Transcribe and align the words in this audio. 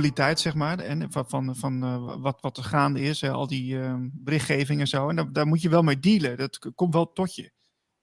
dualiteit, 0.00 0.40
zeg 0.40 0.54
maar. 0.54 0.78
En 0.78 1.12
van, 1.12 1.28
van, 1.28 1.56
van 1.56 1.84
uh, 1.84 2.22
wat, 2.22 2.40
wat 2.40 2.56
er 2.56 2.64
gaande 2.64 3.00
is, 3.00 3.24
al 3.24 3.46
die 3.46 3.74
uh, 3.74 3.94
berichtgeving 4.00 4.80
en 4.80 4.86
zo. 4.86 5.08
En 5.08 5.16
daar, 5.16 5.32
daar, 5.32 5.46
moet 5.46 5.62
je 5.62 5.68
wel 5.68 5.82
mee 5.82 6.00
dealen. 6.00 6.36
Dat 6.36 6.58
komt 6.74 6.94
wel 6.94 7.12
tot 7.12 7.34
je. 7.34 7.50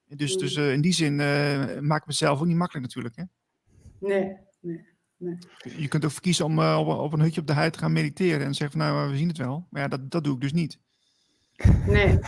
Dus, 0.04 0.36
dus 0.36 0.56
uh, 0.56 0.72
in 0.72 0.80
die 0.80 0.92
zin 0.92 1.16
maak 1.86 2.00
ik 2.00 2.06
mezelf 2.06 2.40
ook 2.40 2.46
niet 2.46 2.56
makkelijk 2.56 2.86
natuurlijk. 2.86 3.16
Hè? 3.16 3.22
Nee, 4.00 4.36
nee, 4.60 4.86
nee. 5.16 5.38
Je 5.76 5.88
kunt 5.88 6.04
ook 6.04 6.10
verkiezen 6.10 6.44
om 6.44 6.58
op, 6.58 6.86
op, 6.86 7.12
een 7.12 7.20
hutje 7.20 7.40
op 7.40 7.46
de 7.46 7.52
hei 7.52 7.70
te 7.70 7.78
gaan 7.78 7.92
mediteren 7.92 8.46
en 8.46 8.54
zeggen 8.54 8.80
van 8.80 8.88
nou, 8.88 9.10
we 9.10 9.16
zien 9.16 9.28
het 9.28 9.38
wel. 9.38 9.66
Maar 9.70 9.82
ja, 9.82 9.88
dat, 9.88 10.10
dat 10.10 10.24
doe 10.24 10.34
ik 10.34 10.40
dus 10.40 10.52
niet. 10.52 10.78
Nee, 11.86 12.18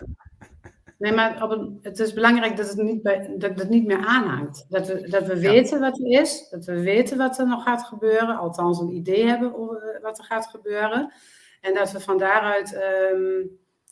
Nee, 1.01 1.13
maar 1.13 1.43
op 1.43 1.51
een, 1.51 1.79
het 1.83 1.99
is 1.99 2.13
belangrijk 2.13 2.57
dat 2.57 2.69
het 2.69 2.83
niet, 2.83 3.03
bij, 3.03 3.35
dat 3.39 3.59
het 3.59 3.69
niet 3.69 3.87
meer 3.87 4.07
aanhangt. 4.07 4.67
Dat 4.69 4.87
we, 4.87 5.09
dat 5.09 5.27
we 5.27 5.41
weten 5.41 5.81
wat 5.81 5.99
er 5.99 6.21
is, 6.21 6.49
dat 6.51 6.65
we 6.65 6.81
weten 6.81 7.19
wat 7.19 7.39
er 7.39 7.47
nog 7.47 7.63
gaat 7.63 7.83
gebeuren, 7.83 8.37
althans 8.37 8.79
een 8.79 8.95
idee 8.95 9.27
hebben 9.27 9.55
over 9.59 9.99
wat 10.03 10.19
er 10.19 10.25
gaat 10.25 10.47
gebeuren. 10.47 11.13
En 11.61 11.75
dat 11.75 11.93
we 11.93 12.01
van 12.01 12.19
daaruit, 12.19 12.81
um, 13.13 13.41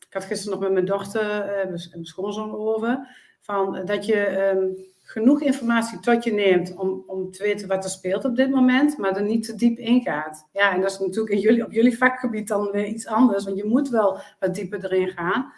ik 0.06 0.12
had 0.12 0.24
gisteren 0.24 0.52
nog 0.52 0.62
met 0.62 0.72
mijn 0.72 0.84
dochter 0.84 1.24
uh, 1.24 1.68
mijn 1.68 2.04
schoonzoon 2.04 2.56
over, 2.56 3.08
van, 3.40 3.84
dat 3.84 4.06
je 4.06 4.48
um, 4.48 4.76
genoeg 5.02 5.42
informatie 5.42 6.00
tot 6.00 6.24
je 6.24 6.32
neemt 6.32 6.74
om, 6.76 7.04
om 7.06 7.30
te 7.30 7.42
weten 7.42 7.68
wat 7.68 7.84
er 7.84 7.90
speelt 7.90 8.24
op 8.24 8.36
dit 8.36 8.50
moment, 8.50 8.98
maar 8.98 9.16
er 9.16 9.22
niet 9.22 9.44
te 9.44 9.54
diep 9.54 9.78
ingaat. 9.78 10.48
Ja, 10.52 10.74
en 10.74 10.80
dat 10.80 10.90
is 10.90 10.98
natuurlijk 10.98 11.34
in 11.34 11.40
jullie, 11.40 11.64
op 11.64 11.72
jullie 11.72 11.98
vakgebied 11.98 12.48
dan 12.48 12.70
weer 12.70 12.86
iets 12.86 13.06
anders, 13.06 13.44
want 13.44 13.56
je 13.56 13.64
moet 13.64 13.88
wel 13.88 14.20
wat 14.40 14.54
dieper 14.54 14.84
erin 14.84 15.08
gaan. 15.08 15.52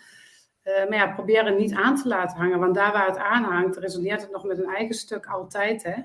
Uh, 0.65 0.89
maar 0.89 0.99
ja, 0.99 1.13
probeer 1.13 1.45
het 1.45 1.59
niet 1.59 1.75
aan 1.75 1.97
te 1.97 2.09
laten 2.09 2.37
hangen, 2.37 2.59
want 2.59 2.75
daar 2.75 2.93
waar 2.93 3.07
het 3.07 3.17
aan 3.17 3.45
hangt, 3.45 3.77
resoneert 3.77 4.21
het 4.21 4.31
nog 4.31 4.45
met 4.45 4.59
een 4.59 4.75
eigen 4.75 4.95
stuk 4.95 5.27
altijd, 5.27 5.83
hè? 5.83 5.97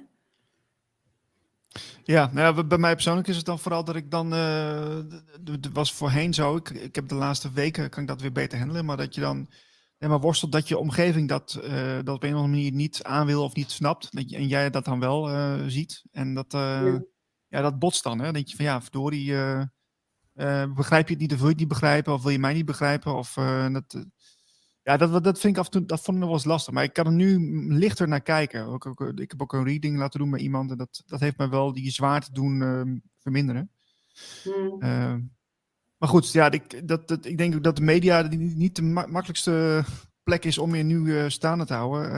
Ja, 2.03 2.29
nou 2.33 2.55
ja, 2.55 2.63
bij 2.63 2.77
mij 2.77 2.93
persoonlijk 2.93 3.27
is 3.27 3.35
het 3.35 3.45
dan 3.45 3.59
vooral 3.59 3.83
dat 3.83 3.95
ik 3.95 4.11
dan, 4.11 4.33
uh, 4.33 4.97
het 5.45 5.71
was 5.73 5.93
voorheen 5.93 6.33
zo, 6.33 6.55
ik, 6.55 6.69
ik 6.69 6.95
heb 6.95 7.07
de 7.07 7.15
laatste 7.15 7.51
weken, 7.51 7.89
kan 7.89 8.01
ik 8.01 8.07
dat 8.07 8.21
weer 8.21 8.31
beter 8.31 8.57
handelen, 8.57 8.85
maar 8.85 8.97
dat 8.97 9.15
je 9.15 9.21
dan 9.21 9.49
maar 9.97 10.19
worstelt 10.19 10.51
dat 10.51 10.67
je 10.67 10.77
omgeving 10.77 11.29
dat, 11.29 11.59
uh, 11.63 11.95
dat 12.03 12.15
op 12.15 12.23
een 12.23 12.29
of 12.29 12.35
andere 12.35 12.47
manier 12.47 12.71
niet 12.71 13.03
aan 13.03 13.25
wil 13.25 13.43
of 13.43 13.55
niet 13.55 13.71
snapt, 13.71 14.15
dat 14.15 14.29
je, 14.29 14.35
en 14.35 14.47
jij 14.47 14.69
dat 14.69 14.85
dan 14.85 14.99
wel 14.99 15.29
ziet. 15.69 16.03
En 16.11 16.33
dat, 16.33 16.51
ja. 16.51 17.01
ja. 17.47 17.61
dat 17.61 17.79
botst 17.79 18.03
dan, 18.03 18.17
hè? 18.17 18.23
Dan 18.23 18.33
denk 18.33 18.47
je 18.47 18.55
van 18.55 18.65
ja, 18.65 18.81
verdorie, 18.81 19.33
begrijp 20.75 21.07
je 21.07 21.13
het 21.13 21.21
niet 21.21 21.33
of 21.33 21.37
wil 21.37 21.47
je 21.47 21.51
het 21.51 21.59
niet 21.59 21.67
begrijpen, 21.67 22.13
of 22.13 22.21
wil 22.21 22.31
je 22.31 22.39
mij 22.39 22.53
niet 22.53 22.65
begrijpen, 22.65 23.15
of 23.15 23.33
dat 23.71 24.05
ja, 24.85 24.97
dat, 24.97 25.23
dat 25.23 25.39
vind 25.39 25.53
ik 25.53 25.59
af 25.59 25.65
en 25.65 25.71
toe, 25.71 25.85
dat 25.85 26.01
vond 26.01 26.17
ik 26.17 26.23
nog 26.23 26.31
wel 26.31 26.37
eens 26.37 26.47
lastig. 26.47 26.73
Maar 26.73 26.83
ik 26.83 26.93
kan 26.93 27.05
er 27.05 27.11
nu 27.11 27.39
lichter 27.73 28.07
naar 28.07 28.21
kijken. 28.21 28.65
Ook, 28.65 28.85
ook, 28.85 29.01
ik 29.01 29.31
heb 29.31 29.41
ook 29.41 29.53
een 29.53 29.63
reading 29.63 29.97
laten 29.97 30.19
doen 30.19 30.29
met 30.29 30.41
iemand. 30.41 30.71
En 30.71 30.77
dat, 30.77 31.03
dat 31.05 31.19
heeft 31.19 31.37
mij 31.37 31.49
wel 31.49 31.73
die 31.73 31.91
zwaarte 31.91 32.31
doen 32.31 32.61
uh, 32.61 32.81
verminderen. 33.19 33.71
Hmm. 34.43 34.75
Uh, 34.79 35.15
maar 35.97 36.09
goed, 36.09 36.31
ja, 36.31 36.51
ik, 36.51 36.87
dat, 36.87 37.07
dat, 37.07 37.25
ik 37.25 37.37
denk 37.37 37.55
ook 37.55 37.63
dat 37.63 37.75
de 37.75 37.81
media 37.81 38.21
niet 38.31 38.75
de 38.75 38.81
makkelijkste 38.81 39.83
plek 40.23 40.45
is 40.45 40.57
om 40.57 40.75
je 40.75 40.83
nu 40.83 40.99
uh, 40.99 41.27
staande 41.27 41.65
te 41.65 41.73
houden. 41.73 42.11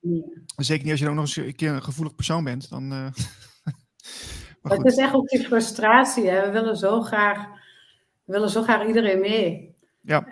Uh, 0.00 0.22
zeker 0.56 0.82
niet 0.82 0.92
als 0.92 1.00
je 1.00 1.08
ook 1.08 1.14
nog 1.14 1.24
eens 1.24 1.36
een 1.36 1.56
keer 1.56 1.72
een 1.72 1.82
gevoelig 1.82 2.14
persoon 2.14 2.44
bent. 2.44 2.70
Dan, 2.70 2.90
het 4.62 4.84
is 4.84 4.96
echt 4.96 5.14
ook 5.14 5.28
die 5.28 5.44
frustratie. 5.44 6.28
Hè? 6.28 6.46
We 6.46 6.50
willen 6.50 6.76
zo 6.76 7.00
graag, 7.00 7.46
we 8.24 8.32
willen 8.32 8.50
zo 8.50 8.62
graag 8.62 8.86
iedereen 8.86 9.20
mee. 9.20 9.74
Ja. 10.00 10.26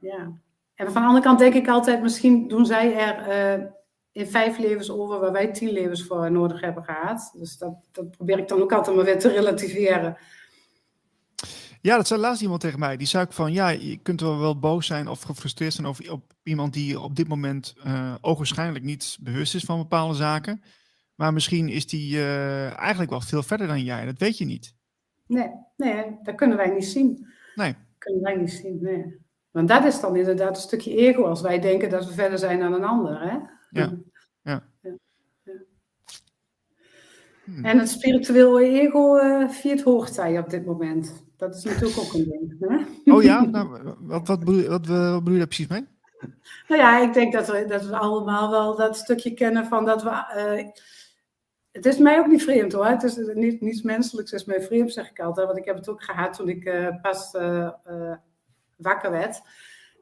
ja. 0.00 0.42
En 0.74 0.92
van 0.92 1.02
de 1.02 1.08
andere 1.08 1.24
kant 1.24 1.38
denk 1.38 1.54
ik 1.54 1.68
altijd, 1.68 2.02
misschien 2.02 2.48
doen 2.48 2.66
zij 2.66 2.96
er 2.96 3.58
uh, 3.58 3.66
in 4.12 4.26
vijf 4.26 4.58
levens 4.58 4.90
over 4.90 5.20
waar 5.20 5.32
wij 5.32 5.52
tien 5.52 5.70
levens 5.70 6.02
voor 6.02 6.30
nodig 6.30 6.60
hebben 6.60 6.84
gehad. 6.84 7.30
Dus 7.38 7.58
dat, 7.58 7.88
dat 7.92 8.10
probeer 8.10 8.38
ik 8.38 8.48
dan 8.48 8.62
ook 8.62 8.72
altijd 8.72 8.96
maar 8.96 9.04
weer 9.04 9.18
te 9.18 9.28
relativeren. 9.28 10.16
Ja, 11.80 11.96
dat 11.96 12.06
zei 12.06 12.20
laatst 12.20 12.42
iemand 12.42 12.60
tegen 12.60 12.78
mij. 12.78 12.96
Die 12.96 13.06
zei 13.06 13.24
ook 13.24 13.32
van, 13.32 13.52
ja, 13.52 13.68
je 13.68 13.96
kunt 13.96 14.20
wel, 14.20 14.38
wel 14.38 14.58
boos 14.58 14.86
zijn 14.86 15.08
of 15.08 15.22
gefrustreerd 15.22 15.72
zijn 15.72 15.86
over 15.86 16.12
op 16.12 16.32
iemand 16.42 16.72
die 16.72 17.00
op 17.00 17.16
dit 17.16 17.28
moment 17.28 17.74
uh, 17.86 18.14
ogenschijnlijk 18.20 18.84
niet 18.84 19.18
bewust 19.20 19.54
is 19.54 19.64
van 19.64 19.78
bepaalde 19.78 20.14
zaken. 20.14 20.62
Maar 21.14 21.32
misschien 21.32 21.68
is 21.68 21.86
die 21.86 22.14
uh, 22.14 22.78
eigenlijk 22.78 23.10
wel 23.10 23.20
veel 23.20 23.42
verder 23.42 23.66
dan 23.66 23.84
jij. 23.84 24.04
Dat 24.04 24.18
weet 24.18 24.38
je 24.38 24.44
niet. 24.44 24.74
Nee, 25.26 25.50
nee, 25.76 26.18
dat 26.22 26.34
kunnen 26.34 26.56
wij 26.56 26.70
niet 26.70 26.86
zien. 26.86 27.26
Nee. 27.54 27.72
Dat 27.72 27.98
kunnen 27.98 28.22
wij 28.22 28.36
niet 28.36 28.50
zien, 28.50 28.78
nee. 28.80 29.23
Want 29.54 29.68
dat 29.68 29.84
is 29.84 30.00
dan 30.00 30.16
inderdaad 30.16 30.56
een 30.56 30.62
stukje 30.62 30.96
ego 30.96 31.24
als 31.24 31.40
wij 31.40 31.60
denken 31.60 31.90
dat 31.90 32.06
we 32.06 32.12
verder 32.12 32.38
zijn 32.38 32.58
dan 32.58 32.72
een 32.72 32.84
ander. 32.84 33.20
Hè? 33.20 33.36
Ja. 33.70 33.98
ja. 34.42 34.62
ja. 34.82 34.92
Hmm. 37.44 37.64
En 37.64 37.78
het 37.78 37.88
spiritueel 37.88 38.60
ego 38.60 39.16
uh, 39.16 39.48
viert 39.48 39.82
hoogtij 39.82 40.38
op 40.38 40.50
dit 40.50 40.66
moment. 40.66 41.24
Dat 41.36 41.54
is 41.54 41.64
natuurlijk 41.64 41.98
ook 41.98 42.12
een 42.12 42.24
ding. 42.24 42.56
Hè? 43.04 43.12
Oh 43.12 43.22
ja? 43.22 43.44
Nou, 43.44 43.94
wat, 44.00 44.28
wat, 44.28 44.38
bedoel, 44.38 44.68
wat, 44.68 44.86
wat 44.86 45.18
bedoel 45.18 45.32
je 45.32 45.38
daar 45.38 45.46
precies 45.46 45.66
mee? 45.66 45.86
Nou 46.68 46.80
ja, 46.80 47.00
ik 47.00 47.12
denk 47.12 47.32
dat 47.32 47.46
we, 47.46 47.64
dat 47.68 47.86
we 47.86 47.96
allemaal 47.96 48.50
wel 48.50 48.76
dat 48.76 48.96
stukje 48.96 49.34
kennen 49.34 49.66
van 49.66 49.84
dat 49.84 50.02
we. 50.02 50.10
Uh, 50.10 50.72
het 51.70 51.86
is 51.86 51.98
mij 51.98 52.18
ook 52.18 52.26
niet 52.26 52.42
vreemd 52.42 52.72
hoor. 52.72 52.86
Het 52.86 53.02
is 53.02 53.16
niet, 53.34 53.60
niets 53.60 53.82
menselijks 53.82 54.32
is 54.32 54.44
mij 54.44 54.62
vreemd, 54.62 54.92
zeg 54.92 55.10
ik 55.10 55.20
altijd. 55.20 55.46
Want 55.46 55.58
ik 55.58 55.64
heb 55.64 55.76
het 55.76 55.88
ook 55.88 56.02
gehad 56.02 56.36
toen 56.36 56.48
ik 56.48 56.64
uh, 56.64 56.88
pas 57.02 57.34
wakker 58.76 59.10
werd. 59.10 59.42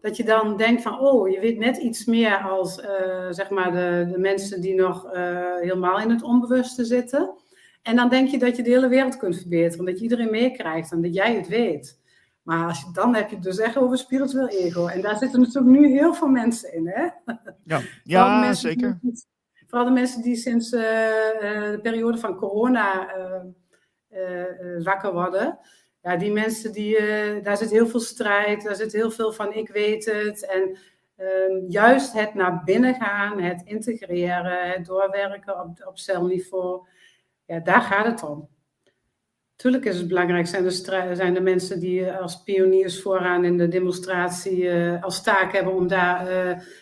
Dat 0.00 0.16
je 0.16 0.24
dan 0.24 0.56
denkt 0.56 0.82
van, 0.82 0.98
oh, 0.98 1.28
je 1.28 1.40
weet 1.40 1.58
net 1.58 1.76
iets 1.76 2.04
meer 2.04 2.36
als 2.36 2.78
uh, 2.78 3.26
zeg 3.30 3.50
maar 3.50 3.72
de, 3.72 4.08
de 4.12 4.18
mensen 4.18 4.60
die 4.60 4.74
nog 4.74 5.04
uh, 5.06 5.12
helemaal 5.60 6.00
in 6.00 6.10
het 6.10 6.22
onbewuste 6.22 6.84
zitten. 6.84 7.34
En 7.82 7.96
dan 7.96 8.08
denk 8.08 8.28
je 8.28 8.38
dat 8.38 8.56
je 8.56 8.62
de 8.62 8.70
hele 8.70 8.88
wereld 8.88 9.16
kunt 9.16 9.36
verbeteren, 9.36 9.84
dat 9.84 9.96
je 9.96 10.02
iedereen 10.02 10.30
meekrijgt 10.30 10.92
en 10.92 11.02
dat 11.02 11.14
jij 11.14 11.34
het 11.34 11.48
weet. 11.48 12.00
Maar 12.42 12.66
als 12.66 12.80
je, 12.80 12.86
dan 12.92 13.14
heb 13.14 13.28
je 13.28 13.34
het 13.34 13.44
dus 13.44 13.58
echt 13.58 13.76
over 13.76 13.98
spiritueel 13.98 14.48
ego. 14.48 14.86
En 14.86 15.00
daar 15.00 15.16
zitten 15.16 15.40
natuurlijk 15.40 15.78
nu 15.78 15.88
heel 15.88 16.14
veel 16.14 16.28
mensen 16.28 16.74
in, 16.74 16.86
hè? 16.86 17.08
Ja, 17.64 17.80
ja 18.04 18.52
zeker. 18.52 18.98
Die, 19.02 19.24
vooral 19.66 19.86
de 19.86 19.92
mensen 19.94 20.22
die 20.22 20.36
sinds 20.36 20.72
uh, 20.72 20.80
de 20.80 21.78
periode 21.82 22.18
van 22.18 22.36
corona 22.36 23.12
wakker 24.82 25.12
worden 25.12 25.58
ja, 26.02 26.16
die 26.16 26.32
mensen, 26.32 26.72
die, 26.72 27.00
uh, 27.00 27.42
daar 27.42 27.56
zit 27.56 27.70
heel 27.70 27.86
veel 27.86 28.00
strijd, 28.00 28.62
daar 28.62 28.74
zit 28.74 28.92
heel 28.92 29.10
veel 29.10 29.32
van 29.32 29.52
ik 29.52 29.68
weet 29.68 30.04
het. 30.04 30.46
En 30.46 30.78
uh, 31.18 31.70
juist 31.70 32.12
het 32.12 32.34
naar 32.34 32.64
binnen 32.64 32.94
gaan, 32.94 33.40
het 33.40 33.62
integreren, 33.64 34.70
het 34.70 34.86
doorwerken 34.86 35.60
op, 35.60 35.86
op 35.86 35.98
celniveau, 35.98 36.86
ja, 37.46 37.60
daar 37.60 37.82
gaat 37.82 38.06
het 38.06 38.22
om. 38.22 38.48
Tuurlijk 39.56 39.84
is 39.84 39.98
het 39.98 40.08
belangrijk, 40.08 40.46
zijn 40.46 40.62
de, 40.62 40.70
zijn 41.14 41.42
mensen 41.42 41.80
die 41.80 42.06
eh, 42.06 42.20
als 42.20 42.42
pioniers 42.42 43.02
vooraan 43.02 43.44
in 43.44 43.58
de 43.58 43.68
demonstratie 43.68 44.62
uh, 44.62 45.02
als 45.02 45.22
taak 45.22 45.52
hebben 45.52 45.74
om 45.74 45.88
daar 45.88 46.24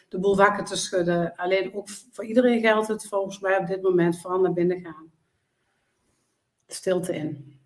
de 0.09 0.19
boel 0.19 0.37
wakker 0.37 0.65
te 0.65 0.77
schudden. 0.77 1.37
Alleen 1.37 1.75
ook 1.75 1.89
voor 1.89 2.25
iedereen 2.25 2.61
geldt 2.61 2.89
het 2.89 3.07
volgens 3.07 3.41
mij 3.41 3.57
op 3.57 3.67
dit 3.67 3.83
moment 3.83 4.21
vooral 4.21 4.41
naar 4.41 4.53
binnen 4.53 4.81
gaan. 4.81 5.13
Stilte 6.67 7.15
in 7.15 7.60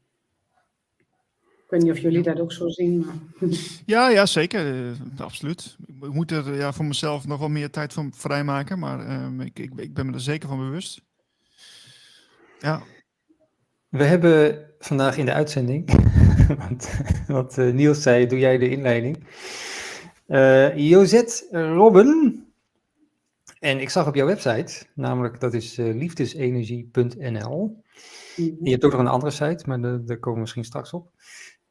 weet 1.69 1.83
niet 1.83 1.91
of 1.91 1.99
jullie 1.99 2.23
dat 2.23 2.41
ook 2.41 2.53
zo 2.53 2.69
zien. 2.69 2.99
Maar... 2.99 3.49
Ja, 3.87 4.09
ja, 4.09 4.27
zeker. 4.27 4.75
Uh, 4.75 4.91
absoluut. 5.17 5.77
Ik 6.03 6.13
moet 6.13 6.31
er 6.31 6.55
ja, 6.55 6.73
voor 6.73 6.85
mezelf 6.85 7.27
nog 7.27 7.39
wel 7.39 7.49
meer 7.49 7.71
tijd 7.71 7.93
van 7.93 8.13
vrijmaken, 8.17 8.79
maar 8.79 9.07
uh, 9.07 9.47
ik, 9.47 9.59
ik, 9.59 9.71
ik, 9.77 9.95
ben 9.95 10.07
me 10.07 10.13
er 10.13 10.21
zeker 10.21 10.49
van 10.49 10.59
bewust. 10.59 11.01
Ja. 12.59 12.83
We 13.89 14.05
hebben 14.05 14.67
vandaag 14.79 15.17
in 15.17 15.25
de 15.25 15.33
uitzending, 15.33 15.91
want 16.63 16.91
wat 17.27 17.59
uh, 17.59 17.73
Niels 17.73 18.03
zei, 18.03 18.27
doe 18.27 18.39
jij 18.39 18.59
de 18.59 18.69
inleiding. 18.69 19.27
Uh, 20.29 20.77
Josette 20.77 21.47
Robben. 21.75 22.39
En 23.59 23.81
ik 23.81 23.91
zag 23.91 24.07
op 24.07 24.15
jouw 24.15 24.27
website, 24.27 24.87
namelijk 24.95 25.41
dat 25.41 25.55
is 25.55 25.79
uh, 25.79 25.95
liefdesenergie.nl. 25.95 27.83
Je 28.37 28.71
hebt 28.71 28.85
ook 28.85 28.91
nog 28.91 29.01
een 29.01 29.07
andere 29.07 29.33
site, 29.33 29.65
maar 29.67 29.81
daar 29.81 30.19
komen 30.19 30.35
we 30.35 30.41
misschien 30.41 30.65
straks 30.65 30.93
op. 30.93 31.11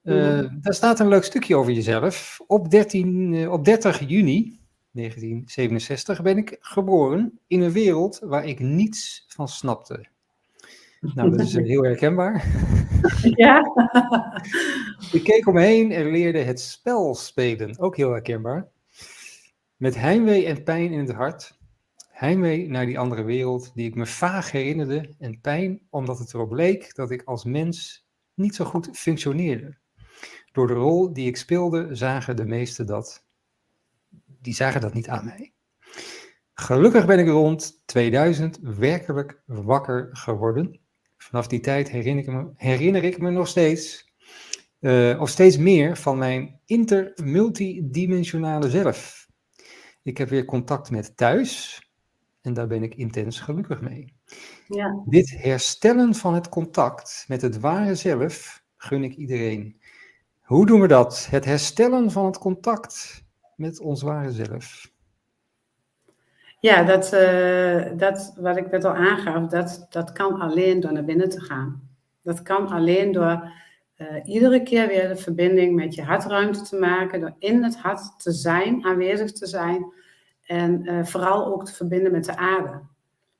Uh, 0.03 0.49
Daar 0.61 0.73
staat 0.73 0.99
een 0.99 1.07
leuk 1.07 1.23
stukje 1.23 1.55
over 1.55 1.71
jezelf. 1.71 2.39
Op, 2.47 2.69
13, 2.69 3.49
op 3.49 3.65
30 3.65 3.99
juni 3.99 4.59
1967 4.91 6.21
ben 6.21 6.37
ik 6.37 6.57
geboren 6.59 7.39
in 7.47 7.61
een 7.61 7.71
wereld 7.71 8.19
waar 8.23 8.45
ik 8.45 8.59
niets 8.59 9.25
van 9.27 9.47
snapte. 9.47 10.05
Nou, 10.99 11.29
dat 11.29 11.39
is 11.39 11.53
heel 11.53 11.83
herkenbaar. 11.83 12.45
Ja. 13.21 13.71
ik 15.11 15.23
keek 15.23 15.47
om 15.47 15.53
me 15.53 15.61
heen 15.61 15.91
en 15.91 16.11
leerde 16.11 16.39
het 16.39 16.59
spel 16.59 17.15
spelen. 17.15 17.79
Ook 17.79 17.95
heel 17.95 18.11
herkenbaar. 18.11 18.67
Met 19.75 19.95
heimwee 19.95 20.45
en 20.45 20.63
pijn 20.63 20.91
in 20.91 20.99
het 20.99 21.11
hart. 21.11 21.57
Heimwee 22.09 22.69
naar 22.69 22.85
die 22.85 22.99
andere 22.99 23.23
wereld 23.23 23.71
die 23.75 23.87
ik 23.87 23.95
me 23.95 24.05
vaag 24.05 24.51
herinnerde. 24.51 25.09
En 25.19 25.41
pijn 25.41 25.81
omdat 25.89 26.19
het 26.19 26.33
erop 26.33 26.51
leek 26.51 26.95
dat 26.95 27.11
ik 27.11 27.21
als 27.23 27.43
mens 27.43 28.07
niet 28.33 28.55
zo 28.55 28.65
goed 28.65 28.89
functioneerde. 28.93 29.77
Door 30.53 30.67
de 30.67 30.73
rol 30.73 31.13
die 31.13 31.27
ik 31.27 31.37
speelde 31.37 31.95
zagen 31.95 32.35
de 32.35 32.45
meesten 32.45 32.85
dat. 32.85 33.25
Die 34.25 34.53
zagen 34.53 34.81
dat 34.81 34.93
niet 34.93 35.09
aan 35.09 35.25
mij. 35.25 35.53
Gelukkig 36.53 37.05
ben 37.05 37.19
ik 37.19 37.27
rond 37.27 37.81
2000 37.85 38.59
werkelijk 38.61 39.41
wakker 39.45 40.09
geworden 40.11 40.79
vanaf 41.17 41.47
die 41.47 41.59
tijd 41.59 41.89
herinner 41.89 42.23
ik 42.23 42.31
me, 42.31 42.51
herinner 42.55 43.03
ik 43.03 43.19
me 43.19 43.29
nog 43.29 43.47
steeds, 43.47 44.11
uh, 44.79 45.21
of 45.21 45.29
steeds 45.29 45.57
meer 45.57 45.97
van 45.97 46.17
mijn 46.17 46.59
intermultidimensionale 46.65 48.69
zelf. 48.69 49.27
Ik 50.03 50.17
heb 50.17 50.29
weer 50.29 50.45
contact 50.45 50.91
met 50.91 51.17
thuis 51.17 51.81
en 52.41 52.53
daar 52.53 52.67
ben 52.67 52.83
ik 52.83 52.95
intens 52.95 53.39
gelukkig 53.39 53.81
mee. 53.81 54.13
Ja. 54.67 55.03
Dit 55.05 55.29
herstellen 55.29 56.15
van 56.15 56.33
het 56.33 56.49
contact 56.49 57.25
met 57.27 57.41
het 57.41 57.59
ware 57.59 57.95
zelf 57.95 58.63
gun 58.77 59.03
ik 59.03 59.15
iedereen. 59.15 59.81
Hoe 60.43 60.65
doen 60.65 60.81
we 60.81 60.87
dat? 60.87 61.27
Het 61.29 61.45
herstellen 61.45 62.11
van 62.11 62.25
het 62.25 62.37
contact 62.37 63.23
met 63.55 63.79
ons 63.79 64.01
ware 64.01 64.31
zelf. 64.31 64.91
Ja, 66.59 66.83
dat, 66.83 67.13
uh, 67.13 67.97
dat 67.97 68.33
wat 68.37 68.57
ik 68.57 68.71
net 68.71 68.83
al 68.83 68.93
aangaf, 68.93 69.47
dat, 69.47 69.85
dat 69.89 70.11
kan 70.11 70.41
alleen 70.41 70.79
door 70.79 70.93
naar 70.93 71.05
binnen 71.05 71.29
te 71.29 71.41
gaan. 71.41 71.89
Dat 72.21 72.41
kan 72.41 72.67
alleen 72.67 73.11
door 73.11 73.51
uh, 73.97 74.07
iedere 74.23 74.63
keer 74.63 74.87
weer 74.87 75.07
de 75.07 75.15
verbinding 75.15 75.75
met 75.75 75.95
je 75.95 76.03
hartruimte 76.03 76.61
te 76.61 76.75
maken, 76.75 77.19
door 77.19 77.35
in 77.39 77.63
het 77.63 77.77
hart 77.77 78.21
te 78.21 78.31
zijn, 78.31 78.85
aanwezig 78.85 79.31
te 79.31 79.45
zijn 79.45 79.93
en 80.45 80.85
uh, 80.85 81.03
vooral 81.03 81.45
ook 81.45 81.65
te 81.65 81.73
verbinden 81.73 82.11
met 82.11 82.25
de 82.25 82.37
aarde. 82.37 82.81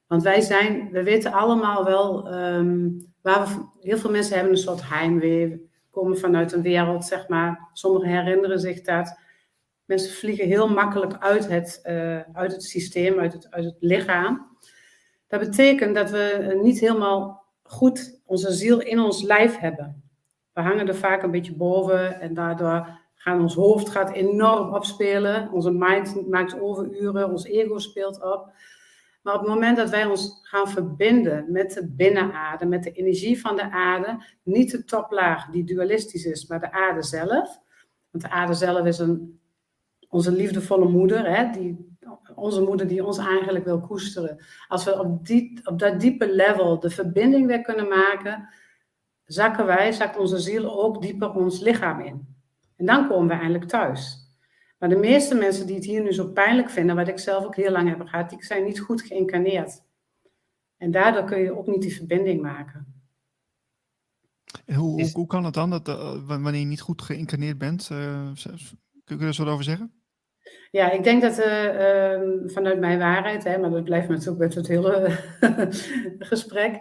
Want 0.08 0.24
wij 0.24 0.42
zijn, 0.42 0.90
we 0.92 1.04
weten 1.04 1.32
allemaal 1.32 1.84
wel, 1.84 2.34
um, 2.34 3.06
waar 3.22 3.48
we, 3.48 3.66
heel 3.82 3.98
veel 3.98 4.12
mensen 4.12 4.36
hebben 4.36 4.54
een 4.54 4.60
soort 4.60 4.90
heimwee, 4.90 5.72
komen 5.94 6.18
vanuit 6.18 6.52
een 6.52 6.62
wereld, 6.62 7.06
zeg 7.06 7.28
maar. 7.28 7.70
Sommigen 7.74 8.10
herinneren 8.10 8.60
zich 8.60 8.82
dat. 8.82 9.20
Mensen 9.86 10.14
vliegen 10.14 10.48
heel 10.48 10.70
makkelijk 10.70 11.18
uit 11.20 11.48
het, 11.48 11.82
uh, 11.86 12.20
uit 12.34 12.52
het 12.52 12.64
systeem, 12.64 13.20
uit 13.20 13.34
het, 13.34 13.52
uit 13.52 13.66
het 13.66 13.76
lichaam. 13.80 14.58
Dat 15.28 15.40
betekent 15.40 15.96
dat 15.96 16.12
we 16.12 16.60
niet 16.64 16.80
helemaal 16.80 17.46
goed 17.64 18.22
onze 18.26 18.52
ziel 18.52 18.80
in 18.80 19.00
ons 19.00 19.24
lijf 19.24 19.58
hebben. 19.58 20.04
We 20.54 20.62
hangen 20.62 20.88
er 20.88 20.96
vaak 20.96 21.24
een 21.24 21.32
beetje 21.32 21.56
boven 21.56 22.22
en 22.22 22.34
daardoor 22.34 23.00
gaat 23.16 23.40
ons 23.40 23.56
hoofd 23.56 23.90
gaat 23.90 24.12
enorm 24.12 24.74
opspelen. 24.74 25.52
Onze 25.52 25.72
mind 25.72 26.30
maakt 26.30 26.60
overuren, 26.60 27.30
ons 27.30 27.46
ego 27.46 27.78
speelt 27.78 28.24
op. 28.24 28.52
Maar 29.24 29.34
op 29.34 29.40
het 29.40 29.50
moment 29.50 29.78
dat 29.78 29.90
wij 29.90 30.06
ons 30.06 30.40
gaan 30.44 30.68
verbinden 30.68 31.52
met 31.52 31.72
de 31.72 31.88
binnenaarde, 31.88 32.66
met 32.66 32.84
de 32.84 32.92
energie 32.92 33.42
van 33.42 33.56
de 33.56 33.72
aarde, 33.72 34.24
niet 34.44 34.72
de 34.72 34.84
toplaag 34.84 35.50
die 35.50 35.64
dualistisch 35.64 36.26
is, 36.26 36.48
maar 36.48 36.60
de 36.60 36.72
aarde 36.72 37.04
zelf. 37.04 37.60
Want 38.12 38.24
de 38.24 38.30
aarde 38.30 38.54
zelf 38.54 38.86
is 38.86 39.00
een 39.00 39.42
onze 40.14 40.32
liefdevolle 40.32 40.90
moeder, 40.90 41.36
hè, 41.36 41.50
die, 41.52 41.98
onze 42.36 42.62
moeder 42.62 42.88
die 42.88 43.06
ons 43.06 43.18
eigenlijk 43.18 43.66
wil 43.66 43.80
koesteren. 43.80 44.38
Als 44.68 44.84
we 44.84 45.00
op, 45.00 45.28
op 45.64 45.80
dat 45.80 46.00
diepe 46.00 46.34
level 46.34 46.80
de 46.80 46.90
verbinding 46.90 47.48
weer 47.48 47.62
kunnen 47.62 47.88
maken, 47.88 48.50
zakken 49.26 49.66
wij, 49.66 49.92
zakt 49.92 50.18
onze 50.18 50.40
ziel 50.40 50.84
ook 50.84 51.02
dieper 51.02 51.32
ons 51.34 51.60
lichaam 51.60 52.00
in. 52.00 52.36
En 52.78 52.86
dan 52.86 53.08
komen 53.08 53.28
we 53.28 53.34
eindelijk 53.34 53.66
thuis. 53.66 54.23
Maar 54.84 54.92
de 54.92 55.00
meeste 55.00 55.36
mensen 55.36 55.66
die 55.68 55.76
het 55.76 55.86
hier 55.86 56.04
nu 56.04 56.14
zo 56.14 56.28
pijnlijk 56.28 56.70
vinden, 56.70 56.96
wat 56.96 57.08
ik 57.08 57.20
zelf 57.20 57.46
ook 57.46 57.56
heel 57.56 57.72
lang 57.72 57.90
heb 57.90 58.08
gehad, 58.08 58.30
die 58.30 58.46
zijn 58.46 58.64
niet 58.64 58.80
goed 58.80 59.02
geïncarneerd. 59.02 59.82
En 60.78 60.92
daardoor 60.92 61.24
kun 61.24 61.40
je 61.40 61.58
ook 61.58 61.68
niet 61.68 61.82
die 61.82 61.96
verbinding 61.96 62.42
maken. 62.42 63.04
Hoe, 64.66 64.76
hoe, 64.76 65.10
hoe 65.14 65.28
kan 65.28 65.46
het 65.46 65.54
dan 65.54 65.70
dat 65.70 65.88
uh, 65.88 66.28
wanneer 66.28 66.60
je 66.60 66.66
niet 66.66 66.82
goed 66.82 67.02
geïncarneerd 67.02 67.58
bent? 67.58 67.90
Uh, 67.92 68.32
kun 69.04 69.20
je 69.20 69.26
er 69.26 69.34
zo 69.34 69.46
over 69.46 69.64
zeggen? 69.64 69.94
Ja, 70.72 70.92
ik 70.92 71.04
denk 71.04 71.22
dat 71.22 71.40
uh, 71.40 71.66
uh, 71.66 72.22
vanuit 72.46 72.80
mijn 72.80 73.00
waarheid, 73.00 73.44
hè, 73.44 73.58
maar 73.58 73.70
dat 73.70 73.84
blijft 73.84 74.10
natuurlijk 74.10 74.38
met 74.38 74.56
het 74.56 74.68
hele 74.68 75.20
gesprek, 76.32 76.80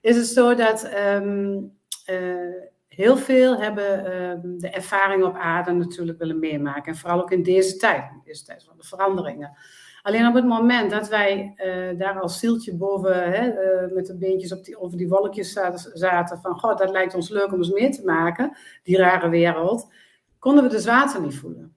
is 0.00 0.16
het 0.16 0.26
zo 0.26 0.54
dat 0.54 0.90
um, 0.94 1.72
uh, 2.10 2.62
heel 2.94 3.16
veel 3.16 3.60
hebben 3.60 4.04
ehm, 4.04 4.58
de 4.58 4.70
ervaring 4.70 5.24
op 5.24 5.36
aarde 5.36 5.72
natuurlijk 5.72 6.18
willen 6.18 6.38
meemaken. 6.38 6.92
En 6.92 6.98
vooral 6.98 7.20
ook 7.20 7.30
in 7.30 7.42
deze 7.42 7.76
tijd, 7.76 8.04
deze 8.24 8.44
tijd 8.44 8.64
van 8.64 8.76
de 8.76 8.84
veranderingen. 8.84 9.56
Alleen 10.02 10.26
op 10.26 10.34
het 10.34 10.44
moment 10.44 10.90
dat 10.90 11.08
wij 11.08 11.52
eh, 11.56 11.98
daar 11.98 12.20
als 12.20 12.38
zieltje 12.38 12.76
boven 12.76 13.32
hè, 13.32 13.52
met 13.94 14.06
de 14.06 14.16
beentjes 14.16 14.52
op 14.52 14.64
die, 14.64 14.78
over 14.78 14.98
die 14.98 15.08
wolkjes 15.08 15.52
zaten, 15.92 16.38
van 16.40 16.58
god, 16.58 16.78
dat 16.78 16.90
lijkt 16.90 17.14
ons 17.14 17.28
leuk 17.28 17.52
om 17.52 17.58
eens 17.58 17.70
mee 17.70 17.90
te 17.90 18.04
maken, 18.04 18.56
die 18.82 18.96
rare 18.96 19.28
wereld, 19.28 19.92
konden 20.38 20.64
we 20.64 20.70
de 20.70 20.78
zwaarte 20.78 21.20
niet 21.20 21.36
voelen. 21.36 21.74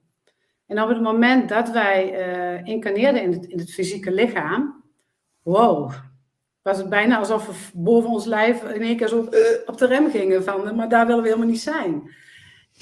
En 0.66 0.82
op 0.82 0.88
het 0.88 1.00
moment 1.00 1.48
dat 1.48 1.70
wij 1.70 2.28
uh, 2.28 2.64
incarneerden 2.64 3.22
in 3.22 3.32
het, 3.32 3.44
in 3.44 3.58
het 3.58 3.72
fysieke 3.72 4.12
lichaam, 4.12 4.84
wow, 5.42 5.92
was 6.62 6.78
het 6.78 6.88
bijna 6.88 7.18
alsof 7.18 7.46
we 7.46 7.78
boven 7.78 8.10
ons 8.10 8.24
lijf 8.24 8.62
in 8.62 8.82
één 8.82 8.96
keer 8.96 9.08
zo 9.08 9.28
op 9.66 9.78
de 9.78 9.86
rem 9.86 10.10
gingen 10.10 10.44
van, 10.44 10.76
maar 10.76 10.88
daar 10.88 11.06
willen 11.06 11.22
we 11.22 11.28
helemaal 11.28 11.50
niet 11.50 11.60
zijn. 11.60 12.14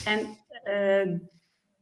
En 0.05 0.38
uh, 0.64 1.19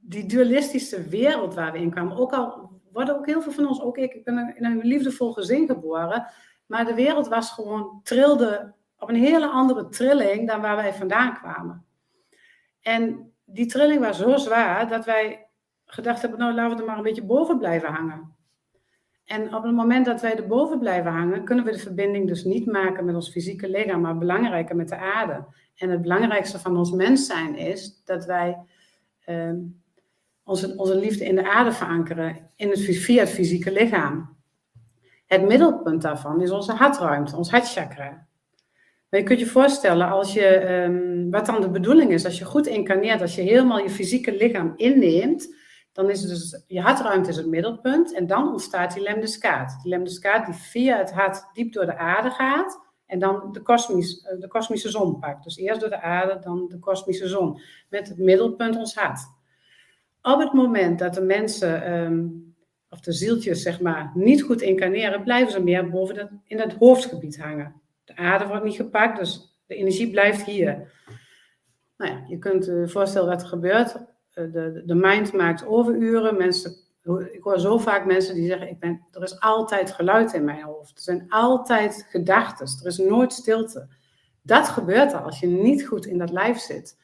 die 0.00 0.26
dualistische 0.26 1.02
wereld 1.02 1.54
waar 1.54 1.72
we 1.72 1.78
in 1.78 1.90
kwamen, 1.90 2.16
ook 2.16 2.32
al 2.32 2.72
worden 2.92 3.16
ook 3.16 3.26
heel 3.26 3.42
veel 3.42 3.52
van 3.52 3.68
ons, 3.68 3.80
ook 3.80 3.98
ik, 3.98 4.14
ik 4.14 4.24
ben 4.24 4.56
in 4.56 4.64
een 4.64 4.80
liefdevol 4.82 5.32
gezin 5.32 5.66
geboren, 5.66 6.26
maar 6.66 6.84
de 6.84 6.94
wereld 6.94 7.28
was 7.28 7.50
gewoon, 7.50 8.00
trilde 8.02 8.74
op 8.98 9.08
een 9.08 9.14
hele 9.22 9.48
andere 9.48 9.88
trilling 9.88 10.48
dan 10.48 10.60
waar 10.60 10.76
wij 10.76 10.94
vandaan 10.94 11.34
kwamen. 11.34 11.84
En 12.80 13.32
die 13.44 13.66
trilling 13.66 14.00
was 14.00 14.18
zo 14.18 14.36
zwaar 14.36 14.88
dat 14.88 15.04
wij 15.04 15.48
gedacht 15.84 16.20
hebben, 16.20 16.38
nou 16.38 16.54
laten 16.54 16.76
we 16.76 16.82
er 16.82 16.88
maar 16.88 16.96
een 16.96 17.02
beetje 17.02 17.24
boven 17.24 17.58
blijven 17.58 17.92
hangen. 17.92 18.33
En 19.24 19.54
op 19.54 19.62
het 19.62 19.74
moment 19.74 20.06
dat 20.06 20.20
wij 20.20 20.36
er 20.36 20.46
boven 20.46 20.78
blijven 20.78 21.12
hangen, 21.12 21.44
kunnen 21.44 21.64
we 21.64 21.70
de 21.70 21.78
verbinding 21.78 22.28
dus 22.28 22.44
niet 22.44 22.66
maken 22.66 23.04
met 23.04 23.14
ons 23.14 23.30
fysieke 23.30 23.68
lichaam, 23.68 24.00
maar 24.00 24.18
belangrijker 24.18 24.76
met 24.76 24.88
de 24.88 24.96
aarde. 24.96 25.44
En 25.76 25.90
het 25.90 26.02
belangrijkste 26.02 26.58
van 26.58 26.76
ons 26.76 26.90
mens 26.90 27.26
zijn 27.26 27.56
is 27.56 28.02
dat 28.04 28.24
wij 28.24 28.58
uh, 29.28 29.50
onze, 30.44 30.74
onze 30.76 30.96
liefde 30.96 31.24
in 31.24 31.34
de 31.34 31.50
aarde 31.50 31.72
verankeren, 31.72 32.36
in 32.56 32.70
het, 32.70 32.80
via 32.80 33.20
het 33.20 33.30
fysieke 33.30 33.72
lichaam. 33.72 34.36
Het 35.26 35.48
middelpunt 35.48 36.02
daarvan 36.02 36.42
is 36.42 36.50
onze 36.50 36.72
hartruimte, 36.72 37.36
ons 37.36 37.50
hartchakra. 37.50 38.26
Maar 39.08 39.20
je 39.20 39.26
kunt 39.26 39.40
je 39.40 39.46
voorstellen, 39.46 40.08
als 40.08 40.32
je, 40.32 40.70
um, 40.70 41.30
wat 41.30 41.46
dan 41.46 41.60
de 41.60 41.70
bedoeling 41.70 42.10
is, 42.10 42.24
als 42.24 42.38
je 42.38 42.44
goed 42.44 42.66
incarneert, 42.66 43.20
als 43.20 43.34
je 43.34 43.42
helemaal 43.42 43.78
je 43.78 43.90
fysieke 43.90 44.36
lichaam 44.36 44.72
inneemt, 44.76 45.54
dan 45.94 46.10
is 46.10 46.20
het 46.20 46.28
dus, 46.28 46.62
je 46.66 46.80
hartruimte 46.80 47.28
is 47.28 47.36
het 47.36 47.46
middelpunt 47.46 48.14
en 48.14 48.26
dan 48.26 48.50
ontstaat 48.50 48.94
die 48.94 49.02
lemniscaat. 49.02 49.78
Die 49.82 49.90
lemniscaat 49.90 50.46
die 50.46 50.54
via 50.54 50.98
het 50.98 51.12
hart 51.12 51.44
diep 51.52 51.72
door 51.72 51.86
de 51.86 51.96
aarde 51.96 52.30
gaat 52.30 52.80
en 53.06 53.18
dan 53.18 53.52
de, 53.52 53.60
kosmisch, 53.60 54.22
eh, 54.22 54.40
de 54.40 54.48
kosmische 54.48 54.90
zon 54.90 55.18
pakt. 55.18 55.44
Dus 55.44 55.56
eerst 55.56 55.80
door 55.80 55.88
de 55.88 56.00
aarde, 56.00 56.38
dan 56.38 56.68
de 56.68 56.78
kosmische 56.78 57.28
zon. 57.28 57.60
Met 57.88 58.08
het 58.08 58.18
middelpunt 58.18 58.76
ons 58.76 58.94
hart. 58.94 59.20
Op 60.22 60.38
het 60.38 60.52
moment 60.52 60.98
dat 60.98 61.14
de 61.14 61.22
mensen, 61.22 61.92
um, 61.92 62.54
of 62.88 63.00
de 63.00 63.12
zieltjes 63.12 63.62
zeg 63.62 63.80
maar, 63.80 64.10
niet 64.14 64.42
goed 64.42 64.62
incarneren, 64.62 65.22
blijven 65.22 65.52
ze 65.52 65.62
meer 65.62 65.90
boven 65.90 66.14
dat, 66.14 66.30
in 66.44 66.60
het 66.60 66.74
hoofdgebied 66.74 67.38
hangen. 67.38 67.80
De 68.04 68.16
aarde 68.16 68.46
wordt 68.46 68.64
niet 68.64 68.76
gepakt, 68.76 69.18
dus 69.18 69.58
de 69.66 69.74
energie 69.74 70.10
blijft 70.10 70.44
hier. 70.44 70.92
Nou 71.96 72.12
ja, 72.12 72.24
je 72.28 72.38
kunt 72.38 72.64
je 72.64 72.88
voorstellen 72.88 73.28
wat 73.28 73.42
er 73.42 73.48
gebeurt 73.48 73.92
eh, 73.94 74.02
de, 74.34 74.82
de 74.86 74.94
mind 74.94 75.32
maakt 75.32 75.66
overuren. 75.66 76.36
Mensen, 76.36 76.76
ik 77.32 77.42
hoor 77.42 77.60
zo 77.60 77.78
vaak 77.78 78.06
mensen 78.06 78.34
die 78.34 78.46
zeggen, 78.46 78.68
ik 78.68 78.78
ben, 78.78 79.06
er 79.10 79.22
is 79.22 79.40
altijd 79.40 79.92
geluid 79.92 80.32
in 80.32 80.44
mijn 80.44 80.62
hoofd. 80.62 80.96
Er 80.96 81.02
zijn 81.02 81.26
altijd 81.28 82.06
gedachten. 82.08 82.66
Er 82.80 82.86
is 82.86 82.98
nooit 82.98 83.32
stilte. 83.32 83.88
Dat 84.42 84.68
gebeurt 84.68 85.12
er 85.12 85.20
als 85.20 85.40
je 85.40 85.46
niet 85.46 85.86
goed 85.86 86.06
in 86.06 86.18
dat 86.18 86.30
lijf 86.30 86.58
zit. 86.58 86.98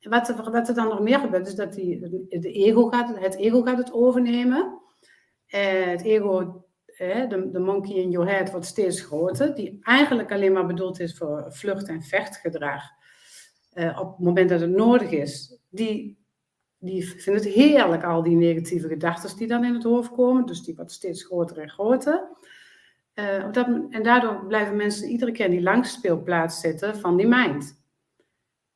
wat, 0.00 0.28
er, 0.28 0.50
wat 0.50 0.68
er 0.68 0.74
dan 0.74 0.88
nog 0.88 1.00
meer 1.00 1.18
gebeurt, 1.18 1.46
is 1.46 1.54
dat 1.54 1.72
die, 1.72 1.98
de 2.28 2.52
ego 2.52 2.88
gaat, 2.88 3.18
het 3.18 3.36
ego 3.36 3.62
gaat 3.62 3.78
het 3.78 3.92
overnemen. 3.92 4.80
Uh, 5.54 5.84
het 5.84 6.02
ego, 6.02 6.64
de, 6.96 7.48
de 7.52 7.58
monkey 7.58 7.94
in 7.94 8.10
your 8.10 8.30
head, 8.30 8.50
wordt 8.50 8.66
steeds 8.66 9.00
groter. 9.00 9.54
Die 9.54 9.78
eigenlijk 9.82 10.32
alleen 10.32 10.52
maar 10.52 10.66
bedoeld 10.66 11.00
is 11.00 11.16
voor 11.16 11.44
vlucht- 11.48 11.88
en 11.88 12.02
vechtgedrag. 12.02 12.82
Uh, 13.74 13.98
op 14.00 14.08
het 14.16 14.24
moment 14.26 14.48
dat 14.48 14.60
het 14.60 14.70
nodig 14.70 15.10
is. 15.10 15.58
Die, 15.68 16.25
die 16.86 17.08
vinden 17.08 17.42
het 17.42 17.52
heerlijk, 17.52 18.04
al 18.04 18.22
die 18.22 18.36
negatieve 18.36 18.88
gedachten 18.88 19.36
die 19.36 19.46
dan 19.46 19.64
in 19.64 19.74
het 19.74 19.82
hoofd 19.82 20.10
komen. 20.10 20.46
Dus 20.46 20.62
die 20.62 20.74
wordt 20.74 20.92
steeds 20.92 21.24
groter 21.24 21.58
en 21.58 21.70
groter. 21.70 22.28
Dat, 23.52 23.66
en 23.90 24.02
daardoor 24.02 24.46
blijven 24.46 24.76
mensen 24.76 25.08
iedere 25.08 25.32
keer 25.32 25.44
in 25.44 25.50
die 25.50 25.62
langspeelplaats 25.62 26.60
zitten 26.60 26.96
van 26.96 27.16
die 27.16 27.26
mind. 27.26 27.84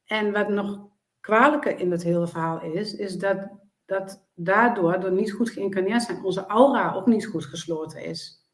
En 0.05 0.33
wat 0.33 0.49
nog 0.49 0.89
kwalijker 1.21 1.79
in 1.79 1.91
het 1.91 2.03
hele 2.03 2.27
verhaal 2.27 2.63
is, 2.63 2.95
is 2.95 3.19
dat, 3.19 3.49
dat 3.85 4.27
daardoor, 4.35 5.01
door 5.01 5.13
niet 5.13 5.33
goed 5.33 5.51
geïncarneerd 5.51 6.03
zijn, 6.03 6.25
onze 6.25 6.47
aura 6.47 6.93
ook 6.95 7.07
niet 7.07 7.27
goed 7.27 7.45
gesloten 7.45 8.05
is. 8.05 8.47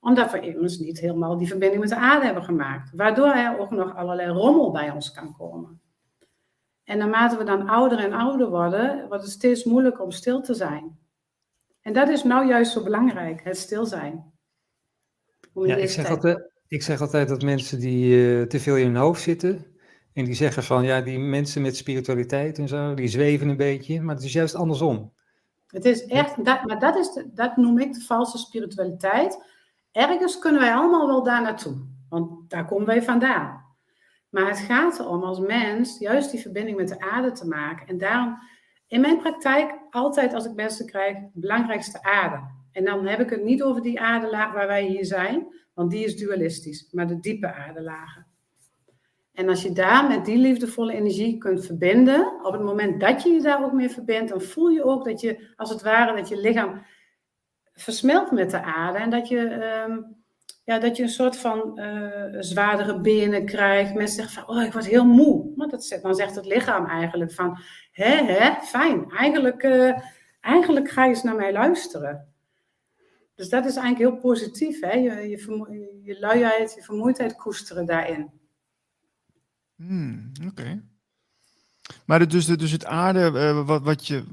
Omdat 0.00 0.32
we 0.32 0.40
immers 0.40 0.78
niet 0.78 1.00
helemaal 1.00 1.38
die 1.38 1.48
verbinding 1.48 1.80
met 1.80 1.90
de 1.90 1.96
aarde 1.96 2.24
hebben 2.24 2.44
gemaakt. 2.44 2.90
Waardoor 2.94 3.32
er 3.32 3.58
ook 3.58 3.70
nog 3.70 3.96
allerlei 3.96 4.30
rommel 4.30 4.70
bij 4.70 4.90
ons 4.90 5.12
kan 5.12 5.36
komen. 5.36 5.80
En 6.88 6.98
naarmate 6.98 7.36
we 7.36 7.44
dan 7.44 7.68
ouder 7.68 7.98
en 7.98 8.12
ouder 8.12 8.48
worden, 8.48 9.08
wordt 9.08 9.22
het 9.22 9.32
steeds 9.32 9.64
moeilijker 9.64 10.04
om 10.04 10.10
stil 10.10 10.40
te 10.40 10.54
zijn. 10.54 10.98
En 11.80 11.92
dat 11.92 12.08
is 12.08 12.22
nou 12.22 12.46
juist 12.46 12.72
zo 12.72 12.82
belangrijk, 12.82 13.44
het 13.44 13.56
stil 13.56 13.86
zijn. 13.86 14.32
Ja, 15.54 15.76
ik 15.76 15.90
zeg, 15.90 16.08
altijd, 16.08 16.50
ik 16.68 16.82
zeg 16.82 17.00
altijd 17.00 17.28
dat 17.28 17.42
mensen 17.42 17.80
die 17.80 18.16
uh, 18.16 18.42
te 18.42 18.60
veel 18.60 18.76
in 18.76 18.86
hun 18.86 18.96
hoofd 18.96 19.22
zitten, 19.22 19.66
en 20.12 20.24
die 20.24 20.34
zeggen 20.34 20.62
van, 20.62 20.84
ja, 20.84 21.00
die 21.00 21.18
mensen 21.18 21.62
met 21.62 21.76
spiritualiteit 21.76 22.58
en 22.58 22.68
zo, 22.68 22.94
die 22.94 23.08
zweven 23.08 23.48
een 23.48 23.56
beetje, 23.56 24.00
maar 24.00 24.14
het 24.14 24.24
is 24.24 24.32
juist 24.32 24.54
andersom. 24.54 25.12
Het 25.66 25.84
is 25.84 26.06
echt, 26.06 26.44
dat, 26.44 26.64
maar 26.64 26.78
dat, 26.78 26.96
is 26.96 27.12
de, 27.12 27.30
dat 27.34 27.56
noem 27.56 27.78
ik 27.78 27.92
de 27.92 28.00
valse 28.00 28.38
spiritualiteit. 28.38 29.44
Ergens 29.92 30.38
kunnen 30.38 30.60
wij 30.60 30.72
allemaal 30.74 31.06
wel 31.06 31.22
daar 31.22 31.42
naartoe, 31.42 31.76
want 32.08 32.50
daar 32.50 32.66
komen 32.66 32.86
wij 32.86 33.02
vandaan. 33.02 33.66
Maar 34.28 34.48
het 34.48 34.58
gaat 34.58 34.98
erom 34.98 35.22
als 35.22 35.38
mens 35.38 35.98
juist 35.98 36.30
die 36.30 36.40
verbinding 36.40 36.76
met 36.76 36.88
de 36.88 37.00
aarde 37.00 37.32
te 37.32 37.46
maken. 37.46 37.86
En 37.86 37.98
daarom, 37.98 38.38
in 38.86 39.00
mijn 39.00 39.18
praktijk, 39.18 39.74
altijd 39.90 40.34
als 40.34 40.44
ik 40.44 40.54
mensen 40.54 40.86
krijg, 40.86 41.16
belangrijkste 41.32 42.02
aarde. 42.02 42.40
En 42.72 42.84
dan 42.84 43.06
heb 43.06 43.20
ik 43.20 43.30
het 43.30 43.44
niet 43.44 43.62
over 43.62 43.82
die 43.82 44.00
aardelaag 44.00 44.52
waar 44.52 44.66
wij 44.66 44.84
hier 44.84 45.04
zijn, 45.04 45.46
want 45.74 45.90
die 45.90 46.04
is 46.04 46.16
dualistisch, 46.16 46.88
maar 46.92 47.06
de 47.06 47.20
diepe 47.20 47.52
aardelagen. 47.52 48.26
En 49.32 49.48
als 49.48 49.62
je 49.62 49.72
daar 49.72 50.08
met 50.08 50.24
die 50.24 50.38
liefdevolle 50.38 50.92
energie 50.92 51.38
kunt 51.38 51.66
verbinden, 51.66 52.44
op 52.44 52.52
het 52.52 52.62
moment 52.62 53.00
dat 53.00 53.22
je 53.22 53.28
je 53.28 53.40
daar 53.40 53.64
ook 53.64 53.72
mee 53.72 53.88
verbindt, 53.88 54.30
dan 54.30 54.40
voel 54.40 54.68
je 54.68 54.84
ook 54.84 55.04
dat 55.04 55.20
je, 55.20 55.52
als 55.56 55.70
het 55.70 55.82
ware, 55.82 56.16
dat 56.16 56.28
je 56.28 56.40
lichaam 56.40 56.82
versmelt 57.72 58.30
met 58.30 58.50
de 58.50 58.62
aarde. 58.62 58.98
En 58.98 59.10
dat 59.10 59.28
je, 59.28 59.38
um, 59.88 60.16
ja, 60.68 60.78
dat 60.78 60.96
je 60.96 61.02
een 61.02 61.08
soort 61.08 61.36
van 61.36 61.78
uh, 61.80 62.40
zwaardere 62.40 63.00
benen 63.00 63.44
krijgt. 63.44 63.94
Mensen 63.94 64.16
zeggen 64.16 64.44
van, 64.44 64.56
oh, 64.56 64.62
ik 64.62 64.72
word 64.72 64.86
heel 64.86 65.04
moe. 65.04 65.52
Maar 65.56 65.68
dat, 65.68 65.98
dan 66.02 66.14
zegt 66.14 66.34
het 66.34 66.46
lichaam 66.46 66.86
eigenlijk 66.86 67.32
van, 67.32 67.58
hè, 67.92 68.24
hè, 68.24 68.60
fijn. 68.62 69.10
Eigenlijk, 69.10 69.62
uh, 69.62 69.98
eigenlijk 70.40 70.90
ga 70.90 71.04
je 71.04 71.08
eens 71.08 71.22
naar 71.22 71.34
mij 71.34 71.52
luisteren. 71.52 72.32
Dus 73.34 73.48
dat 73.48 73.64
is 73.64 73.76
eigenlijk 73.76 74.10
heel 74.10 74.20
positief, 74.20 74.80
hè? 74.80 74.92
Je, 74.92 75.28
je, 76.02 76.16
luiheid, 76.20 76.74
je 76.74 76.82
vermoeidheid 76.82 77.36
koesteren 77.36 77.86
daarin. 77.86 78.30
Hmm, 79.76 80.32
Oké. 80.48 80.82
Maar 82.04 82.28
dus, 82.28 82.46
dus 82.46 82.70
het 82.70 82.84
aarde, 82.84 83.30
uh, 83.34 83.66
wat, 83.66 83.82
wat, 83.82 84.06
je, 84.06 84.24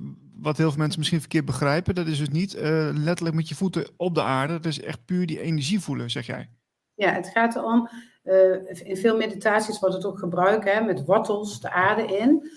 wat 0.45 0.57
heel 0.57 0.69
veel 0.69 0.79
mensen 0.79 0.99
misschien 0.99 1.19
verkeerd 1.19 1.45
begrijpen, 1.45 1.95
dat 1.95 2.07
is 2.07 2.17
dus 2.17 2.29
niet 2.29 2.55
uh, 2.55 2.89
letterlijk 2.93 3.35
met 3.35 3.49
je 3.49 3.55
voeten 3.55 3.87
op 3.97 4.15
de 4.15 4.21
aarde. 4.21 4.53
Dat 4.53 4.65
is 4.65 4.81
echt 4.81 5.05
puur 5.05 5.25
die 5.25 5.39
energie 5.39 5.79
voelen, 5.79 6.09
zeg 6.09 6.25
jij. 6.25 6.49
Ja, 6.93 7.11
het 7.11 7.27
gaat 7.27 7.55
erom, 7.55 7.89
uh, 8.23 8.69
in 8.83 8.97
veel 8.97 9.17
meditaties 9.17 9.79
wordt 9.79 9.95
het 9.95 10.05
ook 10.05 10.19
gebruikt, 10.19 10.71
hè, 10.71 10.81
met 10.81 11.05
wortels 11.05 11.61
de 11.61 11.71
aarde 11.71 12.05
in. 12.05 12.51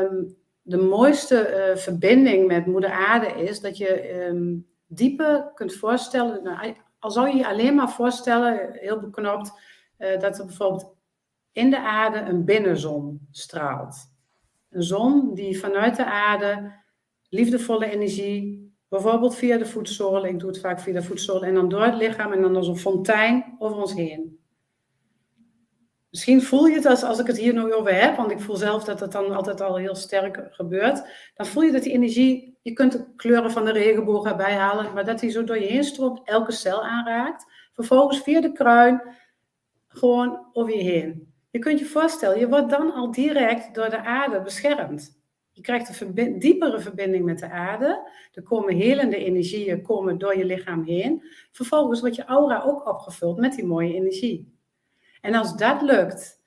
Um, 0.00 0.36
de 0.62 0.76
mooiste 0.76 1.72
verbinding 1.76 2.46
met 2.46 2.66
moeder 2.66 2.90
aarde 2.90 3.26
is 3.26 3.60
dat 3.60 3.76
je 3.76 4.24
um, 4.24 4.66
dieper 4.86 5.50
kunt 5.54 5.74
voorstellen, 5.74 6.42
nou, 6.42 6.74
al 6.98 7.10
zou 7.10 7.28
je 7.28 7.36
je 7.36 7.46
alleen 7.46 7.74
maar 7.74 7.90
voorstellen, 7.90 8.70
heel 8.72 9.00
beknopt, 9.00 9.52
dat 10.20 10.38
er 10.38 10.46
bijvoorbeeld 10.46 10.94
in 11.52 11.70
de 11.70 11.80
aarde 11.80 12.18
een 12.18 12.44
binnenzon 12.44 13.26
straalt. 13.30 13.96
Een 14.70 14.82
zon 14.82 15.34
die 15.34 15.58
vanuit 15.58 15.96
de 15.96 16.04
aarde 16.04 16.80
liefdevolle 17.32 17.90
energie, 17.90 18.72
bijvoorbeeld 18.88 19.34
via 19.34 19.58
de 19.58 19.66
voetzolen, 19.66 20.30
ik 20.30 20.38
doe 20.38 20.48
het 20.48 20.60
vaak 20.60 20.80
via 20.80 20.92
de 20.92 21.02
voetzolen, 21.02 21.48
en 21.48 21.54
dan 21.54 21.68
door 21.68 21.84
het 21.84 21.94
lichaam 21.94 22.32
en 22.32 22.40
dan 22.40 22.56
als 22.56 22.68
een 22.68 22.76
fontein 22.76 23.56
over 23.58 23.80
ons 23.80 23.94
heen. 23.94 24.38
Misschien 26.10 26.42
voel 26.42 26.66
je 26.66 26.74
het 26.74 26.86
als, 26.86 27.02
als 27.02 27.18
ik 27.18 27.26
het 27.26 27.38
hier 27.38 27.52
nu 27.52 27.74
over 27.74 28.00
heb, 28.00 28.16
want 28.16 28.30
ik 28.30 28.40
voel 28.40 28.56
zelf 28.56 28.84
dat 28.84 29.00
het 29.00 29.12
dan 29.12 29.34
altijd 29.34 29.60
al 29.60 29.76
heel 29.76 29.94
sterk 29.94 30.46
gebeurt. 30.50 31.02
Dan 31.34 31.46
voel 31.46 31.62
je 31.62 31.72
dat 31.72 31.82
die 31.82 31.92
energie, 31.92 32.58
je 32.62 32.72
kunt 32.72 32.92
de 32.92 33.14
kleuren 33.16 33.50
van 33.50 33.64
de 33.64 33.72
regenboog 33.72 34.26
erbij 34.26 34.54
halen, 34.54 34.92
maar 34.92 35.04
dat 35.04 35.20
die 35.20 35.30
zo 35.30 35.44
door 35.44 35.58
je 35.58 35.66
heen 35.66 35.84
stroomt, 35.84 36.20
elke 36.24 36.52
cel 36.52 36.84
aanraakt. 36.84 37.46
Vervolgens 37.72 38.22
via 38.22 38.40
de 38.40 38.52
kruin 38.52 39.02
gewoon 39.88 40.46
over 40.52 40.76
je 40.76 40.82
heen. 40.82 41.34
Je 41.50 41.58
kunt 41.58 41.78
je 41.78 41.84
voorstellen, 41.84 42.38
je 42.38 42.48
wordt 42.48 42.70
dan 42.70 42.92
al 42.92 43.10
direct 43.10 43.74
door 43.74 43.90
de 43.90 44.04
aarde 44.04 44.42
beschermd. 44.42 45.21
Je 45.52 45.60
krijgt 45.60 46.00
een 46.00 46.38
diepere 46.38 46.80
verbinding 46.80 47.24
met 47.24 47.38
de 47.38 47.50
aarde. 47.50 48.10
Er 48.32 48.42
komen 48.42 48.74
helende 48.74 49.16
energieën 49.16 49.82
komen 49.82 50.18
door 50.18 50.36
je 50.36 50.44
lichaam 50.44 50.84
heen. 50.84 51.22
Vervolgens 51.50 52.00
wordt 52.00 52.16
je 52.16 52.24
aura 52.24 52.62
ook 52.62 52.88
opgevuld 52.88 53.38
met 53.38 53.54
die 53.54 53.66
mooie 53.66 53.94
energie. 53.94 54.52
En 55.20 55.34
als 55.34 55.56
dat 55.56 55.82
lukt, 55.82 56.40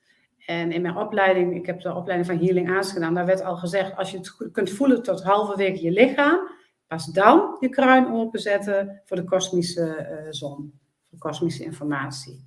en 0.46 0.72
in 0.72 0.82
mijn 0.82 0.96
opleiding, 0.96 1.54
ik 1.54 1.66
heb 1.66 1.80
de 1.80 1.94
opleiding 1.94 2.28
van 2.28 2.46
Healing 2.46 2.70
Aas 2.70 2.92
gedaan, 2.92 3.14
daar 3.14 3.26
werd 3.26 3.42
al 3.42 3.56
gezegd, 3.56 3.96
als 3.96 4.10
je 4.10 4.16
het 4.16 4.50
kunt 4.52 4.70
voelen 4.70 5.02
tot 5.02 5.22
halverwege 5.22 5.82
je 5.82 5.90
lichaam, 5.90 6.38
pas 6.86 7.06
dan 7.06 7.56
je 7.60 7.68
kruin 7.68 8.12
openzetten 8.12 9.02
voor 9.04 9.16
de 9.16 9.24
kosmische 9.24 10.08
uh, 10.24 10.32
zon, 10.32 10.78
voor 11.02 11.18
kosmische 11.18 11.64
informatie. 11.64 12.44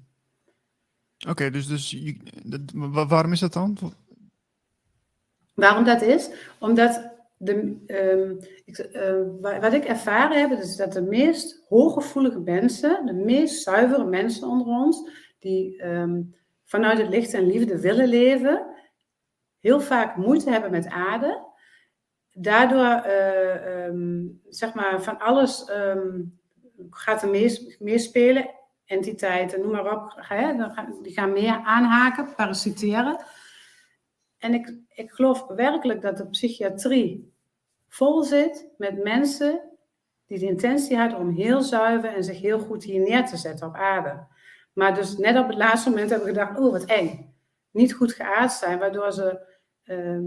Oké, 1.27 1.49
dus, 1.49 1.67
dus 1.67 1.91
je, 1.91 2.17
waarom 3.07 3.31
is 3.31 3.39
dat 3.39 3.53
dan? 3.53 3.77
Waarom 5.59 5.83
dat 5.83 6.01
is? 6.01 6.29
Omdat 6.59 7.17
de, 7.37 7.53
um, 7.87 8.37
ik, 8.65 8.89
uh, 8.93 9.59
wat 9.61 9.73
ik 9.73 9.85
ervaren 9.85 10.39
heb, 10.39 10.59
is 10.59 10.75
dat 10.75 10.93
de 10.93 11.01
meest 11.01 11.65
hooggevoelige 11.69 12.39
mensen, 12.39 13.05
de 13.05 13.13
meest 13.13 13.63
zuivere 13.63 14.05
mensen 14.05 14.47
onder 14.47 14.67
ons, 14.67 15.09
die 15.39 15.85
um, 15.85 16.35
vanuit 16.65 16.97
het 16.97 17.09
licht 17.09 17.33
en 17.33 17.45
liefde 17.45 17.79
willen 17.79 18.07
leven, 18.07 18.65
heel 19.59 19.79
vaak 19.79 20.15
moeite 20.15 20.49
hebben 20.49 20.71
met 20.71 20.87
aarde. 20.87 21.47
Daardoor, 22.31 23.05
uh, 23.05 23.85
um, 23.85 24.41
zeg 24.49 24.73
maar, 24.73 25.01
van 25.01 25.19
alles 25.19 25.71
gaat 26.89 27.21
er 27.21 27.29
meer 27.79 27.99
spelen 27.99 28.49
entiteiten, 28.85 29.61
noem 29.61 29.71
maar 29.71 29.93
op, 29.93 30.13
hè, 30.15 30.53
die 31.01 31.13
gaan 31.13 31.31
meer 31.31 31.61
aanhaken, 31.63 32.35
parasiteren. 32.35 33.23
En 34.39 34.53
ik, 34.53 34.73
ik 34.89 35.11
geloof 35.11 35.47
werkelijk 35.47 36.01
dat 36.01 36.17
de 36.17 36.27
psychiatrie 36.29 37.33
vol 37.87 38.23
zit 38.23 38.67
met 38.77 39.03
mensen 39.03 39.61
die 40.25 40.39
de 40.39 40.45
intentie 40.45 40.97
hadden 40.97 41.19
om 41.19 41.29
heel 41.29 41.61
zuiver 41.61 42.15
en 42.15 42.23
zich 42.23 42.41
heel 42.41 42.59
goed 42.59 42.83
hier 42.83 43.01
neer 43.01 43.25
te 43.25 43.37
zetten 43.37 43.67
op 43.67 43.75
aarde. 43.75 44.27
Maar 44.73 44.95
dus 44.95 45.17
net 45.17 45.37
op 45.37 45.47
het 45.47 45.57
laatste 45.57 45.89
moment 45.89 46.09
hebben 46.09 46.27
we 46.27 46.33
gedacht, 46.33 46.59
oh 46.59 46.71
wat 46.71 46.85
eng. 46.85 47.33
Niet 47.71 47.93
goed 47.93 48.13
geaard 48.13 48.51
zijn, 48.51 48.79
waardoor 48.79 49.11
ze 49.11 49.39
uh, 49.83 50.19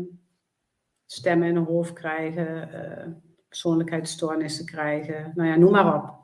stemmen 1.06 1.48
in 1.48 1.54
hun 1.54 1.64
hoofd 1.64 1.92
krijgen, 1.92 2.68
uh, 2.74 3.14
persoonlijkheidsstoornissen 3.48 4.66
krijgen, 4.66 5.32
nou 5.34 5.48
ja, 5.48 5.56
noem 5.56 5.70
maar 5.70 5.94
op. 5.94 6.21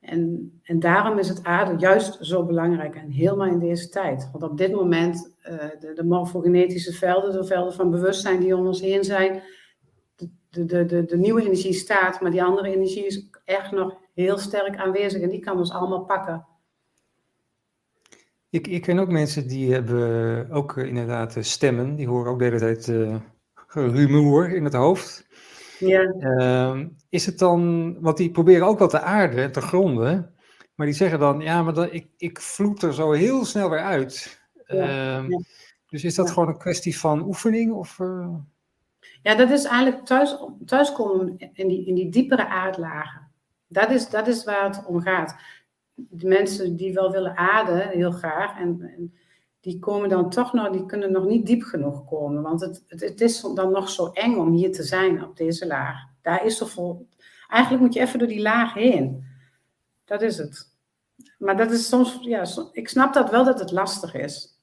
En, 0.00 0.52
en 0.62 0.80
daarom 0.80 1.18
is 1.18 1.28
het 1.28 1.44
aarde 1.44 1.78
juist 1.78 2.18
zo 2.20 2.44
belangrijk 2.44 2.94
en 2.94 3.10
helemaal 3.10 3.46
in 3.46 3.58
deze 3.58 3.88
tijd. 3.88 4.28
Want 4.32 4.44
op 4.44 4.58
dit 4.58 4.72
moment, 4.72 5.36
uh, 5.42 5.56
de, 5.80 5.92
de 5.94 6.04
morfogenetische 6.04 6.92
velden, 6.92 7.32
de 7.32 7.44
velden 7.44 7.72
van 7.72 7.90
bewustzijn 7.90 8.40
die 8.40 8.56
om 8.56 8.66
ons 8.66 8.80
heen 8.80 9.04
zijn, 9.04 9.42
de, 10.50 10.64
de, 10.64 10.84
de, 10.84 11.04
de 11.04 11.16
nieuwe 11.16 11.42
energie 11.42 11.72
staat, 11.72 12.20
maar 12.20 12.30
die 12.30 12.42
andere 12.42 12.74
energie 12.74 13.06
is 13.06 13.28
echt 13.44 13.72
nog 13.72 13.96
heel 14.14 14.38
sterk 14.38 14.76
aanwezig 14.76 15.22
en 15.22 15.28
die 15.28 15.40
kan 15.40 15.58
ons 15.58 15.72
allemaal 15.72 16.04
pakken. 16.04 16.46
Ik, 18.50 18.66
ik 18.66 18.82
ken 18.82 18.98
ook 18.98 19.10
mensen 19.10 19.48
die 19.48 19.72
hebben 19.72 20.50
ook 20.50 20.76
uh, 20.76 20.86
inderdaad 20.86 21.36
stemmen, 21.40 21.94
die 21.94 22.08
horen 22.08 22.32
ook 22.32 22.38
de 22.38 22.44
hele 22.44 22.58
tijd 22.58 22.86
uh, 22.86 23.16
rumoer 23.66 24.50
in 24.50 24.64
het 24.64 24.74
hoofd. 24.74 25.27
Ja. 25.78 26.14
Uh, 26.20 26.84
is 27.08 27.26
het 27.26 27.38
dan, 27.38 27.96
want 28.00 28.16
die 28.16 28.30
proberen 28.30 28.66
ook 28.66 28.78
wel 28.78 28.88
te 28.88 29.00
aarden 29.00 29.44
en 29.44 29.52
te 29.52 29.60
gronden, 29.60 30.34
maar 30.74 30.86
die 30.86 30.94
zeggen 30.94 31.18
dan, 31.18 31.40
ja, 31.40 31.62
maar 31.62 31.74
dan, 31.74 31.88
ik, 31.92 32.06
ik 32.16 32.40
vloed 32.40 32.82
er 32.82 32.94
zo 32.94 33.12
heel 33.12 33.44
snel 33.44 33.70
weer 33.70 33.82
uit. 33.82 34.40
Ja. 34.66 34.74
Uh, 34.74 35.28
ja. 35.28 35.40
Dus 35.88 36.04
is 36.04 36.14
dat 36.14 36.26
Ja. 36.26 36.32
gewoon 36.32 36.48
een 36.48 36.58
kwestie 36.58 36.98
van 36.98 37.22
oefening? 37.22 37.72
Of, 37.72 38.00
eh, 38.00 38.34
Ja, 39.22 39.34
dat 39.34 39.50
is 39.50 39.64
eigenlijk 39.64 40.06
thuis, 40.06 40.36
thuiskomen 40.64 41.36
in 41.52 41.68
die, 41.68 41.86
in 41.86 41.94
die 41.94 42.08
diepere 42.10 42.48
aardlagen. 42.48 43.30
Dat 43.68 43.90
is, 43.90 44.08
dat 44.10 44.26
is 44.26 44.44
waar 44.44 44.64
het 44.64 44.86
om 44.86 45.00
gaat. 45.00 45.36
De 45.94 46.26
mensen 46.26 46.76
die 46.76 46.92
wel 46.94 47.10
willen 47.10 47.36
aarden, 47.36 47.88
heel 47.88 48.10
graag, 48.10 48.58
en, 48.58 48.80
en 48.96 49.14
die 49.60 49.78
komen 49.78 50.08
dan 50.08 50.30
toch 50.30 50.52
nog, 50.52 50.70
die 50.70 50.86
kunnen 50.86 51.12
nog 51.12 51.24
niet 51.24 51.46
diep 51.46 51.62
genoeg 51.62 52.04
komen. 52.04 52.42
Want 52.42 52.60
het, 52.60 52.84
het, 52.86 53.00
het 53.00 53.20
is 53.20 53.40
dan 53.54 53.70
nog 53.72 53.88
zo 53.88 54.10
eng 54.12 54.36
om 54.36 54.52
hier 54.52 54.72
te 54.72 54.82
zijn 54.82 55.24
op 55.24 55.36
deze 55.36 55.66
laag. 55.66 55.96
Daar 56.22 56.44
is 56.44 56.56
zoveel. 56.56 57.06
Eigenlijk 57.48 57.82
moet 57.82 57.94
je 57.94 58.00
even 58.00 58.18
door 58.18 58.28
die 58.28 58.42
laag 58.42 58.74
heen. 58.74 59.26
Dat 60.04 60.22
is 60.22 60.38
het. 60.38 60.76
Maar 61.38 61.56
dat 61.56 61.70
is 61.70 61.88
soms, 61.88 62.18
ja, 62.20 62.44
ik 62.72 62.88
snap 62.88 63.14
dat 63.14 63.30
wel 63.30 63.44
dat 63.44 63.58
het 63.58 63.70
lastig 63.70 64.14
is. 64.14 64.56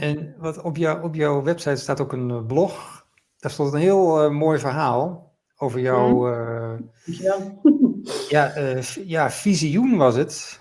En 0.00 0.34
wat 0.38 0.62
op, 0.62 0.76
jou, 0.76 1.02
op 1.02 1.14
jouw 1.14 1.42
website 1.42 1.76
staat 1.76 2.00
ook 2.00 2.12
een 2.12 2.30
eh, 2.30 2.46
blog. 2.46 3.06
Daar 3.38 3.50
stond 3.50 3.72
een 3.72 3.80
heel 3.80 4.22
eh, 4.22 4.30
mooi 4.30 4.58
verhaal 4.58 5.32
over 5.56 5.80
jouw 5.80 6.32
eh, 6.32 6.78
Dankjewel. 7.06 7.60
ja, 8.28 8.50
eh, 8.50 8.82
v- 8.82 9.02
ja, 9.04 9.30
visioen 9.30 9.96
was 9.96 10.14
het. 10.16 10.60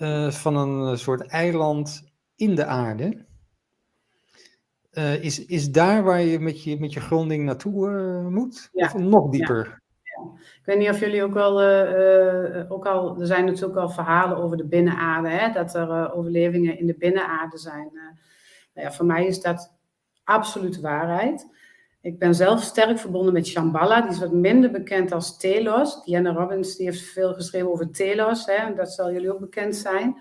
Eh, 0.00 0.30
van 0.30 0.56
een 0.56 0.98
soort 0.98 1.26
eiland 1.26 2.12
in 2.36 2.54
de 2.54 2.64
aarde. 2.64 3.24
Eh, 4.90 5.24
is, 5.24 5.46
is 5.46 5.70
daar 5.70 6.02
waar 6.02 6.20
je 6.20 6.38
met 6.38 6.64
je, 6.64 6.80
met 6.80 6.92
je 6.92 7.00
gronding 7.00 7.44
naartoe 7.44 7.88
eh, 7.88 8.26
moet? 8.26 8.68
Ja. 8.72 8.86
Of 8.86 8.94
nog 8.94 9.30
dieper? 9.30 9.80
Ik 10.38 10.62
weet 10.64 10.78
niet 10.78 10.88
of 10.88 11.00
jullie 11.00 11.22
ook 11.22 11.34
wel, 11.34 11.60
eh, 11.60 12.60
eh, 12.60 12.72
ook 12.72 12.86
al, 12.86 13.20
er 13.20 13.26
zijn 13.26 13.44
natuurlijk 13.44 13.78
al 13.78 13.88
verhalen 13.88 14.36
over 14.36 14.56
de 14.56 14.66
binnenaarde, 14.66 15.28
hè, 15.28 15.52
dat 15.52 15.74
er 15.74 15.90
eh, 15.90 16.16
overlevingen 16.16 16.78
in 16.78 16.86
de 16.86 16.94
binnenaarde 16.98 17.58
zijn. 17.58 17.86
Eh, 17.86 18.02
nou 18.74 18.86
ja, 18.86 18.92
voor 18.92 19.06
mij 19.06 19.26
is 19.26 19.40
dat 19.40 19.72
absoluut 20.24 20.80
waarheid. 20.80 21.46
Ik 22.02 22.18
ben 22.18 22.34
zelf 22.34 22.62
sterk 22.62 22.98
verbonden 22.98 23.32
met 23.32 23.46
Shambhala, 23.46 24.00
die 24.00 24.10
is 24.10 24.18
wat 24.18 24.32
minder 24.32 24.70
bekend 24.70 25.12
als 25.12 25.38
Telos. 25.38 26.04
Diana 26.04 26.32
Robbins 26.32 26.76
die 26.76 26.86
heeft 26.86 27.02
veel 27.02 27.34
geschreven 27.34 27.70
over 27.70 27.90
Telos, 27.90 28.46
hè, 28.46 28.74
dat 28.74 28.92
zal 28.92 29.12
jullie 29.12 29.32
ook 29.32 29.40
bekend 29.40 29.76
zijn. 29.76 30.16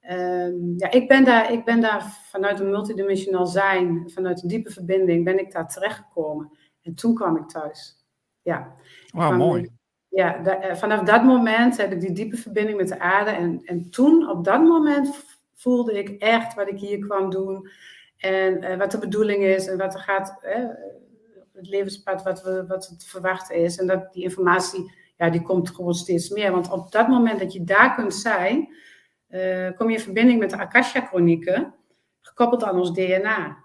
Ehm, 0.00 0.54
ja, 0.76 0.90
ik 0.90 1.08
ben, 1.08 1.24
daar, 1.24 1.52
ik 1.52 1.64
ben 1.64 1.80
daar 1.80 2.02
vanuit 2.30 2.60
een 2.60 2.70
multidimensionaal 2.70 3.46
zijn, 3.46 4.10
vanuit 4.10 4.42
een 4.42 4.48
diepe 4.48 4.70
verbinding, 4.70 5.24
ben 5.24 5.38
ik 5.38 5.52
daar 5.52 5.68
terechtgekomen. 5.68 6.50
En 6.82 6.94
toen 6.94 7.14
kwam 7.14 7.36
ik 7.36 7.48
thuis. 7.48 8.06
Ja. 8.42 8.74
Wauw, 9.12 9.36
mooi. 9.36 9.70
Ja, 10.08 10.38
da- 10.38 10.60
eh, 10.60 10.74
vanaf 10.76 11.02
dat 11.02 11.24
moment 11.24 11.76
heb 11.76 11.92
ik 11.92 12.00
die 12.00 12.12
diepe 12.12 12.36
verbinding 12.36 12.76
met 12.78 12.88
de 12.88 12.98
aarde. 13.00 13.30
En, 13.30 13.60
en 13.64 13.90
toen, 13.90 14.30
op 14.30 14.44
dat 14.44 14.62
moment, 14.62 15.24
voelde 15.54 15.98
ik 15.98 16.08
echt 16.22 16.54
wat 16.54 16.68
ik 16.68 16.78
hier 16.78 16.98
kwam 16.98 17.30
doen. 17.30 17.68
En 18.16 18.62
eh, 18.62 18.78
wat 18.78 18.90
de 18.90 18.98
bedoeling 18.98 19.42
is 19.44 19.66
en 19.66 19.78
wat 19.78 19.94
er 19.94 20.00
gaat, 20.00 20.38
eh, 20.42 20.64
het 21.56 21.68
levenspad 21.68 22.22
wat, 22.22 22.42
we, 22.42 22.64
wat 22.66 22.94
te 22.98 23.08
verwachten 23.08 23.56
is. 23.56 23.78
En 23.78 23.86
dat 23.86 24.12
die 24.12 24.22
informatie, 24.22 24.92
ja, 25.16 25.30
die 25.30 25.42
komt 25.42 25.70
gewoon 25.70 25.94
steeds 25.94 26.28
meer. 26.28 26.52
Want 26.52 26.70
op 26.70 26.92
dat 26.92 27.08
moment 27.08 27.38
dat 27.38 27.52
je 27.52 27.64
daar 27.64 27.94
kunt 27.94 28.14
zijn, 28.14 28.74
eh, 29.26 29.70
kom 29.76 29.88
je 29.90 29.96
in 29.96 30.02
verbinding 30.02 30.38
met 30.40 30.50
de 30.50 30.56
Akasha-chronieken, 30.56 31.74
gekoppeld 32.20 32.64
aan 32.64 32.78
ons 32.78 32.92
DNA. 32.92 33.64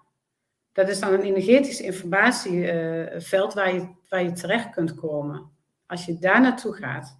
Dat 0.73 0.89
is 0.89 0.99
dan 0.99 1.13
een 1.13 1.21
energetisch 1.21 1.81
informatieveld 1.81 3.53
waar, 3.53 3.73
je, 3.73 3.87
waar 4.09 4.23
je 4.23 4.31
terecht 4.31 4.69
kunt 4.69 4.95
komen. 4.95 5.49
Als 5.87 6.05
je 6.05 6.17
daar 6.19 6.41
naartoe 6.41 6.73
gaat. 6.73 7.19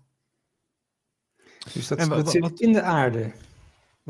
Dus 1.73 1.87
dat, 1.87 1.97
En 1.97 2.09
wa- 2.09 2.15
dat 2.15 2.25
wa- 2.25 2.31
zit 2.31 2.41
wat- 2.41 2.59
in 2.59 2.73
de 2.73 2.81
aarde. 2.81 3.31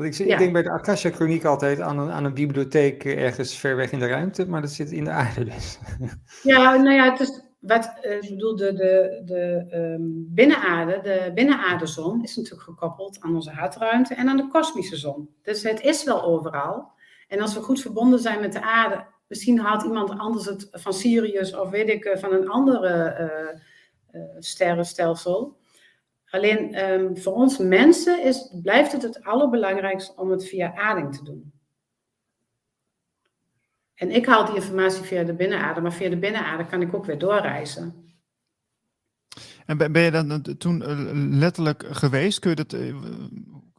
Want 0.02 0.14
ik, 0.14 0.20
zit- 0.20 0.26
Ja. 0.26 0.32
ik 0.32 0.38
denk 0.38 0.52
bij 0.52 0.62
de 0.62 0.70
Akasha-chroniek 0.70 1.44
altijd 1.44 1.80
aan 1.80 1.98
een, 1.98 2.10
aan 2.10 2.24
een 2.24 2.34
bibliotheek 2.34 3.04
eh, 3.04 3.22
ergens 3.24 3.58
ver 3.58 3.76
weg 3.76 3.92
in 3.92 3.98
de 3.98 4.06
ruimte, 4.06 4.48
maar 4.48 4.60
dat 4.60 4.70
zit 4.70 4.90
in 4.90 5.04
de 5.04 5.10
aarde 5.10 5.44
dus. 5.44 5.78
Ja, 6.42 6.76
nou 6.76 6.94
ja, 6.94 7.10
het 7.10 7.20
is 7.20 7.42
wat 7.60 7.92
eh, 8.00 8.16
ik 8.16 8.28
bedoel, 8.28 8.56
de, 8.56 8.72
de, 8.72 9.22
de 9.24 9.66
ehm, 9.70 10.00
binnenaarde, 10.34 11.00
de 11.02 11.30
binnenaardezon 11.34 12.22
is 12.22 12.36
natuurlijk 12.36 12.62
gekoppeld 12.64 13.20
aan 13.20 13.34
onze 13.34 13.50
hartruimte 13.50 14.14
en 14.14 14.28
aan 14.28 14.36
de 14.36 14.48
kosmische 14.48 14.96
zon. 14.96 15.28
Dus 15.42 15.62
het 15.62 15.80
is 15.80 16.04
wel 16.04 16.22
overal. 16.22 16.90
En 17.28 17.40
als 17.40 17.54
we 17.54 17.60
goed 17.60 17.80
verbonden 17.80 18.18
zijn 18.18 18.40
met 18.40 18.52
de 18.52 18.62
aarde, 18.62 19.04
misschien 19.28 19.58
haalt 19.58 19.82
iemand 19.84 20.18
anders 20.18 20.44
het 20.46 20.68
van 20.72 20.92
Sirius 20.92 21.56
of 21.56 21.70
weet 21.70 21.88
ik, 21.88 22.04
eh, 22.04 22.18
van 22.18 22.32
een 22.32 22.48
andere 22.48 23.60
sterrenstelsel. 24.38 25.56
Alleen 26.32 26.74
ehm, 26.74 27.14
voor 27.16 27.32
ons 27.32 27.58
mensen 27.58 28.24
is, 28.24 28.54
blijft 28.62 28.92
het 28.92 29.02
het 29.02 29.24
allerbelangrijkste 29.24 30.16
om 30.16 30.30
het 30.30 30.48
via 30.48 30.74
ading 30.74 31.16
te 31.16 31.24
doen. 31.24 31.52
En 33.94 34.10
ik 34.10 34.26
haal 34.26 34.44
die 34.44 34.54
informatie 34.54 35.02
via 35.02 35.22
de 35.24 35.34
binnenaarde, 35.34 35.80
maar 35.80 35.92
via 35.92 36.08
de 36.08 36.18
binnenaarde 36.18 36.66
kan 36.66 36.80
ik 36.80 36.94
ook 36.94 37.04
weer 37.04 37.18
doorreizen. 37.18 38.14
En 39.66 39.76
ben 39.76 40.02
je 40.02 40.10
dan 40.10 40.42
toen 40.58 40.82
eh, 40.82 41.10
letterlijk 41.14 41.84
geweest? 41.90 42.38
Kun 42.38 42.50
je, 42.50 42.56
dat, 42.56 42.72
eh, 42.72 43.02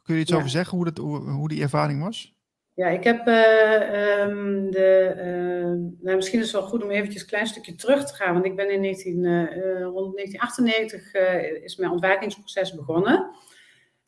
kun 0.01 0.15
je 0.15 0.21
iets 0.21 0.31
Ja. 0.31 0.37
over 0.37 0.49
zeggen 0.49 0.77
hoe, 0.77 0.85
dat, 0.85 0.97
hoe, 0.97 1.29
hoe 1.29 1.49
die 1.49 1.61
ervaring 1.61 2.03
was? 2.03 2.33
Ja, 2.75 2.87
ik 2.87 3.03
heb 3.03 3.27
eh, 3.27 4.21
ehm, 4.21 4.69
de. 4.71 5.13
eh, 5.17 6.03
nou, 6.03 6.15
misschien 6.15 6.39
is 6.39 6.51
het 6.51 6.61
wel 6.61 6.69
goed 6.69 6.83
om 6.83 6.89
eventjes 6.89 7.21
een 7.21 7.27
klein 7.27 7.47
stukje 7.47 7.75
terug 7.75 8.05
te 8.05 8.13
gaan. 8.13 8.33
Want 8.33 8.45
ik 8.45 8.55
ben 8.55 8.71
in 8.71 8.81
19, 8.81 9.25
eh, 9.25 9.41
eh, 9.41 9.81
rond 9.81 10.15
1998 10.15 11.13
eh, 11.13 11.63
is 11.63 11.75
mijn 11.75 11.91
ontwakingsproces 11.91 12.75
begonnen. 12.75 13.29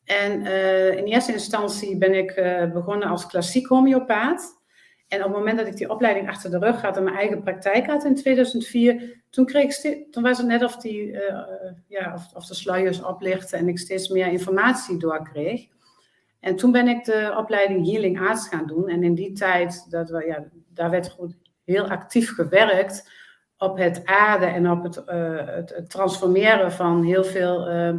En 0.04 0.46
in 0.96 1.04
eerste 1.04 1.32
instantie 1.32 1.98
ben 1.98 2.14
ik 2.14 2.34
begonnen 2.72 3.08
als 3.08 3.26
klassiek 3.26 3.66
homeopaat. 3.66 4.64
En 5.08 5.18
op 5.18 5.24
het 5.24 5.36
moment 5.36 5.58
dat 5.58 5.66
ik 5.66 5.76
die 5.76 5.90
opleiding 5.90 6.28
achter 6.28 6.50
de 6.50 6.58
rug 6.58 6.82
had 6.82 6.96
en 6.96 7.04
mijn 7.04 7.16
eigen 7.16 7.42
praktijk 7.42 7.86
had 7.86 8.04
in 8.04 8.14
2004, 8.14 9.22
toen, 9.30 9.46
kreeg 9.46 9.84
ik 9.84 10.06
toen 10.10 10.22
was 10.22 10.38
het 10.38 10.46
net 10.46 10.62
of, 10.64 10.76
die, 10.76 11.18
ja, 11.88 12.12
of, 12.14 12.34
of 12.34 12.46
de 12.46 12.54
sluiers 12.54 13.02
oplichten 13.02 13.58
en 13.58 13.68
ik 13.68 13.78
steeds 13.78 14.08
meer 14.08 14.26
informatie 14.26 14.98
doorkreeg. 14.98 15.66
En 16.46 16.56
toen 16.56 16.72
ben 16.72 16.88
ik 16.88 17.04
de 17.04 17.34
opleiding 17.36 17.86
Healing 17.90 18.20
Arts 18.20 18.48
gaan 18.48 18.66
doen. 18.66 18.88
En 18.88 19.02
in 19.02 19.14
die 19.14 19.32
tijd, 19.32 19.86
dat 19.90 20.10
we, 20.10 20.26
ja, 20.26 20.44
daar 20.68 20.90
werd 20.90 21.10
goed 21.10 21.36
heel 21.64 21.88
actief 21.88 22.34
gewerkt 22.34 23.10
op 23.58 23.76
het 23.76 24.04
aarden 24.04 24.54
en 24.54 24.70
op 24.70 24.82
het, 24.82 25.04
eh, 25.04 25.58
transformeren 25.88 26.72
van 26.72 27.02
heel 27.02 27.24
veel 27.24 27.66
eh, 27.66 27.94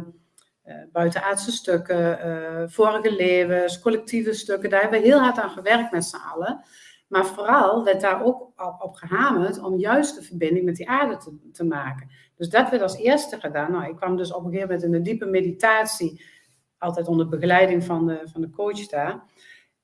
buitenaardse 0.92 1.52
stukken, 1.52 2.20
eh, 2.20 2.62
vorige 2.66 3.12
levens, 3.12 3.80
collectieve 3.80 4.32
stukken. 4.32 4.70
Daar 4.70 4.80
hebben 4.80 5.00
we 5.00 5.06
heel 5.06 5.20
hard 5.20 5.38
aan 5.38 5.50
gewerkt 5.50 5.92
met 5.92 6.04
z'n 6.04 6.16
allen. 6.32 6.64
Maar 7.08 7.26
vooral 7.26 7.84
werd 7.84 8.00
daar 8.00 8.24
ook 8.24 8.40
op, 8.40 8.76
op 8.78 8.94
gehamerd 8.94 9.62
om 9.62 9.78
juist 9.78 10.14
de 10.14 10.22
verbinding 10.22 10.64
met 10.64 10.76
die 10.76 10.88
aarde 10.88 11.16
te, 11.16 11.50
te 11.52 11.64
maken. 11.64 12.10
Dus 12.36 12.48
dat 12.48 12.70
werd 12.70 12.82
als 12.82 12.98
eerste 12.98 13.40
gedaan. 13.40 13.72
Nou, 13.72 13.88
ik 13.88 13.96
kwam 13.96 14.16
dus 14.16 14.32
op 14.32 14.44
een 14.44 14.50
gegeven 14.50 14.68
moment 14.68 14.86
in 14.86 14.94
een 14.94 15.02
diepe 15.02 15.26
meditatie, 15.26 16.36
altijd 16.78 17.08
onder 17.08 17.28
begeleiding 17.28 17.84
van 17.84 18.06
de, 18.06 18.20
van 18.32 18.40
de 18.40 18.50
coach 18.50 18.86
daar. 18.86 19.22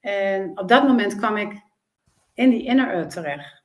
En 0.01 0.59
op 0.59 0.69
dat 0.69 0.83
moment 0.83 1.17
kwam 1.17 1.37
ik 1.37 1.63
in 2.35 2.51
die 2.51 2.65
inner 2.65 2.91
earth 2.91 3.11
terecht. 3.11 3.63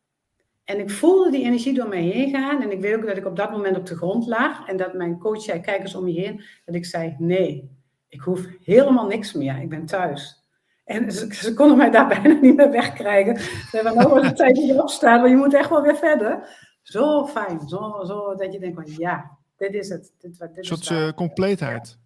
En 0.63 0.79
ik 0.79 0.89
voelde 0.89 1.31
die 1.31 1.43
energie 1.43 1.73
door 1.73 1.87
mij 1.87 2.01
heen 2.01 2.29
gaan. 2.29 2.61
En 2.61 2.71
ik 2.71 2.81
weet 2.81 2.95
ook 2.95 3.05
dat 3.07 3.17
ik 3.17 3.25
op 3.25 3.35
dat 3.35 3.51
moment 3.51 3.77
op 3.77 3.85
de 3.85 3.95
grond 3.95 4.27
lag. 4.27 4.67
En 4.67 4.77
dat 4.77 4.93
mijn 4.93 5.17
coach 5.19 5.41
zei, 5.41 5.61
kijk 5.61 5.81
eens 5.81 5.95
om 5.95 6.07
je 6.07 6.21
heen. 6.21 6.43
Dat 6.65 6.75
ik 6.75 6.85
zei, 6.85 7.15
nee, 7.17 7.77
ik 8.07 8.21
hoef 8.21 8.45
helemaal 8.63 9.07
niks 9.07 9.33
meer. 9.33 9.61
Ik 9.61 9.69
ben 9.69 9.85
thuis. 9.85 10.37
En 10.85 11.11
ze, 11.11 11.33
ze 11.33 11.53
konden 11.53 11.77
mij 11.77 11.89
daar 11.89 12.07
bijna 12.21 12.39
niet 12.41 12.55
meer 12.55 12.71
wegkrijgen. 12.71 13.37
Ze 13.39 13.69
hebben 13.71 13.95
nou 13.95 14.09
wordt 14.09 14.25
het 14.25 14.35
tijd 14.43 14.55
dat 14.55 14.65
je 14.65 14.81
opstaat, 14.81 15.19
maar 15.21 15.29
je 15.29 15.35
moet 15.35 15.53
echt 15.53 15.69
wel 15.69 15.81
weer 15.81 15.95
verder. 15.97 16.57
Zo 16.81 17.25
fijn, 17.27 17.59
zo, 17.67 18.01
zo 18.05 18.35
dat 18.35 18.53
je 18.53 18.59
denkt 18.59 18.75
van 18.75 18.93
ja, 18.97 19.37
dit 19.57 19.73
is 19.73 19.89
het. 19.89 20.13
Dit, 20.19 20.39
dit 20.39 20.49
Een 20.49 20.55
is 20.55 20.67
soort 20.67 20.89
waar. 20.89 21.07
eh, 21.07 21.13
compleetheid. 21.13 21.97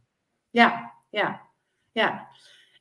Ja, 0.49 0.92
ja, 1.13 1.41
ja. 1.91 2.28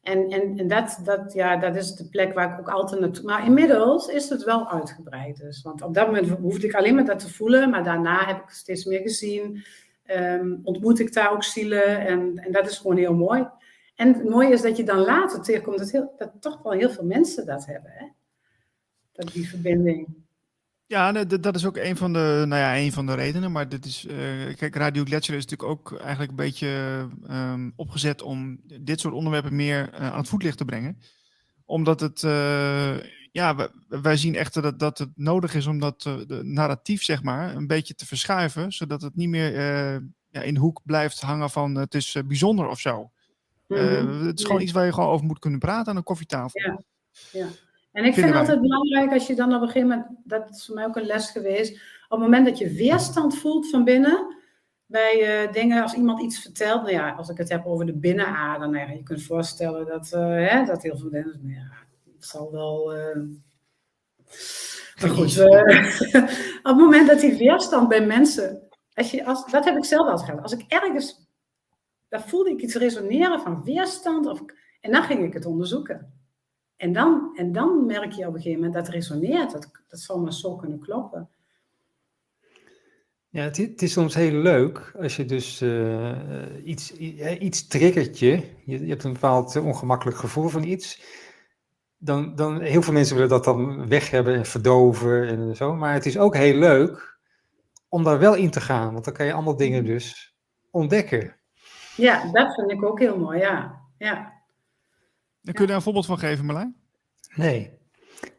En, 0.02 0.28
en, 0.28 0.58
en 0.58 0.68
dat, 0.68 1.00
dat, 1.04 1.32
ja, 1.32 1.56
dat 1.56 1.76
is 1.76 1.94
de 1.94 2.08
plek 2.08 2.34
waar 2.34 2.52
ik 2.52 2.58
ook 2.58 2.68
altijd 2.68 3.00
naartoe... 3.00 3.24
Maar 3.24 3.46
inmiddels 3.46 4.06
is 4.06 4.28
het 4.28 4.44
wel 4.44 4.70
uitgebreid 4.70 5.36
dus. 5.36 5.62
Want 5.62 5.82
op 5.82 5.94
dat 5.94 6.06
moment 6.06 6.28
hoefde 6.28 6.66
ik 6.66 6.74
alleen 6.74 6.94
maar 6.94 7.04
dat 7.04 7.18
te 7.18 7.32
voelen. 7.32 7.70
Maar 7.70 7.84
daarna 7.84 8.26
heb 8.26 8.42
ik 8.42 8.50
steeds 8.50 8.84
meer 8.84 9.00
gezien. 9.00 9.64
Ehm, 10.04 10.56
ontmoet 10.62 10.98
ik 10.98 11.12
daar 11.12 11.32
ook 11.32 11.44
zielen. 11.44 12.06
En, 12.06 12.38
en 12.38 12.52
dat 12.52 12.70
is 12.70 12.78
gewoon 12.78 12.96
heel 12.96 13.14
mooi. 13.14 13.48
En 13.94 14.14
het 14.14 14.28
mooie 14.28 14.52
is 14.52 14.62
dat 14.62 14.76
je 14.76 14.84
dan 14.84 14.98
later 14.98 15.42
tegenkomt... 15.42 15.78
dat, 15.78 15.90
heel, 15.90 16.14
dat 16.16 16.32
toch 16.40 16.62
wel 16.62 16.72
heel 16.72 16.90
veel 16.90 17.04
mensen 17.04 17.46
dat 17.46 17.66
hebben. 17.66 17.90
Hè? 17.94 18.06
Dat 19.12 19.32
die 19.32 19.48
verbinding. 19.48 20.21
Ja, 20.92 21.12
dat 21.24 21.54
is 21.54 21.66
ook 21.66 21.76
een 21.76 21.96
van 21.96 22.12
de, 22.12 22.44
nou 22.46 22.60
ja, 22.60 22.76
een 22.76 22.92
van 22.92 23.06
de 23.06 23.14
redenen. 23.14 23.52
Maar 23.52 23.68
dit 23.68 23.84
is, 23.84 24.06
eh, 24.06 24.16
kijk, 24.56 24.76
Radio 24.76 25.04
Gletscher 25.04 25.36
is 25.36 25.46
natuurlijk 25.46 25.70
ook 25.70 25.98
eigenlijk 25.98 26.30
een 26.30 26.36
beetje 26.36 27.08
ehm, 27.26 27.70
opgezet 27.76 28.22
om 28.22 28.60
dit 28.80 29.00
soort 29.00 29.14
onderwerpen 29.14 29.56
meer 29.56 29.92
eh, 29.92 30.12
aan 30.12 30.18
het 30.18 30.28
voetlicht 30.28 30.56
te 30.56 30.64
brengen. 30.64 30.98
Omdat 31.64 32.00
het, 32.00 32.22
eh, 32.22 32.96
ja, 33.30 33.56
wij, 33.56 33.68
wij 33.88 34.16
zien 34.16 34.34
echt 34.34 34.54
dat, 34.54 34.78
dat 34.78 34.98
het 34.98 35.10
nodig 35.14 35.54
is 35.54 35.66
om 35.66 35.78
dat 35.78 36.02
de 36.02 36.40
narratief, 36.42 37.02
zeg 37.02 37.22
maar, 37.22 37.56
een 37.56 37.66
beetje 37.66 37.94
te 37.94 38.06
verschuiven. 38.06 38.72
Zodat 38.72 39.02
het 39.02 39.16
niet 39.16 39.28
meer 39.28 39.52
ja, 40.30 40.42
in 40.42 40.54
de 40.54 40.60
hoek 40.60 40.80
blijft 40.84 41.20
hangen 41.20 41.50
van 41.50 41.74
het 41.74 41.94
is 41.94 42.16
bijzonder 42.26 42.68
of 42.68 42.80
zo. 42.80 43.10
Mhm. 43.66 44.24
het 44.26 44.38
is 44.38 44.42
gewoon 44.44 44.56
Nee. 44.56 44.66
iets 44.66 44.74
waar 44.74 44.84
je 44.84 44.92
gewoon 44.92 45.08
over 45.08 45.26
moet 45.26 45.38
kunnen 45.38 45.58
praten 45.58 45.90
aan 45.90 45.96
een 45.96 46.02
koffietafel. 46.02 46.60
Ja. 46.60 46.82
ja. 47.32 47.48
En 47.92 48.04
ik 48.04 48.14
vind 48.14 48.26
het 48.26 48.36
altijd 48.36 48.60
belangrijk 48.60 49.12
als 49.12 49.26
je 49.26 49.34
dan 49.34 49.54
op 49.54 49.60
een 49.60 49.66
gegeven 49.66 49.88
moment, 49.88 50.06
dat 50.24 50.50
is 50.50 50.66
voor 50.66 50.74
mij 50.74 50.84
ook 50.84 50.96
een 50.96 51.06
les 51.06 51.30
geweest, 51.30 51.72
op 52.08 52.18
het 52.18 52.20
moment 52.20 52.46
dat 52.46 52.58
je 52.58 52.72
weerstand 52.72 53.36
voelt 53.36 53.70
van 53.70 53.84
binnen, 53.84 54.36
bij 54.86 55.44
uh, 55.46 55.52
dingen, 55.52 55.82
als 55.82 55.94
iemand 55.94 56.22
iets 56.22 56.38
vertelt, 56.38 56.82
nou 56.82 56.92
ja, 56.94 57.10
als 57.10 57.28
ik 57.28 57.38
het 57.38 57.48
heb 57.48 57.66
over 57.66 57.86
de 57.86 57.96
binnenader, 57.96 58.70
nou 58.70 58.86
ja, 58.86 58.92
je 58.92 59.02
kunt 59.02 59.22
voorstellen 59.22 59.86
dat, 59.86 60.12
uh, 60.14 60.20
hè, 60.48 60.64
dat 60.64 60.82
heel 60.82 60.96
veel 60.96 61.10
mensen, 61.10 61.40
nou 61.42 61.54
ja, 61.54 61.70
het 62.14 62.26
zal 62.26 62.52
wel. 62.52 62.96
Uh, 62.96 63.16
maar 65.00 65.10
goed, 65.10 65.40
op 66.62 66.62
het 66.62 66.76
moment 66.76 67.08
dat 67.08 67.20
die 67.20 67.36
weerstand 67.36 67.88
bij 67.88 68.06
mensen, 68.06 68.68
als 68.94 69.10
je, 69.10 69.24
als, 69.24 69.50
dat 69.50 69.64
heb 69.64 69.76
ik 69.76 69.84
zelf 69.84 70.06
wel 70.06 70.18
gehad. 70.18 70.42
Als 70.42 70.52
ik 70.52 70.64
ergens, 70.68 71.26
daar 72.08 72.22
voelde 72.22 72.50
ik 72.50 72.60
iets 72.60 72.74
resoneren 72.74 73.40
van 73.40 73.64
weerstand, 73.64 74.26
of, 74.26 74.40
en 74.80 74.92
dan 74.92 75.02
ging 75.02 75.24
ik 75.24 75.32
het 75.32 75.46
onderzoeken. 75.46 76.21
En 76.82 76.92
dan, 76.92 77.30
en 77.34 77.52
dan 77.52 77.86
merk 77.86 78.12
je 78.12 78.26
op 78.26 78.34
een 78.34 78.40
gegeven 78.40 78.64
moment 78.64 78.84
dat 78.84 78.94
resoneert, 78.94 79.52
dat, 79.52 79.70
dat 79.88 80.00
zal 80.00 80.20
maar 80.20 80.32
zo 80.32 80.56
kunnen 80.56 80.78
kloppen. 80.78 81.28
Ja, 83.28 83.42
het, 83.42 83.56
het, 83.56 83.82
is 83.82 83.92
soms 83.92 84.14
heel 84.14 84.32
leuk 84.32 84.94
als 85.00 85.16
je 85.16 85.24
dus 85.24 85.62
uh, 85.62 86.18
iets, 86.64 86.92
iets 87.38 87.66
triggert 87.66 88.18
je. 88.18 88.42
je. 88.64 88.80
Je 88.80 88.88
hebt 88.88 89.04
een 89.04 89.12
bepaald 89.12 89.56
ongemakkelijk 89.56 90.16
gevoel 90.16 90.48
van 90.48 90.62
iets. 90.62 91.02
Dan, 91.98 92.34
dan, 92.34 92.60
heel 92.60 92.82
veel 92.82 92.92
mensen 92.92 93.14
willen 93.14 93.30
dat 93.30 93.44
dan 93.44 93.88
weg 93.88 94.10
hebben 94.10 94.34
en 94.34 94.46
verdoven 94.46 95.28
en 95.28 95.56
zo. 95.56 95.74
Maar 95.74 95.92
het 95.92 96.06
is 96.06 96.18
ook 96.18 96.36
heel 96.36 96.58
leuk 96.58 97.18
om 97.88 98.04
daar 98.04 98.18
wel 98.18 98.34
in 98.34 98.50
te 98.50 98.60
gaan. 98.60 98.92
Want 98.92 99.04
dan 99.04 99.14
kan 99.14 99.26
je 99.26 99.32
allemaal 99.32 99.56
dingen 99.56 99.82
mhm. 99.82 99.92
dus 99.92 100.36
ontdekken. 100.70 101.36
Ja, 101.96 102.32
dat 102.32 102.54
vind 102.54 102.70
ik 102.70 102.84
ook 102.84 102.98
heel 102.98 103.18
mooi, 103.18 103.38
ja. 103.38 103.80
ja. 103.98 104.41
Dan 105.42 105.54
kun 105.54 105.62
je 105.62 105.66
daar 105.66 105.76
een 105.76 105.82
voorbeeld 105.82 106.06
van 106.06 106.18
geven, 106.18 106.44
Marlijn? 106.44 106.76
Nee. 107.34 107.70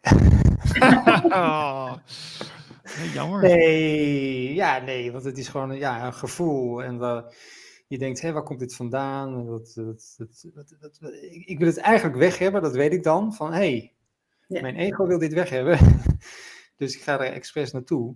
oh. 1.29 1.95
jammer. 3.13 3.41
Nee, 3.41 4.53
ja, 4.53 4.79
nee, 4.79 5.11
want 5.11 5.23
het 5.23 5.37
is 5.37 5.47
gewoon 5.47 5.75
ja, 5.77 6.05
een 6.05 6.13
gevoel. 6.13 6.83
En 6.83 6.95
uh, 6.95 7.21
je 7.87 7.97
denkt, 7.97 8.21
hé, 8.21 8.31
waar 8.31 8.43
komt 8.43 8.59
dit 8.59 8.75
vandaan? 8.75 9.45
Dat, 9.45 9.73
dat, 9.75 10.15
dat, 10.17 10.75
dat, 10.79 11.13
ik 11.45 11.59
wil 11.59 11.67
het 11.67 11.77
eigenlijk 11.77 12.17
weg 12.17 12.37
hebben, 12.37 12.61
dat 12.61 12.75
weet 12.75 12.93
ik 12.93 13.03
dan. 13.03 13.33
Van, 13.33 13.51
hé, 13.51 13.57
hey, 13.57 13.93
ja. 14.47 14.61
mijn 14.61 14.75
ego 14.75 15.07
wil 15.07 15.19
dit 15.19 15.33
weg 15.33 15.49
hebben. 15.49 15.77
dus 16.77 16.95
ik 16.95 17.01
ga 17.01 17.19
er 17.19 17.33
expres 17.33 17.71
naartoe. 17.71 18.15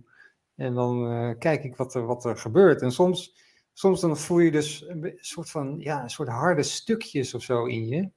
En 0.54 0.74
dan 0.74 1.12
uh, 1.12 1.38
kijk 1.38 1.64
ik 1.64 1.76
wat 1.76 1.94
er, 1.94 2.06
wat 2.06 2.24
er 2.24 2.36
gebeurt. 2.36 2.82
En 2.82 2.92
soms, 2.92 3.36
soms 3.72 4.00
dan 4.00 4.16
voel 4.16 4.38
je 4.38 4.50
dus 4.50 4.84
een 4.88 5.12
soort 5.16 5.50
van, 5.50 5.76
ja, 5.78 6.02
een 6.02 6.10
soort 6.10 6.28
harde 6.28 6.62
stukjes 6.62 7.34
of 7.34 7.42
zo 7.42 7.64
in 7.64 7.86
je. 7.86 8.10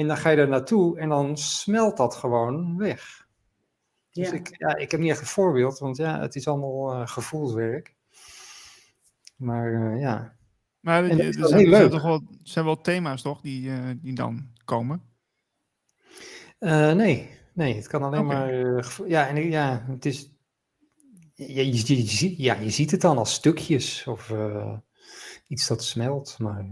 En 0.00 0.06
dan 0.06 0.16
ga 0.16 0.30
je 0.30 0.36
er 0.36 0.48
naartoe 0.48 0.98
en 0.98 1.08
dan 1.08 1.36
smelt 1.36 1.96
dat 1.96 2.14
gewoon 2.14 2.76
weg. 2.76 3.28
Dus 4.12 4.30
ja. 4.30 4.34
Ik, 4.34 4.56
ja, 4.58 4.76
ik 4.76 4.90
heb 4.90 5.00
niet 5.00 5.10
echt 5.10 5.20
een 5.20 5.26
voorbeeld, 5.26 5.78
want 5.78 5.96
ja, 5.96 6.20
het 6.20 6.34
is 6.34 6.48
allemaal 6.48 7.00
uh, 7.00 7.06
gevoelswerk. 7.06 7.94
Maar 9.36 9.72
uh, 9.72 10.00
ja. 10.00 10.36
Maar 10.80 11.04
er, 11.04 11.10
er 11.10 11.32
zijn, 11.32 11.66
er 11.66 11.76
zijn, 11.76 11.90
toch 11.90 12.02
wel, 12.02 12.22
zijn 12.42 12.64
wel 12.64 12.80
thema's 12.80 13.22
toch 13.22 13.40
die, 13.40 13.68
uh, 13.68 13.90
die 13.96 14.14
dan 14.14 14.48
komen? 14.64 15.02
nee, 16.58 17.30
nee, 17.54 17.74
het 17.74 17.86
kan 17.86 18.02
alleen 18.02 18.24
okay. 18.24 18.62
maar. 18.62 19.08
ja, 19.08 19.28
en 19.28 19.50
ja, 19.50 19.84
het 19.88 20.04
is. 20.04 20.30
Ja 21.34 21.62
je, 21.62 21.86
je, 21.86 22.18
je, 22.18 22.42
ja, 22.42 22.54
je 22.54 22.70
ziet 22.70 22.90
het 22.90 23.00
dan 23.00 23.18
als 23.18 23.32
stukjes 23.32 24.06
of 24.06 24.32
iets 25.46 25.66
dat 25.66 25.84
smelt, 25.84 26.38
maar 26.38 26.64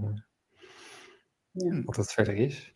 ja. 1.50 1.82
wat 1.84 1.94
dat 1.94 2.12
verder 2.12 2.34
is. 2.34 2.72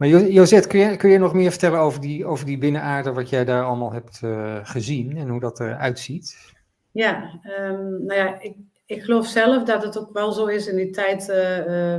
Maar 0.00 0.08
Josette, 0.08 0.68
kun 0.68 0.80
je, 0.80 0.96
kun 0.96 1.10
je 1.10 1.18
nog 1.18 1.34
meer 1.34 1.50
vertellen 1.50 1.78
over 1.78 2.00
die, 2.00 2.26
over 2.26 2.46
die 2.46 2.58
binnenaarde, 2.58 3.12
wat 3.12 3.28
jij 3.28 3.44
daar 3.44 3.64
allemaal 3.64 3.92
hebt 3.92 4.20
uh, 4.24 4.58
gezien 4.62 5.16
en 5.16 5.28
hoe 5.28 5.40
dat 5.40 5.60
eruit 5.60 5.98
ziet? 5.98 6.54
Ja, 6.90 7.40
um, 7.60 8.04
nou 8.04 8.14
ja, 8.14 8.40
ik, 8.40 8.56
ik 8.86 9.02
geloof 9.02 9.26
zelf 9.26 9.62
dat 9.62 9.82
het 9.82 9.98
ook 9.98 10.12
wel 10.12 10.32
zo 10.32 10.46
is 10.46 10.66
in 10.66 10.76
die 10.76 10.90
tijd, 10.90 11.28
uh, 11.28 11.98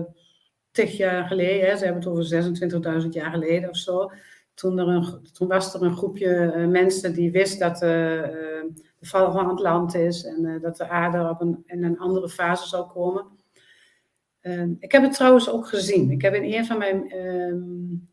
tig 0.72 0.98
jaar 0.98 1.26
geleden, 1.26 1.70
hè, 1.70 1.78
ze 1.78 1.86
hebben 1.86 2.04
het 2.04 2.12
over 2.12 3.04
26.000 3.04 3.10
jaar 3.10 3.32
geleden 3.32 3.70
of 3.70 3.78
zo. 3.78 4.12
Toen, 4.54 4.80
er 4.80 5.48
was 5.48 5.74
er 5.74 5.82
een 5.82 5.98
groepje 5.98 6.66
mensen 6.70 7.14
die 7.14 7.32
wist 7.32 7.60
dat 7.60 7.78
de 7.78 8.72
val 9.02 9.32
van 9.32 9.50
het 9.50 9.60
land 9.60 9.96
is 9.96 10.24
en 10.26 10.60
dat 10.62 10.78
de 10.78 10.90
aarde 10.90 11.30
op 11.30 11.42
een, 11.42 11.64
in 11.66 11.84
een 11.84 12.00
andere 12.00 12.30
fase 12.30 12.68
zou 12.68 12.88
komen. 12.88 13.26
Ehm, 14.42 14.74
ik 14.80 14.92
heb 14.92 15.02
het 15.02 15.14
trouwens 15.14 15.50
ook 15.50 15.68
gezien. 15.68 16.12
Ik 16.12 16.22
heb 16.22 16.34
in 16.34 16.54
een 16.54 16.66
van 16.66 16.78
mijn 16.78 17.16
um, 17.16 18.10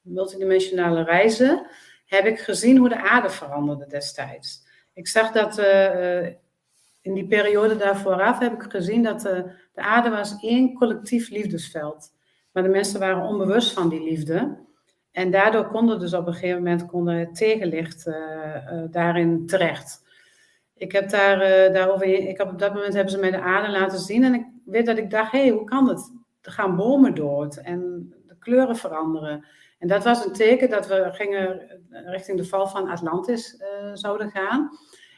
multidimensionale 0.00 1.02
reizen 1.04 1.66
heb 2.06 2.24
ik 2.24 2.38
gezien 2.38 2.76
hoe 2.76 2.88
de 2.88 3.02
aarde 3.02 3.30
veranderde 3.30 3.86
destijds. 3.86 4.66
Ik 4.92 5.08
zag 5.08 5.32
dat 5.32 5.58
uh, 5.58 6.26
in 7.00 7.14
die 7.14 7.26
periode 7.26 7.76
daarvooraf 7.76 8.38
heb 8.38 8.52
ik 8.52 8.70
gezien 8.70 9.02
dat 9.02 9.24
uh, 9.24 9.32
de 9.72 9.82
aarde 9.82 10.10
was 10.10 10.40
één 10.40 10.74
collectief 10.74 11.30
liefdesveld. 11.30 12.14
Maar 12.52 12.62
de 12.62 12.68
mensen 12.68 13.00
waren 13.00 13.22
onbewust 13.22 13.72
van 13.72 13.88
die 13.88 14.02
liefde. 14.02 14.58
En 15.10 15.30
daardoor 15.30 15.66
konden 15.66 16.00
dus 16.00 16.14
op 16.14 16.26
een 16.26 16.32
gegeven 16.32 16.56
moment 16.56 16.86
konden 16.86 17.14
het 17.14 17.34
tegenlicht 17.34 18.10
daarin 18.90 19.46
terecht. 19.46 20.04
Ik 20.74 20.92
heb 20.92 21.10
daar, 21.10 21.38
daarover, 21.72 22.06
ik 22.06 22.38
heb 22.38 22.48
op 22.48 22.58
dat 22.58 22.74
moment 22.74 22.94
hebben 22.94 23.12
ze 23.12 23.18
mij 23.18 23.30
de 23.30 23.40
aarde 23.40 23.70
laten 23.70 23.98
zien 23.98 24.24
en 24.24 24.34
ik 24.34 24.44
weet 24.64 24.86
dat 24.86 24.98
ik 24.98 25.10
dacht, 25.10 25.32
hé, 25.32 25.40
hey, 25.40 25.50
hoe 25.50 25.64
kan 25.64 25.88
het? 25.88 26.12
Er 26.42 26.52
gaan 26.52 26.76
bomen 26.76 27.14
dood 27.14 27.56
en 27.56 28.12
de 28.26 28.36
kleuren 28.38 28.76
veranderen. 28.76 29.44
En 29.78 29.88
dat 29.88 30.04
was 30.04 30.24
een 30.24 30.32
teken 30.32 30.70
dat 30.70 30.86
we 30.86 31.08
gingen 31.12 31.80
richting 31.90 32.38
de 32.38 32.44
val 32.44 32.66
van 32.66 32.88
Atlantis 32.88 33.60
uh, 33.60 33.90
zouden 33.94 34.30
gaan. 34.30 34.70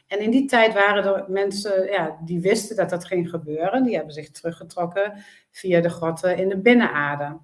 En 0.07 0.19
in 0.19 0.31
die 0.31 0.45
tijd 0.45 0.73
waren 0.73 1.03
er 1.03 1.25
mensen 1.27 1.91
ja, 1.91 2.17
die 2.25 2.41
wisten 2.41 2.75
dat 2.75 2.89
dat 2.89 3.05
ging 3.05 3.29
gebeuren. 3.29 3.83
Die 3.83 3.95
hebben 3.95 4.13
zich 4.13 4.31
teruggetrokken 4.31 5.13
via 5.51 5.81
de 5.81 5.89
grotten 5.89 6.37
in 6.37 6.49
de 6.49 6.57
binnenaarde. 6.57 7.37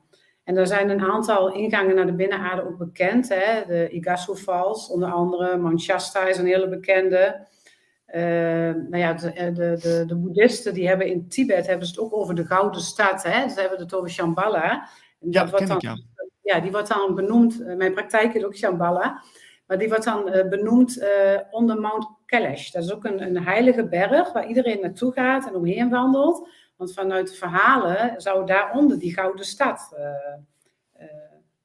En 0.44 0.58
er 0.58 0.68
zijn 0.68 0.90
een 0.90 1.02
aantal 1.02 1.54
ingangen 1.54 1.96
naar 1.96 2.06
de 2.06 2.14
binnenaarde 2.14 2.66
ook 2.68 2.78
bekend. 2.78 3.30
Hè? 3.30 3.66
De 3.68 3.90
Igasu 3.90 4.36
Falls, 4.36 4.90
onder 4.90 5.12
andere. 5.12 5.58
Mount 5.58 5.82
Shasta 5.82 6.28
is 6.28 6.38
een 6.38 6.46
hele 6.46 6.70
bekende. 6.70 7.48
Uh, 8.16 8.22
nou 8.90 8.98
ja, 8.98 9.14
de, 9.14 9.32
de, 9.34 9.78
de, 9.82 10.04
de, 10.08 10.16
boeddhisten 10.16 10.74
die 10.74 10.88
hebben 10.88 11.08
in 11.08 11.28
Tibet 11.28 11.68
hebben 11.68 11.88
ze 11.88 11.92
het 11.92 12.02
ook 12.02 12.14
over 12.14 12.36
de 12.36 12.46
gouden 12.46 12.82
stad. 12.82 13.24
Hè? 13.24 13.50
Ze 13.50 13.60
hebben 13.60 13.80
het 13.80 13.94
over 13.94 14.10
Shambhala. 14.10 14.90
En 15.20 15.32
ja, 15.32 15.42
dat 15.42 15.50
wordt 15.50 15.68
dan, 15.68 15.76
ik, 15.76 15.82
ja. 15.82 15.98
ja. 16.42 16.60
die 16.60 16.72
wordt 16.72 16.88
dan 16.88 17.16
benoemd. 17.16 17.62
Uh, 17.62 17.76
mijn 17.76 17.94
praktijk 17.94 18.34
is 18.34 18.44
ook 18.44 18.56
Shambhala. 18.56 19.24
Maar 19.68 19.78
die 19.78 19.90
wordt 19.90 20.04
dan 20.04 20.36
uh, 20.36 20.50
benoemd 20.50 21.06
onder 21.52 21.80
Mount 21.80 22.08
Kailash. 22.26 22.72
Dat 22.72 22.84
is 22.84 22.94
ook 22.94 23.06
een, 23.06 23.22
een 23.22 23.44
heilige 23.44 23.88
berg 23.88 24.32
waar 24.32 24.48
iedereen 24.48 24.82
naartoe 24.82 25.12
gaat 25.12 25.48
en 25.48 25.56
omheen 25.56 25.90
wandelt. 25.90 26.50
Want 26.78 26.94
vanuit 26.94 27.30
de 27.30 27.36
verhalen 27.36 28.22
zou 28.22 28.46
daaronder 28.46 29.00
die 29.00 29.14
gouden 29.14 29.46
stad 29.46 29.96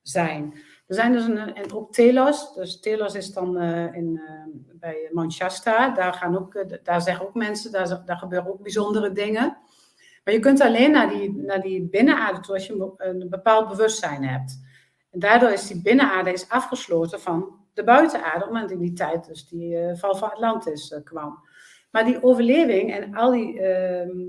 zijn. 0.02 0.54
Er 0.86 0.94
zijn 0.94 1.12
dus 1.12 1.24
een, 1.24 1.54
en 1.54 1.72
ook 1.72 1.92
Telos. 1.92 2.54
Dus 2.54 2.80
Telos 2.80 3.14
is 3.14 3.32
dan 3.32 3.62
in 3.92 4.20
bij 4.86 5.08
Mount 5.12 5.32
Shasta. 5.32 5.90
Daar, 5.90 6.12
gaan 6.12 6.38
ook, 6.38 6.54
eh, 6.54 6.78
daar 6.82 7.00
zeggen 7.02 7.26
ook 7.26 7.34
mensen, 7.34 7.72
daar, 7.72 8.02
daar 8.04 8.16
gebeuren 8.16 8.48
ook 8.48 8.62
bijzondere 8.62 9.12
dingen. 9.12 9.58
Maar 10.24 10.34
je 10.34 10.40
kunt 10.40 10.60
alleen 10.60 10.90
naar 10.90 11.08
die, 11.08 11.36
naar 11.36 11.60
die 11.60 11.88
binnenaarde 11.88 12.40
toe 12.40 12.54
als 12.54 12.66
je 12.66 12.94
een 12.96 13.26
bepaald 13.28 13.68
bewustzijn 13.68 14.24
hebt. 14.24 14.60
En 15.10 15.18
daardoor 15.18 15.50
is 15.50 15.66
die 15.66 15.82
binnenaarde 15.82 16.32
is 16.32 16.48
afgesloten 16.48 17.20
van 17.20 17.54
de 17.74 17.84
buitenaarde, 17.84 18.46
omdat 18.46 18.70
in 18.70 18.78
die 18.78 18.92
tijd 18.92 19.26
dus 19.26 19.48
die 19.48 19.96
val 19.96 20.14
van 20.14 20.30
Atlantis 20.30 21.00
kwam. 21.04 21.38
Maar 21.90 22.04
die 22.04 22.22
overleving 22.22 22.94
en 22.94 23.14
al 23.14 23.30
die, 23.30 23.54
uh, 23.54 23.60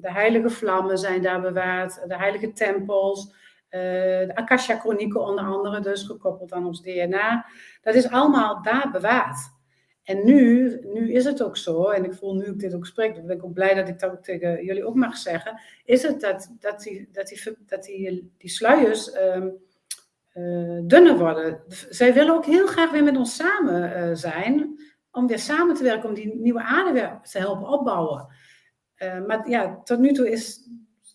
de 0.01 0.11
heilige 0.11 0.49
vlammen 0.49 0.97
zijn 0.97 1.21
daar 1.21 1.41
bewaard, 1.41 2.07
de 2.07 2.17
heilige 2.17 2.53
tempels, 2.53 3.33
de 3.69 4.31
Akasha-chronieken 4.33 5.21
onder 5.21 5.45
andere, 5.45 5.79
dus 5.79 6.03
gekoppeld 6.03 6.53
aan 6.53 6.65
ons 6.65 6.81
DNA. 6.81 7.45
Dat 7.81 7.95
is 7.95 8.09
allemaal 8.09 8.61
daar 8.61 8.91
bewaard. 8.91 9.55
En 10.07 10.25
nu, 10.25 10.79
nu 10.83 11.11
is 11.11 11.25
het 11.25 11.43
ook 11.43 11.57
zo, 11.57 11.87
en 11.87 12.05
ik 12.05 12.13
voel 12.13 12.35
nu 12.35 12.45
ik 12.45 12.59
dit 12.59 12.73
ook 12.73 12.85
spreek, 12.85 13.15
dan 13.15 13.25
ben 13.25 13.35
ik 13.35 13.43
ook 13.43 13.53
blij 13.53 13.73
dat 13.73 13.87
ik 13.87 13.99
dat 13.99 14.11
ook 14.11 14.23
tegen 14.23 14.63
jullie 14.65 14.85
ook 14.85 14.95
mag 14.95 15.17
zeggen, 15.17 15.61
is 15.85 16.03
het 16.03 16.21
dat, 16.21 16.55
dat, 16.59 16.81
die, 16.81 17.09
dat, 17.11 17.27
die, 17.27 17.57
dat 17.65 17.83
die, 17.83 18.33
sluiers 18.37 19.15
um, 19.15 19.57
uh, 20.33 20.79
dunner 20.83 21.17
worden. 21.17 21.63
Zij 21.89 22.13
willen 22.13 22.33
ook 22.33 22.45
heel 22.45 22.67
graag 22.67 22.91
weer 22.91 23.03
met 23.03 23.17
ons 23.17 23.35
samen 23.35 24.09
uh, 24.09 24.15
zijn, 24.15 24.79
om 25.11 25.27
weer 25.27 25.39
samen 25.39 25.75
te 25.75 25.83
werken, 25.83 26.09
om 26.09 26.15
die 26.15 26.35
nieuwe 26.35 26.61
aarde 26.61 27.19
te 27.31 27.37
helpen 27.37 27.67
opbouwen. 27.67 28.27
Maar 29.27 29.49
ja, 29.49 29.81
tot 29.83 29.99
nu 29.99 30.11
toe 30.11 30.31
is, 30.31 30.66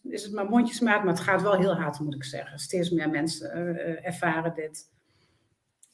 is 0.03 0.23
het 0.23 0.33
maar 0.33 0.49
mondjesmaat, 0.49 1.05
maar 1.05 1.15
het 1.15 1.23
gaat 1.23 1.43
wel 1.43 1.59
heel 1.59 1.75
hard, 1.75 2.01
moet 2.01 2.15
ik 2.15 2.25
zeggen. 2.25 2.59
Steeds 2.59 2.91
meer 2.91 3.11
mensen 3.11 3.51
ervaren 4.05 4.55
dit. 4.55 4.91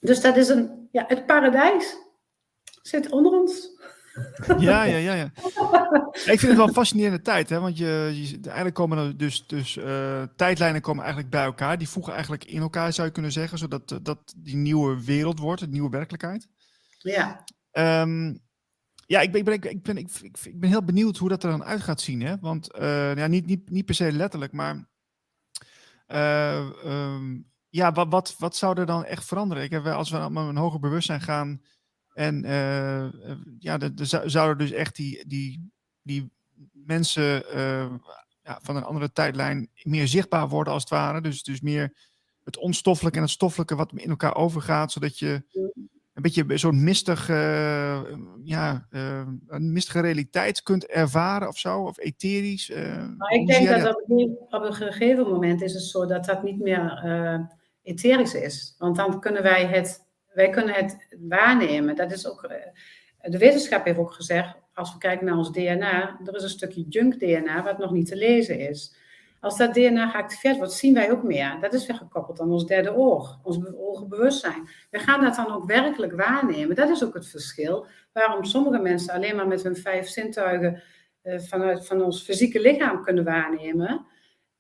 Dus 0.00 0.20
dat 0.20 0.36
is 0.36 0.48
een, 0.48 0.88
ja, 0.92 1.04
het 1.06 1.26
paradijs 1.26 1.96
zit 2.82 3.10
onder 3.10 3.32
ons. 3.32 3.76
Ja, 4.58 4.82
ja, 4.82 4.96
ja. 4.96 5.14
ja. 5.14 5.30
Ik 6.12 6.38
vind 6.38 6.42
het 6.42 6.56
wel 6.56 6.66
een 6.66 6.72
fascinerende 6.72 7.20
tijd, 7.20 7.48
hè? 7.48 7.60
want 7.60 7.78
je, 7.78 8.10
je, 8.14 8.38
eigenlijk 8.42 8.74
komen 8.74 8.98
er 8.98 9.16
dus, 9.16 9.46
dus 9.46 9.76
uh, 9.76 10.22
tijdlijnen 10.36 10.80
komen 10.80 11.02
eigenlijk 11.02 11.32
bij 11.32 11.44
elkaar. 11.44 11.78
Die 11.78 11.88
voegen 11.88 12.12
eigenlijk 12.12 12.44
in 12.44 12.60
elkaar, 12.60 12.92
zou 12.92 13.06
je 13.06 13.12
kunnen 13.12 13.32
zeggen, 13.32 13.58
zodat 13.58 13.98
dat 14.02 14.34
die 14.36 14.56
nieuwe 14.56 15.04
wereld 15.04 15.38
wordt, 15.38 15.60
de 15.60 15.68
nieuwe 15.68 15.90
werkelijkheid. 15.90 16.48
Ja. 16.98 17.44
Um, 17.72 18.40
ja, 19.08 19.20
ik 19.20 19.32
ben, 19.32 19.40
ik, 19.40 19.44
ben, 19.44 19.70
ik, 19.70 19.82
ben, 19.82 19.96
ik, 19.96 20.10
ik, 20.22 20.38
ik, 20.44 20.60
ben 20.60 20.68
heel 20.68 20.84
benieuwd 20.84 21.16
hoe 21.16 21.28
dat 21.28 21.42
er 21.42 21.50
dan 21.50 21.64
uit 21.64 21.80
gaat 21.80 22.00
zien. 22.00 22.20
Hè? 22.20 22.38
Want 22.38 22.74
uh, 22.78 23.16
ja, 23.16 23.26
niet, 23.26 23.46
niet, 23.46 23.70
niet 23.70 23.84
per 23.84 23.94
se 23.94 24.12
letterlijk, 24.12 24.52
maar 24.52 24.88
um, 26.84 27.50
ja, 27.68 27.92
wat, 27.92 28.08
wat, 28.08 28.34
wat 28.38 28.56
zou 28.56 28.80
er 28.80 28.86
dan 28.86 29.04
echt 29.04 29.24
veranderen? 29.24 29.64
Ik 29.64 29.70
heb, 29.70 29.86
als 29.86 30.10
we 30.10 30.16
naar 30.16 30.48
een 30.48 30.56
hoger 30.56 30.80
bewustzijn 30.80 31.20
gaan 31.20 31.62
en 32.12 32.44
uh, 32.44 33.08
ja, 33.58 33.78
de, 33.78 33.94
de, 33.94 34.04
zouden 34.28 34.58
dus 34.58 34.70
echt 34.70 34.96
die, 34.96 35.26
die, 35.26 35.70
die 36.02 36.32
mensen 36.72 37.44
ja, 38.42 38.58
van 38.62 38.76
een 38.76 38.84
andere 38.84 39.12
tijdlijn 39.12 39.70
meer 39.82 40.08
zichtbaar 40.08 40.48
worden 40.48 40.72
als 40.72 40.82
het 40.82 40.92
ware. 40.92 41.20
Dus, 41.20 41.42
dus 41.42 41.60
meer 41.60 41.96
het 42.44 42.56
onstoffelijke 42.56 43.18
en 43.18 43.24
het 43.24 43.32
stoffelijke 43.32 43.74
wat 43.74 43.92
in 43.92 44.10
elkaar 44.10 44.34
overgaat, 44.34 44.92
zodat 44.92 45.18
je 45.18 45.42
een 46.18 46.22
beetje 46.22 46.58
zo'n 46.58 46.84
mistig, 46.84 47.28
uh, 47.28 48.00
ja, 48.42 48.86
een 49.48 49.72
mistige 49.72 50.00
realiteit 50.00 50.62
kunt 50.62 50.86
ervaren 50.86 51.48
of 51.48 51.58
zo, 51.58 51.82
of 51.82 51.98
etherisch. 51.98 52.72
maar 53.16 53.30
ik 53.30 53.46
denk 53.46 53.68
dat, 53.68 53.80
dat 53.80 54.02
op 54.48 54.62
een 54.62 54.74
gegeven 54.74 55.24
moment 55.24 55.62
is 55.62 55.72
het 55.72 55.82
zo 55.82 56.06
dat 56.06 56.24
dat 56.24 56.42
niet 56.42 56.60
meer 56.60 57.02
etherisch 57.82 58.34
is. 58.34 58.74
Want 58.78 58.96
dan 58.96 59.20
kunnen 59.20 59.42
wij 59.42 59.66
het 59.66 60.06
wij 60.38 60.50
kunnen 60.50 60.74
het 60.74 61.16
waarnemen. 61.28 61.96
Dat 61.96 62.12
is 62.12 62.28
ook, 62.28 62.42
eh, 62.42 63.30
de 63.30 63.38
wetenschap 63.38 63.84
heeft 63.84 63.98
ook 63.98 64.12
gezegd, 64.12 64.56
als 64.74 64.92
we 64.92 64.98
kijken 64.98 65.26
naar 65.26 65.36
ons 65.36 65.52
DNA, 65.52 66.20
er 66.24 66.34
is 66.34 66.42
een 66.42 66.48
stukje 66.48 66.84
junk 66.88 67.18
DNA 67.18 67.62
wat 67.62 67.78
nog 67.78 67.92
niet 67.92 68.06
te 68.06 68.16
lezen 68.16 68.58
is. 68.58 68.96
Als 69.40 69.56
dat 69.56 69.74
DNA 69.74 70.08
geactiveerd 70.08 70.56
wordt, 70.56 70.72
zien 70.72 70.94
wij 70.94 71.10
ook 71.10 71.22
meer. 71.22 71.58
Dat 71.60 71.72
is 71.72 71.86
weer 71.86 71.96
gekoppeld 71.96 72.40
aan 72.40 72.52
ons 72.52 72.66
derde 72.66 72.96
oog, 72.96 73.38
ons 73.42 73.58
hoger 73.76 74.08
bewustzijn. 74.08 74.68
We 74.90 74.98
gaan 74.98 75.20
dat 75.20 75.34
dan 75.34 75.52
ook 75.52 75.64
werkelijk 75.64 76.12
waarnemen. 76.12 76.76
Dat 76.76 76.88
is 76.88 77.04
ook 77.04 77.14
het 77.14 77.28
verschil. 77.28 77.86
Waarom 78.12 78.44
sommige 78.44 78.78
mensen 78.78 79.14
alleen 79.14 79.36
maar 79.36 79.48
met 79.48 79.62
hun 79.62 79.76
vijf 79.76 80.08
zintuigen 80.08 80.82
uh, 81.22 81.38
vanuit 81.38 81.86
van 81.86 82.02
ons 82.02 82.22
fysieke 82.22 82.60
lichaam 82.60 83.02
kunnen 83.02 83.24
waarnemen. 83.24 84.06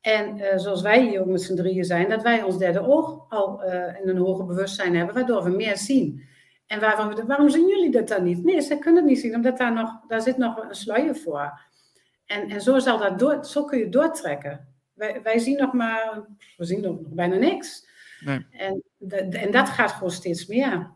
En 0.00 0.38
uh, 0.38 0.44
zoals 0.56 0.82
wij 0.82 1.06
hier 1.06 1.20
ook 1.20 1.26
met 1.26 1.42
z'n 1.42 1.56
drieën 1.56 1.84
zijn, 1.84 2.08
dat 2.08 2.22
wij 2.22 2.42
ons 2.42 2.58
derde 2.58 2.86
oog 2.86 3.26
al 3.28 3.64
uh, 3.64 4.00
in 4.00 4.08
een 4.08 4.16
hoger 4.16 4.46
bewustzijn 4.46 4.96
hebben, 4.96 5.14
waardoor 5.14 5.42
we 5.44 5.50
meer 5.50 5.76
zien. 5.76 6.22
En 6.66 6.80
waarom, 6.80 7.26
waarom 7.26 7.50
zien 7.50 7.68
jullie 7.68 7.90
dat 7.90 8.08
dan 8.08 8.24
niet? 8.24 8.44
Nee, 8.44 8.60
ze 8.60 8.78
kunnen 8.78 9.02
het 9.02 9.10
niet 9.10 9.20
zien, 9.20 9.34
omdat 9.34 9.58
daar, 9.58 9.72
nog, 9.72 10.00
daar 10.08 10.20
zit 10.20 10.36
nog 10.36 10.56
een 10.56 10.74
sluier 10.74 11.16
voor. 11.16 11.60
En, 12.28 12.48
en 12.48 12.60
zo, 12.60 12.78
zal 12.78 12.98
dat 12.98 13.18
door, 13.18 13.44
zo 13.44 13.64
kun 13.64 13.78
je 13.78 13.88
doortrekken. 13.88 14.68
Wij, 14.92 15.22
wij 15.22 15.38
zien 15.38 15.58
nog 15.58 15.72
maar, 15.72 16.24
we 16.56 16.64
zien 16.64 16.80
nog, 16.80 16.96
bijna 17.00 17.36
niks. 17.36 17.86
Nee. 18.20 18.46
En, 18.50 18.82
de, 18.96 19.16
en 19.16 19.50
dat 19.50 19.68
gaat 19.68 19.92
gewoon 19.92 20.10
steeds 20.10 20.46
meer 20.46 20.90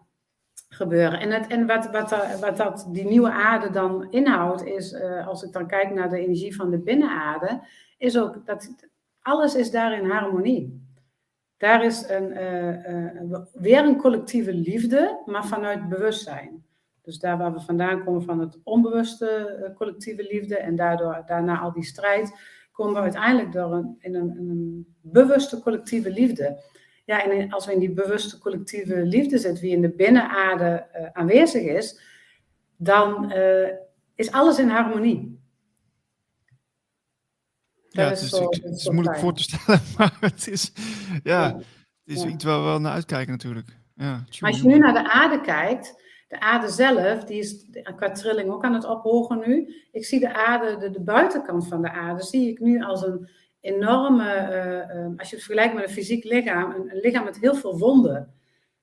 gebeuren. 0.69 1.21
En, 1.21 1.31
het, 1.31 1.47
en 1.47 1.67
wat, 1.67 1.91
wat, 1.91 2.39
wat 2.41 2.57
dat, 2.57 2.87
die 2.89 3.05
nieuwe 3.05 3.31
aarde 3.31 3.71
dan 3.71 4.11
inhoudt, 4.11 4.65
is, 4.65 4.93
uh, 4.93 5.27
als 5.27 5.43
ik 5.43 5.53
dan 5.53 5.67
kijk 5.67 5.91
naar 5.91 6.09
de 6.09 6.19
energie 6.19 6.57
van 6.57 6.71
de 6.71 6.79
binnenaarde, 6.79 7.61
is 7.99 8.19
ook 8.19 8.47
dat 8.47 8.75
alles 9.21 9.55
is 9.55 9.71
daar 9.71 9.99
in 9.99 10.11
harmonie. 10.11 10.87
Daar 11.57 11.85
is 11.85 12.09
een, 12.09 12.31
uh, 12.31 13.31
uh, 13.31 13.39
weer 13.53 13.85
een 13.85 13.97
collectieve 13.97 14.55
liefde, 14.55 15.23
maar 15.27 15.47
vanuit 15.47 15.89
bewustzijn. 15.89 16.62
Dus 17.03 17.19
daar 17.19 17.39
waar 17.39 17.53
we 17.53 17.61
vandaan 17.61 18.05
komen 18.05 18.23
van 18.23 18.41
het 18.41 18.59
onbewuste 18.63 19.59
uh, 19.61 19.77
collectieve 19.77 20.23
liefde 20.23 20.57
en 20.57 20.77
daardoor, 20.77 21.23
daarna 21.27 21.59
al 21.59 21.73
die 21.73 21.85
strijd, 21.85 22.39
komen 22.73 22.95
we 22.95 23.01
uiteindelijk 23.01 23.53
door 23.53 23.73
een, 23.73 23.97
in 23.99 24.15
een, 24.15 24.37
een 24.37 24.87
bewuste 25.01 25.61
collectieve 25.61 26.11
liefde. 26.11 26.61
Ja, 27.05 27.25
en 27.25 27.51
als 27.51 27.67
we 27.67 27.73
in 27.73 27.81
die 27.81 27.93
bewuste 27.93 28.39
collectieve 28.39 29.03
liefde 29.03 29.39
zitten, 29.39 29.63
wie 29.63 29.73
in 29.73 29.81
de 29.81 29.95
binnenaarde 29.95 30.87
aanwezig 31.13 31.63
is, 31.63 32.01
dan 32.77 33.33
is 34.15 34.33
alles 34.33 34.59
in 34.59 34.69
harmonie 34.69 35.43
ja, 37.93 38.09
het 38.09 38.21
is, 38.21 38.31
het 38.31 38.65
is 38.65 38.89
moeilijk 38.89 39.19
voor 39.19 39.35
te 39.35 39.43
stellen, 39.43 39.81
maar 39.97 40.17
het 40.21 40.49
is, 40.49 40.73
ja, 41.23 41.55
het 42.05 42.17
is 42.17 42.25
iets 42.25 42.45
waar 42.45 42.59
we 42.59 42.65
wel 42.65 42.81
naar 42.81 42.93
uitkijken 42.93 43.33
natuurlijk. 43.33 43.69
Ja, 43.95 44.25
maar 44.41 44.51
als 44.51 44.61
je 44.61 44.67
nu 44.67 44.79
naar 44.79 44.93
de 44.93 45.11
aarde 45.13 45.41
kijkt, 45.41 46.03
de 46.33 46.41
aarde 46.41 46.69
zelf, 46.69 47.25
die 47.25 47.39
is 47.39 47.67
qua 47.97 48.11
trilling 48.11 48.51
ook 48.51 48.65
aan 48.65 48.75
het 48.75 48.85
ophogen 48.85 49.39
nu. 49.47 49.75
Ik 49.91 50.05
zie 50.05 50.21
de 50.21 50.35
aarde, 50.35 50.91
de, 50.91 51.01
buitenkant 51.01 51.69
van 51.69 51.83
de 51.83 51.91
aarde, 51.91 52.23
zie 52.23 52.49
ik 52.51 52.61
nu 52.61 52.83
als 52.83 53.03
een 53.03 53.29
enorme, 53.61 54.25
uh, 54.25 55.19
als 55.19 55.31
je 55.31 55.37
het 55.37 55.45
vergelijkt 55.45 55.75
met 55.75 55.85
een 55.85 55.91
fysiek 55.91 56.25
lichaam, 56.25 56.71
een, 56.71 56.91
een, 56.91 57.01
lichaam 57.01 57.25
met 57.25 57.41
heel 57.41 57.55
veel 57.55 57.79
wonden. 57.79 58.35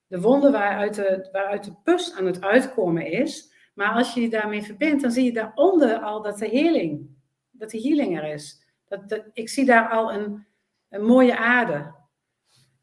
De 0.06 0.20
wonden 0.20 0.52
waaruit 0.52 0.94
de, 0.94 1.28
waaruit 1.32 1.64
de 1.64 1.74
pus 1.84 2.14
aan 2.14 2.26
het 2.26 2.40
uitkomen 2.40 3.06
is. 3.06 3.52
Maar 3.74 3.92
als 3.92 4.14
je 4.14 4.20
je 4.20 4.30
daarmee 4.30 4.62
verbindt, 4.62 5.02
dan 5.02 5.10
zie 5.10 5.24
je 5.24 5.32
daaronder 5.32 5.98
al 5.98 6.22
dat 6.22 6.38
de 6.38 6.48
healing, 6.48 7.08
dat 7.50 7.70
de 7.70 7.80
healing 7.80 8.18
er 8.18 8.32
is. 8.32 8.64
Dat, 8.88 9.24
ik 9.32 9.48
zie 9.48 9.64
daar 9.64 9.88
al 9.88 10.12
een, 10.12 10.46
een 10.88 11.04
mooie 11.04 11.36
aarde. 11.36 11.94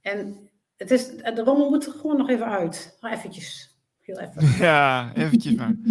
En 0.02 0.50
het 0.78 0.92
is, 0.92 1.18
de 1.18 1.44
rommel 1.44 1.70
moet 1.70 1.86
er 1.86 1.92
gewoon 1.92 2.18
nog 2.18 2.30
even 2.30 2.46
uit. 2.46 2.98
Nog 3.02 3.12
eventjes. 3.12 3.77
Heel 4.08 4.20
even. 4.20 4.48
Ja, 4.66 5.12
eventjes 5.16 5.56
maar. 5.56 5.76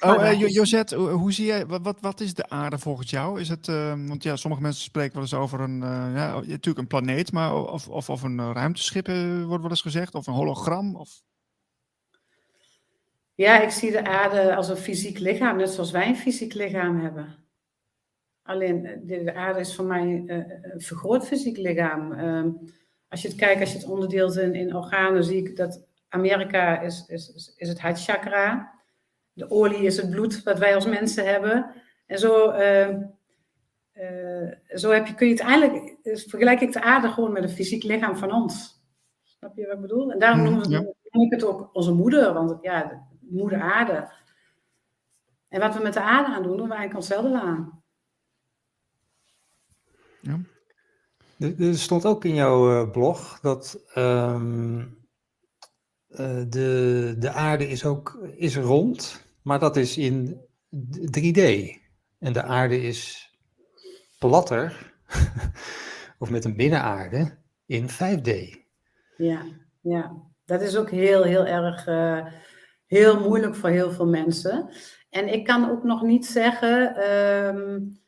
Oh, 0.00 0.32
Josette, 0.38 0.96
hoe 0.96 1.32
zie 1.32 1.46
jij, 1.46 1.66
wat, 1.66 2.00
wat 2.00 2.20
is 2.20 2.34
de 2.34 2.48
aarde 2.48 2.78
volgens 2.78 3.10
jou? 3.10 3.40
Is 3.40 3.48
het, 3.48 3.68
uh, 3.68 3.94
want 4.06 4.22
ja, 4.22 4.36
sommige 4.36 4.62
mensen 4.62 4.82
spreken 4.82 5.12
wel 5.12 5.22
eens 5.22 5.34
over 5.34 5.60
een, 5.60 5.80
uh, 5.82 6.10
ja, 6.14 6.34
natuurlijk 6.34 6.78
een 6.78 6.86
planeet, 6.86 7.32
maar 7.32 7.56
of, 7.56 7.88
of, 7.88 8.10
of 8.10 8.22
een 8.22 8.52
ruimteschip 8.52 9.06
wordt 9.46 9.62
wel 9.62 9.70
eens 9.70 9.82
gezegd, 9.82 10.14
of 10.14 10.26
een 10.26 10.34
hologram? 10.34 10.96
Of... 10.96 11.22
Ja, 13.34 13.60
ik 13.60 13.70
zie 13.70 13.90
de 13.90 14.04
aarde 14.04 14.56
als 14.56 14.68
een 14.68 14.76
fysiek 14.76 15.18
lichaam, 15.18 15.56
net 15.56 15.70
zoals 15.70 15.90
wij 15.90 16.08
een 16.08 16.16
fysiek 16.16 16.54
lichaam 16.54 17.00
hebben. 17.00 17.36
Alleen 18.42 18.86
eh, 18.86 19.24
de, 19.24 19.34
aarde 19.34 19.60
is 19.60 19.74
voor 19.74 19.84
mij 19.84 20.22
een 20.26 20.80
vergroot 20.80 21.26
fysiek 21.26 21.56
lichaam. 21.56 22.12
Uh, 22.12 22.44
als 23.08 23.22
je 23.22 23.28
het 23.28 23.36
kijkt, 23.36 23.60
als 23.60 23.72
je 23.72 23.78
het 23.78 23.88
onderdeelt 23.88 24.36
in, 24.36 24.54
in 24.54 24.76
organen, 24.76 25.24
zie 25.24 25.36
ik 25.36 25.56
dat 25.56 25.88
Amerika 26.10 26.80
is, 26.80 27.04
is, 27.06 27.54
is 27.56 27.68
het 27.68 27.80
hartchakra. 27.80 28.72
De 29.32 29.50
olie 29.50 29.82
is 29.82 29.96
het 29.96 30.10
bloed 30.10 30.42
wat 30.42 30.58
wij 30.58 30.74
als 30.74 30.86
mensen 30.86 31.26
hebben. 31.26 31.74
En 32.06 32.18
zo, 32.18 32.52
uh, 32.52 32.96
zo 34.74 34.90
heb 34.90 35.06
je, 35.06 35.14
kun 35.14 35.26
je 35.26 35.32
het 35.32 35.42
eigenlijk, 35.42 35.96
dus 36.02 36.24
vergelijk 36.24 36.60
ik 36.60 36.72
de 36.72 36.82
aarde 36.82 37.08
gewoon 37.08 37.32
met 37.32 37.42
een 37.42 37.48
fysiek 37.48 37.82
lichaam 37.82 38.16
van 38.16 38.32
ons. 38.32 38.82
Snap 39.22 39.56
je 39.56 39.66
wat 39.66 39.74
ik 39.74 39.80
bedoel? 39.80 40.12
En 40.12 40.18
daarom 40.18 40.40
mhm, 40.40 40.50
noemen 40.50 40.70
we, 40.70 41.24
ik 41.24 41.30
het 41.30 41.44
ook 41.44 41.70
onze 41.72 41.92
moeder, 41.92 42.32
want 42.32 42.58
ja, 42.62 42.84
de 42.84 42.96
moeder 43.20 43.60
aarde. 43.60 44.12
En 45.48 45.60
wat 45.60 45.74
we 45.74 45.82
met 45.82 45.92
de 45.92 46.00
aarde 46.00 46.34
aan 46.34 46.42
doen, 46.42 46.56
doen 46.56 46.68
we 46.68 46.74
eigenlijk 46.74 46.94
onszelf 46.94 47.42
aan. 47.42 47.82
Ja. 50.20 50.38
Er 51.58 51.78
stond 51.78 52.06
ook 52.06 52.24
in 52.24 52.34
jouw 52.34 52.82
eh, 52.82 52.90
blog 52.90 53.40
dat 53.40 53.78
um, 53.94 54.99
de, 56.48 57.14
de 57.18 57.30
aarde 57.30 57.68
is 57.68 57.84
ook 57.84 58.28
is 58.36 58.56
rond, 58.56 59.24
maar 59.42 59.58
dat 59.58 59.76
is 59.76 59.98
in 59.98 60.40
3D. 61.18 61.78
En 62.18 62.32
de 62.32 62.42
aarde 62.42 62.82
is 62.82 63.30
platter, 64.18 64.92
of 66.18 66.30
met 66.30 66.44
een 66.44 66.56
binnenaarde, 66.56 67.38
in 67.66 67.88
5D. 67.88 68.58
Ja, 69.16 69.42
ja. 69.80 70.12
dat 70.44 70.60
is 70.60 70.76
ook 70.76 70.90
heel, 70.90 71.22
heel 71.22 71.46
erg, 71.46 71.86
uh, 71.86 72.26
heel 72.86 73.20
moeilijk 73.20 73.56
voor 73.56 73.68
heel 73.68 73.92
veel 73.92 74.06
mensen. 74.06 74.68
En 75.10 75.32
ik 75.32 75.44
kan 75.44 75.70
ook 75.70 75.84
nog 75.84 76.02
niet 76.02 76.26
zeggen... 76.26 77.10
Um, 77.12 77.99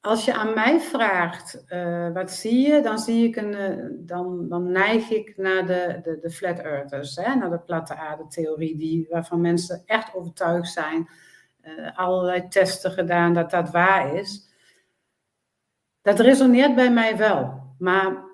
als 0.00 0.24
je 0.24 0.34
aan 0.34 0.54
mij 0.54 0.80
vraagt, 0.80 1.64
uh, 1.68 2.12
wat 2.12 2.30
zie 2.30 2.68
je, 2.68 2.80
dan, 2.80 2.98
zie 2.98 3.28
ik 3.28 3.36
een, 3.36 3.52
uh, 3.52 3.86
dan, 3.92 4.48
dan 4.48 4.72
neig 4.72 5.10
ik 5.10 5.36
naar 5.36 5.66
de, 5.66 6.00
de, 6.02 6.18
de 6.20 6.30
flat 6.30 6.58
earthers, 6.58 7.16
hè, 7.16 7.34
naar 7.34 7.50
de 7.50 7.58
platte 7.58 7.96
aarde 7.96 8.26
theorie, 8.28 8.76
die, 8.76 9.06
waarvan 9.10 9.40
mensen 9.40 9.82
echt 9.86 10.14
overtuigd 10.14 10.72
zijn, 10.72 11.08
uh, 11.62 11.98
allerlei 11.98 12.48
testen 12.48 12.90
gedaan 12.90 13.34
dat 13.34 13.50
dat 13.50 13.70
waar 13.70 14.14
is. 14.14 14.48
Dat 16.02 16.20
resoneert 16.20 16.74
bij 16.74 16.92
mij 16.92 17.16
wel, 17.16 17.74
maar 17.78 18.24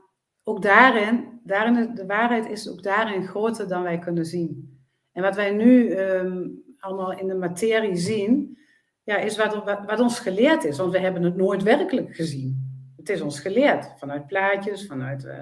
ook 0.44 0.62
daarin, 0.62 1.40
daarin 1.44 1.94
de 1.94 2.06
waarheid 2.06 2.48
is 2.48 2.70
ook 2.70 2.82
daarin 2.82 3.26
groter 3.26 3.68
dan 3.68 3.82
wij 3.82 3.98
kunnen 3.98 4.24
zien. 4.24 4.78
En 5.12 5.22
wat 5.22 5.36
wij 5.36 5.50
nu 5.50 5.98
um, 5.98 6.62
allemaal 6.78 7.12
in 7.12 7.26
de 7.26 7.34
materie 7.34 7.96
zien, 7.96 8.58
ja, 9.06 9.16
is 9.16 9.36
wat, 9.36 9.64
wat, 9.86 10.00
ons 10.00 10.18
geleerd 10.18 10.64
is. 10.64 10.76
Want 10.76 10.92
we 10.92 10.98
hebben 10.98 11.22
het 11.22 11.36
nooit 11.36 11.62
werkelijk 11.62 12.14
gezien. 12.14 12.80
Het 12.96 13.08
is 13.08 13.20
ons 13.20 13.40
geleerd 13.40 13.92
vanuit 13.98 14.26
plaatjes, 14.26 14.86
vanuit. 14.86 15.24
Uh... 15.24 15.40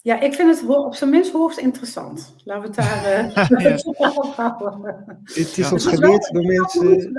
Ja, 0.00 0.20
ik 0.20 0.34
vind 0.34 0.60
het 0.60 0.68
op 0.68 0.94
zijn 0.94 1.10
minst 1.10 1.32
hoogst 1.32 1.58
interessant. 1.58 2.34
Laten 2.44 2.62
we 2.62 2.68
het 2.68 2.76
daar 2.76 3.50
uh, 3.62 4.16
op 4.16 4.34
houden. 4.34 5.20
Het 5.24 5.58
is 5.58 5.72
ons 5.72 5.86
geleerd 5.86 6.32
door 6.32 6.44
mensen. 6.44 7.14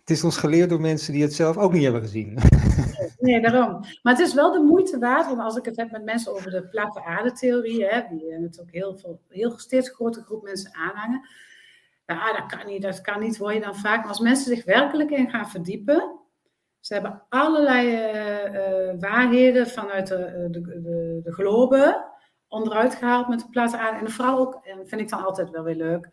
Het 0.00 0.10
is 0.10 0.24
ons 0.24 0.36
geleerd 0.36 0.70
door 0.70 0.80
mensen 0.80 1.12
die 1.12 1.22
het 1.22 1.34
zelf 1.34 1.56
ook 1.56 1.72
niet 1.72 1.82
hebben 1.82 2.02
gezien. 2.02 2.38
Nee, 3.18 3.40
daarom. 3.40 3.84
Maar 4.02 4.12
het 4.16 4.26
is 4.26 4.34
wel 4.34 4.52
de 4.52 4.60
moeite 4.60 4.98
waard, 4.98 5.26
want 5.26 5.40
als 5.40 5.56
ik 5.56 5.64
het 5.64 5.76
heb 5.76 5.90
met 5.90 6.04
mensen 6.04 6.32
over 6.32 6.50
de 6.50 6.68
platte 6.68 7.04
aarde-theorie, 7.04 7.84
hè, 7.84 8.02
die 8.10 8.38
natuurlijk 8.38 8.74
heel 8.74 8.96
veel, 8.96 9.20
heel 9.28 9.58
steeds 9.58 9.90
grote 9.90 10.22
groep 10.22 10.42
mensen 10.42 10.74
aanhangen. 10.74 11.28
Ja, 12.06 12.32
dat 12.32 12.46
kan 12.46 12.66
niet, 12.66 12.82
dat 12.82 13.00
kan 13.00 13.20
niet, 13.20 13.36
hoor 13.36 13.52
je 13.52 13.60
dan 13.60 13.76
vaak. 13.76 13.98
Maar 13.98 14.08
als 14.08 14.20
mensen 14.20 14.56
zich 14.56 14.64
werkelijk 14.64 15.10
in 15.10 15.30
gaan 15.30 15.48
verdiepen, 15.48 16.20
ze 16.80 16.92
hebben 16.92 17.22
allerlei 17.28 17.88
uh, 17.88 19.00
waarheden 19.00 19.66
vanuit 19.66 20.06
de, 20.06 20.48
de, 20.50 20.60
de, 20.60 21.20
de 21.22 21.32
globe 21.32 22.12
onderuit 22.48 22.94
gehaald 22.94 23.28
met 23.28 23.40
de 23.40 23.48
platte 23.50 23.78
aarde. 23.78 23.98
En 23.98 24.10
vooral 24.10 24.38
ook, 24.38 24.60
en 24.62 24.88
vind 24.88 25.00
ik 25.00 25.08
dan 25.08 25.24
altijd 25.24 25.50
wel 25.50 25.62
weer 25.62 25.74
leuk, 25.74 26.08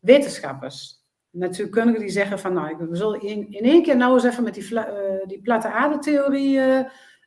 wetenschappers 0.00 1.04
natuurkundigen 1.30 2.00
die 2.00 2.10
zeggen 2.10 2.38
van 2.38 2.52
nou, 2.52 2.76
we 2.76 2.96
zullen 2.96 3.20
in, 3.20 3.52
in 3.52 3.64
één 3.64 3.82
keer 3.82 3.96
nou 3.96 4.14
eens 4.14 4.24
even 4.24 4.44
met 4.44 4.54
die, 4.54 4.72
uh, 4.72 4.84
die 5.26 5.42
platte 5.42 5.68
aarde-theorie 5.68 6.58
uh, 6.58 6.80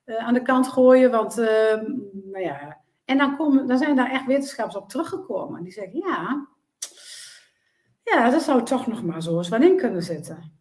aan 0.05 0.33
de 0.33 0.41
kant 0.41 0.67
gooien. 0.67 1.11
Want, 1.11 1.35
nou 1.35 2.39
ja. 2.39 2.77
En 3.05 3.17
dan, 3.17 3.37
komen, 3.37 3.67
dan 3.67 3.77
zijn 3.77 3.95
daar 3.95 4.11
echt 4.11 4.25
wetenschappers 4.25 4.75
op 4.75 4.89
teruggekomen. 4.89 5.63
Die 5.63 5.71
zeggen 5.71 5.99
ja, 5.99 6.47
ja, 8.11 8.29
dat 8.29 8.41
zou 8.41 8.65
toch 8.65 8.87
nog 8.87 9.03
maar 9.03 9.23
zo 9.23 9.37
eens 9.37 9.49
wat 9.49 9.61
in 9.61 9.77
kunnen 9.77 10.03
zitten. 10.03 10.57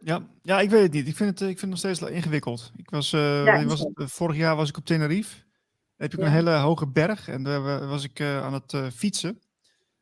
Ja, 0.00 0.26
ja, 0.42 0.60
ik 0.60 0.70
weet 0.70 0.82
het 0.82 0.92
niet. 0.92 1.08
Ik 1.08 1.16
vind 1.16 1.30
het, 1.30 1.40
ik 1.40 1.58
vind 1.58 1.60
het 1.60 1.70
nog 1.70 1.78
steeds 1.78 2.00
ingewikkeld. 2.00 2.72
Ik 2.76 2.90
was, 2.90 3.10
ja, 3.10 3.64
was 3.64 3.86
vorig 3.94 4.36
jaar 4.36 4.56
was 4.56 4.68
ik 4.68 4.76
op 4.76 4.84
Tenerife. 4.84 5.36
Daar 5.96 6.08
heb 6.08 6.12
ik 6.12 6.18
ja. 6.18 6.26
een 6.26 6.32
hele 6.32 6.56
hoge 6.56 6.86
berg 6.86 7.28
en 7.28 7.42
daar 7.42 7.86
was 7.86 8.04
ik 8.04 8.20
aan 8.20 8.52
het 8.52 8.76
fietsen 8.94 9.40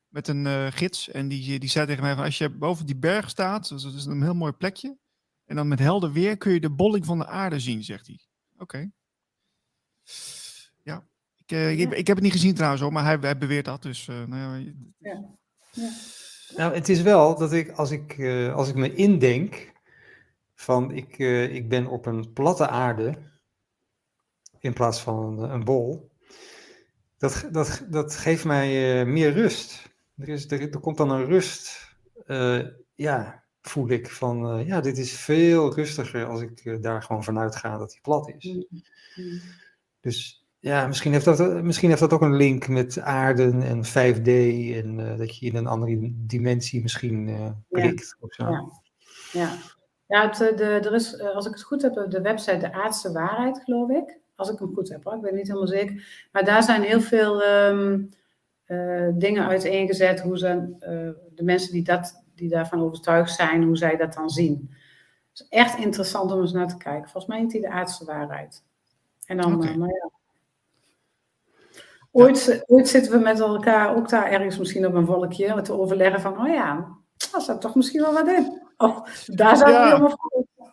met 0.09 0.29
een 0.29 0.73
gids. 0.73 1.11
En 1.11 1.29
die, 1.29 1.59
die 1.59 1.69
zei 1.69 1.87
tegen 1.87 2.03
mij: 2.03 2.15
van, 2.15 2.25
Als 2.25 2.39
je 2.39 2.51
boven 2.51 2.87
die 2.87 2.97
berg 2.97 3.31
staat, 3.31 3.69
dus 3.69 3.83
dat 3.83 3.95
is 3.95 4.05
een 4.05 4.23
heel 4.23 4.35
mooi 4.35 4.53
plekje. 4.53 4.97
En 5.45 5.57
dan 5.57 5.69
met 5.69 5.79
helder 5.79 6.13
weer 6.13 6.37
kun 6.37 6.53
je 6.53 6.61
de 6.61 6.71
bolling 6.71 7.05
van 7.05 7.19
de 7.19 7.27
aarde 7.27 7.61
zien, 7.61 7.85
zegt 7.85 8.07
hij. 8.07 8.21
Oké. 8.53 8.63
Okay. 8.63 8.91
Ja. 10.83 11.05
Ik. 11.37 11.51
Ik, 11.51 11.93
ik, 11.93 12.07
heb 12.07 12.17
het 12.17 12.25
niet 12.25 12.33
gezien 12.33 12.55
trouwens 12.55 12.83
hoor, 12.83 12.93
maar 12.93 13.05
hij, 13.05 13.19
hij 13.21 13.39
beweert 13.39 13.65
dat. 13.65 13.83
Dus, 13.83 14.07
nou, 14.07 14.75
ja. 14.99 15.41
Ja. 15.73 15.91
Nou, 16.57 16.75
het 16.75 16.89
is 16.89 17.03
wel 17.03 17.39
dat 17.39 17.53
ik, 17.53 17.71
als 17.71 17.91
ik, 17.91 18.21
als 18.55 18.69
ik 18.69 18.75
me 18.75 18.95
indenk 18.95 19.73
van 20.55 20.91
ik, 20.91 21.19
ik 21.53 21.69
ben 21.69 21.87
op 21.87 22.07
een 22.07 22.33
platte 22.33 22.69
aarde 22.69 23.19
in 24.59 24.73
plaats 24.73 25.01
van 25.01 25.39
een, 25.39 25.51
een 25.51 25.65
bol, 25.65 26.11
dat, 27.19 27.49
dat, 27.53 27.87
dat 27.89 28.17
geeft 28.17 28.45
mij 28.45 29.05
meer 29.07 29.33
rust. 29.33 29.91
Er, 30.17 30.29
is, 30.29 30.51
er, 30.51 30.61
er 30.61 30.81
komt 30.81 30.97
dan 30.97 31.11
een 31.11 31.27
rust, 31.27 31.95
ja, 32.95 33.45
voel 33.63 33.89
ik, 33.89 34.11
van 34.11 34.65
ja, 34.67 34.81
dit 34.81 34.99
is 34.99 35.13
veel 35.13 35.75
rustiger 35.75 36.27
als 36.27 36.41
ik 36.41 36.83
daar 36.83 37.03
gewoon 37.03 37.25
vanuit 37.25 37.57
ga 37.57 37.79
dat 37.79 37.93
hij 37.93 38.01
plat 38.01 38.29
is. 38.29 38.45
Mm-hmm. 38.45 39.41
Dus 40.01 40.42
ja, 40.63 40.87
misschien 40.87 41.13
heeft, 41.13 41.25
dat, 41.25 41.63
misschien 41.63 41.89
heeft 41.89 42.01
dat 42.01 42.13
ook 42.13 42.21
een 42.21 42.37
link 42.37 42.69
met 42.69 43.01
aarden 43.01 43.63
en 43.63 43.85
5D 43.87 44.29
en 44.77 45.17
dat 45.17 45.39
je 45.39 45.47
in 45.47 45.57
een 45.57 45.67
andere 45.67 46.13
dimensie 46.15 46.83
misschien 46.83 47.25
prikt. 47.69 48.17
Ja. 48.19 48.27
Of 48.27 48.33
zo. 48.35 48.45
ja. 48.45 48.69
ja. 49.33 49.51
Ja, 50.07 50.29
het, 50.29 50.37
de, 50.37 50.65
er 50.65 50.95
is, 50.95 51.21
als 51.21 51.47
ik 51.47 51.53
het 51.53 51.63
goed 51.63 51.83
heb, 51.83 51.95
de 52.09 52.21
website 52.21 52.59
De 52.59 52.73
Aardse 52.73 53.13
Waarheid, 53.13 53.61
geloof 53.65 53.91
ik. 53.91 54.19
Als 54.35 54.51
ik 54.51 54.59
hem 54.59 54.75
goed 54.75 54.89
heb, 54.89 55.05
hoor. 55.05 55.15
ik 55.15 55.23
weet 55.23 55.35
niet 55.35 55.47
helemaal 55.47 55.69
zeker. 55.69 56.27
Maar 56.33 56.45
daar 56.45 56.63
zijn 56.63 56.83
heel 56.83 57.01
veel 57.01 57.43
um, 57.43 58.11
uh, 58.67 59.09
dingen 59.15 59.47
uiteengezet, 59.47 60.21
hoe 60.21 60.39
ze, 60.39 60.77
de 61.35 61.43
mensen 61.43 61.73
die, 61.73 61.83
dat, 61.83 62.23
die 62.35 62.49
daarvan 62.49 62.83
overtuigd 62.83 63.35
zijn, 63.35 63.63
hoe 63.63 63.77
zij 63.77 63.97
dat 63.97 64.15
dan 64.15 64.31
zien. 64.31 64.71
Het 65.33 65.41
is 65.41 65.47
echt 65.49 65.79
interessant 65.79 66.33
om 66.33 66.41
eens 66.41 66.53
naar 66.53 66.69
te 66.69 66.77
kijken. 66.77 67.11
Volgens 67.11 67.27
mij 67.27 67.39
heet 67.41 67.53
hij 67.53 67.61
de 67.61 67.71
aardse 67.71 68.05
waarheid. 68.05 68.63
En 69.27 69.37
dan, 69.37 69.55
okay. 69.55 69.77
maar 69.77 69.89
ja. 69.89 70.11
Ooit, 72.13 72.63
zitten 72.67 73.13
we 73.13 73.19
met 73.19 73.41
elkaar 73.41 73.97
ook 73.97 74.09
daar 74.09 74.31
ergens 74.31 74.59
misschien 74.59 74.87
op 74.87 74.95
een 74.95 75.05
wolkje 75.05 75.63
te 75.63 75.73
overleggen 75.73 76.21
van, 76.21 76.41
oh 76.41 76.49
ja, 76.49 76.89
daar 77.31 77.41
staat 77.41 77.61
toch 77.61 77.75
misschien 77.75 78.03
wel 78.03 78.13
wat 78.13 78.29
in. 78.29 78.63
Of 78.77 79.25
daar 79.27 79.57
zou 79.57 79.71
ja. 79.71 79.85
helemaal 79.85 80.19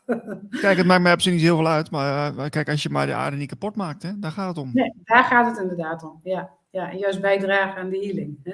Kijk, 0.62 0.78
het 0.78 0.86
maakt 0.86 1.02
mij 1.02 1.13
op 1.13 1.21
zich 1.21 1.34
niet 1.34 1.41
heel 1.41 1.56
veel 1.56 1.67
uit, 1.67 1.91
maar 1.91 2.49
kijk, 2.49 2.69
als 2.69 2.84
je 2.84 2.89
maar 2.89 3.06
de 3.06 3.13
aarde 3.13 3.38
niet 3.38 3.49
kapot 3.49 3.75
maakt, 3.75 4.04
hè, 4.04 4.19
daar 4.19 4.32
gaat 4.32 4.47
het 4.47 4.58
om. 4.58 4.69
Nee, 4.73 4.93
daar 5.04 5.23
gaat 5.23 5.47
het 5.47 5.62
inderdaad 5.62 6.04
om, 6.04 6.19
ja 6.23 6.58
ja, 6.69 6.91
en 6.91 6.97
juist 6.97 7.21
bijdragen 7.21 7.82
aan 7.82 7.89
de 7.89 7.97
healing. 7.97 8.39
Hè? 8.43 8.54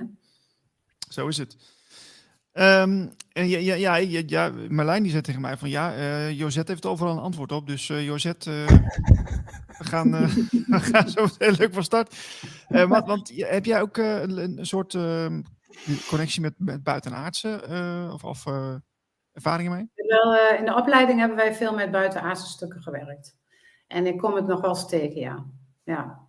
Zo 1.10 1.28
is 1.28 1.38
het. 1.38 1.58
Um, 2.57 3.13
en 3.31 3.47
ja, 3.47 3.75
ja, 3.75 3.95
ja, 3.95 4.21
ja, 4.25 4.51
Marlijn 4.69 5.01
die 5.01 5.11
zei 5.11 5.23
tegen 5.23 5.41
mij 5.41 5.57
van 5.57 5.69
ja, 5.69 5.95
uh, 5.95 6.31
Josette 6.31 6.71
heeft 6.71 6.85
overal 6.85 7.11
een 7.11 7.23
antwoord 7.23 7.51
op. 7.51 7.67
Dus 7.67 7.89
uh, 7.89 8.05
Josette, 8.05 8.51
uh, 8.51 8.67
we, 9.77 9.83
gaan, 9.83 10.11
we 10.75 10.79
gaan 10.79 11.09
zo 11.09 11.27
heel 11.37 11.53
leuk 11.57 11.73
van 11.73 11.83
start. 11.83 12.15
want, 12.67 13.05
want 13.05 13.31
heb 13.35 13.65
jij 13.65 13.81
ook 13.81 13.97
een, 13.97 14.37
een, 14.37 14.65
soort 14.65 14.93
ehm, 14.93 15.41
connectie 16.07 16.41
met, 16.41 16.53
met 16.57 16.83
buitenaardse 16.83 17.61
of, 18.13 18.23
of 18.23 18.45
ervaringen 19.31 19.71
mee? 19.71 20.07
Wel, 20.07 20.35
in 20.57 20.65
de 20.65 20.75
opleiding 20.75 21.19
hebben 21.19 21.37
wij 21.37 21.55
veel 21.55 21.73
met 21.73 21.91
buitenaardse 21.91 22.47
stukken 22.47 22.81
gewerkt. 22.81 23.35
En 23.87 24.05
ik 24.05 24.17
kom 24.17 24.35
het 24.35 24.47
nog 24.47 24.61
wel 24.61 24.69
eens 24.69 24.87
tegen, 24.87 25.19
ja. 25.19 25.45
ja. 25.83 26.27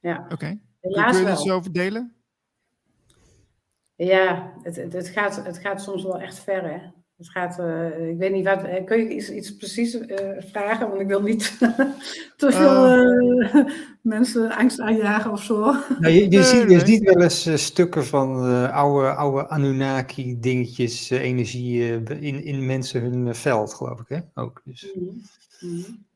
ja. 0.00 0.18
Oké. 0.24 0.34
Okay. 0.34 0.60
Kun 0.80 1.18
je 1.18 1.26
het 1.26 1.40
zo 1.40 1.60
verdelen? 1.60 2.17
Ja, 4.06 4.52
het, 4.62 4.76
het, 4.76 4.92
het, 4.92 5.08
gaat, 5.08 5.44
het 5.44 5.58
gaat 5.58 5.82
soms 5.82 6.02
wel 6.02 6.20
echt 6.20 6.38
ver, 6.38 6.62
hè. 6.62 6.78
Het 7.16 7.28
gaat, 7.28 7.58
uh, 7.58 8.08
ik 8.08 8.18
weet 8.18 8.32
niet 8.32 8.44
wat, 8.44 8.64
eh, 8.64 8.84
kun 8.84 8.98
je 8.98 9.08
iets, 9.08 9.30
iets 9.30 9.56
precies 9.56 9.94
uh, 9.94 10.16
vragen? 10.38 10.88
Want 10.88 11.00
ik 11.00 11.06
wil 11.06 11.22
niet 11.22 11.58
te 12.36 12.52
veel 12.52 13.62
mensen 14.02 14.50
angst 14.50 14.80
aanjagen 14.80 15.30
of 15.30 15.42
zo. 15.42 15.60
Nou, 15.98 16.08
je, 16.08 16.30
je, 16.30 16.42
ziet, 16.42 16.70
je 16.70 16.86
ziet 16.86 17.02
wel 17.02 17.22
eens 17.22 17.64
stukken 17.64 18.04
van 18.04 18.36
oude, 18.72 19.14
oude 19.14 19.48
Anunnaki-dingetjes, 19.48 21.10
energie 21.10 22.02
in, 22.04 22.44
in 22.44 22.66
mensen 22.66 23.00
hun 23.00 23.34
veld, 23.34 23.74
geloof 23.74 24.00
ik, 24.00 24.08
hè? 24.08 24.42
Ook, 24.42 24.62
dus. 24.64 24.94
Mm 24.94 25.18
-hmm. 25.58 26.06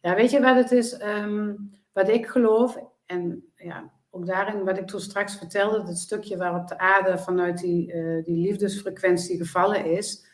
Ja, 0.00 0.14
weet 0.14 0.30
je 0.30 0.40
wat 0.40 0.56
het 0.56 0.72
is? 0.72 1.00
Um, 1.02 1.70
wat 1.92 2.08
ik 2.08 2.26
geloof, 2.26 2.78
en 3.06 3.44
ja, 3.54 3.90
ook 4.16 4.26
daarin, 4.26 4.64
wat 4.64 4.78
ik 4.78 4.86
toen 4.86 5.00
straks 5.00 5.36
vertelde, 5.36 5.86
het 5.86 5.98
stukje 5.98 6.36
waarop 6.36 6.68
de 6.68 6.78
aarde 6.78 7.18
vanuit 7.18 7.58
die, 7.58 7.92
uh, 7.92 8.24
die 8.24 8.36
liefdesfrequentie 8.36 9.36
gevallen 9.36 9.84
is, 9.84 10.26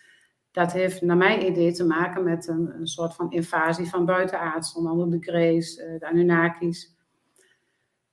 dat 0.50 0.72
heeft 0.72 1.02
naar 1.02 1.16
mijn 1.16 1.46
idee 1.46 1.72
te 1.72 1.84
maken 1.84 2.24
met 2.24 2.48
een, 2.48 2.74
een 2.78 2.86
soort 2.86 3.14
van 3.14 3.30
invasie 3.30 3.86
van 3.86 4.04
buitenaards, 4.04 4.74
onder 4.74 4.92
andere 4.92 5.10
de 5.10 5.30
Greys, 5.30 5.78
uh, 5.78 5.98
de 5.98 6.06
Anunnakis. 6.06 6.96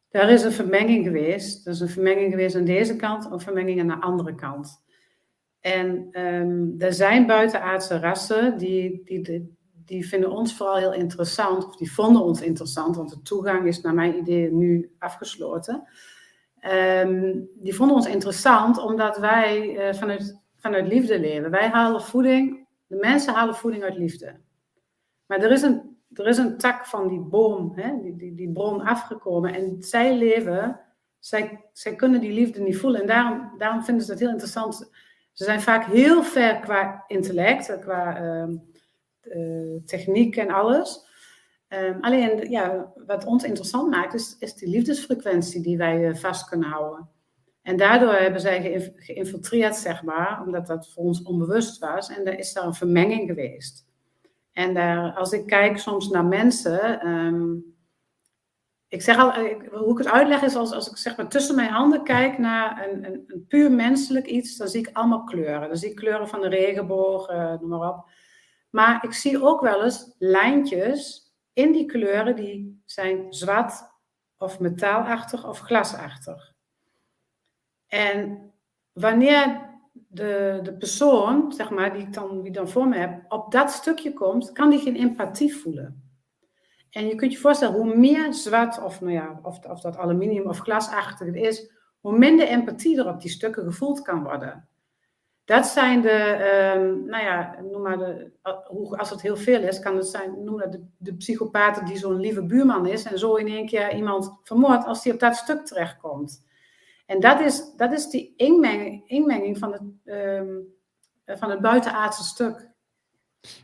Daar 0.10 0.30
is 0.30 0.44
een 0.44 0.52
vermenging 0.52 1.06
geweest. 1.06 1.66
Er 1.66 1.72
is 1.72 1.80
een 1.80 1.90
vermenging 1.90 2.32
geweest 2.32 2.56
aan 2.56 2.64
deze 2.64 2.96
kant, 2.96 3.32
een 3.32 3.40
vermenging 3.40 3.80
aan 3.80 3.88
de 3.88 4.02
andere 4.02 4.36
kant. 4.36 4.84
En 5.60 6.08
um, 6.12 6.76
er 6.78 6.94
zijn 6.94 7.28
buitenaardse 7.28 8.00
rassen 8.00 8.58
die, 8.58 9.02
die, 9.04 9.58
die 9.90 10.08
vinden 10.08 10.32
ons 10.32 10.56
vooral 10.56 10.76
heel 10.76 10.94
interessant, 10.94 11.66
of 11.66 11.76
die 11.76 11.94
vonden 11.94 12.22
ons 12.22 12.42
interessant, 12.42 12.96
want 12.96 13.10
de 13.10 13.22
toegang 13.22 13.68
is 13.68 13.82
naar 13.82 13.94
mijn 13.94 14.18
idee 14.18 14.52
nu 14.52 14.96
afgesloten. 15.00 15.88
Um, 17.04 17.50
die 17.56 17.76
vonden 17.76 17.96
ons 17.96 18.08
interessant 18.08 18.78
omdat 18.78 19.18
wij 19.18 19.88
uh, 19.88 19.94
vanuit, 19.94 20.40
vanuit 20.56 20.88
liefde 20.88 21.20
leven. 21.20 21.52
Wij 21.52 21.70
halen 21.70 22.02
voeding, 22.02 22.68
de 22.88 22.96
mensen 22.96 23.34
halen 23.34 23.56
voeding 23.56 23.84
uit 23.84 23.98
liefde. 23.98 24.40
Maar 25.26 25.40
er 25.40 25.52
is 25.52 25.62
een, 25.62 25.98
er 26.14 26.28
is 26.28 26.38
een 26.38 26.58
tak 26.58 26.86
van 26.86 27.08
die 27.08 27.20
boom, 27.20 27.72
hè, 27.76 28.02
die, 28.02 28.16
die, 28.16 28.36
die 28.36 28.52
bron 28.52 28.82
afgekomen 28.82 29.54
en 29.54 29.76
zij 29.80 30.18
leven, 30.18 30.80
zij, 31.20 31.66
zij 31.74 31.96
kunnen 31.96 32.20
die 32.20 32.34
liefde 32.34 32.62
niet 32.62 32.78
voelen. 32.78 33.02
En 33.02 33.08
daarom, 33.08 33.52
daarom 33.58 33.84
vinden 33.84 34.04
ze 34.04 34.12
dat 34.12 34.20
heel 34.20 34.30
interessant. 34.30 34.76
Ze 35.34 35.44
zijn 35.44 35.62
vaak 35.62 35.86
heel 35.86 36.24
ver 36.24 36.60
qua 36.60 37.04
intellect, 37.08 37.80
qua... 37.80 38.22
Uh, 38.22 38.56
techniek 39.86 40.36
en 40.36 40.50
alles. 40.50 41.08
Um, 41.70 41.98
alleen, 42.02 42.50
ja, 42.50 42.94
wat 43.06 43.26
ons 43.26 43.44
interessant 43.44 43.90
maakt, 43.90 44.38
is, 44.40 44.54
die 44.54 44.70
liefdesfrequentie 44.70 45.62
die 45.62 45.78
wij 45.78 46.10
uh, 46.10 46.16
vast 46.16 46.50
kunnen 46.50 46.70
houden. 46.70 47.10
En 47.62 47.78
daardoor 47.78 48.14
hebben 48.14 48.42
zij 48.42 48.92
geïnfiltreerd, 48.96 49.76
zeg 49.76 50.04
maar, 50.04 50.42
omdat 50.46 50.68
dat 50.68 50.90
voor 50.90 51.04
ons 51.04 51.22
onbewust 51.22 51.80
was. 51.80 52.10
En 52.10 52.26
er 52.26 52.40
is 52.40 52.54
daar 52.54 52.66
een 52.66 52.74
vermenging 52.74 53.30
geweest. 53.30 53.88
En 54.52 54.74
daar, 54.74 55.14
als 55.14 55.32
ik 55.32 55.46
kijk 55.46 55.78
soms 55.78 56.10
naar 56.10 56.26
mensen. 56.26 57.08
Um, 57.08 57.76
ik 58.88 59.02
zeg 59.02 59.18
al, 59.18 59.34
hoe 59.72 59.92
ik 59.92 59.98
het 59.98 60.08
uitleg 60.08 60.42
is 60.42 60.56
als, 60.56 60.72
als 60.72 60.90
ik 60.90 60.98
zeg 60.98 61.18
maar 61.18 61.28
tussen 61.28 61.56
mijn 61.56 61.70
handen 61.70 62.04
kijk 62.04 62.38
naar 62.38 62.90
een, 62.90 63.06
een, 63.06 63.24
een 63.28 63.46
puur 63.48 63.72
menselijk 63.72 64.26
iets, 64.26 64.58
dan 64.58 64.68
zie 64.68 64.80
ik 64.80 64.90
allemaal 64.94 65.24
kleuren. 65.24 65.68
Dan 65.68 65.78
zie 65.78 65.90
ik 65.90 65.96
kleuren 65.96 66.28
van 66.28 66.42
de 66.42 66.48
regenboog, 66.48 67.32
uh, 67.32 67.60
noem 67.60 67.70
maar 67.70 67.90
op. 67.90 68.10
Maar 68.70 69.04
ik 69.04 69.14
zie 69.14 69.44
ook 69.44 69.62
wel 69.62 69.84
eens 69.84 70.16
lijntjes 70.18 71.32
in 71.54 71.72
die 71.72 71.86
kleuren 71.86 72.36
die 72.36 72.82
zijn 72.86 73.34
zwart, 73.34 73.88
of 74.38 74.60
metaalachtig 74.60 75.48
of 75.48 75.60
glasachtig. 75.60 76.54
En 77.88 78.52
wanneer 78.92 79.70
de, 79.94 80.60
de 80.64 80.78
persoon, 80.78 81.52
zeg 81.52 81.70
maar, 81.70 81.94
die 81.94 82.02
ik 82.02 82.14
dan, 82.14 82.42
die 82.42 82.52
dan 82.52 82.70
voor 82.70 82.88
me 82.88 82.98
heb, 82.98 83.32
op 83.32 83.52
dat 83.52 83.72
stukje 83.72 84.14
komt, 84.14 84.52
kan 84.52 84.70
die 84.70 84.80
geen 84.80 84.96
empathie 84.96 85.56
voelen. 85.56 86.04
En 86.90 87.08
je 87.08 87.16
kunt 87.16 87.32
je 87.32 87.38
voorstellen, 87.38 87.76
hoe 87.76 87.96
meer 87.96 88.34
zwart, 88.34 88.82
of, 88.82 89.02
nou 89.02 89.14
ja, 89.14 89.40
of, 89.44 89.66
of 89.66 89.82
dat 89.82 89.98
aluminium 89.98 90.48
of 90.48 90.60
glasachtig 90.60 91.28
het 91.28 91.36
is, 91.36 91.72
hoe 92.00 92.18
minder 92.18 92.48
empathie 92.48 93.00
er 93.00 93.08
op 93.08 93.22
die 93.22 93.32
stukken 93.32 93.64
gevoeld 93.64 94.02
kan 94.02 94.24
worden. 94.24 94.68
Dat 95.50 95.66
zijn 95.66 96.02
de, 96.02 96.72
um, 96.76 97.06
nou 97.06 97.24
ja, 97.24 97.56
noem 97.72 97.82
maar 97.82 97.98
de, 97.98 98.32
als 98.98 99.10
het 99.10 99.22
heel 99.22 99.38
veel 99.38 99.62
is, 99.62 99.80
kan 99.80 99.96
het 99.96 100.08
zijn, 100.08 100.44
noem 100.44 100.58
dat 100.58 100.72
de, 100.72 100.84
de 100.98 101.16
psychopaten 101.16 101.86
die 101.86 101.98
zo'n 101.98 102.20
lieve 102.20 102.44
buurman 102.44 102.88
is 102.88 103.04
en 103.04 103.20
zo 103.20 103.36
in 103.36 103.48
één 103.48 103.66
keer 103.66 103.96
iemand 103.96 104.40
vermoordt 104.44 104.86
als 104.86 105.04
die 105.04 105.14
op 105.14 105.20
dat 105.20 105.36
stuk 105.36 105.66
terechtkomt. 105.66 106.46
En 107.06 107.20
dat 107.20 107.40
is, 107.40 107.76
dat 107.78 107.92
is 107.92 108.08
die 108.08 108.34
inmenging, 108.36 109.10
inmenging 109.10 109.58
van, 109.58 109.72
het, 109.72 109.82
um, 110.16 110.68
van 111.26 111.50
het 111.50 111.62
buitenaardse 111.62 112.24
stuk. 112.24 112.70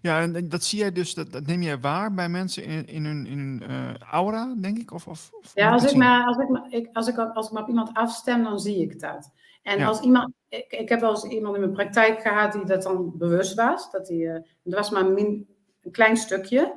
Ja, 0.02 0.22
en 0.22 0.50
dat 0.50 0.64
zie 0.64 0.80
jij 0.80 0.92
dus, 0.92 1.14
dat, 1.14 1.32
dat 1.32 1.46
neem 1.46 1.62
jij 1.62 1.80
waar 1.80 2.14
bij 2.14 2.30
mensen 2.30 2.64
in, 2.64 2.86
in 2.86 3.06
hun, 3.06 3.26
in 3.26 3.38
hun 3.38 3.64
uh, 3.72 3.94
aura, 4.12 4.56
denk 4.58 4.78
ik? 4.78 4.92
Of, 4.94 5.08
of, 5.08 5.32
ja, 5.54 5.72
als 5.72 5.92
ik, 5.92 5.96
maar, 5.96 6.26
als, 6.26 6.38
ik, 6.38 6.50
maar, 6.50 6.66
ik, 6.70 6.90
als, 6.94 7.08
ik, 7.08 7.18
als 7.18 7.48
ik 7.48 7.54
maar 7.54 7.64
op 7.64 7.70
iemand 7.70 7.90
afstem, 7.94 8.44
dan 8.44 8.60
zie 8.60 8.82
ik 8.82 9.00
dat. 9.00 9.32
En 9.64 9.80
ja. 9.80 9.88
als 9.88 10.00
iemand, 10.00 10.34
ik, 10.68 10.90
heb 10.90 11.00
wel 11.00 11.10
eens 11.10 11.24
iemand 11.24 11.56
in 11.56 11.62
mijn 11.62 11.74
praktijk 11.74 12.22
gehad 12.22 12.52
die 12.52 12.66
dat 12.66 12.84
dan 12.84 13.18
bewust 13.18 13.54
was. 13.54 13.92
Dat 13.92 14.06
die, 14.06 14.24
uh, 14.24 14.40
was 14.64 14.90
maar 14.90 15.06
een 15.06 15.48
klein 15.92 16.18
stukje. 16.18 16.74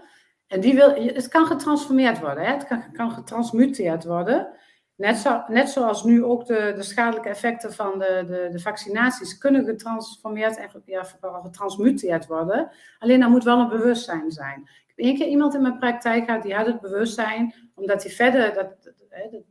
En 0.47 0.61
die 0.61 0.75
wil, 0.75 0.95
het 0.95 1.29
kan 1.29 1.47
getransformeerd 1.47 2.21
worden, 2.21 2.45
hè? 2.45 2.53
het 2.53 2.67
kan, 2.67 2.93
kan 2.93 3.11
getransmuteerd 3.11 4.05
worden. 4.05 4.49
Net, 4.95 5.17
zo, 5.17 5.43
net 5.49 5.69
zoals 5.69 6.05
nu 6.05 6.25
ook 6.25 6.47
de, 6.47 6.73
de 6.77 6.83
schadelijke 6.83 7.29
effecten 7.29 7.73
van 7.73 7.99
de, 7.99 8.25
de, 8.27 8.49
de 8.53 8.59
vaccinaties 8.59 9.39
kunnen 9.39 9.65
getransformeerd 9.65 10.57
en 10.57 10.83
ja, 10.85 11.05
getransmuteerd 11.21 12.27
worden. 12.27 12.71
Alleen 12.99 13.21
daar 13.21 13.31
moet 13.31 13.45
wel 13.45 13.59
een 13.59 13.69
bewustzijn 13.69 14.31
zijn. 14.31 14.61
Ik 14.61 14.85
heb 14.87 14.99
één 14.99 15.17
keer 15.17 15.27
iemand 15.27 15.55
in 15.55 15.63
mijn 15.63 15.79
praktijk 15.79 16.25
gehad 16.25 16.43
die 16.43 16.55
had 16.55 16.67
het 16.67 16.81
bewustzijn, 16.81 17.55
omdat 17.75 18.03
hij 18.03 18.13
verder, 18.13 18.55
dat, 18.55 18.77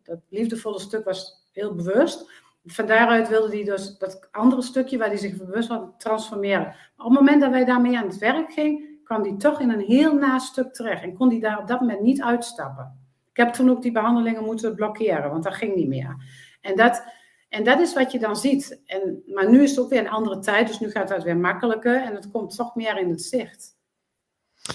dat 0.04 0.20
liefdevolle 0.30 0.80
stuk 0.80 1.06
was 1.06 1.48
heel 1.52 1.76
bewust. 1.76 2.32
Van 2.68 2.86
daaruit 2.86 3.28
wilde 3.28 3.56
hij 3.56 3.64
dus 3.64 3.98
dat 3.98 4.28
andere 4.32 4.62
stukje 4.62 4.98
waar 4.98 5.08
hij 5.08 5.18
zich 5.18 5.38
bewust 5.38 5.68
was 5.68 5.80
transformeren. 5.98 6.66
Maar 6.66 7.06
op 7.06 7.12
het 7.12 7.20
moment 7.20 7.42
dat 7.42 7.52
wij 7.52 7.66
daarmee 7.66 7.98
aan 7.98 8.08
het 8.08 8.18
werk 8.18 8.52
gingen, 8.52 9.00
kwam 9.04 9.22
hij 9.22 9.36
toch 9.38 9.60
in 9.60 9.70
een 9.70 9.86
heel 9.86 10.14
na 10.14 10.40
stuk 10.40 10.74
terecht 10.74 11.04
en 11.04 11.14
kon 11.14 11.30
hij 11.30 11.40
daar 11.40 11.60
op 11.60 11.68
dat 11.68 11.80
moment 11.80 12.02
niet 12.02 12.22
uitstappen. 12.22 13.00
Ik 13.32 13.38
heb 13.38 13.54
toen 13.54 13.70
ook 13.70 13.82
die 13.82 13.92
behandelingen 13.92 14.44
moeten 14.44 14.76
blokkeren, 14.76 15.32
want 15.32 15.44
dat 15.44 15.56
ging 15.56 15.76
niet 15.76 15.88
meer. 15.88 16.16
En 16.62 16.76
dat, 16.76 17.04
en 17.50 17.64
dat 17.64 17.80
is 17.80 17.94
wat 17.94 18.12
je 18.12 18.20
dan 18.20 18.36
ziet. 18.36 18.82
En, 18.86 19.24
maar 19.34 19.50
nu 19.50 19.64
is 19.64 19.70
het 19.70 19.80
ook 19.80 19.90
weer 19.90 20.00
een 20.00 20.10
andere 20.10 20.40
tijd, 20.40 20.68
dus 20.68 20.80
nu 20.80 20.92
gaat 20.92 21.08
dat 21.08 21.24
weer 21.24 21.38
makkelijker 21.38 22.04
en 22.04 22.16
het 22.16 22.32
komt 22.32 22.56
toch 22.56 22.76
meer 22.76 22.98
in 22.98 23.10
het 23.10 23.22
zicht. 23.22 23.76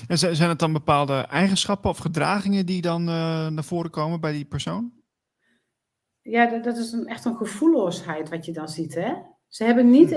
En 0.09 0.19
zijn 0.19 0.49
het 0.49 0.59
dan 0.59 0.73
bepaalde 0.73 1.15
eigenschappen 1.15 1.91
of 1.91 1.99
gedragingen 1.99 2.67
die 2.67 2.83
dan 2.83 3.01
uh, 3.09 3.49
naar 3.49 3.65
voren 3.65 3.91
komen 3.91 4.21
bij 4.21 4.33
die 4.33 4.45
persoon? 4.45 5.02
Ja, 6.23 6.47
dat, 6.47 6.65
dat 6.65 6.77
is 6.77 6.93
een, 6.93 7.07
echt 7.07 7.25
een 7.25 7.37
gevoelloosheid 7.37 8.29
wat 8.29 8.45
je 8.45 8.53
dan 8.53 8.69
ziet. 8.69 8.95
Hè? 8.95 9.15
Ze 9.49 9.65
hebben 9.65 9.91
niet, 9.91 10.09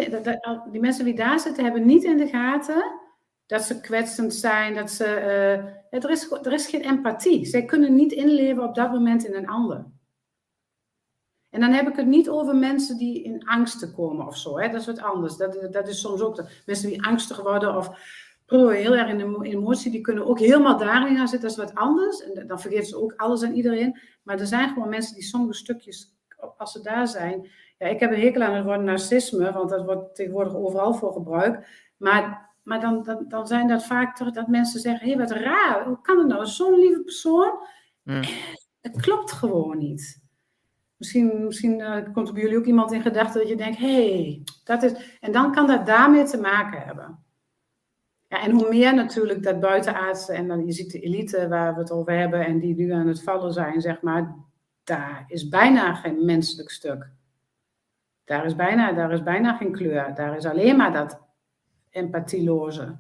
die 0.72 0.82
mensen 0.82 1.06
die 1.06 1.16
daar 1.16 1.39
zitten, 1.39 1.64
hebben 1.64 1.86
niet 1.86 2.03
in 2.03 2.18
de 2.18 2.28
gaten 2.28 3.03
dat 3.45 3.62
ze 3.62 3.82
kwetsend 3.82 4.34
zijn, 4.34 4.76
dat 4.76 4.91
ze, 4.91 5.06
uh, 5.06 6.03
er, 6.03 6.10
is, 6.10 6.32
er 6.32 6.53
is 6.53 6.68
geen 6.68 6.82
empathie. 6.82 7.45
Zij 7.45 7.66
kunnen 7.66 7.95
niet 7.95 8.12
inleven 8.12 8.64
op 8.64 8.76
dat 8.76 8.91
moment 8.91 9.26
in 9.26 9.36
een 9.36 9.47
ander. 9.47 9.86
En 11.49 11.60
dan 11.60 11.72
heb 11.72 11.88
ik 11.88 11.95
het 11.95 12.08
niet 12.08 12.30
over 12.30 12.56
mensen 12.56 12.97
die 12.97 13.24
in 13.24 13.47
angsten 13.47 13.93
komen 13.93 14.28
of 14.28 14.38
zo. 14.38 14.60
Hè? 14.60 14.70
Dat 14.70 14.80
is 14.80 14.86
wat 14.86 15.01
anders. 15.01 15.38
Dat, 15.38 15.68
dat 15.72 15.88
is 15.88 16.01
soms 16.01 16.22
ook 16.22 16.36
de, 16.36 16.62
mensen 16.66 16.89
die 16.89 17.06
angstig 17.06 17.41
worden 17.41 17.76
of 17.76 17.89
heel 18.46 18.96
erg 18.96 19.10
in 19.10 19.18
de 19.18 19.50
emotie, 19.50 19.91
die 19.91 20.02
kunnen 20.02 20.26
ook 20.26 20.39
helemaal 20.39 20.78
daarin 20.78 21.18
gaan 21.18 21.28
zitten. 21.28 21.50
Dat 21.50 21.58
is 21.58 21.64
wat 21.64 21.76
anders. 21.76 22.24
En 22.24 22.48
dan 22.48 22.60
vergeven 22.60 22.86
ze 22.86 23.02
ook 23.02 23.14
alles 23.18 23.43
aan 23.43 23.54
iedereen. 23.54 24.00
Maar 24.24 24.39
er 24.39 24.48
zijn 24.48 24.70
gewoon 24.70 24.89
mensen 24.89 25.14
die 25.14 25.24
sommige 25.24 25.54
stukjes, 25.54 26.16
als 26.58 26.72
ze 26.72 26.82
daar 26.82 27.08
zijn. 27.08 27.50
Ja, 27.78 27.88
ik 27.88 28.00
heb 28.00 28.12
een 28.12 28.20
hekel 28.20 28.41
aan 28.41 28.54
het 28.54 28.66
woord 28.66 28.82
narcisme, 28.82 29.52
want 29.52 29.70
dat 29.70 29.86
wordt 29.86 30.16
tegenwoordig 30.16 30.56
overal 30.56 30.93
voor 30.93 31.14
gebruikt. 31.14 31.68
Maar 31.98 32.54
maar 32.66 32.80
dan, 32.80 33.04
dan, 33.04 33.26
dan 33.28 33.48
zijn 33.48 33.68
dat 33.68 33.86
vaak 33.86 34.18
toch 34.18 34.32
dat 34.32 34.48
mensen 34.48 34.80
zeggen: 34.80 35.08
hé, 35.08 35.16
hey, 35.16 35.28
wat 35.28 35.38
raar, 35.38 35.86
hoe 35.86 36.02
kan 36.02 36.18
het 36.18 36.28
nou? 36.28 36.46
Zo'n 36.46 36.80
lieve 36.80 37.02
persoon. 37.02 37.60
Ja. 38.04 38.22
Het 38.82 39.02
klopt 39.02 39.32
gewoon 39.32 39.78
niet. 39.78 40.24
Misschien, 40.98 41.46
misschien 41.46 41.80
uh, 41.80 41.98
komt 42.14 42.28
er 42.28 42.34
bij 42.34 42.43
jullie 42.43 42.58
ook 42.58 42.66
iemand 42.66 42.91
in 42.91 43.02
gedachten 43.02 43.39
dat 43.39 43.50
je 43.50 43.56
denkt: 43.56 43.78
hé, 43.78 44.14
hey, 44.14 44.43
dat 44.64 44.84
is. 44.84 45.18
En 45.20 45.32
dan 45.32 45.52
kan 45.52 45.68
dat 45.68 45.86
daarmee 45.86 46.24
te 46.24 46.38
maken 46.38 46.82
hebben. 46.82 47.24
Ja, 48.36 48.41
en 48.41 48.51
hoe 48.51 48.69
meer 48.69 48.95
natuurlijk 48.95 49.43
dat 49.43 49.59
buitenaardse, 49.59 50.33
en 50.33 50.47
dan 50.47 50.65
je 50.65 50.71
ziet 50.71 50.91
de 50.91 50.99
elite 50.99 51.47
waar 51.47 51.73
we 51.73 51.79
het 51.79 51.91
over 51.91 52.17
hebben 52.17 52.45
en 52.45 52.59
die 52.59 52.75
nu 52.75 52.91
aan 52.91 53.07
het 53.07 53.23
vallen 53.23 53.53
zijn, 53.53 53.81
zeg 53.81 54.01
maar, 54.01 54.36
daar 54.83 55.25
is 55.27 55.47
bijna 55.47 55.93
geen 55.93 56.25
menselijk 56.25 56.69
stuk. 56.69 57.09
Daar 58.23 58.45
is 58.45 58.55
bijna, 58.55 58.91
daar 58.91 59.11
is 59.11 59.23
bijna 59.23 59.57
geen 59.57 59.71
kleur. 59.71 60.15
Daar 60.15 60.36
is 60.36 60.45
alleen 60.45 60.77
maar 60.77 60.93
dat 60.93 61.21
empathieloze. 61.89 62.97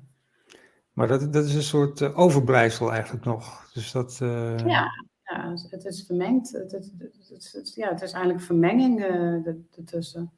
Maar 0.93 1.07
dat, 1.07 1.33
dat 1.33 1.45
is 1.45 1.55
een 1.55 1.61
soort 1.61 1.99
uh, 1.99 2.19
overblijfsel 2.19 2.91
eigenlijk 2.91 3.25
nog. 3.25 3.71
Dus 3.73 3.91
dat, 3.91 4.19
uh... 4.23 4.57
ja, 4.57 4.87
ja, 5.23 5.53
het 5.69 5.85
is 5.85 6.05
vermengd. 6.05 6.51
Het, 6.51 6.71
het, 6.71 7.71
ja, 7.75 7.89
het 7.89 8.01
is 8.01 8.11
eigenlijk 8.11 8.43
vermenging 8.43 8.99
uh, 8.99 9.47
ertussen. 9.77 10.31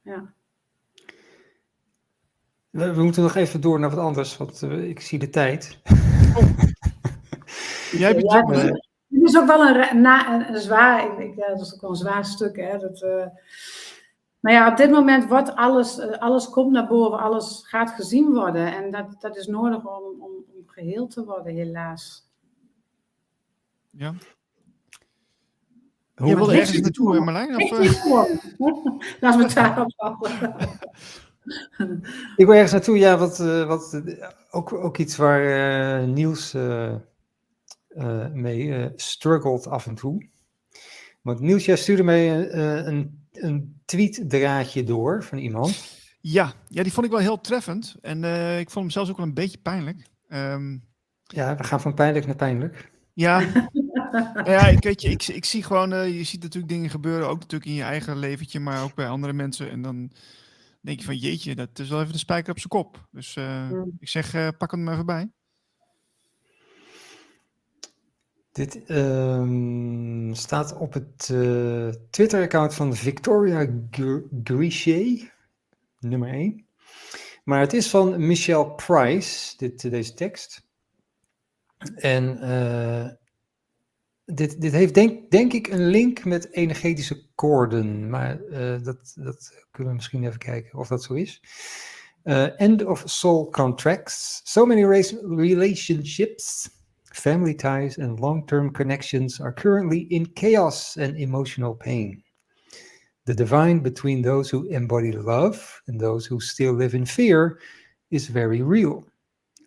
Ja. 0.00 0.34
We, 2.74 2.94
we, 2.94 3.02
moeten 3.02 3.22
nog 3.22 3.34
even 3.34 3.60
door 3.60 3.80
naar 3.80 3.90
wat 3.90 3.98
anders, 3.98 4.36
want 4.36 4.62
ik 4.62 5.00
zie 5.00 5.18
de 5.18 5.30
tijd. 5.30 5.78
Jij 7.92 8.14
bent 8.14 8.32
ja, 8.32 8.46
het 8.46 9.22
is 9.22 9.36
ook 9.36 9.46
wel 9.46 9.66
een, 9.66 10.00
na, 10.00 10.48
een, 10.48 10.60
zwaar, 10.60 11.20
ik, 11.20 11.36
ja, 11.36 11.48
dat 11.48 11.60
is 11.60 11.74
ook 11.74 11.80
wel 11.80 11.90
een 11.90 11.96
zwaar 11.96 12.24
stuk. 12.24 12.56
Hè, 12.56 12.78
dat, 12.78 13.00
nou 14.40 14.56
ja, 14.56 14.70
op 14.70 14.76
dit 14.76 14.90
moment 14.90 15.28
wordt 15.28 15.54
alles, 15.54 15.98
eh, 15.98 16.18
alles 16.18 16.48
komt 16.48 16.72
naar 16.72 16.86
boven, 16.86 17.18
alles 17.18 17.62
gaat 17.66 17.90
gezien 17.90 18.32
worden. 18.32 18.74
En 18.74 18.90
dat, 18.90 19.20
dat 19.20 19.36
is 19.36 19.46
nodig 19.46 19.78
om, 19.78 20.02
om, 20.20 20.20
om 20.20 20.44
geheel 20.66 21.06
te 21.06 21.24
worden, 21.24 21.54
helaas. 21.54 22.28
Ja. 23.90 24.14
Hoe 26.14 26.28
je 26.28 26.36
wil 26.36 26.52
ergens 26.52 26.80
naartoe, 26.80 27.20
Marlijn? 27.20 27.62
Of, 27.62 27.78
uh... 27.78 28.04
Laat 29.20 29.36
me 29.36 29.42
het 29.42 29.54
daarop 29.64 29.92
houden. 29.96 30.56
Ik 32.36 32.46
wil 32.46 32.52
ergens 32.52 32.72
naartoe, 32.72 32.98
ja, 32.98 33.18
wat, 33.18 33.40
uh, 33.40 33.66
wat, 33.66 34.02
ook, 34.50 34.72
ook 34.72 34.98
iets 34.98 35.16
waar 35.16 35.42
uh, 36.02 36.08
Niels 36.08 36.54
uh, 36.54 36.94
mee 38.32 38.92
struggelt 38.96 39.66
af 39.66 39.86
en 39.86 39.94
toe. 39.94 40.28
Want 41.22 41.40
Niels, 41.40 41.64
jij 41.64 41.76
stuurde 41.76 42.02
mij 42.02 42.52
een 42.86 43.24
een 43.32 43.80
tweetdraadje 43.84 44.84
door 44.84 45.24
van 45.24 45.38
iemand. 45.38 45.92
Ja, 46.20 46.52
ja, 46.68 46.82
die 46.82 46.92
vond 46.92 47.06
ik 47.06 47.12
wel 47.12 47.20
heel 47.20 47.40
treffend. 47.40 47.94
En 48.00 48.24
ik 48.58 48.70
vond 48.70 48.84
hem 48.84 48.90
zelfs 48.90 49.10
ook 49.10 49.16
wel 49.16 49.26
een 49.26 49.34
beetje 49.34 49.58
pijnlijk. 49.58 50.06
Um, 50.28 50.84
ja, 51.22 51.56
we 51.56 51.64
gaan 51.64 51.80
van 51.80 51.94
pijnlijk 51.94 52.26
naar 52.26 52.36
pijnlijk. 52.36 52.90
Ja, 53.12 53.40
ja 54.44 54.66
ik, 54.66 54.82
weet 54.82 55.02
je, 55.02 55.08
ik, 55.08 55.26
ik 55.26 55.44
zie 55.44 55.62
gewoon, 55.62 56.12
je 56.12 56.24
ziet 56.24 56.42
natuurlijk 56.42 56.72
dingen 56.72 56.90
gebeuren, 56.90 57.28
ook 57.28 57.40
natuurlijk 57.40 57.70
in 57.70 57.76
je 57.76 57.82
eigen 57.82 58.18
leventje, 58.18 58.60
maar 58.60 58.82
ook 58.82 58.94
bij 58.94 59.08
andere 59.08 59.32
mensen. 59.32 59.70
En 59.70 59.82
dan 59.82 60.10
denk 60.84 60.98
je 60.98 61.04
van, 61.04 61.16
jeetje, 61.16 61.54
dat 61.54 61.78
is 61.78 61.88
wel 61.88 62.00
even 62.00 62.12
de 62.12 62.18
spijker 62.18 62.50
op 62.50 62.58
zijn 62.58 62.68
kop. 62.68 63.08
Dus 63.10 63.36
uh, 63.36 63.70
mm. 63.70 63.96
ik 63.98 64.08
zeg, 64.08 64.56
pak 64.56 64.70
hem 64.70 64.82
maar 64.82 64.92
even 64.92 65.06
bij. 65.06 65.30
Dit 68.52 68.90
um, 68.90 70.34
staat 70.34 70.78
op 70.78 70.92
het 70.92 71.28
uh, 71.32 71.88
Twitter-account 72.10 72.74
van 72.74 72.94
Victoria 72.94 73.68
Grichet, 74.44 75.32
nummer 75.98 76.28
1. 76.28 76.66
Maar 77.44 77.60
het 77.60 77.72
is 77.72 77.90
van 77.90 78.26
Michelle 78.26 78.74
Price, 78.74 79.56
dit, 79.56 79.90
deze 79.90 80.14
tekst. 80.14 80.66
En 81.94 82.38
dit, 84.24 84.60
dit 84.60 84.72
heeft 84.72 84.94
denk, 84.94 85.30
denk 85.30 85.52
ik 85.52 85.68
een 85.68 85.86
link 85.86 86.24
met 86.24 86.52
energetische 86.52 87.26
koorden. 87.34 88.10
Maar 88.10 88.40
uh, 88.40 88.82
dat, 88.82 89.12
dat 89.14 89.66
kunnen 89.70 89.92
we 89.92 89.98
misschien 89.98 90.24
even 90.24 90.38
kijken 90.38 90.78
of 90.78 90.88
dat 90.88 91.02
zo 91.02 91.14
is. 91.14 91.42
end 92.56 92.84
of 92.84 93.02
soul 93.06 93.50
contracts. 93.50 94.40
So 94.44 94.66
many 94.66 94.84
relationships 95.22 96.68
Family 97.14 97.54
ties 97.54 97.96
and 97.96 98.18
long 98.18 98.44
term 98.44 98.72
connections 98.72 99.40
are 99.40 99.52
currently 99.52 100.00
in 100.10 100.26
chaos 100.34 100.96
and 100.96 101.16
emotional 101.16 101.72
pain. 101.72 102.20
The 103.24 103.34
divine 103.34 103.80
between 103.80 104.20
those 104.20 104.50
who 104.50 104.66
embody 104.68 105.12
love 105.12 105.80
and 105.86 106.00
those 106.00 106.26
who 106.26 106.40
still 106.40 106.72
live 106.72 106.94
in 106.94 107.06
fear 107.06 107.60
is 108.10 108.26
very 108.26 108.62
real. 108.62 109.06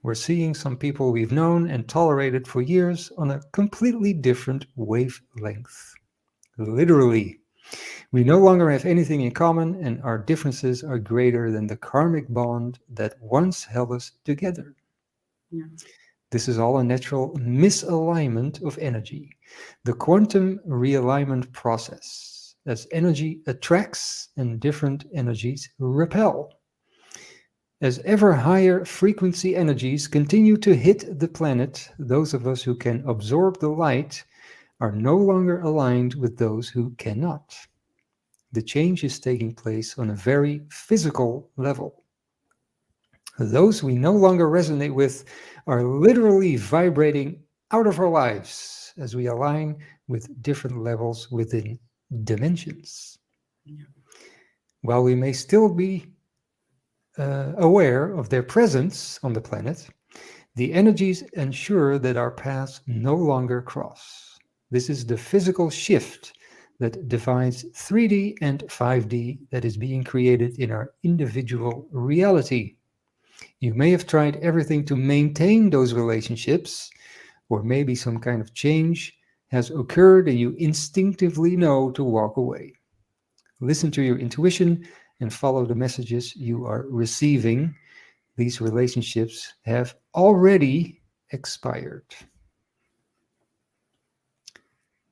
We're 0.04 0.16
seeing 0.16 0.54
some 0.54 0.78
people 0.78 1.12
we've 1.12 1.32
known 1.32 1.70
and 1.70 1.88
tolerated 1.88 2.48
for 2.48 2.62
years 2.62 3.12
on 3.18 3.32
a 3.32 3.41
completely 3.52 4.14
different 4.14 4.66
wavelength. 4.76 5.93
Literally. 6.58 7.39
We 8.12 8.24
no 8.24 8.38
longer 8.38 8.72
have 8.72 8.86
anything 8.86 9.22
in 9.22 9.32
common, 9.32 9.76
and 9.84 10.02
our 10.02 10.18
differences 10.18 10.84
are 10.84 10.98
greater 10.98 11.52
than 11.52 11.68
the 11.68 11.76
karmic 11.76 12.30
bond 12.30 12.80
that 12.93 13.16
once 13.20 13.66
held 13.66 13.91
us 13.91 14.12
together. 14.24 14.76
Ja. 15.52 15.66
This 16.30 16.48
is 16.48 16.60
all 16.60 16.78
a 16.78 16.84
natural 16.84 17.34
misalignment 17.38 18.62
of 18.62 18.78
energy, 18.80 19.38
the 19.86 19.93
quantum 19.93 20.60
realignment 20.68 21.52
process, 21.54 22.56
as 22.66 22.88
energy 22.91 23.41
attracts 23.48 24.30
and 24.36 24.60
different 24.60 25.06
energies 25.14 25.70
repel. 25.80 26.57
As 27.80 28.00
ever 28.00 28.34
higher 28.34 28.84
frequency 28.86 29.56
energies 29.56 30.08
continue 30.08 30.58
to 30.58 30.76
hit 30.76 31.20
the 31.20 31.28
planet, 31.28 31.88
those 32.00 32.34
of 32.34 32.48
us 32.48 32.64
who 32.64 32.74
can 32.74 33.04
absorb 33.08 33.60
the 33.60 33.70
light 33.70 34.24
are 34.80 34.92
no 34.92 35.16
longer 35.16 35.62
aligned 35.62 36.16
with 36.16 36.38
those 36.38 36.68
who 36.68 36.96
cannot. 36.98 37.56
The 38.52 38.64
change 38.64 39.04
is 39.04 39.20
taking 39.20 39.54
place 39.54 40.00
on 40.00 40.10
a 40.10 40.16
very 40.16 40.64
physical 40.72 41.52
level. 41.56 42.04
Those 43.38 43.84
we 43.84 43.94
no 43.94 44.14
longer 44.14 44.48
resonate 44.48 44.96
with 44.96 45.26
are 45.68 45.84
literally 45.84 46.56
vibrating 46.56 47.44
out 47.70 47.86
of 47.86 48.00
our 48.00 48.10
lives 48.10 48.92
as 48.98 49.16
we 49.16 49.28
align 49.28 49.78
with 50.08 50.42
different 50.42 50.82
levels 50.82 51.30
within 51.30 51.78
dimensions. 52.24 53.20
While 54.82 55.04
we 55.04 55.14
may 55.14 55.34
still 55.34 55.72
be 55.72 56.16
uh, 57.18 57.53
aware 57.57 58.13
of 58.13 58.30
their 58.30 58.43
presence 58.43 59.20
on 59.24 59.34
the 59.34 59.41
planet, 59.41 59.88
the 60.55 60.74
energies 60.74 61.22
ensure 61.34 61.99
that 61.99 62.18
our 62.18 62.32
paths 62.32 62.82
no 62.88 63.15
longer 63.15 63.61
cross. 63.61 64.39
This 64.72 64.89
is 64.89 65.05
the 65.05 65.18
physical 65.18 65.70
shift 65.70 66.34
that 66.80 67.07
divides 67.07 67.65
3D 67.74 68.36
and 68.41 68.63
5D 68.68 69.39
that 69.51 69.65
is 69.65 69.78
being 69.78 70.03
created 70.03 70.59
in 70.59 70.72
our 70.72 70.93
individual 71.03 71.88
reality. 71.91 72.76
You 73.59 73.74
may 73.74 73.91
have 73.91 74.05
tried 74.05 74.38
everything 74.38 74.86
to 74.86 74.95
maintain 74.95 75.70
those 75.70 75.93
relationships, 75.93 76.89
or 77.49 77.63
maybe 77.63 77.95
some 77.95 78.20
kind 78.20 78.41
of 78.41 78.53
change 78.53 79.18
has 79.49 79.72
occurred 79.72 80.28
and 80.28 80.38
you 80.38 80.55
instinctively 80.57 81.55
know 81.55 81.91
to 81.91 82.03
walk 82.03 82.38
away. 82.38 82.74
Listen 83.59 83.89
to 83.91 84.01
your 84.01 84.18
intuition 84.18 84.86
and 85.20 85.34
follow 85.34 85.65
the 85.65 85.76
messages 85.76 86.36
you 86.36 86.65
are 86.65 86.86
receiving. 86.89 87.76
These 88.36 88.61
relationships 88.61 89.53
have 89.63 89.95
already 90.13 91.01
expired. 91.32 92.05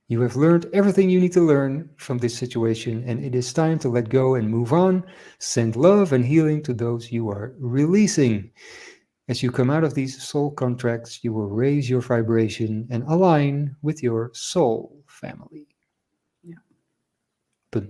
You 0.07 0.21
have 0.21 0.35
learned 0.35 0.67
everything 0.71 1.09
you 1.09 1.19
need 1.19 1.33
to 1.33 1.41
learn 1.41 1.89
from 1.97 2.19
this 2.19 2.37
situation, 2.37 3.03
and 3.07 3.25
it 3.25 3.33
is 3.33 3.51
time 3.51 3.79
to 3.79 3.89
let 3.89 4.09
go 4.09 4.35
and 4.35 4.47
move 4.47 4.71
on. 4.71 5.03
Send 5.39 5.75
love 5.75 6.13
and 6.13 6.23
healing 6.23 6.61
to 6.63 6.73
those 6.73 7.11
you 7.11 7.29
are 7.29 7.55
releasing. 7.57 8.51
As 9.27 9.41
you 9.41 9.49
come 9.49 9.71
out 9.71 9.83
of 9.83 9.95
these 9.95 10.21
soul 10.21 10.51
contracts, 10.51 11.23
you 11.23 11.33
will 11.33 11.49
raise 11.49 11.89
your 11.89 12.01
vibration 12.01 12.87
and 12.91 13.01
align 13.07 13.75
with 13.81 14.03
your 14.03 14.29
soul 14.35 15.03
family. 15.07 15.65
Yeah. 16.43 16.61
Punt. 17.71 17.89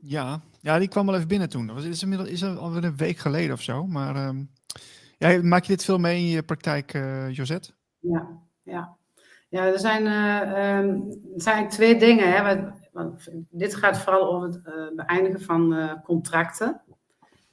Ja, 0.00 0.40
ja, 0.62 0.78
die 0.78 0.88
kwam 0.88 1.08
al 1.08 1.14
even 1.14 1.28
binnen 1.28 1.48
toen. 1.48 1.66
Dat 1.66 1.76
was, 1.76 1.84
is, 1.84 2.02
inmiddels, 2.02 2.30
is 2.30 2.44
alweer 2.44 2.84
een 2.84 2.96
week 2.96 3.16
geleden 3.16 3.52
of 3.52 3.62
zo. 3.62 3.86
Maar 3.86 4.16
ehm, 4.16 4.44
ja, 5.18 5.42
maak 5.42 5.62
je 5.62 5.72
dit 5.72 5.84
veel 5.84 5.98
mee 5.98 6.16
in 6.16 6.26
je 6.28 6.42
praktijk, 6.42 6.94
eh 6.94 7.30
Josette? 7.30 7.72
Ja, 7.98 8.28
ja. 8.62 8.96
Ja, 9.48 9.66
er 9.66 9.78
zijn, 9.78 10.06
eigenlijk 10.06 11.70
twee 11.70 11.98
dingen. 11.98 12.32
Hè, 12.32 12.42
wat- 12.92 13.30
dit 13.50 13.74
gaat 13.74 13.98
vooral 13.98 14.32
over 14.34 14.48
het 14.48 14.60
eh, 14.64 14.96
beëindigen 14.96 15.40
van 15.40 15.90
contracten. 16.04 16.80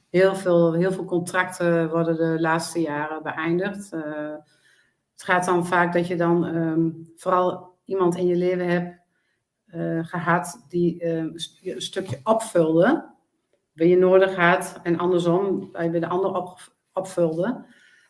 Heel 0.09 0.35
veel, 0.35 0.73
heel 0.73 0.91
veel 0.91 1.05
contracten 1.05 1.89
worden 1.89 2.17
de 2.17 2.41
laatste 2.41 2.81
jaren 2.81 3.23
beëindigd. 3.23 3.91
Het 3.91 5.23
gaat 5.23 5.45
dan 5.45 5.65
vaak 5.65 5.93
dat 5.93 6.07
je 6.07 6.15
dan 6.15 6.45
ehm, 6.45 6.89
vooral 7.15 7.77
iemand 7.85 8.15
in 8.15 8.25
je 8.25 8.35
leven 8.35 8.69
hebt 8.69 8.98
eh, 9.71 9.99
gehad 10.05 10.65
die 10.67 10.99
eh, 10.99 11.17
een 11.17 11.39
st- 11.39 11.65
een 11.65 11.81
stukje 11.81 12.19
opvulde. 12.23 13.17
Wie 13.73 13.89
je 13.89 13.97
nodig 13.97 14.35
had 14.35 14.79
en 14.83 14.97
andersom, 14.97 15.71
bij 15.71 15.89
de 15.89 16.07
ander 16.07 16.33
op. 16.33 16.77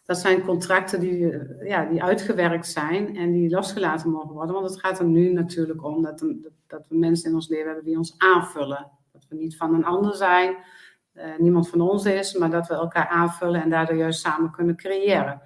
Dat 0.09 0.17
zijn 0.17 0.41
contracten 0.41 0.99
die, 0.99 1.31
eh, 1.31 1.67
ja, 1.67 1.85
die 1.85 2.03
uitgewerkt 2.03 2.67
zijn 2.67 3.17
en 3.17 3.31
die 3.31 3.49
losgelaten 3.49 4.09
mogen 4.09 4.33
worden. 4.33 4.55
Want 4.55 4.69
het 4.69 4.79
gaat 4.79 4.99
er 4.99 5.05
nu 5.05 5.33
natuurlijk 5.33 5.83
om 5.83 6.01
dat, 6.01 6.25
dat, 6.67 6.85
we 6.87 6.97
mensen 6.97 7.29
in 7.29 7.35
ons 7.35 7.47
leven 7.47 7.65
hebben 7.65 7.85
die 7.85 7.97
ons 7.97 8.15
aanvullen. 8.17 8.91
Dat 9.11 9.25
we 9.29 9.35
niet 9.35 9.57
van 9.57 9.73
een 9.73 9.85
ander 9.85 10.15
zijn, 10.15 10.55
eh, 11.13 11.37
niemand 11.37 11.69
van 11.69 11.81
ons 11.81 12.05
is, 12.05 12.37
maar 12.37 12.49
dat 12.49 12.67
we 12.67 12.73
elkaar 12.73 13.07
aanvullen 13.07 13.61
en 13.61 13.69
daardoor 13.69 13.97
juist 13.97 14.19
samen 14.19 14.51
kunnen 14.51 14.75
creëren. 14.75 15.41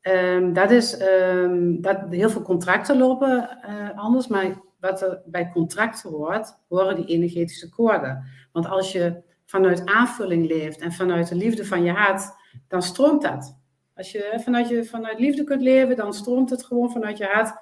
Ehm, 0.00 0.52
dat 0.52 0.70
is, 0.70 0.96
ehm, 0.96 1.80
dat, 1.80 1.98
heel 2.10 2.30
veel 2.30 2.42
contracten 2.42 2.98
lopen 2.98 3.62
anders, 3.96 4.26
maar 4.26 4.66
wat 4.80 5.02
er 5.02 5.22
bij 5.24 5.50
contracten 5.52 6.10
hoort, 6.10 6.58
horen 6.68 6.96
die 6.96 7.06
energetische 7.06 7.68
koorden. 7.68 8.24
Want 8.52 8.66
als 8.66 8.92
je 8.92 9.22
vanuit 9.46 9.86
aanvulling 9.86 10.46
leeft 10.46 10.80
en 10.80 10.92
vanuit 10.92 11.28
de 11.28 11.34
liefde 11.34 11.64
van 11.64 11.82
je 11.82 11.92
hart, 11.92 12.22
dan 12.68 12.82
stroomt 12.82 13.22
dat. 13.22 13.56
Als 13.94 14.12
je 14.12 14.40
vanuit, 14.44 14.68
je 14.68 14.84
vanuit 14.84 15.18
liefde 15.18 15.44
kunt 15.44 15.62
leven, 15.62 15.96
dan 15.96 16.14
stroomt 16.14 16.50
het 16.50 16.64
gewoon 16.64 16.90
vanuit 16.90 17.18
je 17.18 17.24
hart. 17.24 17.54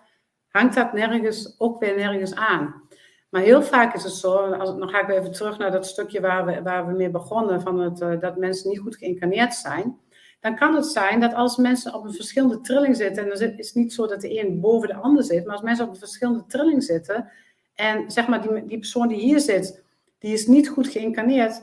Hangt 0.48 0.74
dat 0.74 0.92
nergens, 0.92 1.54
ook 1.58 1.80
weer 1.80 1.96
nergens 1.96 2.34
aan. 2.34 2.82
Maar 3.30 3.42
heel 3.42 3.62
vaak 3.62 3.94
is 3.94 4.02
het 4.02 4.12
zo, 4.12 4.36
als, 4.36 4.76
dan 4.78 4.88
ga 4.88 5.00
ik 5.00 5.06
weer 5.06 5.18
even 5.18 5.32
terug 5.32 5.58
naar 5.58 5.70
dat 5.70 5.86
stukje 5.86 6.20
waar 6.20 6.44
we, 6.44 6.62
waar 6.62 6.86
we 6.86 6.92
mee 6.92 7.10
begonnen, 7.10 7.60
van 7.60 7.78
het, 7.78 8.00
eh, 8.00 8.20
dat 8.20 8.36
mensen 8.36 8.70
niet 8.70 8.78
goed 8.78 8.96
geïncarneerd 8.96 9.54
zijn. 9.54 9.98
Dan 10.40 10.56
kan 10.56 10.74
het 10.74 10.86
zijn 10.86 11.20
dat 11.20 11.34
als 11.34 11.56
mensen 11.56 11.94
op 11.94 12.04
een 12.04 12.12
verschillende 12.12 12.60
trilling 12.60 12.96
zitten, 12.96 13.22
en 13.22 13.28
dan 13.28 13.40
is 13.56 13.66
het 13.66 13.74
niet 13.74 13.92
zo 13.92 14.06
dat 14.06 14.20
de 14.20 14.40
een 14.40 14.60
boven 14.60 14.88
de 14.88 14.94
ander 14.94 15.24
zit, 15.24 15.44
maar 15.44 15.54
als 15.54 15.64
mensen 15.64 15.84
op 15.84 15.90
een 15.90 15.98
verschillende 15.98 16.44
trilling 16.46 16.82
zitten, 16.82 17.30
en 17.74 18.10
zeg 18.10 18.28
maar 18.28 18.42
die, 18.42 18.66
die 18.66 18.78
persoon 18.78 19.08
die 19.08 19.20
hier 19.20 19.40
zit, 19.40 19.84
die 20.18 20.32
is 20.32 20.46
niet 20.46 20.68
goed 20.68 20.88
geïncarneerd, 20.88 21.62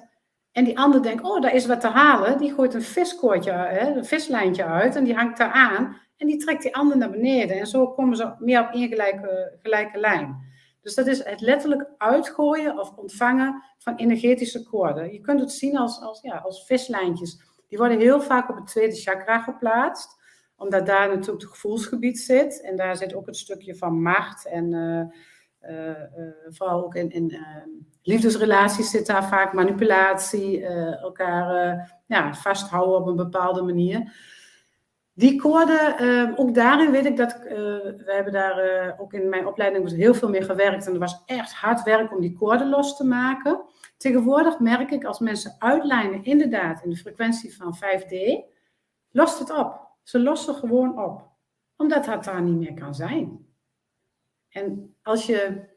en 0.54 0.64
die 0.64 0.80
ander 0.80 1.02
denkt, 1.02 1.24
oh, 1.24 1.42
daar 1.42 1.54
is 1.54 1.66
wat 1.66 1.82
te 1.82 1.88
halen. 1.88 2.38
Die 2.38 2.54
gooit 2.54 2.74
een 2.74 2.82
viskoordje, 2.82 3.52
hè, 3.52 3.96
een 3.96 4.06
vislijntje 4.06 4.66
uit 4.66 4.96
en 4.96 5.04
die 5.04 5.16
hangt 5.16 5.38
daar 5.38 5.52
aan. 5.52 5.98
En 6.18 6.28
die 6.28 6.38
trekt 6.38 6.62
die 6.62 6.76
ander 6.76 6.98
naar 6.98 7.10
beneden. 7.10 7.60
En 7.60 7.68
zo 7.68 7.88
komen 7.88 8.18
ze 8.18 8.36
meer 8.40 8.62
op 8.62 8.74
één 8.74 8.88
gelijke, 8.88 9.58
gelijke 9.62 10.00
lijn. 10.00 10.52
Dus 10.82 10.96
dat 10.96 11.08
is 11.08 11.24
het 11.24 11.42
letterlijk 11.42 11.86
uitgooien 11.98 12.80
of 12.80 12.96
ontvangen 12.96 13.64
van 13.78 13.96
energetische 13.96 14.64
koorden. 14.64 15.14
Je 15.14 15.22
kunt 15.22 15.40
het 15.40 15.52
zien 15.52 15.78
als, 15.78 16.02
als, 16.02 16.22
ja, 16.22 16.38
als 16.38 16.66
vislijntjes. 16.66 17.42
Die 17.74 17.82
worden 17.82 18.00
heel 18.00 18.22
vaak 18.22 18.50
op 18.50 18.56
het 18.56 18.68
tweede 18.68 18.96
chakra 18.96 19.40
geplaatst. 19.40 20.22
Omdat 20.56 20.86
daar 20.86 21.08
natuurlijk 21.08 21.42
het 21.42 21.52
gevoelsgebied 21.52 22.20
zit. 22.20 22.62
En 22.62 22.76
daar 22.76 22.96
zit 22.96 23.14
ook 23.14 23.26
het 23.26 23.38
stukje 23.38 23.76
van 23.76 24.02
macht 24.02 24.48
en... 24.48 24.74
eh, 24.74 25.20
uh, 25.72 25.88
uh, 25.88 25.96
vooral 26.50 26.84
ook 26.84 26.96
in, 26.96 27.10
in 27.10 27.34
uh, 27.34 27.40
liefdesrelaties 28.02 28.90
zit 28.90 29.06
daar 29.06 29.28
vaak 29.28 29.54
manipulatie, 29.54 30.60
uh, 30.60 31.02
elkaar 31.02 32.02
ja, 32.08 32.34
vasthouden 32.34 32.96
op 32.96 33.08
een 33.08 33.16
bepaalde 33.16 33.62
manier. 33.62 34.14
Die 35.14 35.42
koorden, 35.42 36.38
ook 36.38 36.56
daarin 36.56 36.92
weet 36.92 37.06
ik 37.06 37.18
dat, 37.18 37.40
we 37.44 38.04
hebben 38.06 38.34
daar 38.34 38.96
ook 39.00 39.14
in 39.14 39.30
mijn 39.30 39.48
opleiding 39.48 39.92
heel 39.92 40.14
veel 40.14 40.30
mee 40.30 40.42
gewerkt 40.42 40.88
en 40.88 40.94
er 40.94 41.00
was 41.00 41.24
echt 41.26 41.54
hard 41.54 41.84
werk 41.84 42.14
om 42.14 42.22
die 42.22 42.38
koorden 42.38 42.70
los 42.70 42.98
te 42.98 43.06
maken. 43.06 43.62
Tegenwoordig 43.98 44.60
merk 44.60 44.92
ik 44.92 45.04
als 45.04 45.20
mensen 45.20 45.56
uitlijnen 45.60 46.24
inderdaad 46.24 46.84
in 46.84 46.90
de 46.90 46.96
frequentie 46.96 47.56
van 47.56 47.78
5D, 47.78 48.16
lost 49.12 49.40
het 49.40 49.58
op. 49.58 49.82
Ze 50.04 50.20
lossen 50.20 50.56
gewoon 50.56 51.04
op, 51.04 51.30
omdat 51.76 52.06
het 52.06 52.24
daar 52.24 52.42
niet 52.42 52.58
meer 52.58 52.74
kan 52.74 52.96
zijn. 52.96 53.46
En 54.50 54.96
als 55.02 55.26
je 55.26 55.72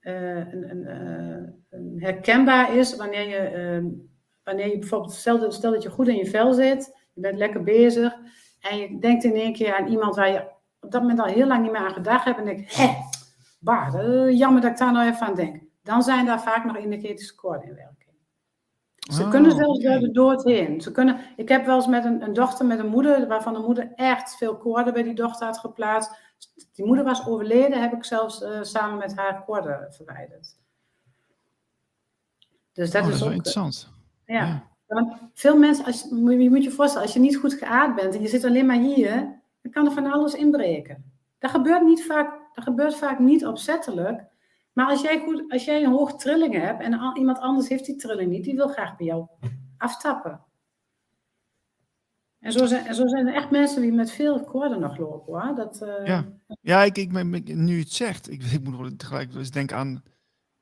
uh, 0.00 0.52
een, 0.52 0.84
uh, 0.86 1.48
een 1.70 1.96
herkenbaar 1.96 2.76
is, 2.76 2.96
wanneer 2.96 3.28
je, 3.28 3.80
uh, 3.80 3.90
wanneer 4.42 4.68
je 4.68 4.78
bijvoorbeeld, 4.78 5.12
stel, 5.12 5.38
dat 5.60 5.82
je 5.82 5.90
goed 5.90 6.08
in 6.08 6.16
je 6.16 6.26
vel 6.26 6.52
zit, 6.52 6.98
je 7.12 7.20
bent 7.20 7.38
lekker 7.38 7.62
bezig 7.62 8.16
en 8.60 8.78
je 8.78 8.98
denkt 8.98 9.24
in 9.24 9.34
één 9.34 9.52
keer 9.52 9.74
aan 9.74 9.86
iemand 9.86 10.16
waar 10.16 10.30
je 10.30 10.50
op 10.80 10.90
dat 10.90 11.00
moment 11.00 11.20
al 11.20 11.26
heel 11.26 11.46
lang 11.46 11.62
niet 11.62 11.72
meer 11.72 11.80
aan 11.80 11.92
gedacht 11.92 12.24
hebt 12.24 12.38
en 12.38 12.44
denkt, 12.44 12.76
hé, 12.76 12.90
bah, 13.60 13.94
jammer 14.30 14.60
dat 14.62 14.70
ik 14.70 14.78
daar 14.78 14.92
nou 14.92 15.08
even 15.08 15.26
aan 15.26 15.34
denk. 15.34 15.62
Dan 15.82 16.02
zijn 16.02 16.26
daar 16.26 16.42
vaak 16.42 16.64
nog 16.64 16.76
energetische 16.76 17.34
koorden 17.34 17.68
in 17.68 17.74
werking. 17.74 18.02
Ze 19.10 19.22
oh, 19.22 19.30
kunnen 19.30 19.50
zelfs 19.50 19.80
door 19.80 19.98
de 19.98 20.10
dood 20.10 20.44
heen. 20.44 20.80
Ze 20.80 20.92
kunnen, 20.92 21.20
ik 21.36 21.48
heb 21.48 21.66
wel 21.66 21.76
eens 21.76 21.86
met 21.86 22.04
een, 22.04 22.22
een, 22.22 22.32
dochter 22.32 22.66
met 22.66 22.78
een 22.78 22.88
moeder, 22.88 23.28
waarvan 23.28 23.52
de 23.52 23.58
moeder 23.58 23.92
echt 23.94 24.36
veel 24.36 24.56
koorden 24.56 24.92
bij 24.92 25.02
die 25.02 25.14
dochter 25.14 25.46
had 25.46 25.58
geplaatst. 25.58 26.10
Die 26.72 26.84
moeder 26.84 27.04
was 27.04 27.26
overleden, 27.26 27.80
heb 27.80 27.92
ik 27.92 28.04
zelfs 28.04 28.42
uh, 28.42 28.62
samen 28.62 28.98
met 28.98 29.16
haar 29.16 29.44
koorden 29.44 29.92
verwijderd. 29.92 30.56
Dus 32.72 32.90
dat, 32.90 33.02
oh, 33.02 33.08
is, 33.08 33.14
dat 33.14 33.20
is 33.20 33.26
ook, 33.26 33.32
interessant. 33.32 33.90
Ja, 34.24 34.44
ja, 34.46 34.68
Want 34.86 35.14
veel 35.34 35.58
mensen, 35.58 35.84
als, 35.84 36.06
je 36.10 36.38
je 36.38 36.50
moet 36.50 36.64
je 36.64 36.70
voorstellen, 36.70 37.06
als 37.06 37.14
je 37.14 37.20
niet 37.20 37.36
goed 37.36 37.54
geaard 37.54 37.94
bent 37.94 38.14
en 38.14 38.20
je 38.22 38.28
zit 38.28 38.44
alleen 38.44 38.66
maar 38.66 38.80
hier, 38.80 39.40
dan 39.62 39.72
kan 39.72 39.86
er 39.86 39.92
van 39.92 40.12
alles 40.12 40.34
inbreken. 40.34 41.12
Dat 41.38 41.50
gebeurt, 41.50 41.82
niet 41.82 42.04
vaak, 42.04 42.38
dat 42.52 42.64
gebeurt 42.64 42.96
vaak 42.96 43.18
niet 43.18 43.46
opzettelijk. 43.46 44.24
Maar 44.72 44.86
als 44.86 45.02
jij, 45.02 45.20
goed, 45.20 45.44
als 45.48 45.64
jij 45.64 45.84
een 45.84 45.90
hoog 45.90 46.16
trilling 46.16 46.54
hebt 46.54 46.82
en 46.82 47.16
iemand 47.16 47.38
anders 47.38 47.68
heeft 47.68 47.86
die 47.86 47.96
trilling 47.96 48.30
niet, 48.30 48.44
die 48.44 48.54
wil 48.54 48.68
graag 48.68 48.96
bij 48.96 49.06
jou 49.06 49.26
aftappen. 49.76 50.44
En 52.38 52.52
zo 52.52 52.66
zijn, 52.66 52.94
zo 52.94 53.06
zijn 53.06 53.26
er 53.26 53.34
echt 53.34 53.50
mensen 53.50 53.82
die 53.82 53.92
met 53.92 54.10
veel 54.10 54.44
koorden 54.44 54.80
nog 54.80 54.96
lopen 54.96 55.32
hoor. 55.32 55.54
Dat, 55.54 55.82
uh... 55.82 56.06
Ja, 56.06 56.24
ja 56.60 56.82
ik, 56.82 56.98
ik, 56.98 57.54
nu 57.54 57.78
het 57.78 57.92
zegt, 57.92 58.30
ik, 58.30 58.42
ik 58.52 58.64
moet 58.64 58.76
wel 58.76 58.96
tegelijk 58.96 59.34
eens 59.34 59.50
denken 59.50 59.76
aan 59.76 60.02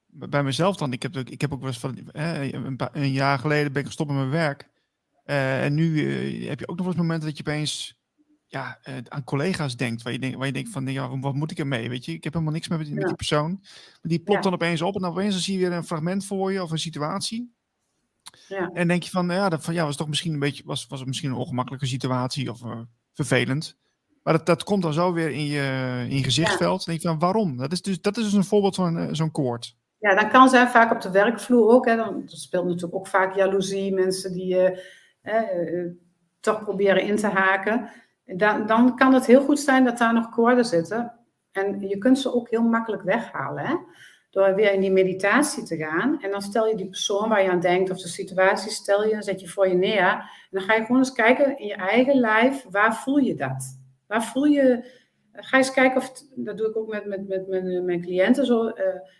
bij 0.06 0.42
mezelf 0.42 0.76
dan. 0.76 0.92
Ik 0.92 1.02
heb, 1.02 1.16
ik 1.16 1.40
heb 1.40 1.52
ook 1.52 1.60
wel 1.60 1.68
eens 1.68 1.78
van 1.78 1.98
een, 2.12 2.78
een, 2.92 3.12
jaar 3.12 3.38
geleden 3.38 3.72
ben 3.72 3.80
ik 3.80 3.86
gestopt 3.86 4.10
met 4.10 4.18
mijn 4.18 4.30
werk. 4.30 4.68
Uh, 5.26 5.64
en 5.64 5.74
nu 5.74 5.88
uh, 5.88 6.48
heb 6.48 6.58
je 6.60 6.68
ook 6.68 6.76
nog 6.76 6.86
eens 6.86 6.96
momenten 6.96 7.28
dat 7.28 7.36
je 7.36 7.44
opeens 7.46 7.99
ja, 8.50 8.78
uh, 8.88 8.96
aan 9.08 9.24
collega's 9.24 9.76
denkt, 9.76 10.02
waar 10.02 10.12
je, 10.12 10.18
denk, 10.18 10.36
waar 10.36 10.46
je 10.46 10.52
denkt 10.52 10.70
van, 10.70 10.86
ja, 10.86 11.18
wat 11.18 11.34
moet 11.34 11.50
ik 11.50 11.58
ermee, 11.58 11.88
weet 11.88 12.04
je? 12.04 12.12
Ik 12.12 12.24
heb 12.24 12.32
helemaal 12.32 12.54
niks 12.54 12.68
meer 12.68 12.78
met, 12.78 12.86
die, 12.86 12.96
met 12.96 13.06
die 13.06 13.16
persoon. 13.16 13.58
Maar 13.62 13.98
die 14.02 14.20
plopt 14.20 14.42
dan 14.42 14.52
opeens 14.52 14.82
op 14.82 14.94
en 14.94 15.00
dan 15.00 15.10
opeens 15.10 15.44
zie 15.44 15.58
je 15.58 15.68
weer 15.68 15.76
een 15.76 15.84
fragment 15.84 16.24
voor 16.24 16.52
je 16.52 16.62
of 16.62 16.70
een 16.70 16.78
situatie. 16.78 17.54
Ja. 18.48 18.70
En 18.72 18.88
denk 18.88 19.02
je 19.02 19.10
van, 19.10 19.28
ja, 19.28 19.48
dat 19.48 19.64
van, 19.64 19.74
ja, 19.74 19.84
was 19.84 19.96
toch 19.96 20.08
misschien 20.08 20.32
een 20.32 20.38
beetje, 20.38 20.62
was, 20.66 20.86
was 20.86 20.98
het 20.98 21.08
misschien 21.08 21.30
een 21.30 21.36
ongemakkelijke 21.36 21.86
situatie 21.86 22.50
of 22.50 22.62
uh, 22.62 22.80
vervelend. 23.12 23.78
Maar 24.22 24.32
dat, 24.32 24.46
dat 24.46 24.64
komt 24.64 24.82
dan 24.82 24.92
zo 24.92 25.12
weer 25.12 25.30
in 25.30 25.46
je, 25.46 25.96
in 26.08 26.16
je 26.16 26.24
gezichtsveld. 26.24 26.84
Denk 26.84 27.00
je 27.00 27.08
van, 27.08 27.18
waarom? 27.18 27.56
Dat 27.56 27.72
is 27.72 27.82
dus, 27.82 28.00
dat 28.00 28.16
is 28.16 28.24
dus 28.24 28.32
een 28.32 28.44
voorbeeld 28.44 28.74
van 28.74 28.98
uh, 28.98 29.08
zo'n 29.10 29.30
koord. 29.30 29.76
Ja, 29.98 30.14
dan 30.14 30.28
kan 30.28 30.48
zijn 30.48 30.68
vaak 30.68 30.92
op 30.92 31.00
de 31.00 31.10
werkvloer 31.10 31.70
ook. 31.70 31.86
Hè, 31.86 31.96
dan 31.96 32.22
speelt 32.26 32.64
natuurlijk 32.64 32.94
ook 32.94 33.06
vaak 33.06 33.34
jaloezie. 33.34 33.94
Mensen 33.94 34.32
die 34.32 34.78
toch 36.40 36.62
proberen 36.62 37.02
in 37.02 37.16
te 37.16 37.26
haken. 37.26 37.90
Dan, 38.36 38.66
dan 38.66 38.96
kan 38.96 39.14
het 39.14 39.26
heel 39.26 39.42
goed 39.42 39.60
zijn 39.60 39.84
dat 39.84 39.98
daar 39.98 40.14
nog 40.14 40.30
koorden 40.30 40.64
zitten. 40.64 41.20
En 41.52 41.80
je 41.88 41.98
kunt 41.98 42.18
ze 42.18 42.34
ook 42.34 42.50
heel 42.50 42.62
makkelijk 42.62 43.02
weghalen. 43.02 43.66
Hè? 43.66 43.74
Door 44.30 44.54
weer 44.54 44.72
in 44.72 44.80
die 44.80 44.90
meditatie 44.90 45.62
te 45.62 45.76
gaan. 45.76 46.22
En 46.22 46.30
dan 46.30 46.42
stel 46.42 46.66
je 46.66 46.76
die 46.76 46.88
persoon 46.88 47.28
waar 47.28 47.42
je 47.42 47.50
aan 47.50 47.60
denkt, 47.60 47.90
of 47.90 47.98
de 47.98 48.08
situatie, 48.08 48.70
stel 48.70 49.04
je 49.04 49.22
zet 49.22 49.40
je 49.40 49.48
voor 49.48 49.68
je 49.68 49.74
neer. 49.74 50.08
En 50.08 50.48
dan 50.50 50.62
ga 50.62 50.74
je 50.74 50.84
gewoon 50.84 50.98
eens 50.98 51.12
kijken 51.12 51.58
in 51.58 51.66
je 51.66 51.74
eigen 51.74 52.20
lijf, 52.20 52.64
waar 52.70 52.96
voel 52.96 53.16
je 53.16 53.34
dat? 53.34 53.78
Waar 54.06 54.24
voel 54.24 54.44
je. 54.44 54.98
Ga 55.32 55.56
eens 55.56 55.72
kijken 55.72 56.00
of, 56.00 56.12
dat 56.34 56.58
doe 56.58 56.68
ik 56.68 56.76
ook 56.76 56.88
met, 56.88 57.06
met, 57.06 57.28
met, 57.28 57.48
met 57.48 57.84
mijn 57.84 58.00
cliënten 58.00 58.46
zo. 58.46 58.66
Uh, 58.66 58.72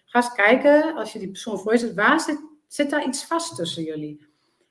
ga 0.05 0.19
eens 0.19 0.33
kijken, 0.33 0.95
als 0.97 1.13
je 1.13 1.19
die 1.19 1.31
persoon 1.31 1.59
voor 1.59 1.73
je 1.73 1.79
zet, 1.79 1.95
waar 1.95 2.21
zit, 2.21 2.39
zit 2.67 2.91
daar 2.91 3.07
iets 3.07 3.25
vast 3.25 3.57
tussen 3.57 3.83
jullie? 3.83 4.30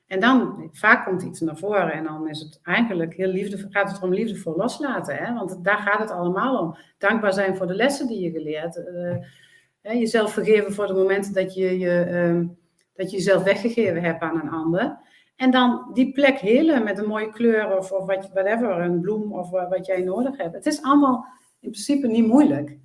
En 0.10 0.20
dan, 0.20 0.70
vaak 0.72 1.05
komt 1.05 1.22
iets 1.22 1.39
naar 1.39 1.57
voren 1.57 1.91
en 1.91 2.03
dan 2.03 2.30
is 2.30 2.39
het 2.39 2.60
eigenlijk 2.64 3.14
heel 3.14 3.28
liefde, 3.28 3.68
gaat 3.70 3.91
het 3.91 4.01
om 4.01 4.14
liefdevol 4.14 4.55
loslaten. 4.55 5.16
Hè? 5.16 5.34
Want 5.34 5.64
daar 5.64 5.78
gaat 5.78 5.99
het 5.99 6.12
allemaal 6.12 6.60
om. 6.60 6.78
Dankbaar 6.97 7.34
zijn 7.34 7.55
voor 7.55 7.68
de 7.68 7.76
lessen 7.76 8.07
die 8.07 8.22
je 8.22 8.32
geleerd. 8.32 8.78
Uh, 8.78 9.93
jezelf 9.99 10.34
vergeven 10.34 10.74
voor 10.74 10.88
de 10.88 10.93
momenten 10.93 11.34
dat 11.34 11.53
je, 11.53 11.80
je, 11.80 12.07
uh, 12.12 12.47
dat 12.93 13.12
je 13.12 13.18
jezelf 13.18 13.43
weggegeven 13.43 14.03
hebt 14.03 14.22
aan 14.22 14.41
een 14.41 14.49
ander. 14.49 14.97
En 15.36 15.51
dan 15.51 15.89
die 15.93 16.12
plek 16.12 16.38
helen 16.38 16.84
met 16.84 16.97
een 16.97 17.07
mooie 17.07 17.30
kleur 17.30 17.78
of, 17.78 17.91
of 17.91 18.05
wat, 18.05 18.30
whatever, 18.34 18.70
een 18.70 19.01
bloem 19.01 19.34
of 19.34 19.49
wat 19.49 19.86
jij 19.86 20.01
nodig 20.01 20.38
hebt. 20.38 20.53
Het 20.53 20.66
is 20.66 20.82
allemaal 20.82 21.26
in 21.60 21.72
principe 21.72 22.07
niet 22.07 22.28
moeilijk. 22.28 22.78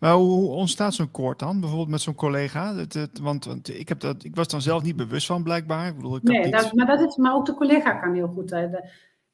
Maar 0.00 0.14
hoe 0.14 0.50
ontstaat 0.50 0.94
zo'n 0.94 1.10
koord 1.10 1.38
dan? 1.38 1.60
Bijvoorbeeld 1.60 1.90
met 1.90 2.00
zo'n 2.00 2.14
collega? 2.14 2.74
Het, 2.74 2.94
het, 2.94 3.18
want, 3.18 3.44
want, 3.44 3.78
ik, 3.78 3.88
heb 3.88 4.00
dat, 4.00 4.24
ik 4.24 4.36
was 4.36 4.48
dan 4.48 4.62
zelf 4.62 4.82
niet 4.82 4.96
bewust 4.96 5.26
van, 5.26 5.42
blijkbaar. 5.42 5.88
Ik 5.88 5.96
bedoel, 5.96 6.16
ik 6.16 6.22
nee, 6.22 6.50
dat, 6.50 6.72
maar, 6.72 6.86
dat 6.86 7.00
is, 7.00 7.16
maar 7.16 7.34
ook 7.34 7.46
de 7.46 7.54
collega 7.54 7.94
kan 7.94 8.14
heel 8.14 8.28
goed. 8.28 8.50
Hè. 8.50 8.68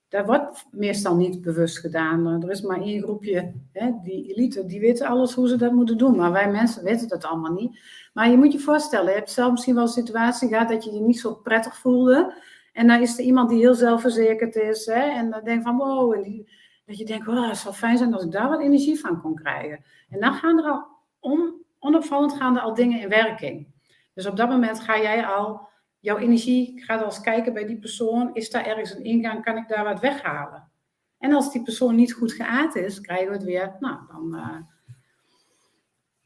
daar 0.09 0.27
wordt 0.27 0.67
meestal 0.71 1.17
niet 1.17 1.41
bewust 1.41 1.79
gedaan. 1.79 2.43
Er 2.43 2.51
is 2.51 2.61
maar 2.61 2.81
één 2.81 3.03
groepje, 3.03 3.53
hè, 3.73 3.91
die 4.03 4.35
elite, 4.35 4.67
die 4.67 4.81
weten 4.81 5.07
alles 5.07 5.35
hoe 5.35 5.49
ze 5.49 5.57
dat 5.57 5.73
moeten 5.73 5.99
doen. 5.99 6.17
Maar 6.17 6.33
wij 6.33 6.51
mensen 6.51 6.85
weten 6.85 7.09
dat 7.09 7.25
allemaal 7.25 7.53
niet. 7.53 7.79
Maar 8.13 8.31
je 8.31 8.37
moet 8.37 8.53
je 8.53 8.59
voorstellen, 8.59 9.11
je 9.11 9.19
hebt 9.19 9.31
zelf 9.31 9.51
misschien 9.51 9.75
wel 9.75 9.83
een 9.83 9.89
situatie 9.89 10.49
gehad 10.49 10.69
dat 10.69 10.85
je 10.85 10.93
je 10.93 11.01
niet 11.01 11.21
zo 11.21 11.35
prettig 11.35 11.77
voelde. 11.77 12.35
En 12.73 12.87
dan 12.87 13.01
is 13.01 13.19
er 13.19 13.25
iemand 13.25 13.49
die 13.51 13.59
heel 13.59 13.75
zelfverzekerd 13.75 14.57
is. 14.57 14.87
Hè, 14.87 15.01
en 15.01 15.31
dan 15.31 15.45
denk 15.45 15.63
van 15.63 15.77
wow, 15.77 16.15
en 16.15 16.23
die, 16.23 16.49
dat 16.85 16.99
je 16.99 17.05
denkt, 17.05 17.27
het 17.27 17.57
zou 17.57 17.75
fijn 17.75 17.99
zijn 17.99 18.15
als 18.15 18.25
ik 18.25 18.31
daar 18.31 18.49
wat 18.49 18.61
energie 18.61 19.01
van 19.01 19.21
kon 19.21 19.35
krijgen. 19.35 19.85
En 20.09 20.21
dan 20.21 20.35
gaan 20.35 20.59
er 20.59 20.71
al, 20.71 20.87
on, 21.21 21.55
onopvallend 21.79 22.33
gaan 22.33 22.57
er 22.57 22.63
al 22.63 22.75
dingen 22.75 23.01
in 23.01 23.09
werking. 23.09 23.67
Dus 24.15 24.27
op 24.27 24.37
dat 24.37 24.49
moment 24.49 24.81
ga 24.81 24.99
jij 24.99 25.27
al, 25.27 25.69
jouw 25.99 26.17
energie 26.17 26.83
gaat 26.85 27.01
al 27.01 27.07
eens 27.07 27.21
kijken 27.21 27.53
bij 27.53 27.67
die 27.67 27.79
persoon. 27.79 28.35
Is 28.35 28.51
daar 28.51 28.67
ergens 28.67 28.95
een 28.95 29.05
ingang? 29.05 29.45
Kan 29.45 29.57
ik 29.57 29.69
daar 29.69 29.85
wat 29.85 30.01
weghalen? 30.01 30.71
En 31.19 31.33
als 31.33 31.53
die 31.53 31.63
persoon 31.63 31.95
niet 31.95 32.13
goed 32.13 32.33
geaard 32.33 32.75
is, 32.75 33.01
krijgen 33.01 33.29
we 33.29 33.33
het 33.33 33.45
weer, 33.45 33.77
nou, 33.81 33.99
dan, 34.09 34.35
uh, 34.35 34.57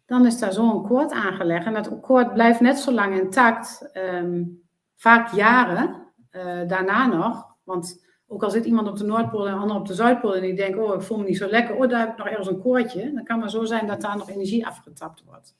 dan 0.06 0.26
is 0.26 0.38
daar 0.38 0.52
zo'n 0.52 0.82
koord 0.82 1.12
aangelegd. 1.12 1.66
En 1.66 1.74
dat 1.74 2.00
koord 2.00 2.32
blijft 2.32 2.60
net 2.60 2.78
zo 2.78 2.92
lang 2.92 3.18
intact, 3.18 3.90
um, 3.94 4.62
vaak 4.96 5.32
jaren 5.32 6.06
uh, 6.30 6.68
daarna 6.68 7.06
nog. 7.06 7.56
Want 7.64 8.05
ook 8.26 8.42
al 8.42 8.50
zit 8.50 8.64
iemand 8.64 8.88
op 8.88 8.96
de 8.96 9.04
Noordpool 9.04 9.46
en 9.46 9.52
een 9.52 9.58
ander 9.58 9.76
op 9.76 9.86
de 9.86 9.94
Zuidpool 9.94 10.34
en 10.34 10.40
die 10.40 10.54
denkt, 10.54 10.78
oh, 10.78 10.94
ik 10.94 11.02
voel 11.02 11.18
me 11.18 11.24
niet 11.24 11.36
zo 11.36 11.48
lekker, 11.48 11.74
oh, 11.74 11.88
daar 11.88 12.00
heb 12.00 12.10
ik 12.10 12.16
nog 12.16 12.26
ergens 12.26 12.48
een 12.48 12.60
koordje. 12.60 13.12
Dan 13.12 13.24
kan 13.24 13.38
maar 13.38 13.50
zo 13.50 13.64
zijn 13.64 13.86
dat 13.86 14.00
daar 14.00 14.16
nog 14.16 14.30
energie 14.30 14.66
afgetapt 14.66 15.22
wordt. 15.24 15.56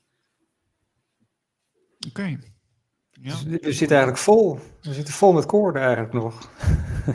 Oké. 2.09 2.37
Ja. 3.11 3.29
Dus 3.29 3.43
we 3.43 3.71
zitten 3.71 3.97
eigenlijk 3.97 4.17
vol. 4.17 4.59
We 4.81 4.93
zitten 4.93 5.13
vol 5.13 5.33
met 5.33 5.45
koorden 5.45 5.81
eigenlijk 5.81 6.13
nog. 6.13 6.51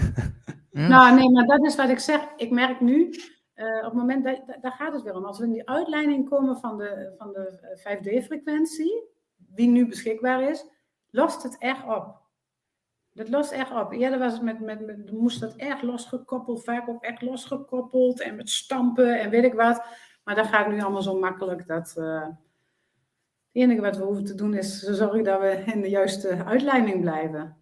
ja. 0.71 0.89
Nou, 0.89 1.15
nee, 1.15 1.31
maar 1.31 1.47
dat 1.47 1.65
is 1.65 1.77
wat 1.77 1.89
ik 1.89 1.99
zeg. 1.99 2.21
Ik 2.37 2.51
merk 2.51 2.81
nu, 2.81 3.15
uh, 3.55 3.77
op 3.77 3.85
het 3.85 3.93
moment, 3.93 4.25
dat, 4.25 4.43
daar 4.61 4.73
gaat 4.73 4.93
het 4.93 5.03
weer 5.03 5.17
om. 5.17 5.25
Als 5.25 5.39
we 5.39 5.45
in 5.45 5.53
die 5.53 5.69
uitleiding 5.69 6.29
komen 6.29 6.57
van 6.57 6.79
de, 6.79 7.15
van 7.19 7.33
de 7.33 7.77
5D-frequentie, 7.79 9.11
die 9.37 9.69
nu 9.69 9.87
beschikbaar 9.87 10.51
is, 10.51 10.65
lost 11.11 11.43
het 11.43 11.59
echt 11.59 11.85
op. 11.87 12.22
Dat 13.15 13.29
lost 13.29 13.53
echt 13.53 13.71
op. 13.71 13.93
Eerder 13.93 14.19
was 14.19 14.33
het 14.33 14.43
met, 14.43 14.61
met, 14.61 14.87
met, 14.87 15.13
moest 15.13 15.41
dat 15.41 15.57
echt 15.57 15.83
losgekoppeld, 15.83 16.65
vaak 16.65 16.89
ook 16.89 17.03
echt 17.03 17.23
losgekoppeld 17.23 18.21
en 18.21 18.37
met 18.37 18.51
stampen 18.51 19.21
en 19.21 19.31
weet 19.31 19.45
ik 19.45 19.55
wat. 19.55 19.85
Maar 20.25 20.35
dat 20.35 20.47
gaat 20.47 20.69
nu 20.69 20.81
allemaal 20.81 21.03
zo 21.03 21.19
makkelijk 21.19 21.67
dat 21.67 21.95
uh, 21.99 22.21
het 22.23 22.33
enige 23.53 23.81
wat 23.81 23.97
we 23.97 24.05
hoeven 24.05 24.25
te 24.25 24.35
doen 24.35 24.55
is 24.55 24.81
zorgen 24.81 25.25
dat 25.25 25.41
we 25.41 25.63
in 25.67 25.81
de 25.81 25.89
juiste 25.89 26.45
uitleiding 26.45 27.01
blijven. 27.01 27.57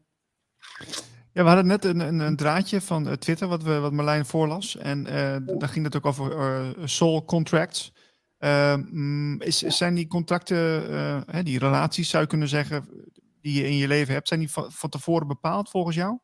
Ja, 1.33 1.43
we 1.43 1.49
hadden 1.49 1.67
net 1.67 1.85
een, 1.85 2.01
een, 2.01 2.19
een 2.19 2.37
draadje 2.37 2.81
van 2.81 3.07
uh, 3.07 3.13
Twitter 3.13 3.49
wat, 3.49 3.63
we, 3.63 3.79
wat 3.79 3.93
Marlijn 3.93 4.27
voorlas. 4.27 4.77
En 4.77 5.07
uh, 5.07 5.37
daar 5.59 5.69
ging 5.69 5.85
het 5.85 5.97
ook 5.97 6.07
over 6.07 6.37
uh, 6.37 6.69
soul 6.85 7.25
contracts. 7.25 7.93
Ehm, 8.39 9.41
is, 9.41 9.59
zijn 9.59 9.95
die 9.95 10.07
contracten, 10.07 11.45
die 11.45 11.59
relaties 11.59 12.11
zou 12.11 12.23
je 12.23 12.29
kunnen 12.29 12.49
zeggen, 12.49 12.85
die 13.43 13.63
je 13.63 13.69
in 13.69 13.77
je 13.77 13.89
leven 13.89 14.15
hebt, 14.15 14.29
zijn 14.29 14.41
die 14.41 14.51
van, 14.51 14.73
van 14.73 14.91
tevoren 14.91 15.27
bepaald 15.27 15.71
volgens 15.71 15.97
jou? 15.97 16.19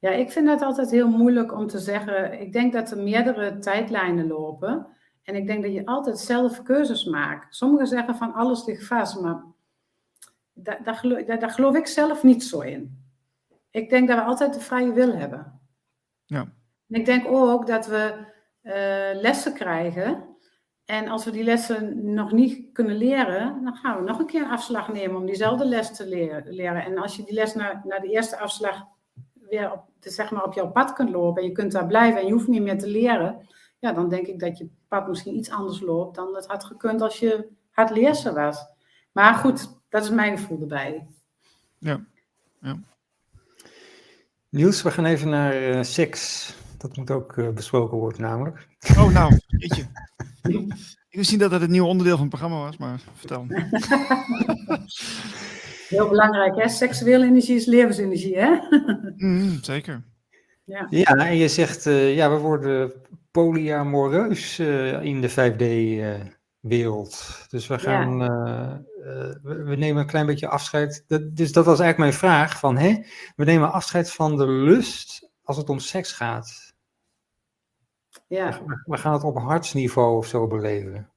Ja, 0.00 0.10
ik 0.10 0.30
vind 0.30 0.48
het 0.48 0.62
altijd 0.62 0.90
heel 0.90 1.08
moeilijk 1.08 1.52
om 1.52 1.66
te 1.66 1.78
zeggen. 1.78 2.40
Ik 2.40 2.52
denk 2.52 2.72
dat 2.72 2.90
er 2.90 3.02
meerdere 3.02 3.58
tijdlijnen 3.58 4.26
lopen. 4.26 4.86
En 5.22 5.34
ik 5.34 5.46
denk 5.46 5.62
dat 5.62 5.72
je 5.72 5.86
altijd 5.86 6.18
zelf 6.18 6.62
keuzes 6.62 7.04
maakt. 7.04 7.54
Sommigen 7.54 7.86
zeggen 7.86 8.16
van 8.16 8.32
alles 8.32 8.64
ligt 8.64 8.86
vast, 8.86 9.20
maar 9.20 9.44
daar, 10.52 10.84
daar, 10.84 10.94
geloof, 10.94 11.24
daar, 11.24 11.38
daar 11.38 11.50
geloof 11.50 11.74
ik 11.74 11.86
zelf 11.86 12.22
niet 12.22 12.44
zo 12.44 12.60
in. 12.60 13.04
Ik 13.70 13.90
denk 13.90 14.08
dat 14.08 14.16
we 14.16 14.24
altijd 14.24 14.54
de 14.54 14.60
vrije 14.60 14.92
wil 14.92 15.14
hebben. 15.14 15.60
Ja. 16.24 16.40
En 16.88 17.00
ik 17.00 17.04
denk 17.04 17.26
ook 17.26 17.66
dat 17.66 17.86
we 17.86 18.14
uh, 18.62 19.20
lessen 19.20 19.54
krijgen 19.54 20.29
en 20.90 21.08
als 21.08 21.24
we 21.24 21.30
die 21.30 21.44
lessen 21.44 22.12
nog 22.14 22.32
niet 22.32 22.72
kunnen 22.72 22.96
leren, 22.96 23.64
dan 23.64 23.76
gaan 23.76 23.96
we 23.96 24.08
nog 24.08 24.18
een 24.18 24.26
keer 24.26 24.42
een 24.42 24.50
afslag 24.50 24.92
nemen 24.92 25.16
om 25.16 25.26
diezelfde 25.26 25.64
les 25.64 25.96
te 25.96 26.06
leren. 26.48 26.84
En 26.84 26.98
als 26.98 27.16
je 27.16 27.24
die 27.24 27.34
les 27.34 27.54
naar, 27.54 27.82
naar 27.84 28.00
de 28.00 28.10
eerste 28.10 28.38
afslag 28.38 28.84
weer 29.48 29.72
op, 29.72 29.84
zeg 30.00 30.30
maar 30.30 30.44
op 30.44 30.54
jouw 30.54 30.70
pad 30.70 30.92
kunt 30.92 31.10
lopen 31.10 31.42
en 31.42 31.48
je 31.48 31.54
kunt 31.54 31.72
daar 31.72 31.86
blijven 31.86 32.20
en 32.20 32.26
je 32.26 32.32
hoeft 32.32 32.48
niet 32.48 32.62
meer 32.62 32.78
te 32.78 32.86
leren, 32.86 33.48
ja, 33.78 33.92
dan 33.92 34.08
denk 34.08 34.26
ik 34.26 34.40
dat 34.40 34.58
je 34.58 34.68
pad 34.88 35.08
misschien 35.08 35.36
iets 35.36 35.50
anders 35.50 35.80
loopt 35.80 36.14
dan 36.14 36.34
het 36.34 36.46
had 36.46 36.64
gekund 36.64 37.00
als 37.00 37.18
je 37.18 37.48
hard 37.70 37.90
leerser 37.90 38.34
was. 38.34 38.66
Maar 39.12 39.34
goed, 39.34 39.80
dat 39.88 40.02
is 40.02 40.10
mijn 40.10 40.38
gevoel 40.38 40.60
erbij. 40.60 41.06
Ja, 41.78 42.04
ja. 42.60 42.78
Niels, 44.48 44.82
we 44.82 44.90
gaan 44.90 45.04
even 45.04 45.28
naar 45.28 45.62
uh, 45.62 45.82
seks. 45.82 46.54
Dat 46.80 46.96
moet 46.96 47.10
ook 47.10 47.36
uh, 47.36 47.48
besproken 47.48 47.98
worden 47.98 48.20
namelijk. 48.20 48.66
Oh, 48.98 49.12
nou, 49.12 49.34
je. 49.48 49.84
Ik 51.08 51.16
wist 51.16 51.30
niet 51.30 51.40
dat 51.40 51.50
dat 51.50 51.60
het 51.60 51.70
nieuwe 51.70 51.88
onderdeel 51.88 52.16
van 52.16 52.26
het 52.26 52.38
programma 52.38 52.64
was, 52.64 52.76
maar 52.76 53.00
vertel. 53.14 53.46
Heel 55.88 56.08
belangrijk, 56.08 56.56
hè? 56.56 56.68
Seksuele 56.68 57.24
energie 57.24 57.56
is 57.56 57.66
levensenergie, 57.66 58.38
hè? 58.38 58.58
Mm, 59.16 59.58
zeker. 59.62 60.02
Ja. 60.64 60.86
ja, 60.90 61.14
en 61.14 61.36
je 61.36 61.48
zegt, 61.48 61.86
uh, 61.86 62.14
ja, 62.14 62.30
we 62.30 62.36
worden 62.36 62.92
polyamoreus 63.30 64.58
uh, 64.58 65.02
in 65.02 65.20
de 65.20 65.30
5D-wereld. 65.30 67.46
dus 67.48 67.66
we 67.66 67.78
gaan 67.78 68.18
ja. 68.18 68.82
we, 69.42 69.62
we, 69.64 69.76
nemen 69.76 70.02
een 70.02 70.08
klein 70.08 70.26
beetje 70.26 70.48
afscheid. 70.48 71.04
Dat, 71.06 71.36
dus 71.36 71.52
dat 71.52 71.64
was 71.64 71.80
eigenlijk 71.80 72.10
mijn 72.10 72.32
vraag: 72.32 72.58
van, 72.58 72.76
hè, 72.76 73.02
we 73.36 73.44
nemen 73.44 73.72
afscheid 73.72 74.12
van 74.12 74.36
de 74.36 74.46
lust 74.46 75.30
als 75.50 75.56
het 75.56 75.68
om 75.68 75.78
seks 75.78 76.12
gaat. 76.12 76.59
Ja. 78.30 78.60
We, 78.84 78.96
gaan 78.96 79.12
het 79.12 79.24
op 79.24 79.38
hartsniveau 79.38 80.16
of 80.16 80.26
zo 80.26 80.46
beleven. 80.46 81.10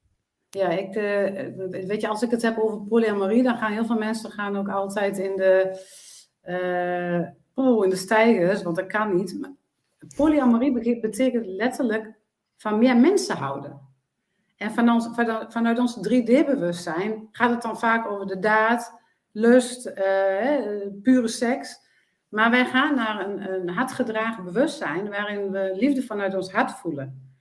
Ja, 0.50 0.70
ik, 0.70 0.96
uh, 0.96 1.86
weet 1.86 2.02
je, 2.02 2.08
als 2.08 2.22
ik 2.22 2.32
het 2.32 2.42
heb 2.42 2.58
over 2.58 2.82
polyamorie, 2.82 3.44
dan 3.44 3.58
gaan 3.58 3.72
heel 3.72 3.86
veel 3.86 3.98
mensen 3.98 4.32
gaan 4.32 4.58
ook 4.58 4.70
altijd 4.70 5.18
in 5.18 5.36
de, 5.36 5.80
uh, 6.48 7.30
oh, 7.66 7.84
in 7.84 7.90
de 7.90 7.96
stijgers, 7.96 8.64
want 8.64 8.76
dat 8.76 8.88
kan 8.88 9.16
niet. 9.16 9.38
Maar 9.40 9.52
polyamorie 10.16 11.00
betekent 11.00 11.46
letterlijk 11.46 12.14
van 12.58 12.78
meer 12.78 12.98
mensen 12.98 13.36
houden. 13.36 13.80
En 14.58 14.72
van 14.72 14.90
ons, 14.90 15.10
vanuit 15.48 15.80
ons 15.80 15.98
3D-bewustzijn 15.98 17.28
gaat 17.32 17.50
het 17.50 17.62
dan 17.62 17.80
vaak 17.80 18.12
over 18.12 18.28
de 18.28 18.40
daad, 18.40 19.00
lust, 19.32 19.88
uh, 19.88 20.88
pure 21.02 21.28
seks. 21.28 21.80
Maar 22.34 22.52
wij 22.52 22.66
gaan 22.66 22.96
naar 22.96 23.30
een, 23.30 23.54
een 23.54 23.70
hartgedragen 23.70 24.44
bewustzijn 24.44 25.10
waarin 25.10 25.52
we 25.52 25.72
liefde 25.76 26.02
vanuit 26.02 26.36
ons 26.36 26.52
hart 26.52 26.72
voelen. 26.72 27.34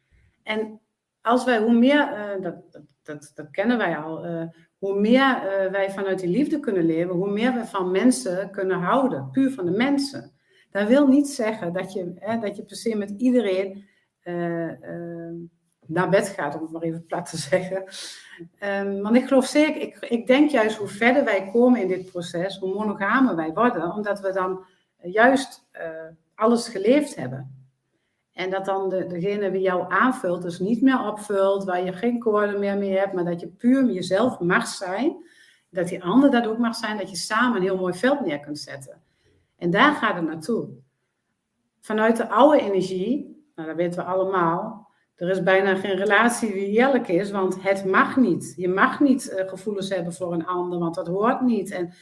En 0.42 0.80
als 1.20 1.44
wij, 1.44 1.58
hoe 1.58 1.78
meer, 1.78 2.12
uh, 2.12 2.42
dat, 2.42 2.54
dat, 3.02 3.32
dat, 3.34 3.50
kennen 3.50 3.78
wij 3.78 3.96
al, 3.96 4.26
uh, 4.26 4.42
hoe 4.78 5.00
meer 5.00 5.36
uh, 5.36 5.70
wij 5.70 5.90
vanuit 5.90 6.18
die 6.18 6.28
liefde 6.28 6.60
kunnen 6.60 6.84
leven, 6.84 7.14
hoe 7.14 7.30
meer 7.30 7.54
we 7.54 7.64
van 7.64 7.90
mensen 7.90 8.50
kunnen 8.50 8.78
houden, 8.78 9.30
puur 9.30 9.50
van 9.50 9.64
de 9.64 9.70
mensen. 9.70 10.32
Dat 10.70 10.88
wil 10.88 11.06
niet 11.06 11.28
zeggen 11.28 11.72
dat 11.72 11.92
je, 11.92 12.12
hè, 12.14 12.38
dat 12.38 12.56
je 12.56 12.64
per 12.64 12.76
se 12.76 12.96
met 12.96 13.10
iedereen 13.10 13.84
naar 15.86 16.08
bed 16.08 16.28
gaat, 16.28 16.54
om 16.54 16.62
het 16.62 16.70
maar 16.70 16.82
even 16.82 17.06
plat 17.06 17.30
te 17.30 17.36
zeggen. 17.36 17.84
Um, 18.84 19.02
want 19.02 19.16
ik 19.16 19.26
geloof 19.26 19.46
zeker, 19.46 19.80
ik, 19.80 19.96
ik 20.00 20.26
denk 20.26 20.50
juist 20.50 20.76
hoe 20.76 20.88
verder 20.88 21.24
wij 21.24 21.50
komen 21.52 21.80
in 21.80 21.88
dit 21.88 22.10
proces, 22.10 22.58
hoe 22.58 22.74
monogamer 22.74 23.36
wij 23.36 23.52
worden, 23.52 23.92
omdat 23.92 24.20
we 24.20 24.32
dan 24.32 24.64
juist 25.02 25.68
alles 26.34 26.68
geleefd 26.68 27.14
hebben. 27.14 27.62
En 28.32 28.50
dat 28.50 28.64
dan 28.64 28.88
de, 28.88 29.06
degene 29.06 29.50
wie 29.50 29.60
jou 29.60 29.92
aanvult, 29.92 30.42
dus 30.42 30.58
niet 30.58 30.82
meer 30.82 31.06
opvult, 31.06 31.64
waar 31.64 31.84
je 31.84 31.92
geen 31.92 32.18
koorden 32.18 32.60
meer 32.60 32.78
mee 32.78 32.98
hebt, 32.98 33.12
maar 33.12 33.24
dat 33.24 33.40
je 33.40 33.46
puur 33.46 33.92
jezelf 33.92 34.40
mag 34.40 34.66
zijn. 34.66 35.30
Dat 35.70 35.88
die 35.88 36.04
ander 36.04 36.30
dat 36.30 36.46
ook 36.46 36.58
mag 36.58 36.74
zijn, 36.74 36.98
dat 36.98 37.10
je 37.10 37.16
samen 37.16 37.56
een 37.56 37.62
heel 37.62 37.76
mooi 37.76 37.94
veld 37.94 38.20
neer 38.20 38.40
kunt 38.40 38.58
zetten. 38.58 39.02
En 39.56 39.70
daar 39.70 39.94
gaat 39.94 40.14
het 40.14 40.24
naartoe. 40.24 40.68
Vanuit 41.80 42.16
de 42.16 42.28
oude 42.28 42.60
energie, 42.60 43.42
nou 43.54 43.68
dat 43.68 43.76
weten 43.76 44.04
we 44.04 44.10
allemaal, 44.10 44.90
er 45.14 45.28
is 45.28 45.42
bijna 45.42 45.74
geen 45.74 45.96
relatie 45.96 46.52
die 46.52 46.66
eerlijk 46.66 47.08
is, 47.08 47.30
want 47.30 47.62
het 47.62 47.84
mag 47.84 48.16
niet. 48.16 48.54
Je 48.56 48.68
mag 48.68 49.00
niet 49.00 49.34
uh, 49.38 49.48
gevoelens 49.48 49.88
hebben 49.88 50.12
voor 50.12 50.32
een 50.32 50.46
ander, 50.46 50.78
want 50.78 50.94
dat 50.94 51.06
hoort 51.06 51.40
niet. 51.40 51.70
En 51.70 51.92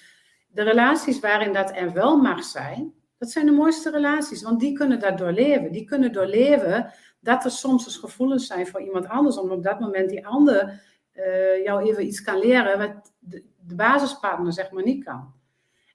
de 0.53 0.63
relaties 0.63 1.21
waarin 1.21 1.53
dat 1.53 1.77
er 1.77 1.93
wel 1.93 2.17
mag 2.17 2.45
zijn, 2.45 2.95
dat 3.19 3.31
zijn 3.31 3.47
de 3.47 3.53
mooiste 3.53 3.91
relaties, 3.91 4.43
want 4.43 4.61
die 4.61 4.73
kunnen 4.73 5.01
dat 5.01 5.19
doorleven. 5.19 5.73
Die 5.73 5.85
kunnen 5.85 6.13
doorleven 6.13 6.93
dat 7.21 7.45
er 7.45 7.51
soms 7.51 7.85
eens 7.85 7.97
gevoelens 7.97 8.47
zijn 8.47 8.67
voor 8.67 8.81
iemand 8.81 9.09
anders, 9.09 9.39
om 9.39 9.51
op 9.51 9.63
dat 9.63 9.81
moment 9.81 10.09
die 10.09 10.27
ander 10.27 10.83
uh, 11.15 11.65
jou 11.65 11.89
even 11.89 12.07
iets 12.07 12.23
kan 12.23 12.39
leren 12.39 12.79
wat 12.79 13.13
de, 13.19 13.45
basispartner 13.75 14.53
zeg 14.53 14.71
maar 14.71 14.83
niet 14.83 15.05
kan. 15.05 15.33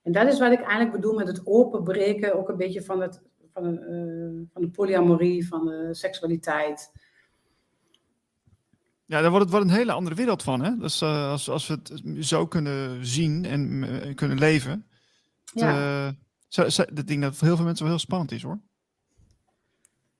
En 0.02 0.12
dat 0.12 0.26
is 0.26 0.38
wat 0.38 0.52
ik 0.52 0.60
eigenlijk 0.60 0.92
bedoel 0.92 1.14
met 1.14 1.26
het 1.26 1.46
openbreken, 1.46 2.34
ook 2.34 2.48
een 2.48 2.56
beetje 2.56 2.82
van, 2.82 3.00
het, 3.00 3.22
van, 3.52 3.62
de, 3.62 3.70
uh, 3.70 4.46
van 4.52 4.62
de 4.62 4.70
polyamorie, 4.70 5.48
van 5.48 5.64
de 5.64 5.88
seksualiteit. 5.94 6.92
Ja, 9.06 9.20
daar 9.20 9.30
wordt 9.30 9.44
het 9.44 9.54
wel 9.54 9.62
een 9.62 9.76
hele 9.76 9.92
andere 9.92 10.16
wereld 10.16 10.42
van. 10.42 10.64
Hè? 10.64 10.76
Dus 10.76 11.02
uh, 11.02 11.30
als, 11.30 11.50
als 11.50 11.66
we 11.66 11.74
het 11.74 12.02
zo 12.26 12.46
kunnen 12.46 13.06
zien 13.06 13.44
en 13.44 14.14
kunnen 14.14 14.38
leven. 14.38 14.86
Ja. 15.52 16.14
Zo, 16.48 16.68
zo, 16.68 16.84
dat 16.92 17.06
ding 17.06 17.22
dat 17.22 17.36
voor 17.36 17.46
heel 17.46 17.56
veel 17.56 17.64
mensen 17.64 17.84
wel 17.84 17.94
heel 17.94 18.04
spannend 18.04 18.32
is 18.32 18.42
hoor. 18.42 18.60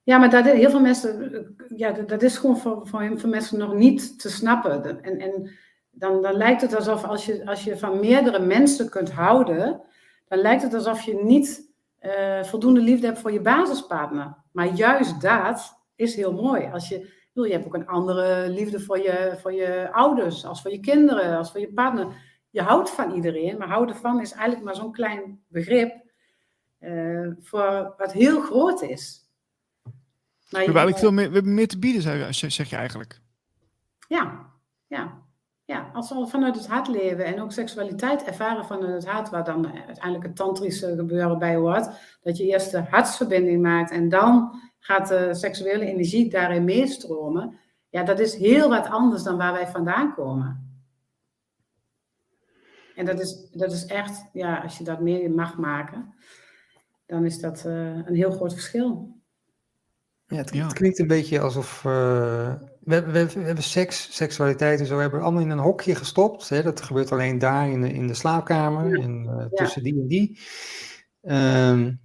Ja, 0.03 0.19
maar 0.19 0.31
dat, 0.31 0.45
heel 0.45 0.71
veel 0.71 0.81
mensen, 0.81 1.55
ja, 1.77 1.93
dat 1.93 2.23
is 2.23 2.37
gewoon 2.37 2.59
voor, 2.59 2.87
voor 2.87 3.03
heel 3.03 3.19
veel 3.19 3.29
mensen 3.29 3.59
nog 3.59 3.75
niet 3.75 4.21
te 4.21 4.31
snappen. 4.31 5.03
En, 5.03 5.19
en 5.19 5.51
dan, 5.91 6.23
dan 6.23 6.35
lijkt 6.35 6.61
het 6.61 6.75
alsof 6.75 7.05
als 7.05 7.27
je, 7.27 7.47
als 7.47 7.65
je 7.65 7.79
van 7.79 8.01
meerdere 8.01 8.39
mensen 8.39 8.91
kunt 8.91 9.13
houden, 9.13 9.81
dan 10.29 10.39
lijkt 10.39 10.63
het 10.63 10.75
alsof 10.75 11.01
je 11.01 11.23
niet 11.25 11.71
uh, 12.03 12.43
voldoende 12.43 12.81
liefde 12.81 13.07
hebt 13.07 13.19
voor 13.19 13.33
je 13.33 13.41
basispartner. 13.41 14.37
Maar 14.53 14.75
juist 14.75 15.21
dat 15.21 15.83
is 15.95 16.15
heel 16.17 16.33
mooi. 16.33 16.69
Als 16.73 16.89
je, 16.89 17.13
je 17.45 17.53
hebt 17.53 17.67
ook 17.67 17.75
een 17.75 17.87
andere 17.87 18.49
liefde 18.49 18.81
voor 18.81 18.99
je, 18.99 19.39
voor 19.41 19.53
je 19.53 19.89
ouders, 19.93 20.45
als 20.45 20.63
voor 20.63 20.71
je 20.71 20.81
kinderen, 20.81 21.37
als 21.37 21.51
voor 21.51 21.61
je 21.61 21.73
partner. 21.73 22.07
Je 22.51 22.63
houdt 22.63 22.91
van 22.91 23.15
iedereen, 23.15 23.59
maar 23.59 23.69
houden 23.69 23.97
van 23.97 24.21
is 24.21 24.33
eigenlijk 24.33 24.65
maar 24.65 24.75
zo'n 24.75 24.93
klein 24.93 25.41
begrip 25.49 26.05
uh, 26.81 27.31
voor 27.41 27.95
wat 27.97 28.13
heel 28.13 28.41
groot 28.41 28.83
is. 28.83 29.31
Maar 30.51 30.61
we 30.61 30.65
hebben 30.65 30.75
eigenlijk 30.75 30.99
veel 30.99 31.13
meer, 31.13 31.29
we 31.29 31.35
hebben 31.35 31.55
meer 31.55 31.69
te 31.69 31.79
bieden, 31.79 32.03
zeg 32.35 32.69
je 32.71 32.77
eigenlijk. 32.77 33.21
Ja, 34.09 34.53
ja. 34.87 35.25
Ja, 35.65 35.91
als 35.93 36.11
we 36.11 36.27
vanuit 36.27 36.55
het 36.55 36.67
hart 36.67 36.89
leven 36.89 37.25
en 37.25 37.41
ook 37.41 37.53
seksualiteit 37.53 38.25
ervaren 38.25 38.65
vanuit 38.65 38.93
het 38.93 39.07
hart, 39.07 39.31
waar 39.31 39.45
dan 39.45 39.67
uiteindelijk 39.67 40.25
het 40.25 40.37
tantrische 40.37 40.95
gebeuren 40.97 41.39
bij 41.39 41.57
hoort, 41.57 41.89
dat 42.23 42.37
je 42.37 42.45
eerst 42.45 42.71
de 42.71 42.83
hartsverbinding 42.91 43.63
maakt 43.63 43.91
en 43.91 44.09
dan 44.09 44.61
gaat 44.87 45.09
de 45.09 45.35
seksuele 45.35 45.85
energie 45.85 46.31
daarin 46.31 46.65
meestromen, 46.65 47.59
ja, 47.89 48.03
dat 48.03 48.19
is 48.19 48.35
heel 48.35 48.69
wat 48.69 48.87
anders 48.87 49.23
dan 49.23 49.37
waar 49.37 49.53
wij 49.53 49.67
vandaan 49.67 50.15
komen. 50.15 50.81
En 52.95 53.05
dat 53.05 53.21
is, 53.21 53.51
dat 53.51 53.73
is 53.73 53.87
echt, 53.87 54.25
ja, 54.33 54.61
als 54.63 54.79
je 54.79 54.85
dat 54.85 55.01
meer 55.01 55.31
mag 55.31 55.59
maken, 55.59 56.15
dan 57.07 57.25
is 57.25 57.41
dat 57.41 57.65
uh, 57.67 57.73
een 58.07 58.15
heel 58.15 58.31
groot 58.31 58.53
verschil. 58.53 59.15
Ja, 60.27 60.37
het, 60.37 60.53
het 60.53 60.73
klinkt 60.73 60.99
een 60.99 61.07
beetje 61.07 61.41
alsof 61.41 61.85
uh, 61.87 62.55
we, 62.81 63.03
we, 63.03 63.27
we, 63.27 63.41
hebben 63.41 63.65
seks, 63.65 64.17
seksualiteit 64.17 64.81
en 64.81 64.87
zo, 64.87 64.95
we 64.95 65.01
hebben 65.01 65.23
allemaal 65.23 65.43
in 65.43 65.51
een 65.51 65.59
hokje 65.59 65.95
gestopt. 65.95 66.49
Hè? 66.49 66.63
Dat 66.63 66.81
gebeurt 66.81 67.13
alleen 67.13 67.39
daar 67.39 67.71
in 67.71 67.81
de, 67.81 67.93
in 67.93 68.07
de 68.07 68.15
slaapkamer, 68.15 68.99
ja. 68.99 69.05
en, 69.05 69.25
uh, 69.25 69.47
tussen 69.47 69.85
ja. 69.85 69.91
die 69.91 70.01
en 70.01 70.09
die. 70.09 70.41
Um, 71.23 72.01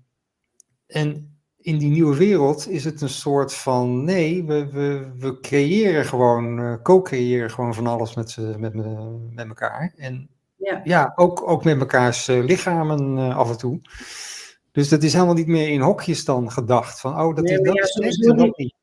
en 0.88 1.31
in 1.62 1.78
die 1.78 1.90
nieuwe 1.90 2.18
wereld 2.18 2.70
is 2.70 2.84
het 2.84 3.02
een 3.02 3.10
soort 3.10 3.54
van, 3.54 4.04
nee, 4.04 4.46
we, 4.46 4.72
we, 4.72 5.12
we 5.18 5.40
creëren 5.40 6.06
gewoon, 6.06 6.60
uh, 6.60 6.76
co-creëren 6.84 7.52
gewoon 7.52 7.74
van 7.74 7.88
alles 7.88 8.16
met, 8.16 8.38
met, 8.58 8.74
met 9.34 9.48
elkaar. 9.48 9.94
En 9.98 10.30
ja, 10.56 10.82
ja 10.84 11.14
ook, 11.16 11.50
ook 11.50 11.64
met 11.64 11.78
mekaars 11.78 12.28
lichamen 12.28 13.20
af 13.34 13.50
en 13.50 13.58
toe. 13.58 13.82
Dus 14.72 14.90
dat 14.90 15.04
is 15.04 15.14
helemaal 15.14 15.34
niet 15.34 15.48
meer 15.48 15.70
in 15.70 15.82
hokjes 15.82 16.26
dan 16.26 16.52
gedacht. 16.52 17.00
Van, 17.00 17.20
oh, 17.20 17.36
dat 17.36 17.44
nee, 17.44 17.54
is 17.54 17.62
dat 17.62 17.76
ja, 17.76 18.08
is 18.08 18.18
dat 18.18 18.58
niet. 18.58 18.74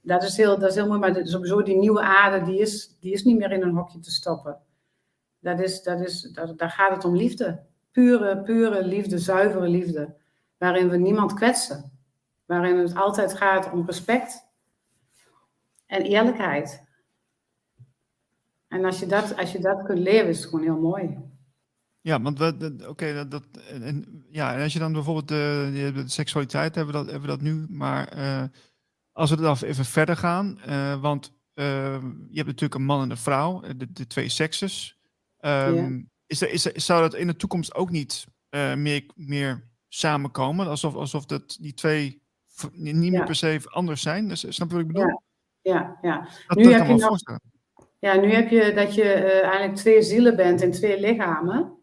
Dat 0.00 0.22
is 0.22 0.36
heel, 0.36 0.58
dat 0.58 0.68
is 0.68 0.74
heel 0.74 0.86
mooi, 0.86 0.98
maar 0.98 1.20
sowieso 1.22 1.62
die 1.62 1.76
nieuwe 1.76 2.00
aarde, 2.00 2.44
die 2.44 2.60
is, 2.60 2.96
die 3.00 3.12
is 3.12 3.22
niet 3.22 3.38
meer 3.38 3.52
in 3.52 3.62
een 3.62 3.74
hokje 3.76 3.98
te 3.98 4.10
stoppen. 4.10 4.58
Dat 5.40 5.60
is, 5.60 5.82
dat 5.82 6.00
is, 6.00 6.22
dat, 6.22 6.58
daar 6.58 6.70
gaat 6.70 6.90
het 6.90 7.04
om 7.04 7.16
liefde. 7.16 7.62
Pure, 7.90 8.42
pure 8.42 8.84
liefde, 8.84 9.18
zuivere 9.18 9.68
liefde. 9.68 10.14
Waarin 10.58 10.88
we 10.88 10.96
niemand 10.96 11.34
kwetsen. 11.34 11.92
Waarin 12.44 12.78
het 12.78 12.94
altijd 12.94 13.36
gaat 13.36 13.70
om 13.72 13.86
respect 13.86 14.46
en 15.86 16.02
eerlijkheid. 16.02 16.82
En 18.68 18.84
als 18.84 18.98
je 18.98 19.06
dat, 19.06 19.36
als 19.36 19.52
je 19.52 19.58
dat 19.58 19.82
kunt 19.82 19.98
leven, 19.98 20.28
is 20.28 20.38
het 20.38 20.48
gewoon 20.48 20.64
heel 20.64 20.80
mooi. 20.80 21.18
Ja, 22.00 22.20
want 22.20 22.40
oké, 22.86 23.14
dat, 23.14 23.30
dat, 23.30 23.44
en, 23.68 24.24
ja, 24.30 24.54
en 24.54 24.62
als 24.62 24.72
je 24.72 24.78
dan 24.78 24.92
bijvoorbeeld 24.92 25.28
de, 25.28 25.90
de, 25.94 26.08
seksualiteit 26.08 26.74
hebben, 26.74 26.94
we 26.94 27.00
dat, 27.00 27.10
hebben 27.10 27.30
we 27.30 27.36
dat 27.36 27.44
nu, 27.44 27.66
maar 27.68 28.08
eh, 28.08 28.44
als 29.12 29.30
we 29.30 29.36
dan 29.36 29.56
even 29.60 29.84
verder 29.84 30.16
gaan, 30.16 30.60
eh, 30.60 31.00
want 31.00 31.32
eh, 31.54 32.02
je 32.02 32.36
hebt 32.36 32.46
natuurlijk 32.46 32.74
een 32.74 32.84
man 32.84 33.02
en 33.02 33.10
een 33.10 33.16
vrouw, 33.16 33.62
eh, 33.62 33.70
de, 33.76 33.92
de 33.92 34.06
twee 34.06 34.28
sekses. 34.28 34.98
Ehm, 35.38 36.02
is 36.26 36.40
er, 36.40 36.50
is 36.50 36.64
er, 36.64 36.80
zou 36.80 37.00
dat 37.00 37.14
in 37.14 37.26
de 37.26 37.36
toekomst 37.36 37.74
ook 37.74 37.90
niet 37.90 38.26
eh, 38.48 38.74
meer, 38.74 39.04
meer 39.14 39.70
samenkomen? 39.88 40.66
Alsof, 40.66 40.94
alsof 40.94 41.26
dat 41.26 41.56
die 41.60 41.74
twee 41.74 42.22
niet 42.72 43.12
meer 43.12 43.24
per 43.24 43.34
se 43.34 43.60
anders 43.64 44.02
zijn? 44.02 44.28
Dus, 44.28 44.46
snap 44.48 44.68
je 44.68 44.74
wat 44.74 44.84
ik 44.84 44.92
bedoel? 44.92 45.20
Ja. 45.62 45.98
Ja. 46.02 46.28
Dat, 46.46 46.56
Nu 46.56 46.72
heb 46.72 46.86
je 46.86 46.94
nog-. 46.94 47.38
Ja, 47.98 48.14
nu 48.16 48.32
heb 48.32 48.48
je 48.48 48.72
dat 48.74 48.94
je 48.94 49.02
eh, 49.02 49.42
eigenlijk 49.42 49.74
twee 49.74 50.02
zielen 50.02 50.36
bent 50.36 50.62
in 50.62 50.72
twee 50.72 51.00
lichamen. 51.00 51.78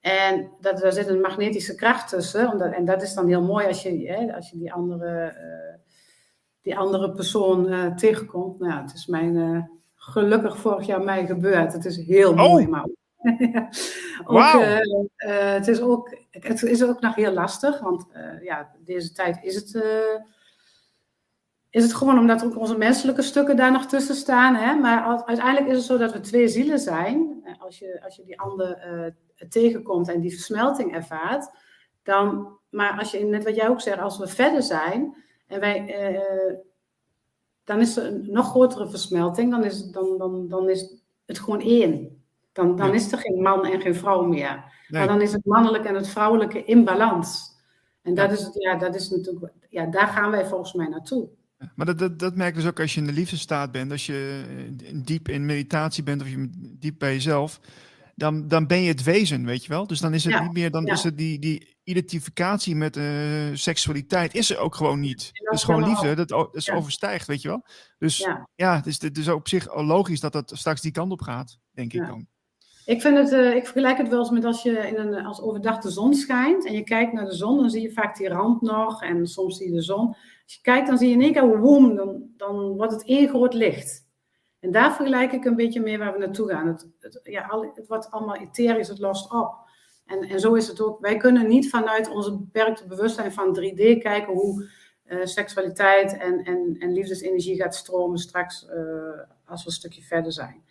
En 0.00 0.50
dat, 0.60 0.78
daar 0.78 0.92
zit 0.92 1.08
een 1.08 1.20
magnetische 1.20 1.74
kracht 1.74 2.08
tussen. 2.08 2.52
Omdat, 2.52 2.72
en 2.72 2.84
dat 2.84 3.02
is 3.02 3.14
dan 3.14 3.28
heel 3.28 3.42
mooi 3.42 3.66
als 3.66 3.82
je, 3.82 4.06
hè, 4.06 4.34
als 4.34 4.50
je 4.50 4.58
die, 4.58 4.72
andere, 4.72 5.20
eh, 5.20 5.78
die 6.62 6.78
andere 6.78 7.12
persoon 7.12 7.68
eh, 7.68 7.94
tegenkomt. 7.94 8.58
Nou, 8.58 8.72
ja, 8.72 8.82
het 8.82 8.94
is 8.94 9.06
mijn, 9.06 9.36
eh, 9.36 9.62
gelukkig 9.94 10.58
vorig 10.58 10.86
jaar 10.86 11.02
mij 11.02 11.26
gebeurd. 11.26 11.72
Het 11.72 11.84
is 11.84 11.96
heel 11.96 12.30
Oh! 12.30 12.36
mooi, 12.36 12.68
maar 12.68 12.82
ook, 12.84 12.96
Wauw. 14.24 14.60
eh, 14.60 14.78
eh, 15.16 15.52
het, 15.52 15.68
is 15.68 15.80
ook, 15.80 16.16
het 16.30 16.62
is 16.62 16.84
ook 16.84 17.00
nog 17.00 17.14
heel 17.14 17.32
lastig. 17.32 17.80
Want 17.80 18.06
eh, 18.12 18.42
ja, 18.42 18.72
deze 18.84 19.12
tijd 19.12 19.38
is 19.42 19.54
het... 19.54 19.84
is 21.70 21.82
het 21.82 21.94
gewoon 21.94 22.18
omdat 22.18 22.44
ook 22.44 22.56
onze 22.56 22.78
menselijke 22.78 23.22
stukken 23.22 23.56
daar 23.56 23.72
nog 23.72 23.86
tussen 23.86 24.14
staan. 24.14 24.54
Hè? 24.54 24.74
Maar 24.74 25.24
uiteindelijk 25.24 25.68
is 25.68 25.76
het 25.76 25.86
zo 25.86 25.96
dat 25.96 26.12
we 26.12 26.20
twee 26.20 26.48
zielen 26.48 26.78
zijn. 26.78 27.42
Als 27.58 27.78
je, 27.78 28.00
als 28.04 28.16
je 28.16 28.24
die 28.24 28.40
ander 28.40 28.78
tegenkomt 29.48 30.08
en 30.08 30.20
die 30.20 30.32
versmelting 30.32 30.94
ervaart. 30.94 31.50
Dan, 32.02 32.58
maar 32.70 32.98
als 32.98 33.10
je, 33.10 33.24
net 33.24 33.44
wat 33.44 33.54
jij 33.54 33.68
ook 33.68 33.80
zegt, 33.80 33.98
als 33.98 34.18
we 34.18 34.26
verder 34.26 34.62
zijn 34.62 35.16
en 35.46 35.60
wij, 35.60 36.22
dan 37.64 37.80
is 37.80 37.96
er 37.96 38.06
een 38.06 38.26
nog 38.30 38.48
grotere 38.48 38.88
versmelting. 38.88 39.50
Dan 39.50 39.64
is, 39.64 39.84
dan, 39.84 40.18
dan, 40.18 40.48
dan 40.48 40.68
is 40.68 41.02
het 41.26 41.38
gewoon 41.38 41.60
één. 41.60 42.17
Dan, 42.58 42.76
dan 42.76 42.94
is 42.94 43.12
er 43.12 43.18
geen 43.18 43.42
man 43.42 43.66
en 43.66 43.80
geen 43.80 43.94
vrouw 43.94 44.22
meer. 44.22 44.64
Maar 44.88 45.06
dan 45.06 45.20
is 45.20 45.32
het 45.32 45.44
mannelijke 45.44 45.88
en 45.88 45.94
het 45.94 46.08
vrouwelijke 46.08 46.64
in 46.64 46.84
balans. 46.84 47.56
En 48.02 48.14
dat, 48.14 48.30
is, 48.30 48.50
ja, 48.52 48.76
dat 48.76 48.94
is 48.94 49.10
natuurlijk, 49.10 49.52
ja, 49.68 49.86
daar 49.86 50.08
gaan 50.08 50.30
wij 50.30 50.46
volgens 50.46 50.72
mij 50.72 50.88
naartoe. 50.88 51.28
Maar 51.74 51.86
dat, 51.86 51.98
dat, 51.98 52.18
dat 52.18 52.34
merk 52.34 52.54
je 52.54 52.60
dus 52.60 52.70
ook 52.70 52.80
als 52.80 52.94
je 52.94 53.00
in 53.00 53.06
de 53.06 53.12
liefdestaat 53.12 53.72
bent, 53.72 53.90
als 53.90 54.06
je 54.06 54.44
diep 55.04 55.28
in 55.28 55.46
meditatie 55.46 56.02
bent 56.02 56.22
of 56.22 56.28
je 56.28 56.48
diep 56.78 56.98
bij 56.98 57.12
jezelf, 57.12 57.60
dan, 58.14 58.48
dan 58.48 58.66
ben 58.66 58.80
je 58.80 58.88
het 58.88 59.02
wezen, 59.02 59.44
weet 59.44 59.62
je 59.62 59.68
wel. 59.68 59.86
Dus 59.86 60.00
dan 60.00 60.14
is 60.14 60.24
het 60.24 60.42
niet 60.42 60.52
meer, 60.52 60.70
dan 60.70 60.86
is 60.86 61.02
het 61.02 61.18
die, 61.18 61.38
die 61.38 61.76
identificatie 61.82 62.76
met 62.76 62.96
uh, 62.96 63.04
seksualiteit 63.52 64.34
is 64.34 64.50
er 64.50 64.58
ook 64.58 64.74
gewoon 64.74 65.00
niet. 65.00 65.30
Het 65.32 65.54
is 65.54 65.64
gewoon 65.64 65.84
liefde, 65.84 66.14
dat, 66.14 66.28
dat 66.28 66.54
is 66.54 66.70
overstijgt, 66.70 67.26
weet 67.26 67.42
je 67.42 67.48
wel. 67.48 67.66
Dus 67.98 68.18
ja, 68.18 68.48
ja 68.54 68.76
het, 68.76 68.86
is, 68.86 69.02
het 69.02 69.18
is 69.18 69.28
op 69.28 69.48
zich 69.48 69.74
logisch 69.74 70.20
dat 70.20 70.32
dat 70.32 70.52
straks 70.54 70.80
die 70.80 70.92
kant 70.92 71.12
op 71.12 71.22
gaat, 71.22 71.58
denk 71.70 71.92
ik 71.92 72.06
dan. 72.06 72.26
Ik, 72.88 73.00
vind 73.00 73.16
het, 73.16 73.32
uh, 73.32 73.54
ik 73.54 73.64
vergelijk 73.64 73.98
het 73.98 74.08
wel 74.08 74.18
eens 74.18 74.30
met 74.30 74.44
als 74.44 74.62
je 74.62 74.70
in 74.70 74.96
een, 74.96 75.26
als 75.26 75.40
overdag 75.40 75.78
de 75.78 75.90
zon 75.90 76.14
schijnt 76.14 76.66
en 76.66 76.72
je 76.72 76.82
kijkt 76.82 77.12
naar 77.12 77.24
de 77.24 77.34
zon, 77.34 77.56
dan 77.56 77.70
zie 77.70 77.82
je 77.82 77.92
vaak 77.92 78.16
die 78.16 78.28
rand 78.28 78.62
nog 78.62 79.02
en 79.02 79.26
soms 79.26 79.56
zie 79.56 79.66
je 79.66 79.74
de 79.74 79.82
zon. 79.82 80.06
Als 80.44 80.54
je 80.54 80.60
kijkt, 80.62 80.86
dan 80.86 80.98
zie 80.98 81.08
je 81.08 81.14
in 81.14 81.22
één 81.22 81.32
keer, 81.32 81.60
woem, 81.60 81.94
dan, 81.94 82.22
dan 82.36 82.76
wordt 82.76 82.92
het 82.92 83.04
één 83.04 83.28
groot 83.28 83.54
licht. 83.54 84.06
En 84.60 84.70
daar 84.70 84.94
vergelijk 84.94 85.32
ik 85.32 85.44
een 85.44 85.56
beetje 85.56 85.80
mee 85.80 85.98
waar 85.98 86.12
we 86.12 86.18
naartoe 86.18 86.48
gaan. 86.48 86.66
Het, 86.66 87.20
ja, 87.22 87.60
het 87.74 87.88
wordt 87.88 88.10
allemaal 88.10 88.36
etherisch, 88.36 88.88
het 88.88 88.98
lost 88.98 89.32
op. 89.32 89.54
En, 90.06 90.20
en 90.20 90.40
zo 90.40 90.54
is 90.54 90.68
het 90.68 90.80
ook. 90.80 91.00
Wij 91.00 91.16
kunnen 91.16 91.48
niet 91.48 91.70
vanuit 91.70 92.10
onze 92.10 92.36
beperkte 92.36 92.86
bewustzijn 92.86 93.32
van 93.32 93.58
3D 93.58 93.98
kijken 93.98 94.32
hoe 94.32 94.68
uh, 95.06 95.24
seksualiteit 95.24 96.16
en, 96.16 96.44
en, 96.44 96.76
en 96.78 96.92
liefdesenergie 96.92 97.56
gaat 97.56 97.74
stromen 97.74 98.18
straks 98.18 98.66
uh, 98.70 99.20
als 99.44 99.62
we 99.62 99.68
een 99.68 99.74
stukje 99.74 100.02
verder 100.02 100.32
zijn. 100.32 100.66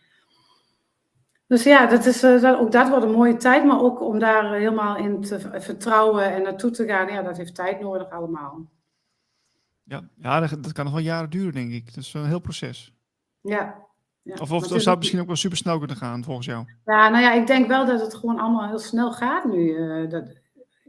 Dus 1.48 1.64
ja, 1.64 1.86
dat 1.86 2.06
is, 2.06 2.24
uh, 2.24 2.60
ook 2.60 2.72
dat 2.72 2.90
wordt 2.90 3.06
een 3.06 3.12
mooie 3.12 3.36
tijd, 3.36 3.66
maar 3.66 3.82
ook 3.82 4.02
om 4.02 4.20
daar 4.20 4.54
helemaal 4.54 4.98
in 4.98 5.22
te 5.22 5.40
vertrouwen 5.60 6.34
en 6.34 6.42
naartoe 6.42 6.72
te 6.72 6.86
gaan, 6.86 7.08
ja, 7.08 7.22
dat 7.22 7.38
heeft 7.38 7.56
tijd 7.56 7.80
nodig 7.80 8.10
allemaal. 8.10 8.66
Ja, 9.84 10.02
ja 10.16 10.40
dat, 10.40 10.64
dat 10.64 10.72
kan 10.72 10.86
nog 10.86 10.94
wel 10.94 11.04
jaren 11.04 11.30
duren, 11.30 11.54
denk 11.54 11.72
ik. 11.72 11.86
Dat 11.86 12.04
is 12.04 12.14
een 12.14 12.26
heel 12.26 12.40
proces. 12.40 12.94
Ja. 13.42 13.76
ja. 14.22 14.34
Of, 14.34 14.52
of, 14.52 14.66
zou 14.66 14.90
het 14.90 14.98
misschien 14.98 15.20
ook 15.20 15.28
wel 15.28 15.36
super 15.36 15.58
snel 15.58 15.78
kunnen 15.78 15.98
gaan, 15.98 16.24
volgens 16.24 16.48
jou? 16.48 16.66
Ja, 16.86 17.10
nou 17.10 17.24
ja, 17.24 17.34
ik 17.34 17.48
denk 17.48 17.68
wel 17.68 17.86
dat 17.86 18.02
het 18.02 18.16
gewoon 18.16 18.40
allemaal 18.40 18.68
heel 18.68 18.80
snel 18.80 19.12
gaat 19.12 19.46
nu. 19.46 19.70
Uh, 19.70 20.10
dat, 20.10 20.38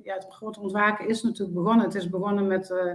ja, 0.02 0.14
het 0.14 0.26
grote 0.28 0.60
ontwaken 0.60 1.08
is 1.08 1.22
natuurlijk 1.22 1.58
begonnen. 1.58 1.84
Het 1.84 1.94
is 1.94 2.08
begonnen 2.08 2.46
met. 2.46 2.70
Uh, 2.70 2.94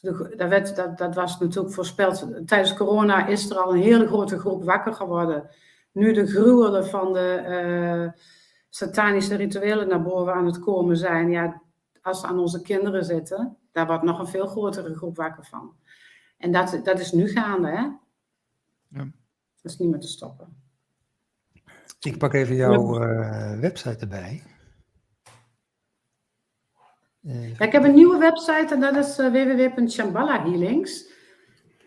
de, 0.00 0.34
dat, 0.36 0.48
werd, 0.48 0.76
dat, 0.76 0.98
dat 0.98 1.14
was 1.14 1.38
natuurlijk 1.38 1.74
voorspeld. 1.74 2.26
Tijdens 2.46 2.74
corona 2.74 3.26
is 3.26 3.50
er 3.50 3.56
al 3.56 3.74
een 3.74 3.82
hele 3.82 4.06
grote 4.06 4.38
groep 4.38 4.64
wakker 4.64 4.94
geworden. 4.94 5.50
Nu 5.92 6.12
de 6.12 6.26
gruwelen 6.26 6.86
van 6.86 7.12
de 7.12 7.44
uh, 7.48 8.22
satanische 8.68 9.34
rituelen 9.34 9.88
naar 9.88 10.02
boven 10.02 10.34
aan 10.34 10.46
het 10.46 10.58
komen 10.58 10.96
zijn. 10.96 11.30
Ja, 11.30 11.62
als 12.02 12.20
ze 12.20 12.26
aan 12.26 12.38
onze 12.38 12.62
kinderen 12.62 13.04
zitten, 13.04 13.56
daar 13.72 13.86
wordt 13.86 14.02
nog 14.02 14.18
een 14.18 14.26
veel 14.26 14.46
grotere 14.46 14.94
groep 14.94 15.16
wakker 15.16 15.44
van. 15.44 15.76
En 16.36 16.52
dat, 16.52 16.80
dat 16.84 17.00
is 17.00 17.12
nu 17.12 17.28
gaande, 17.28 17.68
hè? 17.68 17.82
Ja. 18.88 19.10
Dat 19.62 19.72
is 19.72 19.78
niet 19.78 19.90
meer 19.90 20.00
te 20.00 20.08
stoppen. 20.08 20.60
Ik 22.00 22.18
pak 22.18 22.32
even 22.32 22.54
jouw 22.54 23.02
uh, 23.02 23.58
website 23.60 23.98
erbij. 23.98 24.42
Ja, 27.20 27.64
ik 27.64 27.72
heb 27.72 27.84
een 27.84 27.94
nieuwe 27.94 28.18
website 28.18 28.74
en 28.74 28.80
dat 28.80 28.96
is 28.96 29.18
uh, 29.18 29.30
www.shambhala 29.30 30.42
Healings. 30.42 31.11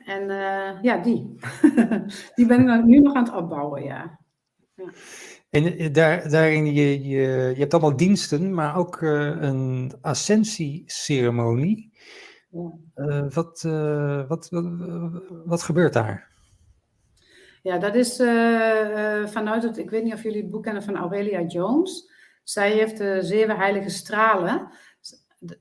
En 0.05 0.27
ja, 0.81 0.97
die. 0.97 1.35
die 2.35 2.45
ben 2.45 2.69
ik 2.69 2.83
nu 2.85 2.99
nog 2.99 3.13
aan 3.13 3.23
het 3.23 3.33
opbouwen, 3.33 3.83
ja. 3.83 4.19
ja. 4.75 4.89
En 5.49 5.93
daar, 5.93 6.29
daarin, 6.29 6.65
je, 6.65 7.07
je, 7.07 7.27
je 7.53 7.59
hebt 7.59 7.73
allemaal 7.73 7.97
diensten, 7.97 8.53
maar 8.53 8.77
ook 8.77 9.01
een 9.01 9.93
ascensieceremonie. 10.01 11.93
Ja. 12.49 13.27
wat, 13.29 13.61
wat, 14.27 14.49
wat, 14.49 14.81
wat 15.45 15.63
gebeurt 15.63 15.93
daar? 15.93 16.33
Ja, 17.61 17.77
dat 17.77 17.95
is 17.95 18.15
vanuit 19.31 19.63
het, 19.63 19.77
ik 19.77 19.89
weet 19.89 20.03
niet 20.03 20.13
of 20.13 20.23
jullie 20.23 20.41
het 20.41 20.51
boek 20.51 20.63
kennen 20.63 20.83
van 20.83 20.95
Aurelia 20.95 21.41
Jones. 21.41 22.13
Zij 22.45 22.71
heeft 22.71 22.97
de 22.97 23.17
zeven 23.21 23.57
heilige 23.57 23.89
stralen. 23.89 24.67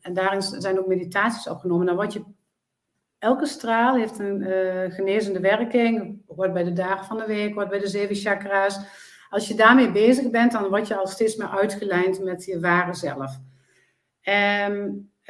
En 0.00 0.14
daarin 0.14 0.42
zijn 0.42 0.78
ook 0.78 0.86
meditaties 0.86 1.48
opgenomen. 1.48 1.86
Dan 1.86 1.96
word 1.96 2.12
je, 2.12 2.24
elke 3.24 3.46
straal 3.46 3.96
heeft 3.96 4.18
een 4.18 4.40
uh, 4.40 4.94
genezende 4.94 5.40
werking. 5.40 6.22
Hoort 6.26 6.52
bij 6.52 6.64
de 6.64 6.72
dagen 6.72 7.06
van 7.06 7.16
de 7.16 7.26
week, 7.26 7.54
hoort 7.54 7.68
bij 7.68 7.78
de 7.78 7.88
zeven 7.88 8.16
chakra's. 8.16 8.78
Als 9.28 9.48
je 9.48 9.54
daarmee 9.54 9.90
bezig 9.90 10.30
bent, 10.30 10.52
dan 10.52 10.68
word 10.68 10.88
je 10.88 10.96
al 10.96 11.06
steeds 11.06 11.36
meer 11.36 11.48
uitgelijnd 11.48 12.24
met 12.24 12.44
je 12.44 12.60
ware 12.60 12.94
zelf. 12.94 13.40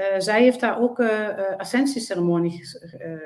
Uh, 0.01 0.19
zij 0.19 0.43
heeft 0.43 0.61
daar 0.61 0.81
ook 0.81 0.99
uh, 0.99 1.29
ascensieceremonie 1.57 2.61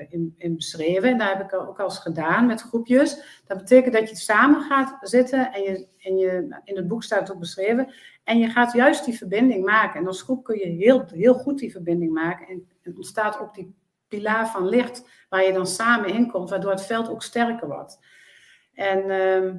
in, 0.09 0.35
in, 0.37 0.55
beschreven. 0.55 1.11
En 1.11 1.19
daar 1.19 1.37
heb 1.37 1.53
ik 1.53 1.61
ook 1.61 1.81
al 1.81 1.85
eens 1.85 1.99
gedaan 1.99 2.47
met 2.47 2.61
groepjes. 2.61 3.43
Dat 3.47 3.59
betekent 3.59 3.95
dat 3.95 4.09
je 4.09 4.17
samen 4.17 4.61
gaat 4.61 4.97
zitten 5.01 5.53
en, 5.53 5.63
je, 5.63 5.87
en 5.99 6.17
je, 6.17 6.61
in 6.65 6.77
het 6.77 6.89
boek 6.89 7.03
staat 7.03 7.33
ook 7.33 7.39
beschreven. 7.39 7.93
En 8.25 8.39
je 8.39 8.49
gaat 8.49 8.73
juist 8.73 9.05
die 9.05 9.17
verbinding 9.17 9.65
maken. 9.65 10.01
En 10.01 10.07
als 10.07 10.23
groep 10.23 10.45
kun 10.45 10.59
je 10.59 10.67
heel, 10.67 11.05
heel 11.07 11.35
goed 11.35 11.59
die 11.59 11.73
verbinding 11.73 12.13
maken. 12.13 12.47
En, 12.49 12.69
en 12.83 12.97
ontstaat 12.97 13.41
ook 13.41 13.55
die 13.55 13.75
pilaar 14.09 14.49
van 14.49 14.69
licht 14.69 15.09
waar 15.29 15.45
je 15.45 15.53
dan 15.53 15.67
samen 15.67 16.09
in 16.09 16.31
komt, 16.31 16.51
waardoor 16.51 16.71
het 16.71 16.87
veld 16.87 17.09
ook 17.09 17.23
sterker 17.23 17.69
wordt. 17.69 17.99
En 18.75 19.11
ehm, 19.11 19.57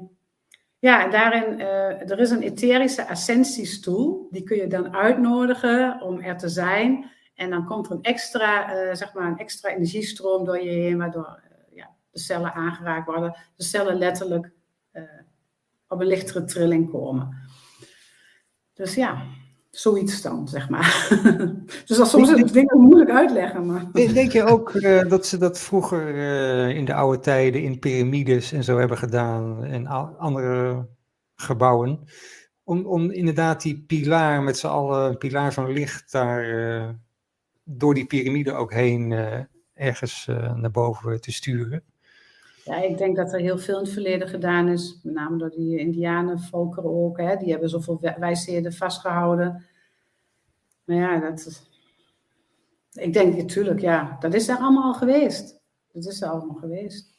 ja, 0.80 1.08
daarin, 1.08 1.60
uh, 1.60 2.10
er 2.10 2.20
is 2.20 2.30
een 2.30 2.42
etherische 2.42 3.08
ascensiestoel. 3.08 4.28
Die 4.32 4.44
kun 4.44 4.58
je 4.58 4.68
dan 4.68 4.96
uitnodigen 4.96 6.02
om 6.02 6.20
er 6.20 6.38
te 6.38 6.50
zijn. 6.50 7.12
En 7.36 7.50
dan 7.50 7.66
komt 7.66 7.86
er 7.86 7.92
een 7.92 8.02
extra, 8.02 8.76
uh, 8.76 8.96
zeg 8.96 9.14
maar 9.14 9.28
een 9.28 9.38
extra 9.38 9.70
energiestroom 9.70 10.46
door 10.46 10.62
je 10.64 10.70
heen, 10.70 10.98
waardoor 10.98 11.42
uh, 11.44 11.78
ja, 11.78 11.90
de 12.12 12.20
cellen 12.20 12.54
aangeraakt 12.54 13.06
worden. 13.06 13.36
De 13.56 13.64
cellen 13.64 13.98
letterlijk 13.98 14.52
op 15.88 16.00
een 16.00 16.08
lichtere 16.08 16.44
trilling 16.44 16.90
komen. 16.90 17.50
Dus 18.74 18.96
ja, 18.96 19.24
zoiets 19.70 20.22
dan, 20.22 20.48
zeg 20.48 20.70
maar. 20.70 21.08
dus 21.86 21.98
dat 21.98 22.10
soms 22.10 22.32
is 22.32 22.54
het 22.54 22.74
moeilijk 22.74 23.10
uitleggen. 23.10 23.66
Maar. 23.66 23.92
Denk 23.92 24.32
je 24.32 24.44
ook 24.44 24.82
dat 25.10 25.26
ze 25.26 25.38
dat 25.38 25.60
vroeger 25.60 26.16
in 26.70 26.86
de 26.86 26.94
oude 26.94 27.20
tijden 27.20 27.64
in 27.64 27.80
piramides 27.80 28.52
en 28.52 28.64
zo 28.64 28.78
hebben 28.78 28.98
gedaan 28.98 29.64
en 29.64 29.88
andere 30.18 30.88
gebouwen? 31.36 32.00
Om, 32.64 32.86
om 32.86 33.12
inderdaad 33.12 33.62
die 33.62 33.84
pilaar 33.88 34.44
met 34.44 34.58
z'n 34.58 34.68
allen, 34.68 35.10
een 35.10 35.18
pilaar 35.18 35.54
van 35.54 35.72
licht, 35.72 36.12
daar 36.12 36.96
door 37.64 37.94
die 37.94 38.06
piramide 38.06 38.54
ook 38.54 38.74
heen 38.74 39.12
ergens 39.74 40.26
naar 40.56 40.72
boven 40.72 41.22
te 41.22 41.32
sturen? 41.32 41.84
Ja, 42.64 42.82
ik 42.82 42.98
denk 42.98 43.16
dat 43.16 43.34
er 43.34 43.40
heel 43.40 43.58
veel 43.58 43.78
in 43.78 43.84
het 43.84 43.94
verleden 43.94 44.28
gedaan 44.28 44.68
is, 44.68 45.00
met 45.04 45.14
name 45.14 45.38
door 45.38 45.50
die 45.50 45.80
indianenvolkeren 45.80 46.90
ook. 46.90 47.18
Hè. 47.18 47.36
Die 47.36 47.52
hebben 47.52 47.70
zoveel 47.70 48.00
wijsheden 48.20 48.74
vastgehouden. 48.74 49.66
Maar 50.84 50.96
ja, 50.96 51.20
dat, 51.20 51.70
ik 52.92 53.14
denk 53.14 53.38
natuurlijk, 53.38 53.80
ja, 53.80 54.18
dat 54.20 54.34
is 54.34 54.48
er 54.48 54.58
allemaal 54.58 54.84
al 54.84 54.94
geweest. 54.94 55.62
Dat 55.92 56.06
is 56.06 56.22
er 56.22 56.30
allemaal 56.30 56.56
geweest. 56.56 57.18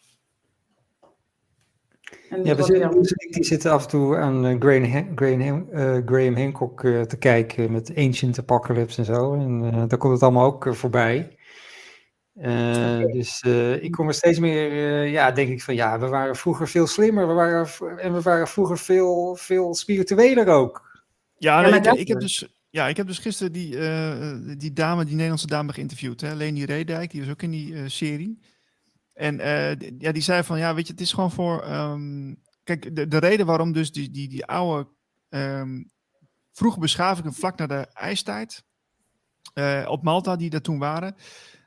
En 2.31 2.45
ja, 2.45 2.57
we 2.57 3.27
die 3.31 3.45
zitten 3.45 3.71
af 3.71 3.83
en 3.83 3.89
toe 3.89 4.17
aan 4.17 4.47
uh, 4.47 4.57
Graham, 4.59 5.13
Graham, 5.15 5.69
uh, 5.73 5.99
Graham 6.07 6.37
Hancock 6.37 6.83
uh, 6.83 7.03
te 7.03 7.17
kijken 7.17 7.73
met 7.73 7.93
Ancient 7.97 8.39
Apocalypse 8.39 8.99
en 8.99 9.05
zo. 9.05 9.35
En 9.35 9.61
daar 9.89 9.99
komt 9.99 10.13
het 10.13 10.23
allemaal 10.23 10.47
ook 10.47 10.75
voorbij. 10.77 11.37
Uh, 12.41 13.13
dus 13.13 13.43
uh, 13.47 13.83
ik 13.83 13.91
kom 13.91 14.09
er 14.09 14.15
steeds 14.15 14.39
meer, 14.39 14.73
uh, 14.73 15.13
ja, 15.13 15.31
denk 15.31 15.49
ik 15.49 15.63
van 15.63 15.75
ja, 15.75 15.99
we 15.99 16.09
waren 16.09 16.37
vroeger 16.37 16.69
veel 16.69 16.87
slimmer 16.87 17.27
we 17.29 17.33
waren, 17.33 17.99
en 17.99 18.13
we 18.13 18.21
waren 18.21 18.49
vroeger 18.49 18.79
veel, 18.79 19.37
veel 19.37 19.75
spiritueler 19.75 20.49
ook. 20.49 21.03
Ja, 21.37 21.61
nee, 21.61 21.81
ik, 21.81 21.93
ik, 21.93 22.09
heb 22.09 22.21
dus, 22.21 22.49
ja, 22.71 22.89
ik 22.89 22.97
heb 22.97 23.07
dus 23.07 23.19
gisteren 23.19 23.53
die, 23.53 23.71
die 24.57 24.73
dame, 24.73 25.05
die 25.05 25.15
Nederlandse 25.15 25.47
dame 25.47 25.73
geïnterviewd, 25.73 26.21
hè, 26.21 26.35
Leni 26.35 26.65
Redijk, 26.65 27.11
die 27.11 27.21
was 27.21 27.31
ook 27.31 27.43
in 27.43 27.51
die 27.51 27.89
serie. 27.89 28.39
En 29.13 29.37
ja, 29.99 30.13
die 30.13 30.23
zei 30.23 30.43
van 30.43 30.59
ja, 30.59 30.75
weet 30.75 30.87
je, 30.87 30.93
het 30.93 31.03
is 31.03 31.13
gewoon 31.13 31.33
voor, 31.33 31.71
um, 31.71 32.43
kijk, 32.65 32.97
de, 32.97 33.09
de 33.09 33.19
reden 33.19 33.47
waarom 33.47 33.73
dus 33.73 33.93
die, 33.93 34.11
die, 34.11 34.29
die 34.29 34.47
oude 34.47 34.89
um, 35.29 35.91
vroege 36.53 36.81
beschavingen 36.81 37.33
vlak 37.33 37.59
na 37.59 37.67
de 37.67 37.87
ijstijd 37.93 38.65
op 39.87 40.03
Malta, 40.03 40.37
die 40.37 40.51
daar 40.51 40.61
toen 40.61 40.79
waren, 40.79 41.17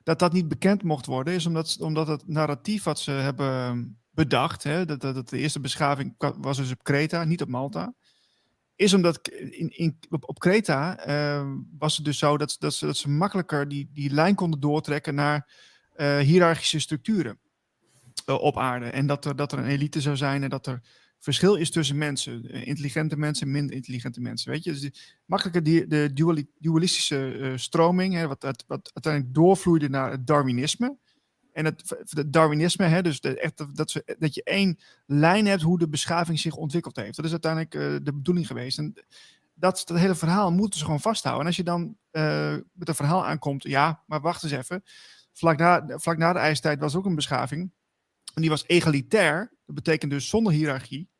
dat 0.04 0.20
dat 0.20 0.34
niet 0.34 0.48
bekend 0.48 0.84
mocht 0.84 1.06
worden, 1.06 1.34
is 1.34 1.46
omdat, 1.46 1.78
omdat 1.80 2.08
het 2.08 2.28
narratief 2.28 2.84
wat 2.84 3.00
ze 3.00 3.12
hebben 3.12 3.98
bedacht, 4.10 4.64
hè, 4.64 4.86
dat, 4.86 5.02
dat, 5.02 5.30
de 5.30 5.38
eerste 5.38 5.60
beschaving 5.60 6.16
was 6.38 6.58
dus 6.58 6.72
op 6.72 6.84
Kreta, 6.84 7.24
niet 7.24 7.42
op 7.42 7.48
Malta, 7.48 7.94
is 8.76 8.94
omdat 8.94 9.28
in, 9.28 9.70
in, 9.78 10.00
op, 10.10 10.30
op 10.30 10.40
Kreta 10.40 10.98
ehm, 10.98 11.58
was 11.78 11.96
het 11.96 12.06
dus 12.06 12.18
zo 12.18 12.38
dat, 12.38 12.56
dat, 12.60 12.74
ze, 12.74 12.86
dat 12.86 12.98
ze 12.98 13.10
makkelijker 13.10 13.68
die, 13.68 13.90
die 13.94 14.14
lijn 14.14 14.36
konden 14.36 14.60
doortrekken 14.60 15.16
naar 15.16 15.52
uh, 15.96 16.18
hiërarchische 16.18 16.80
structuren 16.80 17.40
uh, 18.26 18.42
op 18.42 18.58
aarde. 18.58 18.86
En 18.86 19.08
dat 19.08 19.26
er, 19.26 19.36
dat 19.36 19.52
er 19.52 19.58
een 19.58 19.66
elite 19.66 20.02
zou 20.02 20.18
zijn 20.18 20.44
en 20.44 20.50
dat 20.50 20.68
er 20.68 20.82
verschil 21.24 21.56
is 21.56 21.72
tussen 21.72 21.98
mensen. 21.98 22.50
Eh, 22.50 22.68
intelligente 22.68 23.18
mensen 23.18 23.46
en 23.46 23.52
minder 23.52 23.76
intelligente 23.76 24.22
mensen. 24.22 24.52
Weet 24.52 24.64
je, 24.64 24.72
dus 24.72 25.20
makkelijker 25.26 25.64
die, 25.64 25.88
de 25.88 26.12
dualistische 26.60 27.38
uh, 27.38 27.58
stroming, 27.58 28.14
hè, 28.14 28.28
wat, 28.28 28.64
wat, 28.68 28.92
uiteindelijk 28.94 29.34
doorvloeide 29.34 29.90
naar 29.90 30.12
het 30.12 30.28
Darwinisme. 30.28 30.98
En 31.54 31.66
het, 31.66 31.96
het 32.10 32.34
Darwinisme, 32.34 32.86
hè, 32.86 33.02
dus 33.02 33.20
echt, 33.20 33.76
dat, 33.76 33.92
ze, 33.92 34.16
dat 34.20 34.34
je 34.34 34.44
één 34.44 34.80
lijn 35.06 35.46
hebt 35.46 35.62
hoe 35.62 35.80
de 35.80 35.90
beschaving 35.90 36.40
zich 36.40 36.56
ontwikkeld 36.56 36.96
heeft. 36.96 37.16
Dat 37.16 37.26
is 37.26 37.32
uiteindelijk 37.32 37.76
uh, 37.76 37.82
de 37.82 38.14
bedoeling 38.14 38.48
geweest. 38.48 38.78
En 38.78 38.94
dat, 39.54 39.82
dat 39.86 39.98
hele 39.98 40.16
verhaal 40.16 40.52
moeten 40.52 40.80
ze 40.80 40.86
gewoon 40.86 41.00
vasthouden. 41.00 41.42
En 41.42 41.48
als 41.48 41.58
je 41.58 41.64
dan 41.64 41.98
met 42.74 42.88
een 42.88 42.96
verhaal 42.96 43.26
aankomt, 43.26 43.64
ja, 43.64 44.04
maar 44.08 44.22
wacht 44.22 44.44
eens 44.44 44.52
even. 44.52 44.84
Vlak 45.34 45.58
na, 45.58 45.86
vlak 45.88 46.18
na 46.18 46.34
de 46.34 46.40
ijstijd 46.40 46.80
was 46.80 46.96
ook 46.96 47.06
een 47.06 47.16
beschaving. 47.16 47.72
En 48.34 48.42
die 48.42 48.50
was 48.50 48.64
egalitair. 48.68 49.52
Dat 49.66 49.76
betekent 49.76 50.12
dus 50.12 50.30
zonder 50.30 50.54
hiërarchie. 50.54 51.12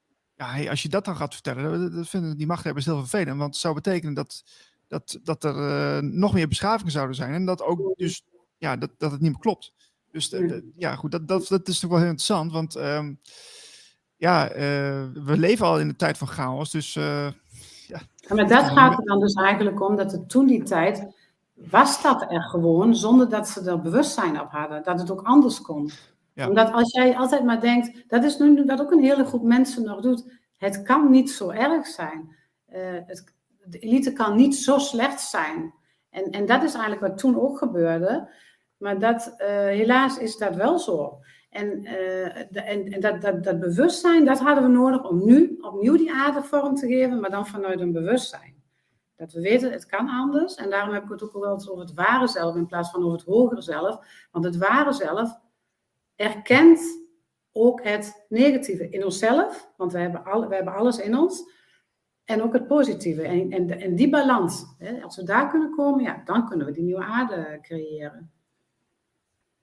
Ja, 0.44 0.70
als 0.70 0.82
je 0.82 0.90
dat 0.90 1.06
dan 1.06 1.16
gaat 1.16 1.34
vertellen, 1.34 1.96
dat 1.96 2.08
vinden 2.08 2.38
die 2.38 2.48
machthebbers 2.48 2.86
heel 2.86 3.00
vervelend. 3.00 3.38
Want 3.38 3.54
het 3.54 3.62
zou 3.62 3.74
betekenen 3.74 4.14
dat, 4.14 4.44
dat, 4.88 5.20
dat 5.24 5.44
er 5.44 5.56
uh, 5.56 6.12
nog 6.12 6.34
meer 6.34 6.48
beschavingen 6.48 6.92
zouden 6.92 7.16
zijn. 7.16 7.34
En 7.34 7.46
dat 7.46 7.62
ook 7.62 7.94
dus, 7.96 8.24
ja, 8.58 8.78
dat, 8.78 8.90
dat 8.98 9.12
het 9.12 9.22
niet 9.22 9.32
meer 9.32 9.40
klopt. 9.40 9.74
Dus 10.12 10.30
de, 10.30 10.72
ja, 10.76 10.96
goed, 10.96 11.12
dat, 11.12 11.28
dat, 11.28 11.48
dat 11.48 11.68
is 11.68 11.80
toch 11.80 11.90
wel 11.90 12.00
heel 12.00 12.08
interessant. 12.08 12.52
Want 12.52 12.76
um, 12.76 13.20
ja, 14.18 14.50
uh, 14.50 14.58
we 15.14 15.38
leven 15.38 15.66
al 15.66 15.80
in 15.80 15.88
de 15.88 15.96
tijd 15.96 16.18
van 16.18 16.28
chaos. 16.28 16.72
Dus 16.72 16.96
uh, 16.96 17.04
ja. 17.88 18.02
ja. 18.16 18.36
Maar 18.36 18.48
dat 18.48 18.70
gaat 18.70 18.98
er 18.98 19.06
dan 19.06 19.20
dus 19.20 19.34
eigenlijk 19.34 19.82
om 19.82 19.96
dat 19.96 20.12
het 20.12 20.30
toen 20.30 20.48
die 20.48 20.64
tijd 20.64 21.08
was 21.54 22.02
dat 22.02 22.32
er 22.32 22.42
gewoon 22.42 22.96
zonder 22.96 23.30
dat 23.30 23.50
ze 23.50 23.70
er 23.70 23.82
bewustzijn 23.82 24.42
op 24.42 24.52
hadden. 24.52 24.84
Dat 24.84 25.00
het 25.00 25.12
ook 25.12 25.22
anders 25.22 25.62
kon. 25.62 25.92
Omdat 26.36 26.72
als 26.72 26.92
jij 26.92 27.16
altijd 27.16 27.44
maar 27.44 27.62
denkt, 27.62 28.10
dat 28.10 28.24
is 28.24 28.38
nu 28.38 28.64
wat 28.66 28.82
ook 28.82 28.92
een 28.92 29.04
hele 29.04 29.26
groep 29.26 29.44
mensen 29.44 29.84
nog 29.84 30.02
doet. 30.02 30.32
Het 30.58 30.82
kan 30.82 31.10
niet 31.10 31.32
zo 31.32 31.50
erg 31.50 31.88
zijn. 31.88 32.36
Uh, 32.74 32.80
het, 33.06 33.34
de 33.64 33.80
elite 33.80 34.14
kan 34.14 34.36
niet 34.36 34.56
zo 34.56 34.78
slecht 34.78 35.22
zijn. 35.22 35.74
En, 36.10 36.32
en 36.32 36.46
dat 36.46 36.64
is 36.64 36.74
eigenlijk 36.74 37.02
wat 37.02 37.18
toen 37.18 37.40
ook 37.40 37.58
gebeurde. 37.58 38.30
Maar 38.78 39.00
dat, 39.00 39.36
uh, 39.38 39.48
helaas 39.48 40.18
is 40.18 40.38
dat 40.38 40.56
wel 40.56 40.80
zo. 40.80 41.20
En, 41.50 41.82
de, 41.82 42.62
en, 42.62 42.92
en 42.92 43.02
dat, 43.02 43.22
dat, 43.22 43.44
dat 43.44 43.60
bewustzijn, 43.60 44.26
dat 44.26 44.40
hadden 44.40 44.64
we 44.64 44.70
nodig 44.70 45.10
om 45.10 45.26
nu 45.26 45.58
opnieuw 45.62 45.98
die 45.98 46.14
aarde 46.14 46.44
vorm 46.44 46.76
te 46.76 46.88
geven, 46.88 47.20
maar 47.20 47.30
dan 47.30 47.48
vanuit 47.48 47.80
een 47.80 47.92
bewustzijn. 47.92 48.64
Dat 49.16 49.34
we 49.34 49.42
weten, 49.42 49.72
het 49.72 49.86
kan 49.86 50.10
anders. 50.10 50.56
En 50.56 50.70
daarom 50.70 50.94
heb 50.94 51.04
ik 51.04 51.10
het 51.10 51.24
ook 51.24 51.34
wel 51.34 51.52
over 51.68 51.80
het 51.80 51.94
ware 51.94 52.28
zelf 52.28 52.56
in 52.56 52.66
plaats 52.66 52.92
van 52.92 53.04
over 53.04 53.18
het 53.18 53.28
hogere 53.28 53.62
zelf. 53.62 54.28
Want 54.32 54.46
het 54.46 54.58
ware 54.58 54.94
zelf 54.94 55.40
erkent 56.24 57.02
ook 57.52 57.84
het 57.84 58.26
negatieve 58.30 58.90
in 58.90 59.04
onszelf, 59.04 59.70
want 59.78 59.92
we 59.92 60.00
hebben, 60.00 60.26
al, 60.26 60.48
we 60.48 60.56
hebben 60.56 60.74
alles 60.74 60.98
in 60.98 61.18
ons. 61.18 61.52
En 62.24 62.42
ook 62.42 62.54
het 62.54 62.68
positieve. 62.68 63.22
En, 63.22 63.52
en, 63.52 63.82
en 63.82 63.96
die 63.96 64.10
balans, 64.10 64.66
hè, 64.78 65.02
als 65.02 65.16
we 65.16 65.24
daar 65.24 65.50
kunnen 65.50 65.72
komen, 65.72 66.04
ja, 66.04 66.22
dan 66.26 66.48
kunnen 66.48 66.66
we 66.66 66.72
die 66.72 66.84
nieuwe 66.84 67.04
aarde 67.04 67.60
creëren. 67.62 68.32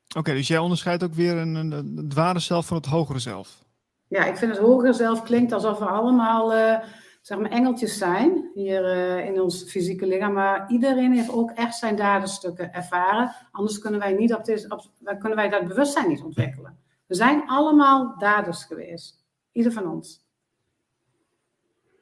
Oké, 0.08 0.18
okay, 0.18 0.34
dus 0.34 0.48
jij 0.48 0.58
onderscheidt 0.58 1.04
ook 1.04 1.14
weer 1.14 1.36
een, 1.36 1.54
een, 1.54 1.72
een, 1.72 1.96
het 1.96 2.14
ware 2.14 2.38
zelf 2.38 2.66
van 2.66 2.76
het 2.76 2.86
hogere 2.86 3.18
zelf. 3.18 3.64
Ja, 4.08 4.24
ik 4.24 4.36
vind 4.36 4.52
het 4.52 4.60
hogere 4.60 4.92
zelf 4.92 5.22
klinkt 5.22 5.52
alsof 5.52 5.78
we 5.78 5.84
allemaal 5.84 6.54
uh, 6.54 6.78
zeg 7.20 7.38
maar 7.38 7.50
engeltjes 7.50 7.98
zijn 7.98 8.50
hier 8.54 8.84
uh, 8.84 9.26
in 9.26 9.40
ons 9.40 9.64
fysieke 9.64 10.06
lichaam. 10.06 10.32
Maar 10.32 10.70
iedereen 10.70 11.12
heeft 11.12 11.30
ook 11.30 11.50
echt 11.50 11.76
zijn 11.76 11.96
daderstukken 11.96 12.72
ervaren. 12.72 13.34
Anders 13.50 13.78
kunnen 13.78 14.00
wij, 14.00 14.12
niet 14.12 14.34
op 14.34 14.44
dit, 14.44 14.70
op, 14.70 14.90
kunnen 15.18 15.36
wij 15.36 15.48
dat 15.48 15.68
bewustzijn 15.68 16.08
niet 16.08 16.22
ontwikkelen. 16.22 16.78
We 17.06 17.14
zijn 17.14 17.42
allemaal 17.46 18.18
daders 18.18 18.64
geweest. 18.64 19.24
Ieder 19.52 19.72
van 19.72 19.86
ons. 19.88 20.26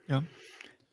Ja. 0.07 0.23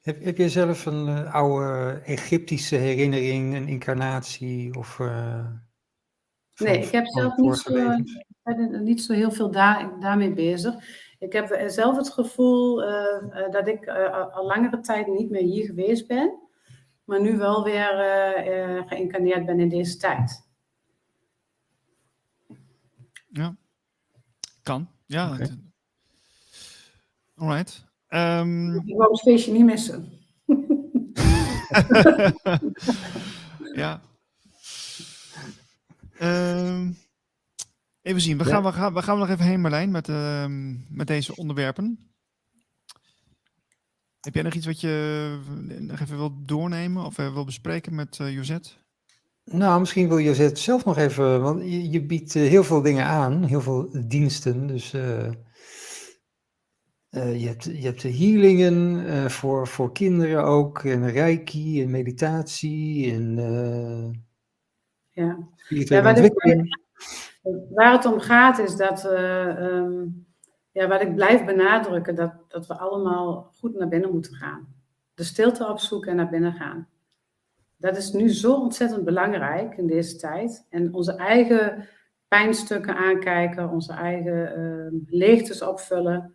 Heb, 0.01 0.23
heb 0.23 0.37
je 0.37 0.49
zelf 0.49 0.85
een 0.85 1.07
uh, 1.07 1.33
oude 1.33 2.01
Egyptische 2.05 2.75
herinnering, 2.75 3.55
een 3.55 3.67
incarnatie 3.67 4.75
of... 4.77 4.99
Nee, 6.55 6.77
ik 6.79 6.91
heb 6.91 7.05
zelf 7.07 7.35
niet 7.35 7.57
zo, 7.57 7.97
niet 8.79 9.01
zo 9.01 9.13
heel 9.13 9.31
veel 9.31 9.51
daar, 9.51 9.99
daarmee 9.99 10.33
bezig. 10.33 10.75
Ik 11.19 11.33
heb 11.33 11.63
zelf 11.67 11.97
het 11.97 12.09
gevoel 12.09 12.83
uh, 12.83 13.51
dat 13.51 13.67
ik 13.67 13.85
uh, 13.85 14.35
al 14.35 14.45
langere 14.45 14.79
tijd 14.79 15.07
niet 15.07 15.29
meer 15.29 15.41
hier 15.41 15.65
geweest 15.65 16.07
ben, 16.07 16.39
maar 17.03 17.21
nu 17.21 17.37
wel 17.37 17.63
weer 17.63 17.93
uh, 17.93 18.87
geïncarneerd 18.87 19.45
ben 19.45 19.59
in 19.59 19.69
deze 19.69 19.97
tijd. 19.97 20.47
Ja, 23.27 23.55
kan. 24.63 24.89
Ja. 25.05 25.33
Okay. 25.33 25.49
Alright. 27.35 27.85
Um... 28.09 28.75
Ik 28.85 28.95
wou 28.95 29.11
het 29.11 29.21
feestje 29.21 29.51
niet 29.51 29.65
missen. 29.65 30.11
ja, 33.73 34.01
Uh, 36.21 36.87
even 38.05 38.21
zien, 38.21 38.37
we, 38.37 38.43
ja. 38.43 38.49
gaan, 38.49 38.63
we, 38.63 38.71
gaan, 38.71 38.93
we 38.93 39.01
gaan 39.01 39.17
nog 39.17 39.29
even 39.29 39.45
heen 39.45 39.61
Marlijn 39.61 39.91
met, 39.91 40.07
uh, 40.07 40.45
met 40.89 41.07
deze 41.07 41.35
onderwerpen. 41.35 42.09
Heb 44.19 44.33
jij 44.33 44.43
nog 44.43 44.53
iets 44.53 44.65
wat 44.65 44.81
je 44.81 45.39
nog 45.79 45.99
even 45.99 46.17
wil 46.17 46.43
doornemen 46.45 47.05
of 47.05 47.15
wil 47.15 47.45
bespreken 47.45 47.95
met 47.95 48.19
uh, 48.21 48.33
Josette? 48.33 48.69
Nou, 49.43 49.79
misschien 49.79 50.07
wil 50.07 50.19
Josette 50.19 50.61
zelf 50.61 50.85
nog 50.85 50.97
even, 50.97 51.41
want 51.41 51.61
je, 51.61 51.89
je 51.89 52.05
biedt 52.05 52.33
heel 52.33 52.63
veel 52.63 52.81
dingen 52.81 53.05
aan, 53.05 53.43
heel 53.43 53.61
veel 53.61 54.05
diensten. 54.07 54.67
Dus 54.67 54.93
uh, 54.93 55.31
je, 57.09 57.47
hebt, 57.47 57.63
je 57.63 57.81
hebt 57.81 58.01
de 58.01 58.11
healingen 58.11 59.31
voor, 59.31 59.67
voor 59.67 59.91
kinderen 59.91 60.43
ook, 60.43 60.83
en 60.83 61.11
reiki 61.11 61.81
en 61.81 61.91
meditatie 61.91 63.11
en 63.13 63.35
ja. 65.11 65.37
ja 65.67 66.01
waar, 66.01 66.15
het, 66.15 66.33
waar, 67.69 67.91
het 67.91 68.05
om 68.05 68.19
gaat 68.19 68.57
is 68.57 68.75
dat, 68.75 69.05
um, 69.05 70.25
ja, 70.71 70.87
wat 70.87 71.01
ik 71.01 71.15
blijf 71.15 71.45
benadrukken, 71.45 72.15
dat, 72.15 72.33
dat 72.47 72.67
we 72.67 72.77
allemaal 72.77 73.51
goed 73.59 73.77
naar 73.77 73.87
binnen 73.87 74.11
moeten 74.11 74.35
gaan. 74.35 74.67
De 75.13 75.23
stilte 75.23 75.67
opzoeken 75.67 76.09
en 76.11 76.15
naar 76.15 76.29
binnen 76.29 76.53
gaan. 76.53 76.87
Dat 77.77 77.97
is 77.97 78.11
nu 78.11 78.29
zo 78.29 78.53
ontzettend 78.53 79.03
belangrijk 79.03 79.77
in 79.77 79.87
deze 79.87 80.15
tijd. 80.15 80.65
En 80.69 80.93
onze 80.93 81.15
eigen 81.15 81.87
pijnstukken 82.27 82.95
aankijken, 82.95 83.69
onze 83.69 83.93
eigen 83.93 84.59
uh, 84.59 85.01
leegtes 85.19 85.61
opvullen. 85.61 86.33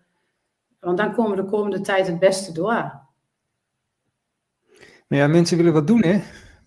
Want 0.80 0.98
dan 0.98 1.14
komen 1.14 1.36
we 1.36 1.42
de 1.42 1.48
komende 1.48 1.80
tijd 1.80 2.06
het 2.06 2.18
beste 2.18 2.52
door. 2.52 3.00
Maar 5.06 5.18
ja, 5.18 5.26
mensen 5.26 5.56
willen 5.56 5.72
wat 5.72 5.86
doen, 5.86 6.02
hè? 6.02 6.20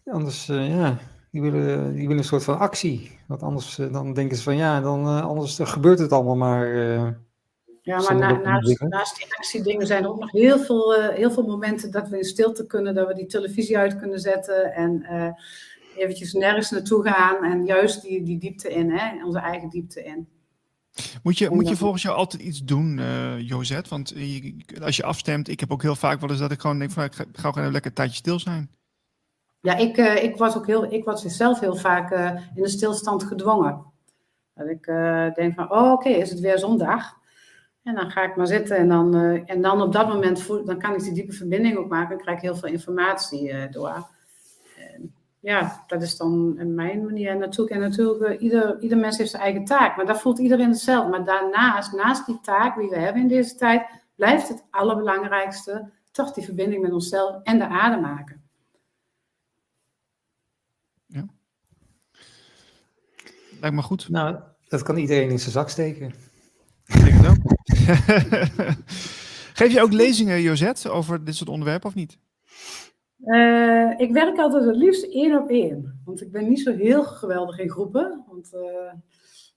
Anders, 0.06 0.50
uh, 0.50 0.76
ja, 0.76 0.98
die 1.34 1.42
willen, 1.42 1.94
die 1.94 2.02
willen 2.02 2.18
een 2.18 2.24
soort 2.24 2.44
van 2.44 2.60
actie. 2.60 3.20
Want 3.28 3.44
anders 3.44 3.80
eh, 3.80 3.94
dan 3.94 4.14
denken 4.14 4.38
ze 4.38 4.44
van 4.44 4.56
ja, 4.56 4.82
dan, 4.82 5.08
uh, 5.08 5.26
anders 5.26 5.60
gebeurt 5.62 6.00
het 6.00 6.12
allemaal 6.12 6.36
maar. 6.36 6.74
Uh, 6.74 7.10
ja, 7.82 8.02
maar 8.02 8.16
na, 8.16 8.32
naast, 8.32 8.82
naast, 8.82 9.16
die 9.16 9.36
actiedingen 9.36 9.88
zijn 9.88 10.04
er 10.04 10.10
ook 10.10 10.20
nog 10.20 10.32
heel 10.32 10.60
veel, 10.60 11.00
uh, 11.00 11.10
heel 11.10 11.32
veel 11.32 11.44
momenten 11.44 11.92
dat 11.92 12.10
we 12.10 12.18
in 12.18 12.24
stilte 12.24 12.66
kunnen, 12.66 12.96
dat 12.96 13.08
we 13.08 13.14
die 13.14 13.26
televisie 13.26 13.78
uit 13.78 13.98
kunnen 13.98 14.20
zetten 14.20 14.74
en 14.74 15.06
eventjes 15.96 16.34
nergens 16.34 16.72
naartoe 16.72 17.08
gaan 17.08 17.44
en 17.44 17.66
juist 17.66 18.02
die, 18.02 18.24
die 18.24 18.38
diepte 18.38 18.70
in, 18.70 18.92
hè, 18.92 19.26
onze 19.26 19.40
eigen 19.40 19.70
diepte 19.70 20.04
in. 20.04 20.28
Moet 21.24 21.38
je, 21.38 21.50
moet 21.50 21.68
je 21.68 21.76
volgens 21.76 22.02
jou 22.02 22.16
altijd 22.16 22.42
iets 22.42 22.64
doen, 22.64 22.98
uh, 22.98 23.40
Josette? 23.40 23.90
Want 23.90 24.10
je, 24.16 24.56
als 24.82 24.98
je 24.98 25.04
afstemt, 25.04 25.48
ik 25.48 25.60
heb 25.60 25.72
ook 25.72 25.82
heel 25.82 25.96
vaak 25.96 26.20
wel 26.20 26.30
eens 26.30 26.40
dat 26.40 26.52
ik 26.52 26.62
gewoon 26.62 26.80
denk 26.80 26.92
van 26.92 27.04
ik 27.04 27.16
ga, 27.16 27.24
ik 27.24 27.38
ga 27.38 27.50
gewoon 27.52 27.66
een 27.66 27.74
lekker 27.74 27.94
tijdje 27.94 28.16
stil 28.16 28.40
zijn. 28.40 28.70
Ja, 29.64 29.76
ik, 29.76 29.98
uh, 29.98 30.24
ik, 30.24 30.38
was 30.38 30.58
ook 30.58 30.68
heel, 30.68 30.92
ik 30.92 31.04
was 31.04 31.22
zelf 31.22 31.60
heel 31.60 31.76
vaak 31.76 32.12
uh, 32.12 32.32
in 32.56 32.64
de 32.64 32.70
stilstand 32.70 33.24
gedwongen. 33.24 33.86
Dat 34.54 34.68
ik 34.68 34.88
uh, 34.88 35.34
denk 35.34 35.54
van, 35.54 35.72
oh 35.72 35.92
oké, 35.92 36.10
is 36.10 36.30
het 36.30 36.40
weer 36.40 36.60
zondag? 36.60 37.14
En 37.84 37.96
dan 37.96 38.12
ga 38.12 38.24
ik 38.24 38.36
maar 38.36 38.48
zitten 38.48 38.78
en 38.78 38.88
dan, 38.88 39.16
en 39.46 39.62
dan 39.62 39.82
op 39.82 39.94
dat 39.94 40.08
moment 40.08 40.48
dan 40.48 40.80
kan 40.80 40.94
ik 40.94 41.00
die 41.00 41.14
diepe 41.14 41.34
verbinding 41.34 41.78
ook 41.78 41.90
maken 41.90 42.16
en 42.16 42.22
krijg 42.22 42.38
ik 42.38 42.44
heel 42.44 42.56
veel 42.56 42.70
informatie 42.70 43.70
door. 43.70 44.08
Ja, 45.40 45.84
dat 45.88 46.02
is 46.02 46.18
dan 46.18 46.56
mijn 46.76 47.04
manier. 47.04 47.30
En 47.30 47.38
natuurlijk, 47.38 47.76
en 47.76 47.90
natuurlijk 47.90 48.40
ieder, 48.40 48.82
ieder 48.82 48.98
mens 48.98 49.18
heeft 49.18 49.30
zijn 49.30 49.44
eigen 49.44 49.66
taak, 49.66 49.96
maar 49.96 50.06
dat 50.06 50.22
voelt 50.22 50.40
iedereen 50.40 50.70
hetzelfde. 50.70 51.10
Maar 51.10 51.26
daarnaast, 51.26 51.94
naast 51.94 52.26
die 52.26 52.40
taak 52.42 52.78
die 52.78 52.90
we 52.90 52.98
hebben 52.98 53.22
in 53.22 53.28
deze 53.28 53.56
tijd, 53.56 53.86
blijft 54.16 54.48
het 54.48 54.64
allerbelangrijkste 54.70 55.90
toch 56.12 56.34
die 56.34 56.44
verbinding 56.44 56.82
met 56.82 56.92
onszelf 56.92 57.44
en 57.44 57.60
de 57.60 57.68
aarde 57.68 58.02
maken. 58.02 58.43
Lijkt 63.64 63.78
me 63.78 63.84
goed. 63.84 64.10
Nou, 64.10 64.40
dat 64.68 64.84
kan 64.84 64.98
iedereen 64.98 65.30
in 65.30 65.40
zijn 65.40 65.52
zak 65.52 65.70
steken. 65.70 66.14
Ik 66.86 67.04
denk 67.04 67.22
het 67.22 67.28
ook. 67.28 67.52
Geef 69.60 69.74
je 69.74 69.82
ook 69.82 69.92
lezingen, 69.92 70.42
Josette, 70.42 70.90
over 70.90 71.24
dit 71.24 71.36
soort 71.36 71.50
onderwerpen 71.50 71.90
of 71.90 71.96
niet? 71.96 72.18
Eh, 73.24 73.94
ik 73.98 74.12
werk 74.12 74.38
altijd 74.38 74.66
het 74.66 74.76
liefst 74.76 75.04
één 75.04 75.42
op 75.42 75.50
één. 75.50 76.02
Want 76.06 76.22
ik 76.22 76.32
ben 76.32 76.50
niet 76.50 76.60
zo 76.60 76.76
heel 76.76 77.04
geweldig 77.04 77.60
in 77.60 77.70
groepen. 77.70 78.24
Want, 78.28 78.54
eh, 78.54 78.94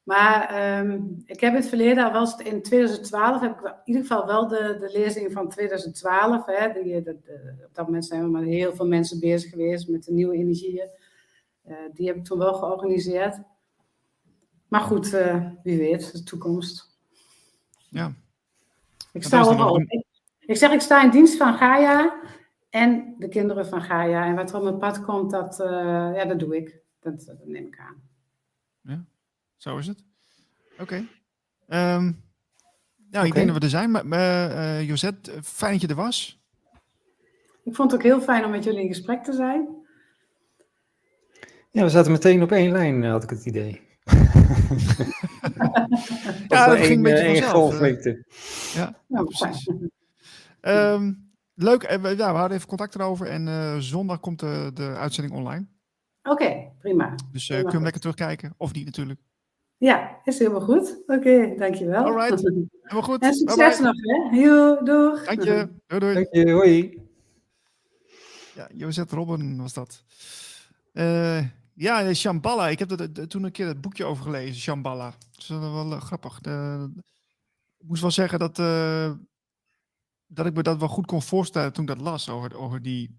maar 0.02 0.48
ehm, 0.48 1.00
ik 1.24 1.40
heb 1.40 1.50
in 1.50 1.61
het 1.61 1.68
verleden, 1.68 2.04
al 2.04 2.12
was 2.12 2.32
het 2.32 2.46
in 2.46 2.62
2012, 2.62 3.40
heb 3.40 3.59
ik 3.59 3.64
in 3.64 3.72
ieder 3.84 4.02
geval 4.02 4.26
wel 4.26 4.48
de, 4.48 4.76
de 4.80 4.90
lezing 4.98 5.32
van 5.32 5.48
2012. 5.48 6.46
Hè, 6.46 6.82
die, 6.82 7.02
de, 7.02 7.18
op 7.66 7.74
dat 7.74 7.86
moment 7.86 8.07
zijn 8.07 8.22
we 8.22 8.28
met 8.28 8.44
heel 8.44 8.74
veel 8.74 8.86
mensen 8.86 9.20
bezig 9.20 9.50
geweest 9.50 9.88
met 9.88 10.04
de 10.04 10.12
nieuwe 10.12 10.36
energieën. 10.36 10.88
Uh, 11.68 11.76
die 11.94 12.07
heb 12.07 12.16
ik 12.16 12.24
toen 12.24 12.38
wel 12.38 12.54
georganiseerd. 12.54 13.38
Maar 14.68 14.80
goed, 14.80 15.10
wie 15.62 15.78
weet, 15.78 16.12
de 16.12 16.22
toekomst. 16.22 16.98
Ja. 17.88 18.12
Ik 19.12 19.22
sta. 19.22 19.76
Ik, 19.76 20.04
ik 20.40 20.56
zeg, 20.56 20.70
ik 20.72 20.80
sta 20.80 21.02
in 21.02 21.10
dienst 21.10 21.36
van 21.36 21.54
Gaia 21.54 22.20
en 22.70 23.14
de 23.18 23.28
kinderen 23.28 23.66
van 23.66 23.82
Gaia. 23.82 24.24
En 24.24 24.34
wat 24.34 24.50
er 24.50 24.56
op 24.56 24.62
mijn 24.62 24.78
pad 24.78 25.04
komt, 25.04 25.30
dat, 25.30 25.60
uh, 25.60 25.66
ja, 26.14 26.24
dat 26.24 26.38
doe 26.38 26.56
ik. 26.56 26.80
Dat, 27.00 27.24
dat, 27.24 27.36
neem 27.44 27.66
ik 27.66 27.78
aan. 27.78 28.02
Ja, 28.80 29.04
zo 29.56 29.76
is 29.76 29.86
het. 29.86 30.04
Oké. 30.78 30.82
Okay. 31.66 31.94
Um, 31.94 32.24
nou, 33.10 33.26
ik 33.26 33.34
denk 33.34 33.46
dat 33.46 33.56
we 33.56 33.62
er 33.62 33.68
zijn. 33.68 33.90
Maar, 33.90 34.50
uh, 34.50 34.88
Josette, 34.88 35.42
fijn 35.42 35.72
dat 35.72 35.80
je 35.80 35.88
er 35.88 35.94
was. 35.94 36.40
Ik 37.64 37.74
vond 37.74 37.90
het 37.90 38.00
ook 38.00 38.06
heel 38.06 38.20
fijn 38.20 38.44
om 38.44 38.50
met 38.50 38.64
jullie 38.64 38.82
in 38.82 38.88
gesprek 38.88 39.24
te 39.24 39.32
zijn. 39.32 39.68
Ja, 41.70 41.82
we 41.82 41.88
zaten 41.88 42.12
meteen 42.12 42.42
op 42.42 42.52
één 42.52 42.72
lijn, 42.72 43.04
had 43.04 43.22
ik 43.22 43.30
het 43.30 43.46
idee. 43.46 43.86
ja, 46.48 46.66
dat 46.66 46.78
ging 46.78 46.96
een 46.96 47.02
beetje 47.02 47.24
vanzelf. 47.24 47.50
golflengte. 47.50 48.24
Ja, 48.74 48.94
ja, 49.07 49.22
precies. 49.22 49.68
Um, 50.61 51.24
Leuk, 51.54 51.90
ja, 51.90 52.00
we 52.00 52.22
hadden 52.22 52.57
even 52.57 52.68
contact 52.68 52.94
erover 52.94 53.26
en 53.26 53.46
uh, 53.46 53.76
zondag 53.78 54.20
komt 54.20 54.40
de, 54.40 54.70
de 54.74 54.82
uitzending 54.82 55.36
online. 55.36 55.66
Oké, 56.22 56.42
okay, 56.42 56.72
prima. 56.78 57.14
Dus 57.32 57.48
uh, 57.48 57.57
kun 57.57 57.66
je 57.66 57.72
hem 57.72 57.82
lekker 57.82 58.00
terugkijken, 58.00 58.54
of 58.57 58.72
niet 58.72 58.84
natuurlijk. 58.84 59.20
Ja, 59.76 60.20
is 60.24 60.38
helemaal 60.38 60.61
goed. 60.61 61.02
Oké, 61.07 61.14
okay, 61.14 61.57
dankjewel. 61.57 62.04
Alright, 62.04 62.42
helemaal 62.82 63.02
goed. 63.02 63.22
En 63.22 63.34
succes 63.34 63.57
bye 63.57 63.70
bye. 63.70 63.80
nog, 63.80 64.30
hè. 64.30 64.40
Yo, 64.40 64.82
doeg. 64.84 65.24
Dank 65.24 65.42
je. 65.42 65.68
Doei, 65.86 66.00
doei. 66.00 66.14
Dank 66.14 66.28
je, 66.30 66.52
hoi. 66.52 67.02
Ja, 68.54 68.68
Josette 68.72 69.14
Robben 69.14 69.57
was 69.57 69.74
dat. 69.74 70.04
Uh, 70.92 71.44
ja, 71.76 72.14
Shambhala. 72.14 72.68
Ik 72.68 72.78
heb 72.78 72.90
er 72.90 73.28
toen 73.28 73.44
een 73.44 73.52
keer 73.52 73.66
het 73.66 73.80
boekje 73.80 74.04
over 74.04 74.24
gelezen, 74.24 74.60
Shambhala. 74.60 75.10
Dat 75.10 75.38
is 75.38 75.48
wel 75.48 75.92
uh, 75.92 76.00
grappig. 76.00 76.40
De, 76.40 76.88
ik 77.78 77.86
moest 77.86 78.02
wel 78.02 78.10
zeggen 78.10 78.38
dat 78.38 78.56
dat 80.28 80.46
ik 80.46 80.54
me 80.54 80.62
dat 80.62 80.78
wel 80.78 80.88
goed 80.88 81.06
kon 81.06 81.22
voorstellen 81.22 81.72
toen 81.72 81.82
ik 81.82 81.88
dat 81.88 82.00
las 82.00 82.28
over, 82.28 82.56
over 82.56 82.82
die, 82.82 83.18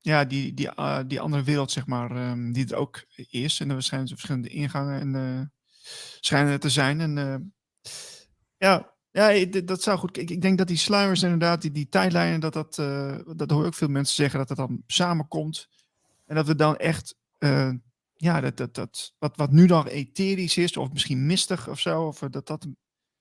ja, 0.00 0.24
die, 0.24 0.54
die, 0.54 0.70
die 1.06 1.20
andere 1.20 1.42
wereld, 1.42 1.70
zeg 1.70 1.86
maar, 1.86 2.30
um, 2.30 2.52
die 2.52 2.62
het 2.62 2.74
ook 2.74 3.04
is. 3.30 3.60
En 3.60 3.70
er 3.70 3.82
zijn 3.82 4.08
verschillende 4.08 4.48
ingangen 4.48 5.14
en, 5.14 5.52
schijnen 6.20 6.52
er 6.52 6.60
te 6.60 6.70
zijn. 6.70 7.00
En 7.00 7.54
ja, 8.56 8.94
ja, 9.10 9.44
dat 9.46 9.82
zou 9.82 9.98
goed. 9.98 10.16
Ik, 10.16 10.30
ik 10.30 10.42
denk 10.42 10.58
dat 10.58 10.68
die 10.68 10.76
sluimers 10.76 11.22
inderdaad, 11.22 11.62
die, 11.62 11.70
die 11.70 11.88
tijdlijnen, 11.88 12.40
dat 12.40 12.52
dat, 12.52 12.74
dat 13.36 13.50
hoor 13.50 13.66
ik 13.66 13.74
veel 13.74 13.88
mensen 13.88 14.14
zeggen, 14.14 14.38
dat 14.38 14.48
dat 14.48 14.56
dan 14.56 14.82
samenkomt. 14.86 15.68
En 16.26 16.34
dat 16.34 16.46
we 16.46 16.54
dan 16.54 16.76
echt, 16.76 17.14
ja, 18.14 18.40
dat, 18.40 18.56
dat, 18.56 18.74
dat, 18.74 19.14
wat, 19.18 19.36
wat 19.36 19.50
nu 19.50 19.66
dan 19.66 19.86
etherisch 19.86 20.56
is, 20.56 20.76
of 20.76 20.92
misschien 20.92 21.26
mistig 21.26 21.68
of 21.68 21.80
zo, 21.80 22.06
of 22.06 22.18
dat 22.18 22.46
dat 22.46 22.66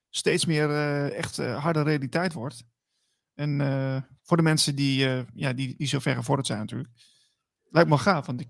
steeds 0.10 0.46
meer 0.46 0.70
echt 1.12 1.38
harde 1.38 1.82
realiteit 1.82 2.34
wordt. 2.34 2.64
En 3.34 3.60
voor 4.24 4.38
de 4.38 4.44
mensen 4.44 4.76
die, 4.76 5.08
ja, 5.34 5.54
die, 5.54 5.76
die 5.78 5.88
zo 5.88 6.00
ver 6.00 6.16
gevorderd 6.16 6.48
zijn 6.48 6.60
natuurlijk. 6.60 6.90
Lijkt 7.70 7.90
me 7.90 7.98
gaaf, 7.98 8.26
want 8.26 8.42
ik... 8.42 8.48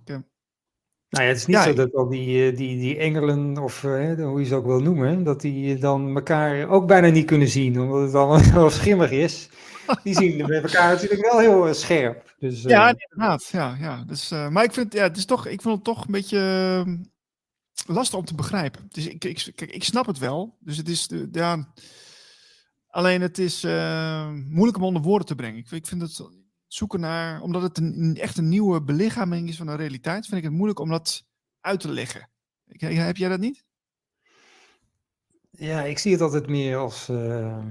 Nou 1.10 1.24
ja, 1.24 1.30
het 1.30 1.38
is 1.38 1.46
niet 1.46 1.56
ja, 1.56 1.64
zo 1.64 1.74
dat 1.74 1.94
al 1.94 2.10
die, 2.10 2.52
die, 2.52 2.80
die 2.80 2.98
engelen, 2.98 3.58
of 3.58 3.82
hoe 3.82 4.40
je 4.40 4.46
ze 4.46 4.56
ook 4.56 4.66
wil 4.66 4.82
noemen, 4.82 5.24
dat 5.24 5.42
die 5.42 5.78
dan 5.78 6.16
elkaar 6.16 6.68
ook 6.68 6.88
bijna 6.88 7.08
niet 7.08 7.26
kunnen 7.26 7.48
zien, 7.48 7.80
omdat 7.80 8.02
het 8.02 8.16
allemaal 8.16 8.70
schimmig 8.80 9.12
is. 9.12 9.50
Die 10.04 10.16
zien 10.16 10.38
met 10.38 10.64
elkaar 10.64 10.94
natuurlijk 10.94 11.22
wel 11.22 11.40
heel 11.40 11.74
scherp. 11.74 12.36
Dus, 12.40 12.62
ja, 12.62 12.90
inderdaad. 12.90 13.48
Ja, 13.48 13.78
ja. 13.80 14.04
Dus, 14.04 14.30
maar 14.30 14.64
ik 14.64 14.74
vind, 14.74 14.94
ja, 14.94 15.04
het 15.04 15.18
is 15.18 15.26
toch, 15.26 15.46
ik 15.46 15.62
vind 15.62 15.76
het 15.76 15.84
toch 15.84 16.06
een 16.06 16.12
beetje 16.12 17.00
lastig 17.88 18.20
om 18.20 18.26
te 18.26 18.36
begrijpen. 18.36 18.88
Dus 18.90 19.08
ik, 19.08 19.26
ik, 19.26 19.52
kijk, 19.56 19.72
ik 19.72 19.84
snap 19.84 20.06
het 20.06 20.18
wel. 20.18 20.58
Dus 20.60 20.78
het 20.78 20.90
is, 20.90 21.10
ja... 21.32 21.74
Alleen 22.90 23.22
het 23.22 23.38
is 23.38 23.64
uh, 23.64 24.32
moeilijk 24.32 24.78
om 24.78 24.84
onder 24.84 25.02
woorden 25.02 25.28
te 25.28 25.36
brengen. 25.36 25.58
Ik, 25.58 25.72
ik, 25.72 25.88
vind 25.88 26.02
het 26.02 26.30
zoeken 26.68 27.00
naar, 27.00 27.42
omdat 27.42 27.62
het 27.62 27.78
een, 27.78 28.18
echt 28.20 28.38
een 28.38 28.50
nieuwe 28.50 28.84
belichaming 28.84 29.50
is 29.50 29.58
van 29.58 29.66
de 29.66 29.76
realiteit, 29.76 30.26
vind 30.26 30.38
ik 30.38 30.44
het 30.44 30.54
moeilijk 30.54 30.80
om 30.80 30.90
dat 30.90 31.26
uit 31.60 31.80
te 31.80 31.92
leggen. 31.92 32.30
Heb 32.68 33.18
jij 33.18 33.30
dat 33.30 33.40
niet? 33.40 33.64
Ja, 35.52 35.84
ik 35.84 35.98
zie 35.98 36.12
het 36.12 36.22
altijd 36.22 36.48
meer 36.48 36.78
als, 36.78 37.10
uh, 37.10 37.66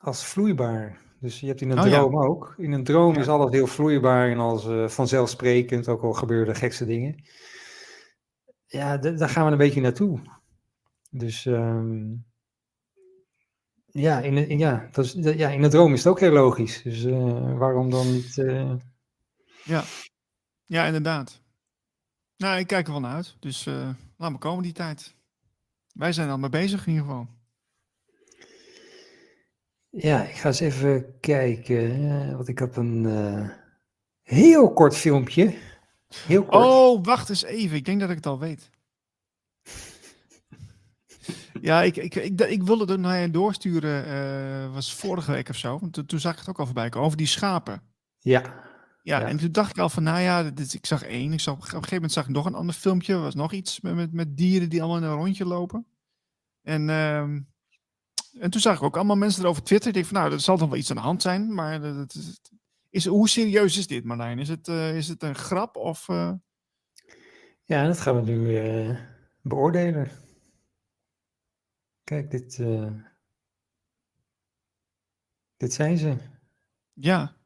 als 0.00 0.24
vloeibaar. 0.24 0.98
Dus 1.18 1.40
je 1.40 1.46
hebt 1.46 1.60
in 1.60 1.70
een 1.70 1.78
oh, 1.78 1.84
droom 1.84 2.12
ja. 2.12 2.26
ook. 2.26 2.54
In 2.56 2.72
een 2.72 2.84
droom 2.84 3.14
ja. 3.14 3.20
is 3.20 3.28
alles 3.28 3.50
heel 3.50 3.66
vloeibaar 3.66 4.30
en 4.30 4.38
als 4.38 4.66
uh, 4.66 4.88
vanzelfsprekend, 4.88 5.88
ook 5.88 6.02
al 6.02 6.12
gebeuren 6.12 6.54
de 6.54 6.60
gekste 6.60 6.86
dingen. 6.86 7.24
Ja, 8.66 8.96
daar 8.96 9.28
gaan 9.28 9.44
we 9.46 9.52
een 9.52 9.58
beetje 9.58 9.80
naartoe. 9.80 10.20
Dus 11.10 11.44
um, 11.44 12.24
ja, 13.86 14.20
in, 14.20 14.48
in, 14.48 14.58
ja, 14.58 14.88
dat 14.92 15.04
is, 15.04 15.12
ja, 15.12 15.48
in 15.48 15.62
een 15.62 15.70
droom 15.70 15.92
is 15.92 15.98
het 15.98 16.12
ook 16.12 16.20
heel 16.20 16.32
logisch. 16.32 16.82
Dus 16.82 17.04
uh, 17.04 17.58
waarom 17.58 17.90
dan 17.90 18.12
niet. 18.12 18.36
Uh... 18.36 18.72
Ja. 19.64 19.82
ja, 20.66 20.84
inderdaad. 20.84 21.42
Nou, 22.36 22.58
ik 22.58 22.66
kijk 22.66 22.86
er 22.86 22.92
wel 22.92 23.00
naar 23.00 23.14
uit. 23.14 23.36
Dus 23.40 23.64
laat 24.16 24.32
me 24.32 24.38
komen 24.38 24.62
die 24.62 24.72
tijd. 24.72 25.14
Wij 25.92 26.12
zijn 26.12 26.30
al 26.30 26.38
mee 26.38 26.50
bezig 26.50 26.86
in 26.86 26.92
ieder 26.92 27.06
geval. 27.06 27.26
Ja, 29.90 30.22
ik 30.22 30.34
ga 30.34 30.48
eens 30.48 30.60
even 30.60 31.18
kijken. 31.20 32.36
Want 32.36 32.48
ik 32.48 32.58
heb 32.58 32.76
een 32.76 33.06
heel 34.22 34.72
kort 34.72 34.96
filmpje. 34.96 35.58
Heel 36.14 36.44
kort. 36.44 36.64
Oh, 36.64 37.04
wacht 37.04 37.28
eens 37.28 37.44
even. 37.44 37.76
Ik 37.76 37.84
denk 37.84 38.00
dat 38.00 38.10
ik 38.10 38.16
het 38.16 38.26
al 38.26 38.38
weet. 38.38 38.70
Ja, 41.60 41.82
ik, 41.82 41.96
ik, 41.96 42.14
ik, 42.14 42.40
ik 42.40 42.62
wilde 42.62 42.92
er 42.92 42.98
naar 42.98 43.20
je 43.20 43.30
doorsturen, 43.30 44.06
uh, 44.06 44.74
was 44.74 44.94
vorige 44.94 45.32
week 45.32 45.48
of 45.48 45.56
zo. 45.56 45.78
Want 45.78 46.08
toen, 46.08 46.20
zag 46.20 46.32
ik 46.32 46.38
het 46.38 46.48
ook 46.48 46.58
al 46.58 46.64
voorbij 46.64 46.88
komen, 46.88 47.06
over 47.06 47.18
die 47.18 47.26
schapen. 47.26 47.82
Ja. 48.18 48.42
Ja, 49.02 49.20
ja. 49.20 49.26
en 49.26 49.36
toen 49.36 49.52
dacht 49.52 49.70
ik 49.70 49.78
al 49.78 49.88
van, 49.88 50.02
nou 50.02 50.20
ja, 50.20 50.42
dit, 50.42 50.74
ik 50.74 50.86
zag 50.86 51.02
één. 51.02 51.32
Ik 51.32 51.40
zag, 51.40 51.54
op 51.54 51.60
een 51.60 51.66
gegeven 51.68 51.94
moment 51.94 52.12
zag 52.12 52.24
ik 52.24 52.30
nog 52.30 52.46
een 52.46 52.54
ander 52.54 52.74
filmpje. 52.74 53.12
Er 53.12 53.20
was 53.20 53.34
nog 53.34 53.52
iets 53.52 53.80
met, 53.80 53.94
met, 53.94 54.12
met 54.12 54.36
dieren 54.36 54.68
die 54.68 54.82
allemaal 54.82 55.02
in 55.02 55.08
een 55.08 55.24
rondje 55.24 55.44
lopen. 55.44 55.86
En, 56.62 56.88
uh, 56.88 57.36
en 58.38 58.50
toen 58.50 58.60
zag 58.60 58.76
ik 58.76 58.82
ook 58.82 58.96
allemaal 58.96 59.16
mensen 59.16 59.42
erover 59.42 59.62
twitteren. 59.62 59.94
Ik 59.94 60.00
denk 60.02 60.14
van, 60.14 60.22
nou, 60.22 60.32
er 60.32 60.40
zal 60.40 60.56
toch 60.56 60.68
wel 60.68 60.78
iets 60.78 60.90
aan 60.90 60.96
de 60.96 61.02
hand 61.02 61.22
zijn. 61.22 61.54
Maar 61.54 61.80
dat, 61.80 62.14
is, 62.14 62.40
is, 62.90 63.06
hoe 63.06 63.28
serieus 63.28 63.76
is 63.76 63.86
dit, 63.86 64.04
Marlijn? 64.04 64.38
Is 64.38 64.48
het, 64.48 64.68
uh, 64.68 64.96
is 64.96 65.08
het 65.08 65.22
een 65.22 65.34
grap 65.34 65.76
of... 65.76 66.08
Uh... 66.08 66.32
Ja, 67.64 67.86
dat 67.86 68.00
gaan 68.00 68.24
we 68.24 68.30
nu 68.30 68.96
beoordelen. 69.42 70.10
Kijk, 72.04 72.30
dit, 72.30 72.56
dit 75.56 75.72
zijn 75.72 75.98
ze. 75.98 76.16
Ja. 76.92 77.36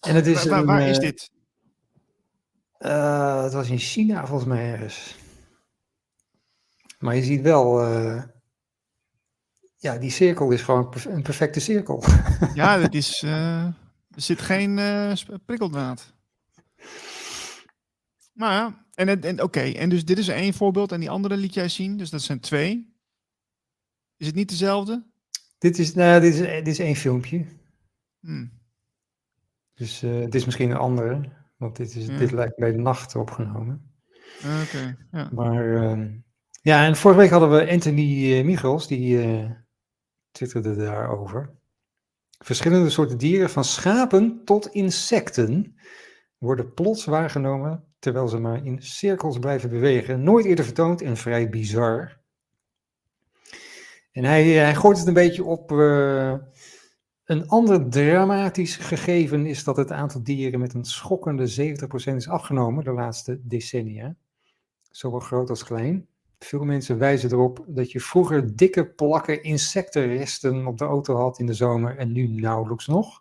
En 0.00 0.14
het 0.14 0.26
is 0.26 0.44
waar, 0.44 0.64
waar, 0.64 0.88
is 0.88 0.98
dit? 0.98 1.30
Het 2.78 3.52
was 3.52 3.70
in 3.70 3.78
China 3.78 4.26
volgens 4.26 4.48
mij 4.48 4.72
ergens. 4.72 5.16
Maar 6.98 7.14
je 7.14 7.22
ziet 7.22 7.40
wel, 7.40 7.80
ja, 9.78 9.98
die 9.98 10.10
cirkel 10.10 10.50
is 10.50 10.62
gewoon 10.62 10.94
een 11.08 11.22
perfecte 11.22 11.60
cirkel. 11.60 12.04
ja, 12.54 12.78
dat 12.78 12.94
is, 12.94 13.22
er 13.22 13.74
zit 14.16 14.40
geen 14.40 14.80
prikkeldraad. 15.44 16.12
Maar 18.32 18.52
ja, 18.52 18.86
en, 18.94 19.22
en 19.22 19.42
oké, 19.42 19.60
en 19.60 19.88
dus 19.88 20.04
dit 20.04 20.18
is 20.18 20.28
één 20.28 20.54
voorbeeld 20.54 20.92
en 20.92 21.00
die 21.00 21.10
andere 21.10 21.36
liet 21.36 21.54
jij 21.54 21.68
zien, 21.68 21.96
dus 21.96 22.10
dat 22.10 22.22
zijn 22.22 22.40
twee. 22.40 22.96
Is 24.16 24.26
het 24.26 24.34
niet 24.34 24.48
dezelfde? 24.48 25.06
Dit 25.58 25.78
is, 25.78 25.94
nou, 25.94 26.20
dit 26.20 26.34
is, 26.34 26.40
dit 26.40 26.66
is 26.66 26.78
één 26.78 26.96
filmpje. 26.96 27.46
Hmm. 28.20 28.50
Dus 29.74 30.02
uh, 30.02 30.20
het 30.20 30.34
is 30.34 30.44
misschien 30.44 30.70
een 30.70 30.76
andere, 30.76 31.20
want 31.56 31.76
dit, 31.76 31.94
is, 31.94 32.06
ja. 32.06 32.18
dit 32.18 32.30
lijkt 32.30 32.56
bij 32.56 32.72
de 32.72 32.78
nacht 32.78 33.16
opgenomen. 33.16 33.92
Oké, 34.38 34.62
okay, 34.62 34.96
ja. 35.10 35.30
Maar 35.32 35.66
uh, 35.66 36.06
ja, 36.62 36.86
en 36.86 36.96
vorige 36.96 37.20
week 37.20 37.30
hadden 37.30 37.50
we 37.50 37.70
Anthony 37.70 38.38
uh, 38.38 38.44
Michels, 38.44 38.86
die 38.86 39.26
uh, 39.26 39.50
twitterde 40.38 40.76
daarover. 40.76 41.50
Verschillende 42.38 42.90
soorten 42.90 43.18
dieren, 43.18 43.50
van 43.50 43.64
schapen 43.64 44.44
tot 44.44 44.66
insecten, 44.66 45.76
worden 46.38 46.74
plots 46.74 47.04
waargenomen 47.04 47.84
terwijl 47.98 48.28
ze 48.28 48.38
maar 48.38 48.64
in 48.64 48.82
cirkels 48.82 49.38
blijven 49.38 49.70
bewegen. 49.70 50.22
Nooit 50.22 50.44
eerder 50.44 50.64
vertoond 50.64 51.02
en 51.02 51.16
vrij 51.16 51.48
bizar. 51.48 52.20
En 54.12 54.24
hij, 54.24 54.44
hij 54.44 54.74
gooit 54.74 54.98
het 54.98 55.06
een 55.06 55.14
beetje 55.14 55.44
op. 55.44 55.72
eh, 55.72 56.34
een 57.24 57.48
ander 57.48 57.88
dramatisch 57.90 58.76
gegeven 58.76 59.46
is 59.46 59.64
dat 59.64 59.76
het 59.76 59.92
aantal 59.92 60.22
dieren 60.22 60.60
met 60.60 60.74
een 60.74 60.84
schokkende 60.84 61.76
70% 62.12 62.14
is 62.14 62.28
afgenomen 62.28 62.84
de 62.84 62.92
laatste 62.92 63.40
decennia. 63.42 64.16
Zowel 64.90 65.20
groot 65.20 65.50
als 65.50 65.64
klein. 65.64 66.06
Veel 66.38 66.64
mensen 66.64 66.98
wijzen 66.98 67.32
erop 67.32 67.64
dat 67.66 67.92
je 67.92 68.00
vroeger 68.00 68.56
dikke 68.56 68.86
plakken 68.86 69.42
insectenresten 69.42 70.66
op 70.66 70.78
de 70.78 70.84
auto 70.84 71.16
had 71.16 71.38
in 71.38 71.46
de 71.46 71.54
zomer 71.54 71.96
en 71.96 72.12
nu 72.12 72.28
nauwelijks 72.28 72.86
nog. 72.86 73.20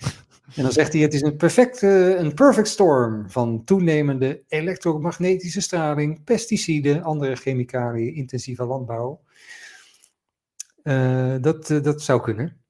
En 0.56 0.62
dan 0.62 0.72
zegt 0.72 0.92
hij: 0.92 1.02
het 1.02 1.14
is 1.14 1.20
een, 1.22 1.36
perfecte, 1.36 2.16
een 2.18 2.34
perfect 2.34 2.68
storm 2.68 3.30
van 3.30 3.64
toenemende 3.64 4.42
elektromagnetische 4.48 5.60
straling, 5.60 6.24
pesticiden, 6.24 7.02
andere 7.02 7.36
chemicaliën, 7.36 8.14
intensieve 8.14 8.64
landbouw. 8.64 9.20
Eh, 10.82 11.34
dat, 11.40 11.70
eh, 11.70 11.82
dat 11.82 12.02
zou 12.02 12.20
kunnen. 12.20 12.61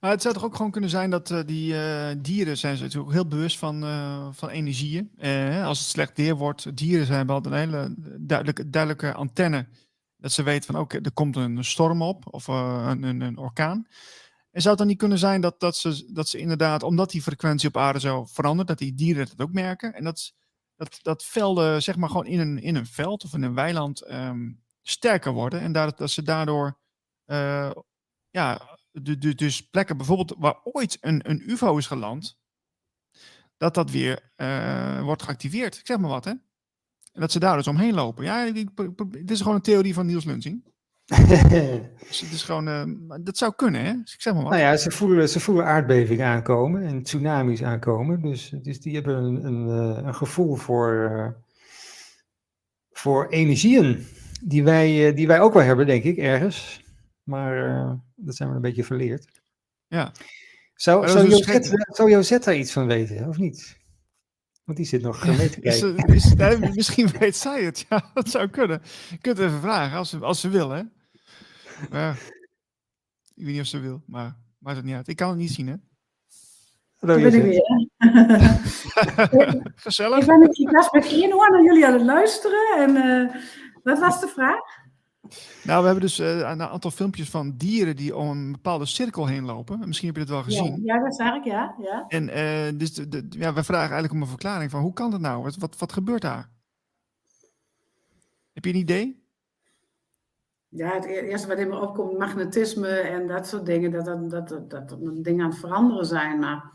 Maar 0.00 0.10
het 0.10 0.22
zou 0.22 0.34
toch 0.34 0.44
ook 0.44 0.56
gewoon 0.56 0.70
kunnen 0.70 0.90
zijn 0.90 1.10
dat 1.10 1.30
eh, 1.30 1.40
die 1.46 1.82
eh, 1.82 2.16
dieren 2.18 2.58
zijn 2.58 2.76
ze 2.76 2.82
natuurlijk 2.82 3.12
heel 3.12 3.26
bewust 3.26 3.58
van, 3.58 3.84
eh, 3.84 4.28
van 4.30 4.48
energieën. 4.48 5.10
Als 5.64 5.78
het 5.78 5.88
slecht 5.88 6.16
weer 6.16 6.36
wordt, 6.36 6.76
dieren 6.76 7.06
zijn 7.06 7.26
wel 7.26 7.46
een 7.46 7.52
hele 7.52 7.94
duidelijke, 8.18 8.70
duidelijke 8.70 9.12
antenne. 9.14 9.68
Dat 10.16 10.32
ze 10.32 10.42
weten 10.42 10.72
van 10.72 10.80
oké, 10.80 10.98
er 11.00 11.12
komt 11.12 11.36
een 11.36 11.64
storm 11.64 12.02
op 12.02 12.34
of 12.34 12.46
een, 12.46 13.02
een, 13.02 13.20
een 13.20 13.38
orkaan. 13.38 13.86
En 14.50 14.60
zou 14.60 14.68
het 14.68 14.78
dan 14.78 14.86
niet 14.86 14.98
kunnen 14.98 15.18
zijn 15.18 15.40
dat, 15.40 15.60
dat, 15.60 15.76
ze, 15.76 16.12
dat 16.12 16.28
ze 16.28 16.38
inderdaad, 16.38 16.82
omdat 16.82 17.10
die 17.10 17.22
frequentie 17.22 17.68
op 17.68 17.76
aarde 17.76 18.00
zo 18.00 18.24
verandert, 18.24 18.68
dat 18.68 18.78
die 18.78 18.94
dieren 18.94 19.22
het 19.22 19.40
ook 19.40 19.52
merken. 19.52 19.94
En 19.94 20.04
dat, 20.04 20.32
dat, 20.76 20.98
dat 21.02 21.24
velden, 21.24 21.82
zeg 21.82 21.96
maar 21.96 22.08
gewoon 22.08 22.26
in 22.26 22.40
een, 22.40 22.62
in 22.62 22.76
een 22.76 22.86
veld 22.86 23.24
of 23.24 23.34
in 23.34 23.42
een 23.42 23.54
weiland 23.54 24.00
ehm, 24.00 24.50
sterker 24.82 25.32
worden. 25.32 25.60
En 25.60 25.72
dat, 25.72 25.98
dat 25.98 26.10
ze 26.10 26.22
daardoor, 26.22 26.78
ja, 28.30 28.69
de, 28.92 29.34
dus 29.34 29.68
plekken 29.70 29.96
bijvoorbeeld 29.96 30.34
waar 30.38 30.56
ooit 30.64 30.98
een, 31.00 31.30
een 31.30 31.50
UFO 31.50 31.76
is 31.76 31.86
geland, 31.86 32.38
dat 33.56 33.74
dat 33.74 33.90
weer 33.90 34.32
eh, 34.36 35.02
wordt 35.02 35.22
geactiveerd. 35.22 35.78
Ik 35.78 35.86
zeg 35.86 35.98
maar 35.98 36.10
wat, 36.10 36.24
hè? 36.24 36.30
En 37.12 37.20
dat 37.20 37.32
ze 37.32 37.38
daar 37.38 37.56
dus 37.56 37.66
omheen 37.66 37.94
lopen. 37.94 38.24
Ja, 38.24 38.44
ik- 38.44 38.76
dit 39.10 39.30
is 39.30 39.38
gewoon 39.40 39.54
een 39.54 39.62
theorie 39.62 39.94
van 39.94 40.06
Niels 40.06 40.24
Lunsing. 40.24 40.68
Dus 42.08 42.20
het 42.20 42.32
is 42.32 42.42
gewoon, 42.42 42.68
eh, 42.68 42.84
dat 43.20 43.36
zou 43.38 43.52
kunnen, 43.56 43.84
hè? 43.84 43.92
Dus 44.02 44.14
ik 44.14 44.20
zeg 44.20 44.34
maar 44.34 44.42
wat. 44.42 44.52
Nou 44.52 44.62
ja, 44.64 44.76
ze 44.76 44.90
voelen, 44.90 45.28
ze 45.28 45.40
voelen 45.40 45.64
aardbevingen 45.66 46.26
aankomen 46.26 46.82
en 46.82 47.02
tsunamis 47.02 47.62
aankomen. 47.62 48.22
Dus, 48.22 48.52
dus 48.62 48.80
die 48.80 48.94
hebben 48.94 49.16
een, 49.16 49.44
een, 49.44 49.68
eh, 49.96 50.04
een 50.06 50.14
gevoel 50.14 50.54
voor, 50.56 51.36
voor 52.90 53.26
energieën. 53.28 54.06
Die 54.42 54.64
wij, 54.64 55.14
die 55.14 55.26
wij 55.26 55.40
ook 55.40 55.52
wel 55.52 55.62
hebben, 55.62 55.86
denk 55.86 56.04
ik, 56.04 56.16
ergens. 56.16 56.84
Maar 57.22 57.98
dat 58.20 58.36
zijn 58.36 58.48
we 58.48 58.54
een 58.54 58.60
beetje 58.60 58.84
verleerd. 58.84 59.40
Ja. 59.86 60.12
Zou, 60.74 61.08
zou, 61.08 61.28
dus 61.28 62.28
zou 62.28 62.40
daar 62.40 62.56
iets 62.56 62.72
van 62.72 62.86
weten, 62.86 63.28
of 63.28 63.38
niet? 63.38 63.78
Want 64.64 64.78
die 64.78 64.86
zit 64.86 65.02
nog 65.02 65.26
mee 65.26 65.48
te 65.50 65.60
kijken. 65.60 65.96
er- 65.96 66.14
is, 66.14 66.34
nee, 66.34 66.58
misschien 66.74 67.08
weet 67.18 67.36
zij 67.36 67.62
het. 67.64 67.86
Ja, 67.88 68.10
dat 68.14 68.28
zou 68.28 68.48
kunnen. 68.48 68.82
Je 69.10 69.18
kunt 69.18 69.38
het 69.38 69.46
even 69.46 69.60
vragen 69.60 69.98
als 69.98 70.10
ze, 70.10 70.18
als 70.18 70.40
ze 70.40 70.48
wil, 70.48 70.70
hè? 70.70 70.82
Maar, 71.90 72.14
ik 73.34 73.44
weet 73.44 73.52
niet 73.52 73.60
of 73.60 73.66
ze 73.66 73.78
wil, 73.78 74.02
maar 74.06 74.36
maakt 74.58 74.76
het 74.76 74.86
niet 74.86 74.94
uit. 74.94 75.08
Ik 75.08 75.16
kan 75.16 75.28
het 75.28 75.38
niet 75.38 75.50
zien, 75.50 75.66
hè? 75.66 75.74
Hallo, 76.98 77.20
Daar 77.20 77.30
ben 77.30 77.44
ik 77.44 77.52
Josette. 77.52 77.88
weer. 79.28 79.72
Gezellig. 79.74 80.18
Ik 80.18 80.26
ben 80.26 80.38
met 80.38 80.52
die 80.52 80.68
gast 80.68 80.92
met 80.92 81.06
één 81.06 81.32
oor 81.34 81.50
naar 81.50 81.64
jullie 81.64 81.86
aan 81.86 81.92
het 81.92 82.02
luisteren. 82.02 82.76
En 82.76 82.96
eh, 82.96 83.42
wat 83.82 83.98
was 83.98 84.20
de 84.20 84.28
vraag? 84.28 84.58
Nou, 85.64 85.78
we 85.80 85.84
hebben 85.84 86.00
dus 86.00 86.18
eh, 86.18 86.38
een 86.38 86.62
aantal 86.62 86.90
filmpjes 86.90 87.30
van 87.30 87.54
dieren 87.56 87.96
die 87.96 88.16
om 88.16 88.28
een 88.30 88.52
bepaalde 88.52 88.86
cirkel 88.86 89.26
heen 89.26 89.44
lopen. 89.44 89.78
Misschien 89.86 90.06
heb 90.06 90.16
je 90.16 90.22
het 90.22 90.30
wel 90.30 90.38
Ja, 90.38 90.44
gezien. 90.44 90.80
ja, 90.84 90.98
dat 91.02 91.16
zag 91.16 91.34
ik, 91.34 91.44
ja. 91.44 91.74
ja. 91.82 92.04
En 92.08 92.28
eh, 92.28 92.78
dus 92.78 92.94
de, 92.94 93.08
de- 93.08 93.26
ja, 93.30 93.52
we 93.54 93.64
vragen 93.64 93.90
eigenlijk 93.90 94.12
om 94.12 94.20
een 94.20 94.26
verklaring 94.26 94.70
van 94.70 94.80
hoe 94.82 94.92
kan 94.92 95.10
dat 95.10 95.20
nou? 95.20 95.42
Wat, 95.42 95.56
wat, 95.56 95.78
wat 95.78 95.92
gebeurt 95.92 96.22
daar? 96.22 96.50
Heb 98.52 98.64
je 98.64 98.70
een 98.70 98.76
idee? 98.76 99.18
Ja, 100.68 100.94
het 100.94 101.04
e- 101.04 101.08
eerste 101.28 101.48
wat 101.48 101.58
in 101.58 101.68
me 101.68 101.80
opkomt, 101.80 102.18
magnetisme 102.18 102.88
en 102.88 103.26
dat 103.26 103.46
soort 103.48 103.66
dingen, 103.66 103.90
dat 103.90 104.04
dat, 104.04 104.30
dat, 104.30 104.48
dat, 104.48 104.70
dat, 104.70 104.88
dat 104.88 105.24
dingen 105.24 105.44
aan 105.44 105.50
het 105.50 105.58
veranderen 105.58 106.06
zijn. 106.06 106.38
Maar 106.38 106.70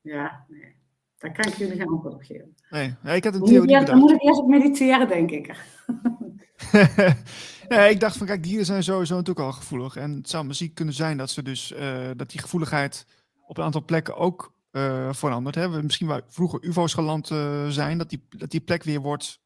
ja, 0.00 0.44
nee, 0.48 0.76
daar 1.18 1.32
kan 1.32 1.52
ik 1.52 1.58
jullie 1.58 1.76
geen 1.76 1.88
antwoord 1.88 2.14
op 2.14 2.22
geven. 2.22 2.56
Nee, 2.70 2.94
ja, 3.02 3.10
ik 3.10 3.24
had 3.24 3.34
een 3.34 3.42
theorie 3.44 3.84
dan 3.84 3.98
moet 3.98 4.10
ik 4.10 4.22
eerst 4.22 4.40
op 4.40 4.48
mediteren, 4.48 5.08
denk 5.08 5.30
ik. 5.30 5.46
nee, 7.76 7.90
ik 7.90 8.00
dacht 8.00 8.16
van 8.16 8.26
kijk, 8.26 8.42
dieren 8.42 8.66
zijn 8.66 8.82
sowieso 8.82 9.14
natuurlijk 9.16 9.46
al 9.46 9.52
gevoelig. 9.52 9.96
En 9.96 10.14
het 10.14 10.28
zou 10.30 10.44
misschien 10.44 10.74
kunnen 10.74 10.94
zijn 10.94 11.16
dat 11.16 11.30
ze 11.30 11.42
dus 11.42 11.72
eh, 11.72 12.10
dat 12.16 12.30
die 12.30 12.40
gevoeligheid 12.40 13.06
op 13.46 13.58
een 13.58 13.64
aantal 13.64 13.84
plekken 13.84 14.16
ook 14.16 14.52
eh, 14.70 15.12
verandert. 15.12 15.54
Hè? 15.54 15.70
We- 15.70 15.82
Misschien 15.82 16.06
waar 16.06 16.20
vroeger 16.28 16.62
UFO's 16.64 16.94
geland 16.94 17.30
eh, 17.30 17.68
zijn, 17.68 17.98
dat 17.98 18.10
die, 18.10 18.26
dat 18.28 18.50
die 18.50 18.60
plek 18.60 18.82
weer 18.82 19.00
wordt 19.00 19.40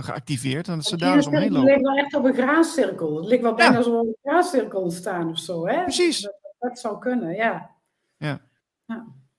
geactiveerd. 0.00 0.68
En 0.68 0.74
dat 0.74 0.84
ze 0.84 0.96
daar 0.96 1.16
dus 1.16 1.26
omheen 1.26 1.42
Het 1.42 1.52
lopen. 1.52 1.68
ligt 1.68 1.80
wel 1.82 1.96
echt 1.96 2.14
op 2.14 2.24
een 2.24 2.34
graancirkel. 2.34 3.16
Het 3.16 3.26
ligt 3.26 3.42
wel 3.42 3.54
bijna 3.54 3.82
zo 3.82 3.98
op 3.98 4.06
een 4.06 4.16
graancirkel 4.22 4.80
ontstaan 4.80 5.28
of 5.30 5.38
zo. 5.38 5.66
Hè? 5.66 5.82
Precies. 5.82 6.20
Dat, 6.20 6.34
dat 6.58 6.78
zou 6.78 6.98
kunnen, 6.98 7.34
ja. 7.34 7.70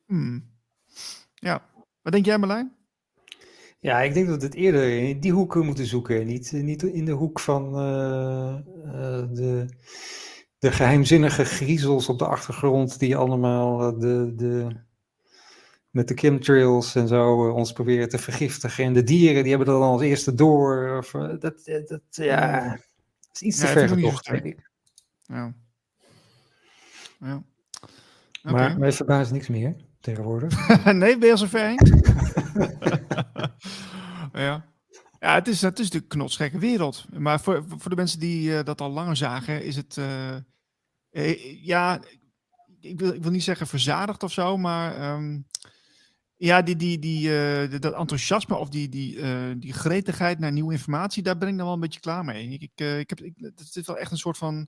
Hmm. 0.06 0.46
Ja. 1.36 1.62
Wat 2.02 2.14
denk 2.14 2.26
jij 2.26 2.38
Marlijn? 2.38 2.76
Ja, 3.82 4.02
ik 4.02 4.14
denk 4.14 4.28
dat 4.28 4.40
we 4.40 4.46
het 4.46 4.56
eerder 4.56 4.98
in 4.98 5.20
die 5.20 5.32
hoek 5.32 5.56
moeten 5.56 5.86
zoeken. 5.86 6.26
Niet, 6.26 6.52
niet 6.52 6.84
in 6.84 7.06
de 7.06 7.12
hoek 7.12 7.40
van 7.40 7.78
eh, 7.78 8.56
eh, 8.84 9.28
de, 9.32 9.66
de 10.58 10.72
geheimzinnige 10.72 11.46
griezels 11.46 12.10
op 12.10 12.20
de 12.20 12.26
achtergrond 12.26 13.00
die 13.00 13.18
allemaal 13.18 13.82
eh, 13.82 14.00
de, 14.00 14.34
de, 14.36 14.68
met 15.90 16.08
de 16.08 16.18
chemtrails 16.18 16.96
en 16.96 17.08
zo 17.08 17.48
eh, 17.48 17.56
ons 17.56 17.72
proberen 17.74 18.10
te 18.10 18.18
vergiftigen. 18.18 18.86
En 18.86 18.94
de 18.94 19.04
dieren 19.04 19.42
die 19.42 19.50
hebben 19.50 19.68
dat 19.68 19.82
dan 19.82 19.92
als 19.92 20.02
eerste 20.02 20.36
door. 20.36 20.98
Of, 20.98 21.14
eh, 21.14 21.40
dat, 21.40 21.62
eh, 21.66 21.88
dat, 21.88 22.02
ja, 22.10 22.74
is 23.34 23.42
iets 23.42 23.58
te 23.60 23.66
Ja, 23.66 23.72
ver 23.72 23.96
denk 24.32 24.44
ik. 24.44 24.70
Ja. 25.22 25.54
Maar 28.42 28.80
mij 28.80 28.92
verbaast 28.92 29.32
niks 29.32 29.48
meer 29.48 29.76
tegenwoordig. 30.02 30.68
nee, 30.86 31.18
ben 31.18 31.26
je 31.26 31.32
al 31.32 31.38
zo 31.38 31.46
ver 31.46 31.66
heen? 31.68 32.04
ja. 34.46 34.70
Ja, 35.20 35.34
het 35.34 35.48
is, 35.48 35.62
het 35.62 35.80
is 35.80 35.86
natuurlijk 35.86 36.14
een 36.14 36.20
knotsgekke 36.20 36.58
wereld. 36.58 37.06
Maar 37.18 37.42
voor, 37.42 37.64
voor 37.68 37.90
de 37.90 37.96
mensen 37.96 38.20
die 38.20 38.58
eh, 38.58 38.66
dat 38.66 38.82
al 38.82 38.90
langer 38.90 39.16
zagen, 39.16 39.64
is 39.64 39.76
het... 39.76 39.98
eh, 39.98 40.36
eh, 41.10 41.64
ja, 41.66 42.02
ik 42.80 43.00
wil, 43.00 43.14
ik 43.14 43.22
wil 43.22 43.32
niet 43.32 43.44
zeggen 43.44 43.68
verzadigd 43.68 44.24
of 44.24 44.32
zo, 44.32 44.58
maar... 44.58 44.96
ehm, 44.96 45.40
ja, 46.36 46.62
die, 46.62 46.76
die, 46.76 47.00
die, 47.00 47.40
eh, 47.40 47.80
dat 47.80 47.94
enthousiasme 47.94 48.56
of 48.56 48.70
die, 48.70 48.90
die, 48.90 49.20
die 49.58 49.74
gretigheid 49.74 50.40
naar 50.40 50.52
nieuwe 50.52 50.74
informatie, 50.74 51.24
daar 51.24 51.38
ben 51.38 51.48
ik 51.48 51.56
dan 51.58 51.66
wel 51.66 51.74
een 51.74 51.80
beetje 51.80 52.00
klaar 52.00 52.26
mee. 52.26 52.50
Ik, 52.50 52.62
ik, 52.62 52.80
ik 52.80 53.10
heb, 53.10 53.22
ik, 53.22 53.34
het 53.38 53.76
is 53.76 53.86
wel 53.88 53.98
echt 53.98 54.12
een 54.12 54.18
soort 54.18 54.38
van... 54.38 54.68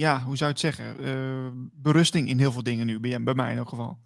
eh, 0.00 0.06
ja, 0.06 0.22
hoe 0.22 0.36
zou 0.36 0.52
je 0.54 0.66
het 0.66 0.74
zeggen? 0.76 1.04
eh, 1.04 1.50
berusting 1.72 2.28
in 2.28 2.38
heel 2.38 2.52
veel 2.52 2.62
dingen 2.62 2.86
nu, 2.86 3.00
bij, 3.00 3.22
bij 3.22 3.34
mij 3.34 3.52
in 3.52 3.58
elk 3.58 3.68
geval. 3.68 3.98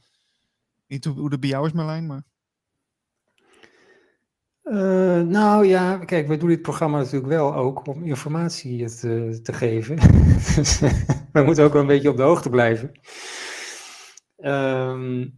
Niet 0.86 1.04
hoe, 1.04 1.14
hoe 1.14 1.38
bij 1.38 1.48
jou 1.48 1.66
is, 1.66 1.72
Marlijn, 1.72 2.06
maar... 2.06 2.22
Eh, 4.64 5.20
nou 5.20 5.66
ja, 5.66 5.96
kijk, 5.98 6.26
wij 6.26 6.38
doen 6.38 6.48
dit 6.48 6.62
programma 6.62 6.98
natuurlijk 6.98 7.26
wel 7.26 7.54
ook 7.54 7.86
om 7.86 8.04
informatie 8.04 8.88
te, 8.88 9.40
te 9.42 9.52
geven. 9.52 9.96
Dus 10.56 10.80
we 11.32 11.42
moeten 11.42 11.64
ook 11.64 11.72
wel 11.72 11.80
een 11.80 11.88
beetje 11.88 12.10
op 12.10 12.16
de 12.16 12.22
hoogte 12.22 12.50
blijven. 12.50 12.92
Ehm, 14.36 15.28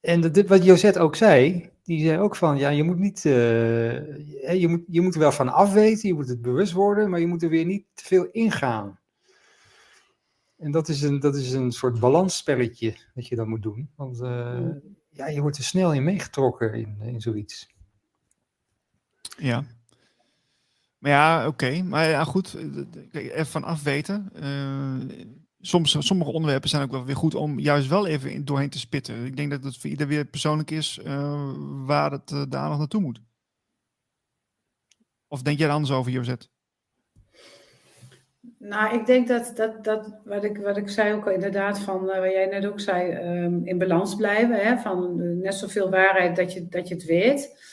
en 0.00 0.20
dit, 0.20 0.48
wat 0.48 0.64
Josette 0.64 0.98
ook 0.98 1.16
zei, 1.16 1.70
die 1.82 2.06
zei 2.06 2.18
ook 2.18 2.36
van, 2.36 2.58
ja, 2.58 2.68
je 2.68 2.82
moet 2.82 2.98
niet, 2.98 3.24
eh, 3.24 4.60
je, 4.60 4.66
moet, 4.68 4.82
je 4.86 5.00
moet 5.00 5.14
er 5.14 5.20
wel 5.20 5.32
van 5.32 5.48
afweten, 5.48 6.08
je 6.08 6.14
moet 6.14 6.28
het 6.28 6.42
bewust 6.42 6.72
worden, 6.72 7.10
maar 7.10 7.20
je 7.20 7.26
moet 7.26 7.42
er 7.42 7.48
weer 7.48 7.64
niet 7.64 7.84
te 7.94 8.04
veel 8.04 8.28
ingaan. 8.32 8.98
En 10.56 10.70
dat 10.70 10.88
is 10.88 11.02
een, 11.02 11.20
dat 11.20 11.36
is 11.36 11.52
een 11.52 11.72
soort 11.72 12.00
balansspelletje 12.00 12.96
dat 13.14 13.26
je 13.26 13.36
dan 13.36 13.48
moet 13.48 13.62
doen. 13.62 13.90
Want 13.96 14.20
eh, 14.20 14.68
ja, 15.10 15.26
je 15.26 15.40
wordt 15.40 15.56
er 15.56 15.64
snel 15.64 15.92
in 15.92 16.04
meegetrokken 16.04 16.74
in, 16.74 17.00
in 17.00 17.20
zoiets. 17.20 17.74
Ja. 19.38 19.64
Maar 20.98 21.10
ja, 21.10 21.46
oké. 21.46 21.82
Maar 21.82 22.08
ja, 22.08 22.24
goed. 22.24 22.54
eh, 22.54 23.32
Even 23.32 23.46
van 23.46 23.64
afweten. 23.64 24.30
Eh, 24.34 25.16
soms, 25.60 26.06
sommige 26.06 26.30
onderwerpen 26.30 26.68
zijn 26.68 26.82
ook 26.82 26.90
wel 26.90 27.04
weer 27.04 27.16
goed 27.16 27.34
om 27.34 27.58
juist 27.58 27.88
wel 27.88 28.06
even 28.06 28.32
in, 28.32 28.44
doorheen 28.44 28.70
te 28.70 28.78
spitten. 28.78 29.24
Ik 29.24 29.36
denk 29.36 29.50
dat 29.50 29.64
het 29.64 29.76
voor 29.76 29.90
ieder 29.90 30.06
weer 30.06 30.24
persoonlijk 30.24 30.70
is 30.70 31.00
waar 31.84 32.10
het 32.12 32.28
de 32.28 32.56
aandacht 32.56 32.78
naartoe 32.78 33.00
moet. 33.00 33.20
Of 35.28 35.42
denk 35.42 35.58
jij 35.58 35.66
er 35.68 35.72
anders 35.72 35.92
over, 35.92 36.12
Jozet? 36.12 36.50
Nou, 38.58 38.94
ik 38.98 39.06
denk 39.06 39.28
dat, 39.28 39.52
dat, 39.54 39.84
dat 39.84 40.20
wat, 40.24 40.44
ik, 40.44 40.58
wat 40.58 40.76
ik 40.76 40.88
zei 40.88 41.14
ook 41.14 41.26
al 41.26 41.32
inderdaad, 41.32 41.78
van 41.78 42.04
uh, 42.04 42.18
wat 42.18 42.30
jij 42.30 42.46
net 42.46 42.66
ook 42.66 42.80
zei, 42.80 43.12
um, 43.44 43.60
in 43.64 43.78
balans 43.78 44.14
blijven. 44.14 44.56
Hè, 44.56 44.76
van 44.76 45.20
uh, 45.20 45.42
net 45.42 45.54
zoveel 45.54 45.90
waarheid 45.90 46.36
dat 46.36 46.52
je, 46.52 46.68
dat 46.68 46.88
je 46.88 46.94
het 46.94 47.04
weet. 47.04 47.64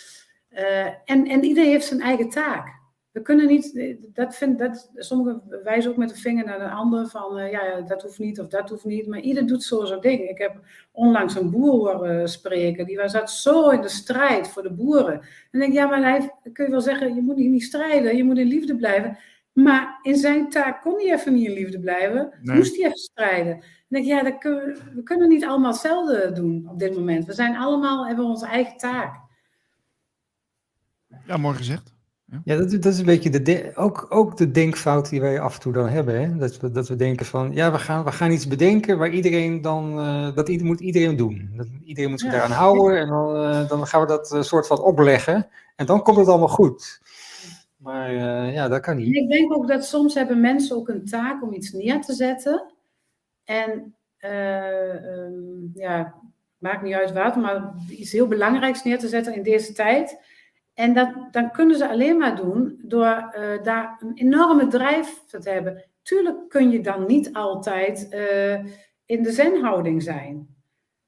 Uh, 0.52 0.86
en, 0.86 1.28
en 1.28 1.44
iedereen 1.44 1.70
heeft 1.70 1.86
zijn 1.86 2.02
eigen 2.02 2.30
taak. 2.30 2.82
We 3.12 3.22
kunnen 3.22 3.48
niet, 3.48 3.98
dat 4.14 4.36
vind, 4.36 4.60
dat, 4.60 4.92
sommigen 4.96 5.42
wijzen 5.64 5.92
ook 5.92 5.98
met 5.98 6.10
de 6.10 6.16
vinger 6.16 6.46
naar 6.46 6.60
de 6.60 6.70
ander 6.70 7.08
van, 7.08 7.50
ja, 7.50 7.82
dat 7.82 8.02
hoeft 8.02 8.20
niet 8.20 8.40
of 8.40 8.48
dat 8.48 8.70
hoeft 8.70 8.86
niet. 8.86 9.08
Maar 9.08 9.20
ieder 9.20 9.48
doet 9.48 9.64
zo 9.64 9.86
zijn 9.86 10.02
ding. 10.02 10.30
Ik 10.30 10.38
heb 10.38 10.60
onlangs 10.92 11.36
een 11.36 11.52
boer 11.52 11.72
horen 11.72 12.30
spreken, 12.30 12.86
die 12.86 12.98
was, 12.98 13.12
zat 13.12 13.32
zo 13.32 13.70
in 13.70 13.82
de 13.82 13.90
strijd 13.90 14.48
voor 14.48 14.64
de 14.64 14.74
boeren. 14.74 15.14
En 15.14 15.22
dan 15.52 15.60
denk 15.60 15.72
ik, 15.72 15.78
ja, 15.78 15.86
maar 15.86 16.02
hij, 16.02 16.32
kun 16.54 16.66
je 16.66 16.72
wel 16.72 16.82
zeggen, 16.82 17.16
je 17.16 17.22
moet 17.22 17.36
niet 17.36 17.64
strijden, 17.64 18.18
je 18.18 18.24
moet 18.24 18.38
in 18.38 18.48
liefde 18.48 18.76
blijven. 18.76 19.18
Maar 19.54 20.00
in 20.02 20.16
zijn 20.16 20.50
taak 20.50 20.82
kon 20.82 20.94
hij 20.94 21.14
even 21.14 21.34
niet 21.34 21.48
in 21.48 21.54
liefde 21.54 21.80
blijven. 21.80 22.34
Nee. 22.42 22.56
Moest 22.56 22.76
hij 22.76 22.86
even 22.86 22.98
strijden. 22.98 23.54
Dan 23.54 23.68
denk 23.88 24.06
ik, 24.06 24.12
ja, 24.12 24.24
dat 24.24 24.38
kunnen, 24.38 24.78
we 24.96 25.04
kunnen 25.04 25.30
niet 25.30 25.46
allemaal 25.46 25.72
hetzelfde 25.72 26.32
doen 26.32 26.68
op 26.70 26.80
dit 26.80 26.96
moment. 26.96 27.26
We 27.26 27.34
zijn 27.34 27.56
allemaal, 27.56 28.08
hebben 28.08 28.26
onze 28.26 28.46
eigen 28.46 28.78
taak. 28.78 29.16
Ja, 31.26 31.38
mooi 31.38 31.58
gezegd. 31.58 31.94
Ja, 32.26 32.42
ja 32.44 32.58
dat, 32.58 32.72
dat, 32.72 32.86
is 32.86 33.00
een 33.00 33.06
beetje 33.06 33.42
de, 33.42 33.72
ook, 33.76 34.06
ook 34.10 34.38
de 34.38 34.52
denkfout 34.52 35.10
die 35.10 35.22
wij 35.22 35.40
af 35.40 35.56
en 35.56 35.62
toe 35.62 35.74
dan 35.74 35.88
hebben. 35.88 36.22
Hè? 36.22 36.38
Dat, 36.38 36.60
we, 36.60 36.72
dat 36.72 36.88
we 36.88 36.96
denken 36.96 37.26
van, 37.26 37.54
ja, 37.54 37.72
we 37.72 37.80
gaan, 37.80 38.04
we 38.04 38.12
gaan 38.12 38.32
iets 38.32 38.48
bedenken 38.48 38.98
waar 38.98 39.10
iedereen 39.10 39.62
dan, 39.62 40.00
uh, 40.00 40.36
dat 40.36 40.50
moet 40.50 40.80
iedereen 40.80 41.16
doen. 41.16 41.50
Dat, 41.56 41.68
iedereen 41.84 42.10
moet 42.10 42.20
zich 42.20 42.32
ja. 42.32 42.38
daaraan 42.38 42.58
houden 42.58 43.00
en 43.00 43.08
dan, 43.08 43.36
uh, 43.36 43.70
dan 43.70 43.88
gaan 43.88 44.02
we 44.02 44.08
dat 44.08 44.32
uh, 44.34 44.42
soort 44.42 44.68
van 44.68 44.80
opleggen. 44.80 45.48
En 45.76 45.86
dan 45.86 46.04
komt 46.04 46.18
het 46.18 46.28
allemaal 46.28 46.48
goed. 46.48 47.02
Maar 47.84 48.14
uh, 48.14 48.54
ja, 48.54 48.68
dat 48.68 48.82
kan 48.82 48.98
niet. 48.98 49.16
Ik 49.16 49.30
denk 49.30 49.54
ook 49.54 49.68
dat 49.68 49.86
soms 49.86 50.14
hebben 50.14 50.42
mensen 50.42 50.76
ook 50.76 50.90
een 50.90 51.06
taak 51.06 51.44
om 51.44 51.54
iets 51.54 51.72
neer 51.72 52.02
te 52.02 52.14
zetten. 52.14 52.74
En 53.44 53.96
uh, 54.20 55.06
um, 55.06 55.72
ja, 55.74 56.16
maakt 56.58 56.82
niet 56.82 56.94
uit 56.94 57.12
wat, 57.12 57.36
maar 57.36 57.74
iets 57.90 58.12
heel 58.12 58.28
belangrijks 58.28 58.84
neer 58.84 59.00
te 59.00 59.08
zetten 59.08 59.36
in 59.36 59.44
deze 59.44 59.74
tijd. 59.74 60.22
En 60.74 60.94
dat, 60.94 61.14
dan 61.32 61.52
kunnen 61.52 61.78
ze 61.78 61.90
alleen 61.90 62.18
maar 62.18 62.36
doen 62.36 62.80
door 62.84 63.34
uh, 63.38 63.64
daar 63.64 63.98
een 64.00 64.12
enorme 64.16 64.68
drijf 64.68 65.24
te 65.28 65.50
hebben. 65.50 65.84
Tuurlijk 66.02 66.50
kun 66.50 66.72
je 66.72 66.82
dan 66.82 67.06
niet 67.06 67.34
altijd 67.34 68.08
in 69.06 69.24
de 69.24 69.32
zenhouding 69.32 70.04
zijn. 70.04 70.56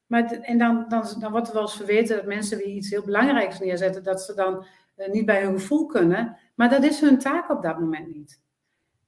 Maar 0.06 0.30
en 0.30 0.58
dan, 0.58 0.84
dan, 0.88 1.04
dan 1.18 1.30
wordt 1.30 1.48
er 1.48 1.54
wel 1.54 1.62
eens 1.62 1.76
verweten 1.76 2.16
dat 2.16 2.26
mensen 2.26 2.58
die 2.58 2.74
iets 2.74 2.90
heel 2.90 3.02
belangrijks 3.04 3.60
neerzetten, 3.60 4.02
dat 4.02 4.22
ze 4.22 4.34
dan 4.34 4.66
niet 4.96 5.26
bij 5.26 5.42
hun 5.42 5.60
gevoel 5.60 5.86
kunnen. 5.86 6.36
Maar 6.54 6.70
dat 6.70 6.82
is 6.84 7.00
hun 7.00 7.18
taak 7.18 7.50
op 7.50 7.62
dat 7.62 7.78
moment 7.78 8.14
niet. 8.14 8.40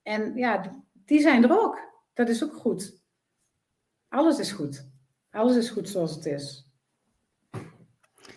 En 0.03 0.37
ja, 0.37 0.83
die 0.93 1.21
zijn 1.21 1.45
er 1.45 1.61
ook. 1.63 1.79
Dat 2.15 2.29
is 2.29 2.45
ook 2.45 2.55
goed. 2.55 3.03
Alles 4.09 4.39
is 4.39 4.53
goed. 4.53 4.89
Alles 5.31 5.57
is 5.57 5.71
goed 5.71 5.89
zoals 5.89 6.15
het 6.15 6.27
is. 6.27 6.69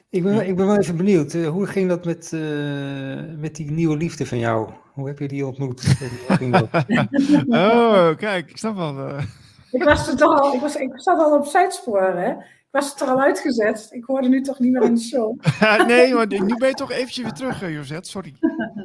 Ik 0.09 0.23
ben, 0.23 0.47
ik 0.47 0.55
ben 0.55 0.65
wel 0.65 0.77
even 0.77 0.97
benieuwd. 0.97 1.33
Uh, 1.33 1.47
hoe 1.49 1.67
ging 1.67 1.89
dat 1.89 2.05
met, 2.05 2.31
uh, 2.31 3.21
met 3.37 3.55
die 3.55 3.71
nieuwe 3.71 3.97
liefde 3.97 4.25
van 4.25 4.37
jou? 4.37 4.69
Hoe 4.93 5.07
heb 5.07 5.19
je 5.19 5.27
die 5.27 5.45
ontmoet? 5.45 5.83
oh, 7.47 8.15
kijk, 8.17 8.49
ik 8.49 8.57
snap 8.57 8.75
wel. 8.75 8.97
Uh... 8.97 9.23
Ik, 9.71 9.83
was 9.83 10.07
er 10.07 10.17
toch 10.17 10.39
al, 10.39 10.53
ik, 10.53 10.61
was, 10.61 10.75
ik 10.75 10.91
zat 10.93 11.19
al 11.19 11.37
op 11.37 11.45
zijsporen, 11.45 12.23
hè? 12.23 12.35
Ik 12.71 12.79
was 12.79 13.01
er 13.01 13.07
al 13.07 13.21
uitgezet. 13.21 13.87
Ik 13.91 14.03
hoorde 14.03 14.27
nu 14.27 14.41
toch 14.41 14.59
niet 14.59 14.71
meer 14.71 14.83
in 14.83 14.93
de 14.93 15.01
show. 15.01 15.39
nee, 15.87 16.13
maar 16.13 16.27
nu 16.27 16.55
ben 16.57 16.67
je 16.67 16.73
toch 16.73 16.91
eventjes 16.91 17.23
weer 17.23 17.33
terug, 17.33 17.71
Josette. 17.71 18.09
Sorry. 18.09 18.35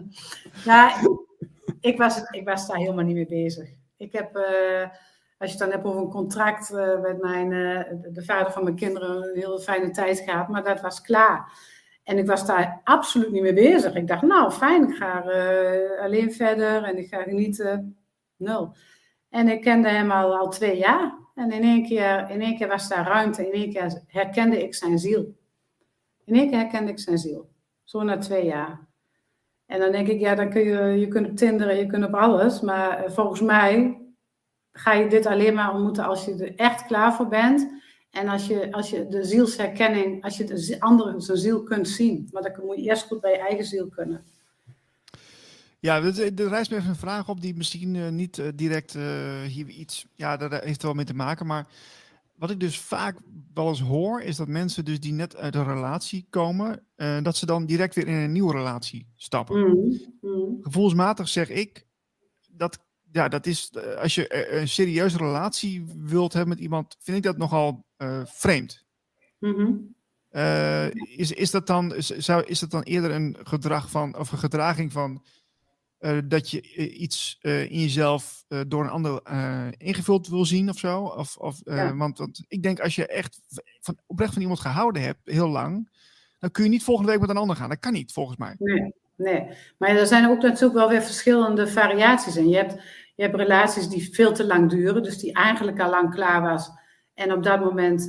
ja, 0.64 0.92
ik 1.80 1.98
was, 1.98 2.22
ik 2.30 2.44
was 2.44 2.66
daar 2.66 2.76
helemaal 2.76 3.04
niet 3.04 3.14
mee 3.14 3.26
bezig. 3.26 3.68
Ik 3.96 4.12
heb, 4.12 4.36
uh, 4.36 4.82
als 5.38 5.50
je 5.52 5.56
het 5.56 5.58
dan 5.58 5.70
hebt 5.70 5.84
over 5.84 6.00
een 6.00 6.08
contract 6.08 6.70
uh, 6.70 7.00
met 7.00 7.22
mijn, 7.22 7.50
uh, 7.50 7.82
de 8.12 8.24
vader 8.24 8.52
van 8.52 8.62
mijn 8.62 8.76
kinderen, 8.76 9.22
een 9.22 9.40
hele 9.40 9.60
fijne 9.60 9.90
tijd 9.90 10.20
gehad, 10.20 10.48
maar 10.48 10.64
dat 10.64 10.80
was 10.80 11.00
klaar. 11.00 11.52
En 12.04 12.18
ik 12.18 12.26
was 12.26 12.46
daar 12.46 12.80
absoluut 12.84 13.30
niet 13.30 13.42
mee 13.42 13.54
bezig. 13.54 13.94
Ik 13.94 14.08
dacht, 14.08 14.22
nou 14.22 14.50
fijn, 14.50 14.88
ik 14.88 14.96
ga 14.96 15.20
alleen 16.00 16.32
verder 16.32 16.82
en 16.82 16.98
ik 16.98 17.08
ga 17.08 17.22
genieten. 17.22 17.96
Nul. 18.36 18.74
En 19.30 19.48
ik 19.48 19.60
kende 19.60 19.88
hem 19.88 20.10
al, 20.10 20.36
al 20.36 20.48
twee 20.48 20.76
jaar. 20.76 21.25
En 21.36 21.52
in 21.52 21.62
één, 21.62 21.84
keer, 21.84 22.30
in 22.30 22.40
één 22.40 22.56
keer 22.56 22.68
was 22.68 22.88
daar 22.88 23.06
ruimte, 23.06 23.46
in 23.46 23.52
één 23.52 23.72
keer 23.72 24.02
herkende 24.06 24.62
ik 24.62 24.74
zijn 24.74 24.98
ziel. 24.98 25.34
In 26.24 26.34
één 26.34 26.48
keer 26.48 26.58
herkende 26.58 26.90
ik 26.90 26.98
zijn 26.98 27.18
ziel. 27.18 27.48
Zo 27.84 28.02
na 28.02 28.18
twee 28.18 28.44
jaar. 28.44 28.86
En 29.66 29.80
dan 29.80 29.92
denk 29.92 30.08
ik, 30.08 30.20
ja, 30.20 30.34
dan 30.34 30.50
kun 30.50 30.62
je, 30.62 31.00
je 31.00 31.08
kunt 31.08 31.28
op 31.28 31.36
Tinder, 31.36 31.76
je 31.76 31.86
kunt 31.86 32.04
op 32.04 32.14
alles. 32.14 32.60
Maar 32.60 33.04
eh, 33.04 33.10
volgens 33.10 33.40
mij 33.40 34.00
ga 34.72 34.92
je 34.92 35.08
dit 35.08 35.26
alleen 35.26 35.54
maar 35.54 35.74
ontmoeten 35.74 36.04
als 36.04 36.24
je 36.24 36.34
er 36.34 36.54
echt 36.54 36.86
klaar 36.86 37.14
voor 37.14 37.28
bent. 37.28 37.68
En 38.10 38.28
als 38.28 38.46
je, 38.46 38.72
als 38.72 38.90
je 38.90 39.06
de 39.08 39.24
zielsherkenning, 39.24 40.24
als 40.24 40.36
je 40.36 40.44
de 40.44 40.76
andere 40.78 41.20
zijn 41.20 41.38
ziel 41.38 41.62
kunt 41.62 41.88
zien. 41.88 42.28
Maar 42.32 42.42
dan 42.42 42.66
moet 42.66 42.76
je 42.76 42.82
eerst 42.82 43.06
goed 43.06 43.20
bij 43.20 43.30
je 43.30 43.38
eigen 43.38 43.64
ziel 43.64 43.88
kunnen. 43.88 44.24
Ja, 45.78 46.02
er 46.02 46.48
rijst 46.48 46.70
me 46.70 46.76
even 46.76 46.88
een 46.88 46.96
vraag 46.96 47.28
op 47.28 47.40
die 47.40 47.56
misschien 47.56 47.94
uh, 47.94 48.08
niet 48.08 48.38
uh, 48.38 48.48
direct 48.54 48.94
uh, 48.94 49.42
hier 49.42 49.68
iets, 49.68 50.06
ja, 50.14 50.36
daar 50.36 50.62
heeft 50.62 50.82
wel 50.82 50.94
mee 50.94 51.04
te 51.04 51.14
maken. 51.14 51.46
Maar 51.46 51.66
wat 52.34 52.50
ik 52.50 52.60
dus 52.60 52.78
vaak 52.78 53.18
wel 53.54 53.68
eens 53.68 53.80
hoor, 53.80 54.20
is 54.20 54.36
dat 54.36 54.48
mensen 54.48 54.84
dus 54.84 55.00
die 55.00 55.12
net 55.12 55.36
uit 55.36 55.54
een 55.54 55.64
relatie 55.64 56.26
komen, 56.30 56.86
dat 57.22 57.36
ze 57.36 57.46
dan 57.46 57.66
direct 57.66 57.94
weer 57.94 58.06
in 58.06 58.14
een 58.14 58.32
nieuwe 58.32 58.52
relatie 58.52 59.08
stappen. 59.14 59.58
Mm, 59.58 60.00
mm. 60.20 60.58
Gevoelsmatig 60.60 61.28
zeg 61.28 61.48
ik, 61.50 61.86
dat, 62.50 62.78
ja, 63.12 63.28
dat 63.28 63.46
is, 63.46 63.70
als 63.98 64.14
je 64.14 64.52
een 64.54 64.68
serieuze 64.68 65.16
relatie 65.16 65.84
wilt 65.96 66.32
hebben 66.32 66.54
met 66.54 66.64
iemand, 66.64 66.96
vind 67.00 67.16
ik 67.16 67.22
dat 67.22 67.36
nogal 67.36 67.84
vreemd. 68.24 68.84
Mm 69.38 69.54
-hmm. 69.54 69.94
is, 71.16 71.32
is, 71.32 71.50
dat 71.50 71.66
dan, 71.66 71.94
zou, 71.98 72.44
is 72.44 72.58
dat 72.58 72.70
dan 72.70 72.82
eerder 72.82 73.10
een 73.10 73.36
gedrag 73.42 73.90
van, 73.90 74.18
of 74.18 74.32
een 74.32 74.38
gedraging 74.38 74.92
van 74.92 75.22
uh, 76.06 76.18
dat 76.24 76.50
je 76.50 76.74
uh, 76.76 77.00
iets 77.00 77.38
uh, 77.42 77.62
in 77.62 77.80
jezelf 77.80 78.44
door 78.68 78.84
een 78.84 78.90
ander 78.90 79.20
ingevuld 79.76 80.28
wil 80.28 80.44
zien 80.44 80.68
of 80.68 80.78
zo. 80.78 81.02
Of, 81.02 81.36
of, 81.36 81.60
ja. 81.64 81.96
want, 81.96 82.18
want, 82.18 82.44
ik 82.48 82.62
denk 82.62 82.80
als 82.80 82.94
je 82.94 83.06
echt 83.06 83.40
van, 83.80 83.98
oprecht 84.06 84.32
van 84.32 84.42
iemand 84.42 84.60
gehouden 84.60 85.02
hebt, 85.02 85.20
heel 85.24 85.48
lang, 85.48 85.90
dan 86.38 86.50
kun 86.50 86.64
je 86.64 86.70
niet 86.70 86.84
volgende 86.84 87.10
week 87.10 87.20
met 87.20 87.30
een 87.30 87.36
ander 87.36 87.56
gaan. 87.56 87.68
Dat 87.68 87.78
kan 87.78 87.92
niet, 87.92 88.12
volgens 88.12 88.36
mij. 88.36 88.54
Nee, 88.58 88.94
nee. 89.16 89.48
maar 89.78 89.88
er 89.88 90.06
zijn 90.06 90.28
ook 90.28 90.42
natuurlijk 90.42 90.74
wel 90.74 90.88
weer 90.88 91.02
verschillende 91.02 91.68
variaties 91.68 92.36
in. 92.36 92.48
Je 92.48 92.56
hebt, 92.56 92.72
je 93.14 93.22
hebt 93.22 93.36
relaties 93.36 93.88
die 93.88 94.14
veel 94.14 94.32
te 94.32 94.46
lang 94.46 94.70
duren, 94.70 95.02
dus 95.02 95.18
die 95.18 95.32
eigenlijk 95.32 95.80
al 95.80 95.90
lang 95.90 96.10
klaar 96.10 96.42
was. 96.42 96.70
En 97.14 97.32
op 97.32 97.42
dat 97.42 97.60
moment 97.60 98.08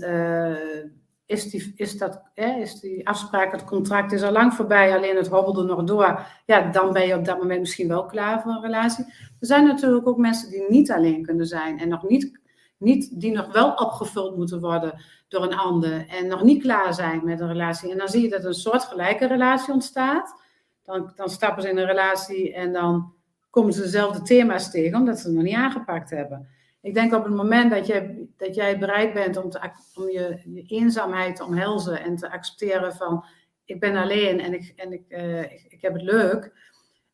is 1.27 1.49
die, 1.49 1.73
is, 1.75 1.97
dat, 1.97 2.21
is 2.33 2.79
die 2.79 3.07
afspraak, 3.07 3.51
het 3.51 3.63
contract 3.63 4.11
is 4.11 4.23
al 4.23 4.31
lang 4.31 4.53
voorbij, 4.53 4.95
alleen 4.95 5.15
het 5.15 5.27
hobbelde 5.27 5.63
nog 5.63 5.83
door. 5.83 6.25
Ja, 6.45 6.71
dan 6.71 6.93
ben 6.93 7.07
je 7.07 7.15
op 7.15 7.25
dat 7.25 7.37
moment 7.37 7.59
misschien 7.59 7.87
wel 7.87 8.05
klaar 8.05 8.41
voor 8.41 8.51
een 8.51 8.61
relatie. 8.61 9.05
Er 9.39 9.47
zijn 9.47 9.65
natuurlijk 9.65 10.07
ook 10.07 10.17
mensen 10.17 10.49
die 10.49 10.65
niet 10.67 10.91
alleen 10.91 11.25
kunnen 11.25 11.45
zijn 11.45 11.79
en 11.79 11.89
nog 11.89 12.07
niet, 12.07 12.39
niet, 12.77 13.19
die 13.19 13.31
nog 13.31 13.53
wel 13.53 13.73
opgevuld 13.73 14.37
moeten 14.37 14.59
worden 14.59 15.01
door 15.27 15.43
een 15.43 15.57
ander 15.57 16.07
en 16.07 16.27
nog 16.27 16.43
niet 16.43 16.61
klaar 16.61 16.93
zijn 16.93 17.21
met 17.23 17.39
een 17.39 17.47
relatie. 17.47 17.91
En 17.91 17.97
dan 17.97 18.07
zie 18.07 18.21
je 18.21 18.29
dat 18.29 18.43
een 18.43 18.53
soortgelijke 18.53 19.27
relatie 19.27 19.73
ontstaat. 19.73 20.41
Dan, 20.83 21.11
dan 21.15 21.29
stappen 21.29 21.61
ze 21.61 21.69
in 21.69 21.77
een 21.77 21.85
relatie 21.85 22.53
en 22.53 22.73
dan 22.73 23.13
komen 23.49 23.73
ze 23.73 23.81
dezelfde 23.81 24.21
thema's 24.21 24.71
tegen, 24.71 24.99
omdat 24.99 25.19
ze 25.19 25.27
het 25.27 25.35
nog 25.35 25.43
niet 25.43 25.55
aangepakt 25.55 26.09
hebben. 26.09 26.47
Ik 26.87 26.93
denk 26.93 27.13
op 27.13 27.23
het 27.23 27.33
moment 27.33 27.71
dat, 27.71 27.87
je, 27.87 28.27
dat 28.37 28.55
jij 28.55 28.79
bereid 28.79 29.13
bent 29.13 29.37
om, 29.37 29.49
te, 29.49 29.71
om 29.95 30.09
je, 30.09 30.41
je, 30.45 30.63
eenzaamheid 30.67 31.35
te 31.35 31.45
omhelzen 31.45 32.03
en 32.03 32.15
te 32.15 32.31
accepteren 32.31 32.95
van 32.95 33.25
ik 33.65 33.79
ben 33.79 33.95
alleen 33.95 34.39
en 34.39 34.53
ik, 34.53 34.73
en 34.75 34.91
ik, 34.93 35.03
uh, 35.09 35.41
ik, 35.41 35.65
ik, 35.69 35.81
heb 35.81 35.93
het 35.93 36.01
leuk. 36.01 36.53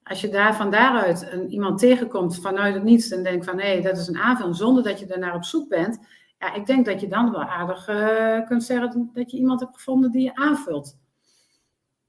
Als 0.04 0.22
je 0.22 0.30
daar 0.30 0.56
van 0.56 0.72
daaruit 0.72 1.28
een, 1.32 1.50
iemand 1.50 1.80
tegenkomt 1.80 2.42
vanuit 2.42 2.74
het 2.74 2.84
niets 2.84 3.12
en 3.12 3.24
denkt 3.24 3.46
van 3.46 3.60
hé, 3.60 3.68
hey, 3.68 3.82
dat 3.82 3.98
is 3.98 4.08
een 4.08 4.18
aanvulling 4.18 4.56
zonder 4.56 4.84
dat 4.84 5.00
je 5.00 5.06
daarnaar 5.06 5.36
op 5.36 5.44
zoek 5.44 5.70
bent. 5.70 6.00
Ja, 6.40 6.54
ik 6.54 6.66
denk 6.66 6.86
dat 6.86 7.02
je 7.02 7.08
dan 7.08 7.32
wel 7.32 7.44
aardig 7.44 7.90
uh, 7.90 8.46
kunt 8.48 8.64
zeggen 8.64 9.10
dat 9.14 9.32
je 9.32 9.38
iemand 9.38 9.60
hebt 9.60 9.76
gevonden 9.76 10.12
die 10.12 10.24
je 10.24 10.36
aanvult. 10.36 10.98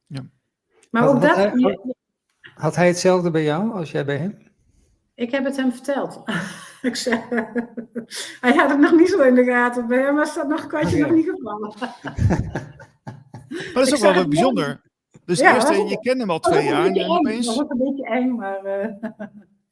Ja. 0.07 0.27
Maar 0.91 1.03
had, 1.03 1.15
ook 1.15 1.23
had 1.23 1.37
dat... 1.37 1.53
Hij, 1.53 1.95
had 2.55 2.77
hij 2.77 2.87
hetzelfde 2.87 3.31
bij 3.31 3.45
jou 3.45 3.73
als 3.73 3.91
jij 3.91 4.05
bij 4.05 4.17
hem? 4.17 4.53
Ik 5.15 5.31
heb 5.31 5.45
het 5.45 5.57
hem 5.57 5.73
verteld. 5.73 6.23
Ik 6.85 6.97
zeg, 6.97 7.29
hij 8.45 8.55
had 8.55 8.71
het 8.71 8.79
nog 8.79 8.93
niet 8.93 9.09
zo 9.09 9.23
in 9.23 9.35
de 9.35 9.45
gaten. 9.45 9.87
Bij 9.87 9.99
hem 9.99 10.15
was 10.15 10.35
dat 10.35 10.49
nog 10.49 10.67
kwartje 10.67 10.97
okay. 10.97 11.09
nog 11.09 11.17
niet 11.17 11.31
gevallen. 11.31 11.75
maar 13.49 13.73
dat 13.75 13.87
is 13.87 13.95
ook 13.95 14.01
wel 14.01 14.15
wat 14.15 14.29
bijzonder. 14.29 14.83
Dus 15.25 15.39
ja, 15.39 15.55
eerst, 15.55 15.69
je 15.69 15.99
kende 16.01 16.21
hem 16.21 16.31
al 16.31 16.41
twee 16.41 16.65
jaar 16.65 16.87
en 16.87 17.11
opeens... 17.11 17.47
Dat 17.47 17.57
was 17.57 17.67
een 17.69 17.79
beetje 17.79 18.05
eng, 18.05 18.35
maar... 18.35 18.65
Uh, 18.65 18.83
ja. 19.01 19.29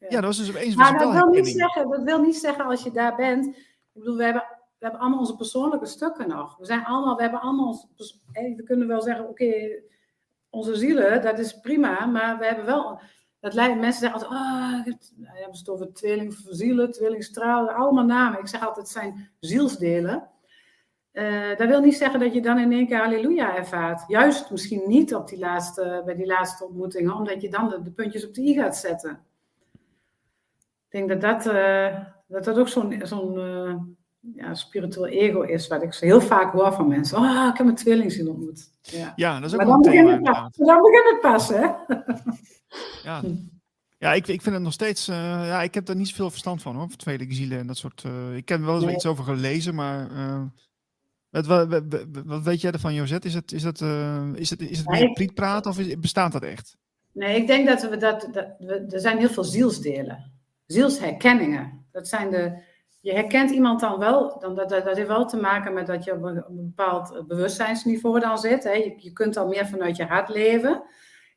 ja. 0.09 0.21
dat 0.21 0.25
was 0.25 0.39
dus 0.39 0.51
opeens 0.51 0.75
maar 0.75 0.99
dat 0.99 1.13
wil, 1.13 1.27
niet 1.27 1.49
zeggen, 1.49 1.91
dat 1.91 2.03
wil 2.03 2.23
niet 2.23 2.37
zeggen 2.37 2.65
als 2.65 2.83
je 2.83 2.91
daar 2.91 3.17
bent... 3.17 3.47
Ik 3.47 4.01
bedoel, 4.01 4.17
we 4.17 4.25
hebben, 4.25 4.43
we 4.79 4.85
hebben 4.85 5.01
allemaal 5.01 5.19
onze 5.19 5.37
persoonlijke 5.37 5.87
stukken 5.87 6.29
nog. 6.29 6.57
We 6.59 6.65
zijn 6.65 6.85
allemaal, 6.85 7.17
we 7.17 7.23
hebben 7.23 7.41
allemaal... 7.41 7.67
Ons, 7.67 8.21
we 8.33 8.63
kunnen 8.65 8.89
wel 8.89 9.03
zeggen, 9.03 9.29
oké, 9.29 9.45
okay, 9.45 9.83
onze 10.51 10.75
zielen, 10.75 11.23
dat 11.23 11.39
is 11.39 11.61
prima, 11.61 12.07
maar 12.07 12.39
we 12.39 12.47
hebben 12.47 12.65
wel 12.65 13.01
Dat 13.43 13.55
mensen 13.55 13.93
zeggen 13.93 14.21
altijd, 14.21 15.13
nou, 15.17 15.37
hebben 15.37 15.59
het 15.59 15.69
over 15.69 15.93
tweelingzielen, 15.93 16.91
tweelingstralen, 16.91 17.75
allemaal 17.75 18.05
namen. 18.05 18.41
Ik 18.41 18.49
zeg 18.49 18.61
altijd, 18.61 18.87
het 18.87 18.89
zijn 18.89 19.31
zielsdelen. 19.41 20.29
Uh, 21.13 21.57
dat 21.57 21.69
wil 21.69 21.81
niet 21.81 21.97
zeggen 21.97 22.21
dat 22.21 22.35
je 22.35 22.43
dan 22.43 22.59
in 22.59 22.73
één 22.73 22.87
keer 22.87 22.99
halleluja 22.99 23.57
ervaart. 23.57 24.05
Juist 24.09 24.51
misschien 24.51 24.83
niet 24.87 25.15
op 25.15 25.29
die 25.29 25.39
laatste, 25.39 26.03
bij 26.05 26.15
die 26.15 26.27
laatste 26.27 26.65
ontmoetingen, 26.65 27.15
omdat 27.15 27.43
je 27.43 27.51
dan 27.51 27.69
de, 27.69 27.91
puntjes 27.91 28.27
op 28.27 28.35
de 28.35 28.43
i 28.43 28.55
gaat 28.55 28.77
zetten. 28.77 29.11
Ik 30.89 31.09
denk 31.09 31.09
dat 31.09 31.21
dat, 31.21 31.55
uh, 31.55 31.99
dat, 32.27 32.45
dat 32.45 32.59
ook 32.59 32.69
zo'n 32.69 33.01
zo'n 33.03 33.35
uh, 33.35 33.75
ja, 34.35 34.55
spiritueel 34.55 35.07
ego 35.07 35.41
is, 35.43 35.69
wat 35.69 35.83
ik 35.83 35.93
zo 35.93 36.05
heel 36.05 36.21
vaak 36.21 36.53
hoor 36.53 36.73
van 36.73 36.89
mensen. 36.89 37.19
Oh, 37.19 37.49
ik 37.53 37.59
heb 37.59 37.67
een 37.67 37.75
tweelingziel 37.75 38.29
ontmoet. 38.29 38.71
Ja, 38.83 39.13
ja 39.17 39.35
dat 39.41 39.45
is 39.45 39.53
ook 39.53 39.57
maar 39.59 39.67
dan 39.67 39.81
begint, 39.83 40.09
het, 40.09 40.17
inderdaad. 40.19 40.57
dan 40.57 40.83
begint 40.83 41.11
het 41.11 41.21
pas, 41.21 41.49
hè? 41.49 41.67
Ja, 43.03 43.23
ja 43.99 44.13
ik, 44.13 44.29
ik 44.29 44.43
vind 44.43 44.55
het 44.55 44.65
nog 44.65 44.73
steeds. 44.73 45.09
eh, 45.09 45.17
ja, 45.47 45.63
ik 45.63 45.75
heb 45.75 45.87
daar 45.87 45.97
niet 45.97 46.09
zoveel 46.09 46.31
verstand 46.31 46.63
van 46.63 46.77
hoor. 46.77 46.89
Van 46.89 46.97
tweelingzielen 46.99 47.59
en 47.59 47.67
dat 47.67 47.77
soort. 47.77 48.03
eh, 48.05 48.37
ik 48.37 48.49
heb 48.49 48.59
er 48.61 48.67
wel 48.67 48.75
eens 48.75 48.85
Nee. 48.85 48.95
iets 48.95 49.07
over 49.07 49.25
gelezen, 49.25 49.75
maar. 49.75 50.11
eh, 50.11 50.43
wat, 51.31 51.47
wat, 51.47 51.69
wat, 51.69 52.07
wat 52.25 52.43
weet 52.43 52.61
jij 52.61 52.73
ervan, 52.73 52.95
Josette? 52.95 53.27
Is 53.29 53.35
het, 53.35 53.53
is 53.53 53.63
het, 53.63 53.81
eh, 53.81 54.27
is 54.35 54.51
het, 54.51 54.61
is 54.61 54.79
het 54.79 54.89
meer 54.89 55.03
ik- 55.03 55.13
prietpraat 55.15 55.67
of 55.67 55.79
is, 55.79 55.99
bestaat 55.99 56.33
dat 56.33 56.43
echt? 56.43 56.77
Nee, 57.13 57.37
ik 57.37 57.47
denk 57.47 57.67
dat 57.67 57.83
we 57.91 57.97
dat, 57.97 58.29
dat 58.33 58.47
we, 58.59 58.87
er 58.91 59.01
zijn 59.01 59.19
heel 59.19 59.29
veel 59.29 59.45
zielsdelen. 59.45 60.33
Zielsherkenningen. 60.67 61.87
Dat 61.93 62.09
zijn 62.09 62.31
de, 62.31 62.63
je 63.03 63.13
herkent 63.13 63.51
iemand 63.51 63.81
dan 63.81 63.99
wel, 63.99 64.39
dan, 64.39 64.55
dat, 64.55 64.69
dat, 64.69 64.97
heeft 64.97 65.09
wel 65.09 65.27
te 65.27 65.37
maken 65.37 65.73
met 65.73 65.87
dat 65.87 66.05
je 66.05 66.13
op 66.13 66.23
een, 66.23 66.45
bepaald 66.49 67.15
eh, 67.15 67.23
bewustzijnsniveau 67.25 68.21
dan 68.21 68.39
zit. 68.39 68.65
Hè. 68.65 68.73
Je, 68.73 68.95
je 68.97 69.13
kunt 69.13 69.37
al 69.37 69.49
meer 69.49 69.67
vanuit 69.67 69.97
je 69.97 70.05
hart 70.05 70.29
leven. 70.29 70.83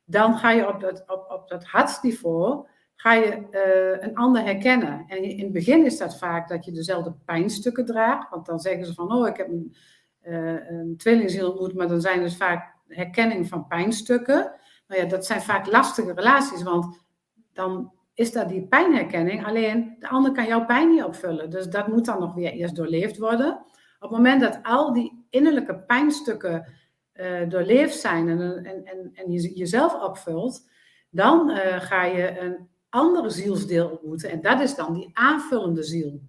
Dan 0.04 0.36
ga 0.36 0.50
je 0.50 0.68
op 0.68 0.80
dat, 0.80 1.04
op, 1.06 1.30
op 1.30 1.48
dat 1.48 1.64
hartsniveau 1.64 2.66
ga 2.94 3.12
je 3.12 3.48
eh, 3.50 4.08
een 4.08 4.16
ander 4.16 4.42
herkennen. 4.44 5.04
En 5.06 5.22
in 5.22 5.44
het 5.44 5.52
begin 5.52 5.84
is 5.84 5.98
dat 5.98 6.18
vaak 6.18 6.48
dat 6.48 6.64
je 6.64 6.72
dezelfde 6.72 7.14
pijnstukken 7.24 7.84
draagt. 7.84 8.30
Want 8.30 8.46
dan 8.46 8.60
zeggen 8.60 8.86
ze 8.86 8.94
van, 8.94 9.12
oh, 9.12 9.28
ik 9.28 9.36
heb 9.36 9.48
een, 9.48 9.76
eh, 10.20 10.70
een 10.70 10.94
tweelingziel 10.96 11.50
ontmoet, 11.50 11.74
maar 11.74 11.88
dan 11.88 12.00
zijn 12.00 12.20
dus 12.20 12.36
vaak 12.36 12.74
herkenning 12.88 13.48
van 13.48 13.66
pijnstukken. 13.66 14.52
Nou 14.86 15.02
ja, 15.02 15.08
dat 15.08 15.26
zijn 15.26 15.42
vaak 15.42 15.66
lastige 15.66 16.12
relaties, 16.12 16.62
want 16.62 17.04
dan 17.52 17.92
is 18.16 18.32
dat 18.32 18.48
die 18.48 18.66
pijnherkenning. 18.66 19.46
Alleen 19.46 19.96
de 19.98 20.08
ander 20.08 20.32
kan 20.32 20.46
jouw 20.46 20.64
pijn 20.64 20.90
niet 20.90 21.02
opvullen. 21.02 21.50
Dus 21.50 21.68
dat 21.68 21.88
moet 21.88 22.04
dan 22.04 22.20
nog 22.20 22.34
weer 22.34 22.50
eerst 22.50 22.76
doorleefd 22.76 23.18
worden. 23.18 23.52
Op 23.98 24.10
het 24.10 24.10
moment 24.10 24.40
dat 24.40 24.58
al 24.62 24.92
die 24.92 25.26
innerlijke 25.30 25.78
pijnstukken 25.78 26.66
eh, 27.12 27.48
doorleefd 27.48 27.98
zijn 27.98 28.28
en, 28.28 28.40
en, 28.40 28.84
en, 28.84 29.10
en 29.14 29.30
je 29.30 29.54
jezelf 29.54 30.02
opvult, 30.02 30.68
dan 31.10 31.50
eh, 31.50 31.80
ga 31.80 32.04
je 32.04 32.40
een 32.40 32.68
andere 32.88 33.30
zielsdeel 33.30 33.88
ontmoeten. 33.88 34.30
En 34.30 34.40
dat 34.40 34.60
is 34.60 34.74
dan 34.74 34.94
die 34.94 35.10
aanvullende 35.12 35.82
ziel. 35.82 36.20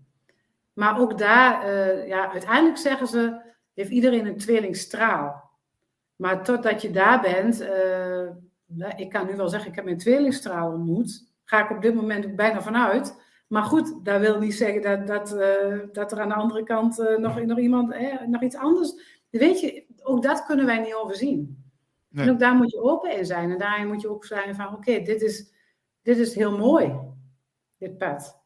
Maar 0.73 0.99
ook 0.99 1.17
daar, 1.17 1.63
eh, 1.63 2.07
ja, 2.07 2.31
uiteindelijk 2.31 2.77
zeggen 2.77 3.07
ze, 3.07 3.41
heeft 3.73 3.89
iedereen 3.89 4.25
een 4.25 4.37
tweelingstraal. 4.37 5.49
Maar 6.15 6.43
totdat 6.43 6.81
je 6.81 6.91
daar 6.91 7.21
bent, 7.21 7.59
nou, 8.65 8.93
ik 8.95 9.09
kan 9.09 9.25
nu 9.25 9.35
wel 9.35 9.49
zeggen, 9.49 9.69
ik 9.69 9.75
heb 9.75 9.85
mijn 9.85 9.97
tweelingstraal 9.97 10.71
ontmoet. 10.71 11.26
Ga 11.49 11.63
ik 11.63 11.75
op 11.75 11.81
dit 11.81 11.95
moment 11.95 12.25
ook 12.25 12.35
bijna 12.35 12.61
vanuit. 12.61 13.25
Maar 13.47 13.63
goed, 13.63 14.05
dat 14.05 14.19
wil 14.19 14.39
niet 14.39 14.53
zeggen 14.53 14.81
dat, 14.81 15.07
dat, 15.07 15.33
eh, 15.33 15.79
dat 15.91 16.11
er 16.11 16.19
aan 16.19 16.29
de 16.29 16.35
andere 16.35 16.63
kant 16.63 16.99
eh, 16.99 17.17
nog, 17.17 17.41
nog 17.41 17.59
iemand, 17.59 17.91
eh, 17.91 18.21
nog 18.21 18.41
iets 18.41 18.55
anders. 18.55 18.93
Weet 19.29 19.59
je, 19.59 19.85
ook 20.03 20.23
dat 20.23 20.45
kunnen 20.45 20.65
wij 20.65 20.79
niet 20.79 20.93
overzien. 20.93 21.63
Nee. 22.09 22.25
En 22.25 22.31
ook 22.31 22.39
daar 22.39 22.55
moet 22.55 22.71
je 22.71 22.81
open 22.81 23.17
in 23.17 23.25
zijn. 23.25 23.51
En 23.51 23.57
daarin 23.57 23.87
moet 23.87 24.01
je 24.01 24.09
ook 24.09 24.25
zijn 24.25 24.55
van, 24.55 24.75
oké, 24.75 25.01
dit, 25.01 25.21
is, 25.21 25.51
dit 26.01 26.17
is 26.17 26.35
heel 26.35 26.57
mooi, 26.57 26.99
dit 27.77 27.97
pad. 27.97 28.41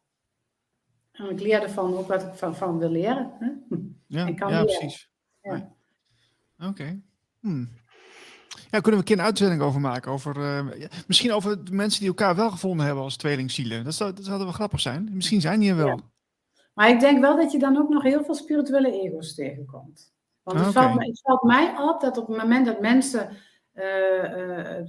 En 1.12 1.30
ik 1.30 1.40
leer 1.40 1.62
ervan 1.62 1.96
ook 1.96 2.08
wat 2.08 2.22
ik 2.22 2.32
van, 2.34 2.56
van 2.56 2.78
wil 2.78 2.90
leren. 2.90 3.32
Hè? 3.38 3.76
Ja, 4.06 4.26
ja 4.26 4.46
leren. 4.46 4.64
precies. 4.64 5.10
Ja. 5.42 5.74
Oké. 6.58 7.02
Hm. 7.40 7.64
Ja, 8.72 8.80
kunnen 8.80 8.90
we 8.90 8.96
een 8.96 9.04
keer 9.04 9.18
een 9.18 9.30
uitzending 9.30 9.62
over 9.62 9.80
maken? 9.80 10.12
Over, 10.12 10.36
eh, 10.36 10.88
misschien 11.06 11.32
over 11.32 11.64
de 11.64 11.72
mensen 11.72 12.00
die 12.00 12.08
elkaar 12.08 12.36
wel 12.36 12.50
gevonden 12.50 12.86
hebben 12.86 13.04
als 13.04 13.16
tweelingzielen. 13.16 13.84
Dat 13.84 13.94
zou, 13.94 14.12
dat 14.12 14.24
zou 14.24 14.38
wel 14.38 14.52
grappig 14.52 14.80
zijn. 14.80 15.10
Misschien 15.12 15.40
zijn 15.40 15.60
die 15.60 15.70
er 15.70 15.76
wel. 15.76 15.86
Ja. 15.86 15.98
Maar 16.74 16.88
ik 16.88 17.00
denk 17.00 17.20
wel 17.20 17.36
dat 17.36 17.52
je 17.52 17.58
dan 17.58 17.76
ook 17.76 17.88
nog 17.88 18.02
heel 18.02 18.24
veel 18.24 18.34
spirituele 18.34 19.00
ego's 19.02 19.34
tegenkomt. 19.34 20.12
Want 20.42 20.58
het, 20.58 20.68
Oké. 20.68 20.78
valt, 20.78 20.94
me- 20.98 21.06
het 21.06 21.20
valt 21.20 21.42
mij 21.42 21.74
op 21.78 22.00
dat 22.00 22.18
op 22.18 22.26
het 22.28 22.36
moment 22.36 22.66
dat 22.66 22.80
mensen 22.80 23.28
eh, 23.72 23.84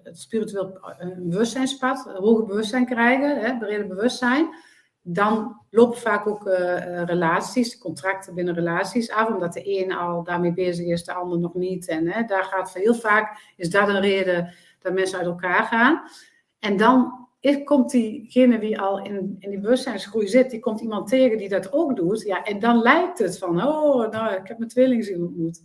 het 0.04 0.20
spiritueel 0.20 0.80
bewustzijnspad, 1.18 2.06
een 2.08 2.24
hoger 2.24 2.46
bewustzijn 2.46 2.86
krijgen, 2.86 3.40
hè, 3.40 3.58
breder 3.58 3.88
bewustzijn, 3.88 4.56
dan 5.04 5.62
lopen 5.70 6.00
vaak 6.00 6.28
ook 6.28 6.48
eh, 6.48 7.00
eh, 7.00 7.08
relaties, 7.08 7.78
contracten 7.78 8.36
binnen 8.36 8.54
relaties 8.54 9.12
af, 9.12 9.28
omdat 9.28 9.54
de 9.54 9.82
een 9.82 9.94
al 9.94 10.24
daarmee 10.24 10.54
bezig 10.54 10.86
is, 10.86 11.04
de 11.04 11.14
ander 11.14 11.40
nog 11.40 11.54
niet. 11.54 11.88
En 11.88 12.08
hè, 12.08 12.24
daar 12.24 12.44
gaat 12.44 12.74
heel 12.74 12.96
vaak, 12.96 13.54
is 13.58 13.70
dat 13.70 13.88
een 13.88 14.02
reden 14.02 14.54
dat 14.80 14.94
mensen 14.94 15.18
uit 15.18 15.28
elkaar 15.28 15.64
gaan. 15.64 16.02
En 16.60 16.78
dan 16.78 17.28
is, 17.40 17.64
komt 17.64 17.92
diegene 17.92 18.60
die 18.60 18.80
al 18.80 19.04
in, 19.04 19.36
in 19.40 19.50
die 19.50 19.60
bewustzijnsgroei 19.60 20.28
zit, 20.28 20.50
die 20.50 20.60
komt 20.60 20.82
iemand 20.82 21.08
tegen 21.08 21.38
die 21.38 21.50
dat 21.50 21.74
ook 21.74 21.96
doet. 21.96 22.22
Ja, 22.22 22.44
en 22.44 22.60
dan 22.60 22.82
lijkt 22.82 23.20
het 23.20 23.38
van, 23.38 23.64
oh, 23.64 24.10
nou, 24.10 24.36
ik 24.36 24.48
heb 24.48 24.58
mijn 24.58 24.70
tweelingziel 24.70 25.26
ontmoet. 25.26 25.64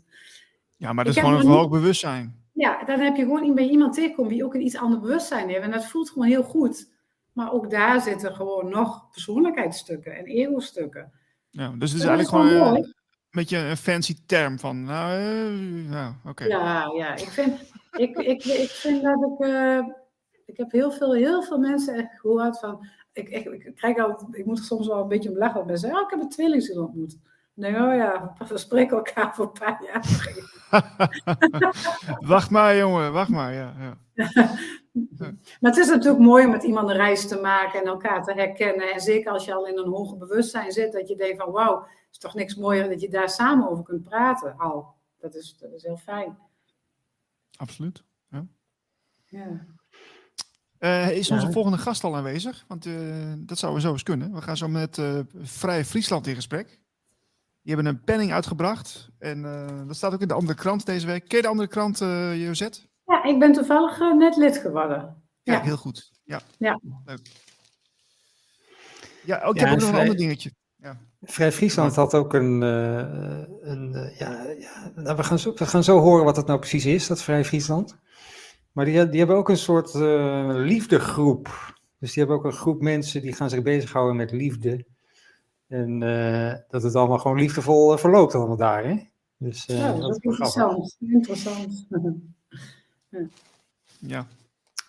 Ja, 0.76 0.92
maar 0.92 1.04
dat 1.04 1.16
Ik 1.16 1.22
is 1.22 1.28
gewoon 1.28 1.40
een 1.40 1.46
nog 1.46 1.56
hoog 1.56 1.70
bewustzijn. 1.70 2.36
Ja, 2.52 2.84
dan 2.84 3.00
heb 3.00 3.16
je 3.16 3.22
gewoon 3.22 3.54
bij 3.54 3.68
iemand 3.68 3.94
tegenkomen 3.94 4.32
die 4.32 4.44
ook 4.44 4.54
een 4.54 4.64
iets 4.64 4.76
ander 4.76 5.00
bewustzijn 5.00 5.48
heeft. 5.48 5.62
En 5.62 5.70
dat 5.70 5.86
voelt 5.86 6.10
gewoon 6.10 6.28
heel 6.28 6.42
goed. 6.42 6.96
Maar 7.32 7.52
ook 7.52 7.70
daar 7.70 8.00
zitten 8.00 8.34
gewoon 8.34 8.68
nog 8.68 9.10
persoonlijkheidsstukken 9.10 10.16
en 10.16 10.24
ego-stukken. 10.24 11.12
Ja, 11.50 11.68
dus 11.78 11.90
het 11.92 12.00
is 12.00 12.06
Dat 12.06 12.16
is 12.16 12.16
eigenlijk 12.18 12.28
gewoon 12.28 12.62
eh, 12.62 12.70
mooi. 12.70 12.82
een 12.82 12.94
beetje 13.30 13.58
een 13.58 13.76
fancy 13.76 14.16
term 14.26 14.58
van, 14.58 14.82
nou, 14.82 15.20
nou 15.88 16.12
oké. 16.24 16.44
Ja, 16.44 16.92
ja, 16.96 17.14
ik 17.16 17.28
vind, 17.28 17.60
ik, 17.92 18.16
ik, 18.16 18.44
ik 18.44 18.70
vind 18.70 19.02
dat 19.02 19.22
ik. 19.22 19.46
eh, 19.46 19.86
ik 20.48 20.56
heb 20.56 20.70
heel 20.70 20.90
veel, 20.90 21.14
heel 21.14 21.42
veel 21.42 21.58
mensen 21.58 21.94
echt 21.94 22.20
gehoord 22.20 22.58
van. 22.58 22.86
Ik, 23.12 23.28
ik, 23.28 23.44
ik, 23.44 23.74
krijg 23.74 23.98
al, 23.98 24.28
ik 24.32 24.44
moet 24.46 24.58
er 24.58 24.64
soms 24.64 24.86
wel 24.86 25.02
een 25.02 25.08
beetje 25.08 25.30
om 25.30 25.38
lachen. 25.38 25.66
Mensen 25.66 25.78
zeggen, 25.78 25.98
oh, 25.98 26.04
ik 26.04 26.10
heb 26.10 26.20
een 26.20 26.28
tweelingziel 26.28 26.82
ontmoet. 26.82 27.16
Ik, 27.56 27.64
oh 27.76 27.94
ja, 27.94 28.34
we 28.48 28.58
spreken 28.58 28.96
elkaar 28.96 29.34
voor 29.34 29.44
een 29.44 29.52
paar 29.52 29.84
jaar. 29.84 30.04
wacht 32.34 32.50
maar, 32.50 32.76
jongen, 32.76 33.12
wacht 33.12 33.28
maar. 33.30 33.54
Ja, 33.54 33.74
ja. 33.78 33.96
Maar 35.60 35.70
het 35.70 35.76
is 35.76 35.86
natuurlijk 35.88 36.22
mooi 36.24 36.44
om 36.44 36.50
met 36.50 36.62
iemand 36.62 36.88
een 36.88 36.96
reis 36.96 37.28
te 37.28 37.40
maken 37.40 37.80
en 37.80 37.86
elkaar 37.86 38.24
te 38.24 38.32
herkennen. 38.32 38.92
En 38.92 39.00
zeker 39.00 39.32
als 39.32 39.44
je 39.44 39.54
al 39.54 39.66
in 39.66 39.78
een 39.78 39.88
hoger 39.88 40.16
bewustzijn 40.18 40.72
zit, 40.72 40.92
dat 40.92 41.08
je 41.08 41.16
denkt 41.16 41.42
van 41.42 41.52
wauw, 41.52 41.80
het 41.80 41.88
is 42.10 42.18
toch 42.18 42.34
niks 42.34 42.54
mooier 42.56 42.88
dat 42.88 43.00
je 43.00 43.08
daar 43.08 43.28
samen 43.30 43.68
over 43.70 43.84
kunt 43.84 44.04
praten 44.04 44.54
al. 44.58 44.94
Dat 45.20 45.34
is, 45.34 45.56
dat 45.60 45.72
is 45.72 45.82
heel 45.82 45.96
fijn. 45.96 46.38
Absoluut. 47.56 48.04
Ja. 49.30 49.66
Eh, 50.78 51.10
is 51.10 51.30
onze 51.30 51.46
Ja. 51.46 51.52
volgende 51.52 51.78
gast 51.78 52.04
al 52.04 52.16
aanwezig? 52.16 52.64
Want 52.68 52.86
eh, 52.86 53.32
dat 53.38 53.58
zou 53.58 53.80
zo 53.80 53.92
eens 53.92 54.02
kunnen. 54.02 54.34
We 54.34 54.42
gaan 54.42 54.56
zo 54.56 54.68
met 54.68 54.98
eh, 54.98 55.18
Vrij 55.42 55.84
Friesland 55.84 56.26
in 56.26 56.34
gesprek. 56.34 56.66
Die 57.62 57.74
hebben 57.74 57.86
een 57.86 58.00
penning 58.04 58.32
uitgebracht. 58.32 59.08
En 59.18 59.44
eh, 59.44 59.86
dat 59.86 59.96
staat 59.96 60.12
ook 60.12 60.20
in 60.20 60.28
de 60.28 60.34
andere 60.34 60.58
krant 60.58 60.86
deze 60.86 61.06
week. 61.06 61.28
Ken 61.28 61.36
je 61.36 61.42
de 61.42 61.48
andere 61.48 61.68
krant, 61.68 62.00
eh 62.00 62.46
Josette? 62.46 62.80
Ja, 63.08 63.24
ik 63.24 63.38
ben 63.38 63.52
toevallig 63.52 64.00
eh, 64.00 64.14
net 64.14 64.36
lid 64.36 64.56
geworden. 64.56 65.22
Ja, 65.42 65.52
Ja. 65.54 65.60
heel 65.62 65.76
goed. 65.76 66.10
Ja. 66.24 66.40
Ja. 66.58 66.80
Leuk. 67.04 67.20
Ja, 69.24 69.42
ook, 69.42 69.54
ik 69.54 69.60
Ja, 69.60 69.66
heb 69.66 69.74
ook 69.74 69.80
nog 69.80 69.90
een 69.92 69.98
ander 70.00 70.16
dingetje. 70.16 70.50
Vrij 71.22 71.52
Friesland 71.52 71.94
had 71.94 72.14
ook 72.14 72.34
een. 72.34 72.62
eh, 72.62 73.42
een 73.60 73.94
eh, 73.94 74.18
ja, 74.18 74.42
ja, 74.58 74.92
nou, 74.94 75.16
we, 75.16 75.22
gaan 75.24 75.38
zo, 75.38 75.52
we 75.54 75.66
gaan 75.66 75.84
zo 75.84 75.98
horen 75.98 76.24
wat 76.24 76.36
het 76.36 76.46
nou 76.46 76.58
precies 76.58 76.86
is, 76.86 77.06
dat 77.06 77.22
Vrij 77.22 77.44
Friesland. 77.44 77.96
Maar 78.72 78.84
die, 78.84 79.08
die 79.08 79.18
hebben 79.18 79.36
ook 79.36 79.48
een 79.48 79.56
soort 79.56 79.94
eh, 79.94 80.50
liefdegroep. 80.54 81.74
Dus 81.98 82.12
die 82.12 82.18
hebben 82.24 82.36
ook 82.36 82.44
een 82.52 82.58
groep 82.58 82.80
mensen 82.82 83.22
die 83.22 83.32
gaan 83.32 83.50
zich 83.50 83.62
bezighouden 83.62 84.16
met 84.16 84.30
liefde. 84.32 84.84
En 85.68 86.02
eh, 86.02 86.54
dat 86.68 86.82
het 86.82 86.94
allemaal 86.94 87.18
gewoon 87.18 87.38
liefdevol 87.38 87.96
verloopt 87.96 88.34
allemaal 88.34 88.56
daar, 88.56 88.84
hè? 88.84 88.96
Dus 89.36 89.66
eh, 89.66 89.78
Ja, 89.78 89.92
dat 89.92 90.00
dat 90.00 90.18
is 90.24 90.36
grappig. 90.36 90.94
interessant. 91.00 91.86
interessant. 93.10 93.42
Ja. 93.98 94.26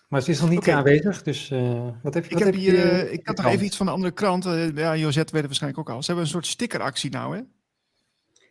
Maar 0.07 0.21
ze 0.21 0.31
is 0.31 0.39
nog 0.39 0.49
niet 0.49 0.69
aanwezig, 0.69 1.23
dus 1.23 1.51
eh, 1.51 1.87
wat 2.03 2.13
heb 2.13 2.23
je 2.25 2.29
Ik, 2.29 2.37
wat 2.37 2.45
heb 2.45 2.53
hier, 2.53 2.73
je, 2.73 2.81
eh, 2.81 3.13
ik 3.13 3.27
had 3.27 3.37
nog 3.37 3.45
even 3.45 3.65
iets 3.65 3.77
van 3.77 3.85
de 3.85 3.91
andere 3.91 4.11
krant. 4.11 4.45
Eh, 4.45 4.75
ja, 4.75 4.95
Josette 4.95 5.31
weet 5.31 5.41
het 5.41 5.45
waarschijnlijk 5.45 5.79
ook 5.79 5.95
al. 5.95 6.01
Ze 6.01 6.07
hebben 6.07 6.25
een 6.25 6.31
soort 6.31 6.47
stickeractie 6.47 7.11
nou, 7.11 7.35
hè? 7.35 7.41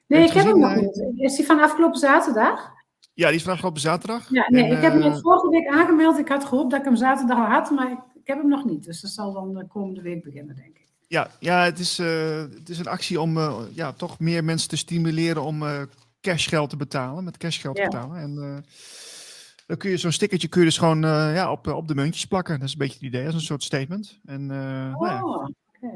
Nee, 0.06 0.26
ik 0.26 0.32
heb 0.32 0.44
hem 0.44 0.58
nog 0.58 0.74
niet. 0.74 1.04
Is 1.16 1.36
die 1.36 1.46
van 1.46 1.60
afgelopen 1.60 1.98
zaterdag? 1.98 2.70
Ja, 3.14 3.26
die 3.26 3.36
is 3.36 3.42
vanaf 3.42 3.54
afgelopen 3.54 3.80
zaterdag. 3.80 4.30
Ja, 4.30 4.46
nee, 4.48 4.64
En, 4.64 4.76
ik 4.76 4.82
heb 4.82 4.92
hem 4.92 5.02
net 5.02 5.20
vorige 5.20 5.48
week 5.48 5.66
aangemeld. 5.66 6.18
Ik 6.18 6.28
had 6.28 6.44
gehoopt 6.44 6.70
dat 6.70 6.78
ik 6.78 6.84
hem 6.84 6.96
zaterdag 6.96 7.38
al 7.38 7.44
had, 7.44 7.70
maar 7.70 7.90
ik, 7.90 7.98
ik 8.14 8.26
heb 8.26 8.38
hem 8.38 8.48
nog 8.48 8.64
niet. 8.64 8.84
Dus 8.84 9.00
dat 9.00 9.10
zal 9.10 9.32
dan 9.32 9.54
de 9.54 9.66
komende 9.66 10.02
week 10.02 10.22
beginnen, 10.22 10.56
denk 10.56 10.76
ik. 10.78 10.88
Ja, 11.08 11.30
ja 11.40 11.64
het, 11.64 11.78
is, 11.78 11.98
eh, 11.98 12.38
het 12.38 12.68
is 12.68 12.78
een 12.78 12.86
actie 12.86 13.20
om 13.20 13.36
eh, 13.36 13.58
ja, 13.72 13.92
toch 13.92 14.18
meer 14.18 14.44
mensen 14.44 14.68
te 14.68 14.76
stimuleren 14.76 15.42
om 15.42 15.62
eh, 15.62 15.82
cashgeld 16.20 16.70
te 16.70 16.76
betalen. 16.76 17.24
Met 17.24 17.36
cashgeld 17.36 17.76
Ja. 17.76 17.84
betalen. 17.84 18.16
En 18.16 18.64
Dan 19.68 19.76
kun 19.76 19.90
je 19.90 19.96
zo'n 19.96 20.12
stickertje 20.12 20.48
kun 20.48 20.60
je 20.60 20.66
dus 20.66 20.78
gewoon 20.78 21.04
eh, 21.04 21.34
ja, 21.34 21.50
op, 21.50 21.66
op 21.66 21.88
de 21.88 21.94
muntjes 21.94 22.24
plakken. 22.26 22.58
Dat 22.58 22.66
is 22.66 22.72
een 22.72 22.78
beetje 22.78 22.94
het 22.94 23.02
idee, 23.02 23.26
als 23.26 23.34
een 23.34 23.40
soort 23.40 23.62
statement. 23.62 24.20
En 24.24 24.40
uh, 24.42 24.48
nou 24.48 25.06
ja, 25.06 25.22
Oh, 25.24 25.44
oké. 25.44 25.88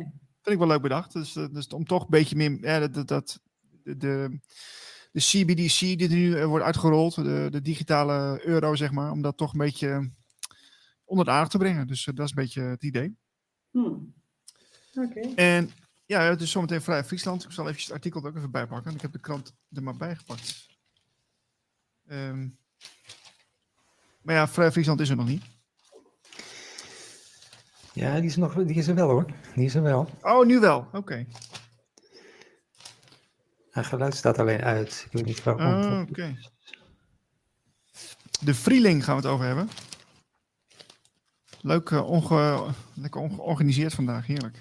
vind 0.42 0.54
ik 0.54 0.58
wel 0.58 0.66
leuk 0.66 0.82
bedacht. 0.82 1.12
Dus, 1.12 1.36
eh, 1.36 1.46
dus 1.52 1.66
om 1.66 1.84
toch 1.84 2.02
een 2.02 2.10
beetje 2.10 2.36
meer, 2.36 2.58
ja, 2.60 2.78
dat, 2.78 2.94
dat, 2.94 3.08
dat 3.08 3.40
de, 3.82 4.38
de 5.12 5.20
CBDC 5.20 5.78
die 5.78 6.02
er 6.02 6.08
nu 6.08 6.36
eh, 6.36 6.44
wordt 6.44 6.64
uitgerold, 6.64 7.14
de, 7.14 7.48
de 7.50 7.62
digitale 7.62 8.46
euro 8.46 8.74
zeg 8.74 8.90
maar, 8.90 9.10
om 9.10 9.22
dat 9.22 9.36
toch 9.36 9.52
een 9.52 9.58
beetje 9.58 10.10
onder 11.04 11.24
de 11.24 11.30
aandacht 11.30 11.50
te 11.50 11.58
brengen. 11.58 11.86
Dus 11.86 12.06
eh, 12.06 12.14
dat 12.14 12.24
is 12.24 12.30
een 12.30 12.42
beetje 12.42 12.62
het 12.62 12.82
idee. 12.82 13.16
Hmm. 13.70 14.14
Oké. 14.94 15.20
En 15.20 15.70
ja, 16.06 16.22
het 16.22 16.40
is 16.40 16.50
zometeen 16.50 16.82
Vrij 16.82 17.04
Friesland. 17.04 17.44
Ik 17.44 17.50
zal 17.50 17.68
even 17.68 17.80
het 17.80 17.92
artikel 17.92 18.22
er 18.22 18.28
ook 18.28 18.36
even 18.36 18.50
bijpakken. 18.50 18.94
Ik 18.94 19.00
heb 19.00 19.12
de 19.12 19.20
krant 19.20 19.54
er 19.72 19.82
maar 19.82 19.96
bijgepakt. 19.96 20.66
Ehm, 22.06 22.48
maar 24.22 24.34
ja, 24.34 24.48
Friesland 24.48 25.00
is 25.00 25.08
er 25.10 25.16
nog 25.16 25.26
niet. 25.26 25.42
Ja, 27.92 28.14
die 28.14 28.24
is, 28.24 28.36
nog, 28.36 28.54
die 28.54 28.76
is 28.76 28.86
er 28.88 28.94
wel 28.94 29.08
hoor. 29.08 29.26
Die 29.54 29.64
is 29.64 29.74
er 29.74 29.82
wel. 29.82 30.08
Oh, 30.22 30.46
nu 30.46 30.60
wel. 30.60 30.86
Oké. 30.92 31.26
Haar 33.70 33.84
geluid 33.84 34.14
staat 34.14 34.38
alleen 34.38 34.62
uit. 34.62 35.02
Ik 35.06 35.12
weet 35.12 35.24
niet 35.24 35.42
waarom. 35.42 35.62
Ah, 35.62 36.00
Oké. 36.10 36.36
De 38.40 38.54
Vrieling 38.54 39.04
gaan 39.04 39.16
we 39.16 39.22
het 39.22 39.30
over 39.30 39.46
hebben. 39.46 39.68
Leuk, 41.60 41.90
eh, 41.90 42.10
onge, 42.10 42.64
lekker 42.94 43.20
ongeorganiseerd 43.20 43.94
vandaag. 43.94 44.26
Heerlijk. 44.26 44.58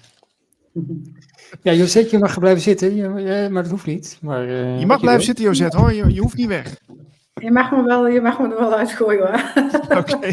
Ja, 1.62 1.72
Josette, 1.72 2.10
je 2.10 2.18
mag 2.18 2.38
blijven 2.38 2.62
zitten, 2.62 3.12
maar 3.52 3.62
dat 3.62 3.70
hoeft 3.70 3.86
niet. 3.86 4.18
Maar, 4.20 4.48
eh, 4.48 4.80
Je 4.80 4.86
mag 4.86 5.00
blijven 5.00 5.24
zitten, 5.24 5.44
Josette, 5.44 5.76
hoor. 5.76 5.92
Je, 5.92 6.12
je 6.12 6.20
hoeft 6.20 6.36
niet 6.36 6.46
weg. 6.46 6.76
Je 7.42 7.50
mag 7.50 7.70
me 7.70 7.82
wel, 7.82 8.08
je 8.08 8.20
mag 8.20 8.38
me 8.38 8.48
er 8.48 8.58
wel 8.58 8.74
uitgooien 8.74 9.26
hoor. 9.26 9.52
Oké. 9.98 10.32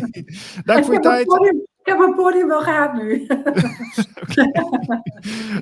Dank 0.66 0.86
voor 0.86 0.94
je 0.94 1.00
tijd. 1.00 1.26
podium, 1.26 1.56
ik 1.56 1.86
heb 1.86 1.98
mijn 1.98 2.16
podium 2.16 2.48
wel 2.48 2.62
gehad 2.62 2.94
nu. 2.94 3.28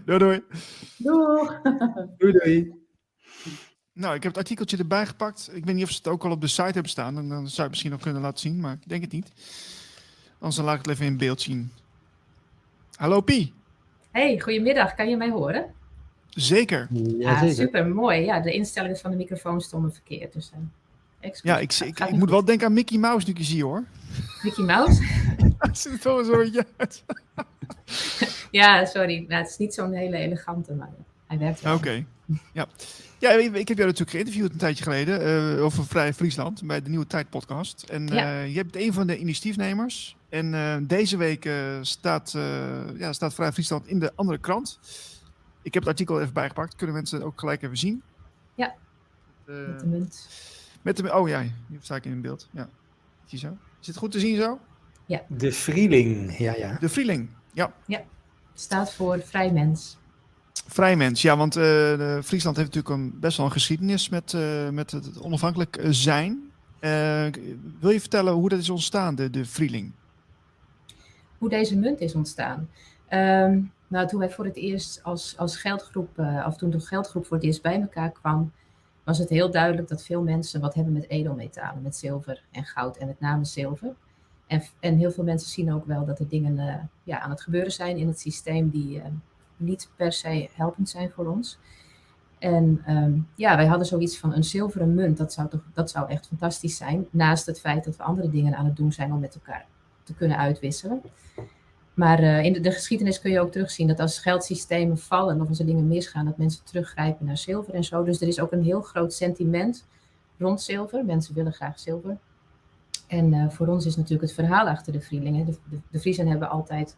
Doei, 0.05 0.19
doei. 0.19 0.43
Doeg. 0.97 1.61
Doei, 2.17 2.31
doei. 2.31 2.75
Nou, 3.93 4.15
ik 4.15 4.23
heb 4.23 4.31
het 4.31 4.41
artikeltje 4.41 4.77
erbij 4.77 5.05
gepakt. 5.05 5.49
Ik 5.53 5.65
weet 5.65 5.75
niet 5.75 5.83
of 5.83 5.91
ze 5.91 5.97
het 5.97 6.07
ook 6.07 6.25
al 6.25 6.31
op 6.31 6.41
de 6.41 6.47
site 6.47 6.63
hebben 6.63 6.89
staan. 6.89 7.15
Dan, 7.15 7.29
dan 7.29 7.37
zou 7.39 7.53
je 7.55 7.61
het 7.61 7.69
misschien 7.69 7.91
nog 7.91 8.01
kunnen 8.01 8.21
laten 8.21 8.39
zien, 8.39 8.59
maar 8.59 8.73
ik 8.73 8.89
denk 8.89 9.01
het 9.01 9.11
niet. 9.11 9.31
Anders 10.33 10.55
dan 10.55 10.65
laat 10.65 10.79
ik 10.79 10.85
het 10.85 10.93
even 10.93 11.05
in 11.05 11.17
beeld 11.17 11.41
zien. 11.41 11.71
Hallo 12.95 13.21
Pie. 13.21 13.53
Hey, 14.11 14.39
goedemiddag. 14.39 14.95
Kan 14.95 15.09
je 15.09 15.17
mij 15.17 15.29
horen? 15.29 15.65
Zeker. 16.29 16.87
Ja, 17.17 17.39
zeker. 17.39 17.55
super 17.55 17.87
mooi. 17.87 18.21
Ja, 18.21 18.39
de 18.39 18.51
instellingen 18.51 18.97
van 18.97 19.11
de 19.11 19.17
microfoon 19.17 19.61
stonden 19.61 19.93
verkeerd. 19.93 20.33
Dus, 20.33 20.51
uh, 20.53 20.59
Ja, 21.41 21.59
ik, 21.59 21.73
ik, 21.73 22.11
moet 22.11 22.29
wel 22.29 22.45
denken 22.45 22.67
aan 22.67 22.73
Mickey 22.73 22.97
Mouse 22.97 23.25
nu 23.25 23.31
ik 23.31 23.37
je 23.37 23.43
zie 23.43 23.63
hoor. 23.63 23.83
Mickey 24.41 24.65
Mouse? 24.65 25.03
Het 25.57 25.77
ziet 25.77 25.93
er 25.93 25.99
toch 25.99 26.25
zo 26.25 26.61
uit. 26.77 27.03
ja, 28.51 28.85
sorry. 28.85 29.25
Nou, 29.27 29.41
het 29.41 29.49
is 29.49 29.57
niet 29.57 29.73
zo'n 29.73 29.93
hele 29.93 30.17
elegante, 30.17 30.73
maar 30.73 30.89
hij 31.27 31.37
werkt 31.37 31.61
wel. 31.61 31.75
Oké. 31.75 32.05
Ja. 32.53 32.67
Ja, 33.19 33.31
ik, 33.31 33.67
heb 33.67 33.77
jou 33.77 33.89
natuurlijk 33.89 34.09
geïnterviewd 34.09 34.51
een 34.51 34.57
tijdje 34.57 34.83
geleden 34.83 35.21
eh, 35.21 35.63
over 35.63 35.85
Vrij 35.85 36.13
Friesland 36.13 36.63
bij 36.67 36.81
de 36.81 36.89
Nieuwe 36.89 37.07
Tijd 37.07 37.29
podcast. 37.29 37.83
En 37.83 38.07
Ja. 38.07 38.23
eh, 38.23 38.55
je 38.55 38.63
bent 38.65 38.75
een 38.75 38.93
van 38.93 39.07
de 39.07 39.17
initiatiefnemers. 39.17 40.15
En 40.29 40.53
eh, 40.53 40.77
deze 40.81 41.17
week 41.17 41.49
staat, 41.81 42.35
ja, 42.97 43.13
staat 43.13 43.33
Vrij 43.33 43.51
Friesland 43.51 43.87
in 43.87 43.99
de 43.99 44.11
andere 44.15 44.37
krant. 44.37 44.79
Ik 45.61 45.73
heb 45.73 45.83
het 45.83 45.91
artikel 45.91 46.21
even 46.21 46.33
bijgepakt. 46.33 46.75
Kunnen 46.75 46.95
mensen 46.95 47.23
ook 47.23 47.39
gelijk 47.39 47.61
even 47.63 47.77
zien. 47.77 48.01
Ja. 48.55 48.75
Met 49.45 49.79
de 49.79 49.85
munt. 49.85 50.27
Met 50.87 50.97
de, 50.97 51.15
oh 51.15 51.27
ja, 51.27 51.41
hier 51.41 51.79
sta 51.81 51.95
ik 51.95 52.05
in 52.05 52.21
beeld. 52.21 52.47
Ja. 52.51 52.69
Zie 53.25 53.39
je 53.39 53.47
zo? 53.47 53.57
Is 53.81 53.87
het 53.87 53.97
goed 53.97 54.11
te 54.11 54.19
zien 54.19 54.35
zo? 54.35 54.59
De 55.27 55.51
Vrieling, 55.51 56.37
ja, 56.37 56.55
ja. 56.55 56.77
De 56.79 56.89
Vrieling. 56.89 57.29
Ja. 57.53 57.73
Staat 58.53 58.93
voor 58.93 59.19
vrij 59.19 59.51
mens. 59.51 59.97
Vrijmens, 60.67 61.21
ja, 61.21 61.37
want 61.37 61.55
eh, 61.55 62.21
Friesland 62.21 62.57
heeft 62.57 62.73
natuurlijk 62.75 62.89
een, 62.89 63.19
best 63.19 63.37
wel 63.37 63.45
een 63.45 63.51
geschiedenis 63.51 64.09
met, 64.09 64.33
eh, 64.33 64.69
met 64.69 64.91
het 64.91 65.21
onafhankelijk 65.21 65.77
eh, 65.77 65.87
zijn. 65.89 66.51
Eh, 66.79 67.27
wil 67.79 67.89
je 67.89 67.99
vertellen 67.99 68.33
hoe 68.33 68.49
dat 68.49 68.59
is 68.59 68.69
ontstaan, 68.69 69.15
de, 69.15 69.29
de 69.29 69.45
Vrieling? 69.45 69.91
Hoe 71.37 71.49
deze 71.49 71.77
munt 71.77 71.99
is 71.99 72.15
ontstaan. 72.15 72.69
Ehm, 73.07 73.59
nou, 73.87 74.07
toen 74.07 74.19
wij 74.19 74.29
voor 74.29 74.45
het 74.45 74.55
eerst 74.55 75.03
als, 75.03 75.37
als 75.37 75.57
geldgroep, 75.57 76.19
of 76.45 76.57
toen 76.57 76.69
de 76.69 76.79
geldgroep 76.79 77.25
voor 77.25 77.37
het 77.37 77.45
eerst 77.45 77.61
bij 77.61 77.81
elkaar 77.81 78.11
kwam, 78.11 78.51
was 79.07 79.17
het 79.17 79.29
heel 79.29 79.51
duidelijk 79.51 79.87
dat 79.87 80.03
veel 80.03 80.21
mensen 80.21 80.61
wat 80.61 80.73
hebben 80.73 80.93
met 80.93 81.09
edelmetalen, 81.09 81.81
met 81.81 81.95
zilver 81.95 82.43
en 82.51 82.65
goud 82.65 82.97
en 82.97 83.07
met 83.07 83.19
name 83.19 83.45
zilver. 83.45 83.95
En, 84.47 84.63
en 84.79 84.97
heel 84.97 85.11
veel 85.11 85.23
mensen 85.23 85.49
zien 85.49 85.73
ook 85.73 85.85
wel 85.85 86.05
dat 86.05 86.19
er 86.19 86.27
dingen 86.27 86.59
eh, 86.59 86.75
ja, 87.03 87.19
aan 87.19 87.29
het 87.29 87.41
gebeuren 87.41 87.71
zijn 87.71 87.97
in 87.97 88.07
het 88.07 88.19
systeem 88.19 88.69
die 88.69 88.99
eh, 88.99 89.05
niet 89.57 89.89
per 89.95 90.11
se 90.11 90.49
helpend 90.53 90.89
zijn 90.89 91.09
voor 91.09 91.27
ons. 91.27 91.59
En 92.39 92.81
ehm, 92.85 93.19
ja, 93.35 93.55
wij 93.55 93.65
hadden 93.65 93.87
zoiets 93.87 94.17
van 94.17 94.33
een 94.33 94.43
zilveren 94.43 94.93
munt, 94.93 95.17
dat 95.17 95.33
zou, 95.33 95.49
toch, 95.49 95.63
dat 95.73 95.89
zou 95.89 96.09
echt 96.09 96.27
fantastisch 96.27 96.77
zijn. 96.77 97.07
Naast 97.09 97.45
het 97.45 97.59
feit 97.59 97.83
dat 97.83 97.95
we 97.95 98.03
andere 98.03 98.29
dingen 98.29 98.55
aan 98.55 98.65
het 98.65 98.75
doen 98.75 98.91
zijn 98.91 99.13
om 99.13 99.19
met 99.19 99.35
elkaar 99.35 99.65
te 100.03 100.13
kunnen 100.13 100.37
uitwisselen. 100.37 101.01
Maar 101.97 102.19
eh, 102.19 102.43
in 102.43 102.53
de, 102.53 102.59
de 102.59 102.71
geschiedenis 102.71 103.19
kun 103.19 103.31
je 103.31 103.39
ook 103.39 103.51
terugzien 103.51 103.87
dat 103.87 103.99
als 103.99 104.19
geldsystemen 104.19 104.97
vallen 104.97 105.41
of 105.41 105.47
als 105.49 105.59
er 105.59 105.65
dingen 105.65 105.87
misgaan, 105.87 106.25
dat 106.25 106.37
mensen 106.37 106.63
teruggrijpen 106.63 107.25
naar 107.25 107.37
zilver 107.37 107.73
en 107.73 107.83
zo. 107.83 108.03
Dus 108.03 108.21
er 108.21 108.27
is 108.27 108.39
ook 108.39 108.51
een 108.51 108.63
heel 108.63 108.81
groot 108.81 109.13
sentiment 109.13 109.87
rond 110.37 110.61
zilver. 110.61 111.05
Mensen 111.05 111.35
willen 111.35 111.53
graag 111.53 111.79
zilver. 111.79 112.17
En 113.07 113.33
eh, 113.33 113.49
voor 113.49 113.67
ons 113.67 113.85
is 113.85 113.95
natuurlijk 113.95 114.21
het 114.21 114.33
verhaal 114.33 114.67
achter 114.67 114.93
de 114.93 115.01
Vrielingen. 115.01 115.45
De, 115.45 115.57
de, 115.91 116.23
hebben 116.27 116.49
altijd 116.49 116.97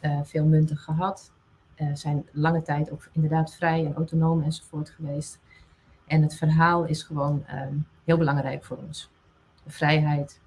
eh, 0.00 0.20
veel 0.22 0.44
munten 0.44 0.76
gehad. 0.76 1.32
eh, 1.74 1.86
zijn 1.94 2.26
lange 2.32 2.62
tijd 2.62 2.90
ook 2.90 3.08
inderdaad 3.12 3.54
vrij 3.54 3.84
en 3.86 3.94
autonoom 3.94 4.42
enzovoort 4.42 4.90
geweest. 4.90 5.38
En 6.06 6.22
het 6.22 6.34
verhaal 6.34 6.84
is 6.84 7.02
gewoon 7.02 7.44
ehm, 7.46 7.74
heel 8.04 8.16
belangrijk 8.16 8.64
voor 8.64 8.76
ons. 8.76 9.10
De 9.64 9.70
vrijheid, 9.70 10.40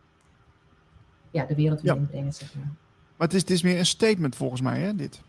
ja, 1.31 1.45
de 1.45 1.55
wereld 1.55 1.81
weer 1.81 1.93
Ja. 1.93 1.99
inbrengen, 1.99 2.33
zeg 2.33 2.55
maar. 2.55 2.71
Maar 3.17 3.27
het 3.27 3.33
is, 3.35 3.43
is 3.43 3.61
meer 3.61 3.77
een 3.77 3.85
statement 3.85 4.35
volgens 4.35 4.61
mij, 4.61 4.79
hè, 4.79 4.95
dit? 4.95 5.21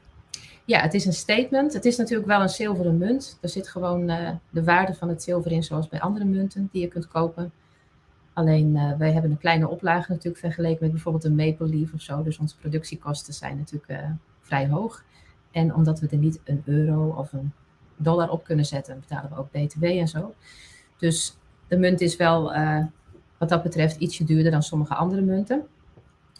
Ja, 0.66 0.80
het 0.80 0.94
is 0.94 1.04
een 1.04 1.12
statement. 1.12 1.72
Het 1.72 1.84
is 1.84 1.96
natuurlijk 1.96 2.28
wel 2.28 2.40
een 2.40 2.48
zilveren 2.48 2.98
munt. 2.98 3.38
Er 3.40 3.48
zit 3.48 3.68
gewoon 3.68 4.08
eh, 4.08 4.30
de 4.50 4.64
waarde 4.64 4.94
van 4.94 5.08
het 5.08 5.22
zilver 5.22 5.52
in, 5.52 5.64
zoals 5.64 5.88
bij 5.88 6.00
andere 6.00 6.24
munten 6.24 6.68
die 6.72 6.80
je 6.82 6.88
kunt 6.88 7.08
kopen. 7.08 7.52
Alleen 8.32 8.76
eh, 8.76 8.92
wij 8.98 9.12
hebben 9.12 9.30
een 9.30 9.38
kleine 9.38 9.68
oplage 9.68 10.10
natuurlijk 10.10 10.38
vergeleken 10.38 10.78
met 10.80 10.90
bijvoorbeeld 10.90 11.24
een 11.24 11.34
Maple 11.34 11.68
Leaf 11.68 11.92
of 11.92 12.00
zo. 12.00 12.22
Dus 12.22 12.38
onze 12.38 12.56
productiekosten 12.56 13.34
zijn 13.34 13.56
natuurlijk 13.56 13.90
eh, 13.90 14.10
vrij 14.40 14.68
hoog. 14.68 15.04
En 15.50 15.74
omdat 15.74 16.00
we 16.00 16.08
er 16.10 16.16
niet 16.16 16.40
een 16.44 16.62
euro 16.64 17.08
of 17.08 17.32
een 17.32 17.52
dollar 17.96 18.30
op 18.30 18.44
kunnen 18.44 18.64
zetten, 18.64 19.00
betalen 19.00 19.30
we 19.30 19.36
ook 19.36 19.50
BTW 19.50 19.84
en 19.84 20.08
zo. 20.08 20.34
Dus 20.96 21.36
de 21.68 21.76
munt 21.76 22.00
is 22.00 22.16
wel 22.16 22.52
wat 23.38 23.48
dat 23.48 23.62
betreft 23.62 23.96
ietsje 23.96 24.24
duurder 24.24 24.50
dan 24.50 24.62
sommige 24.62 24.94
andere 24.94 25.22
munten. 25.22 25.66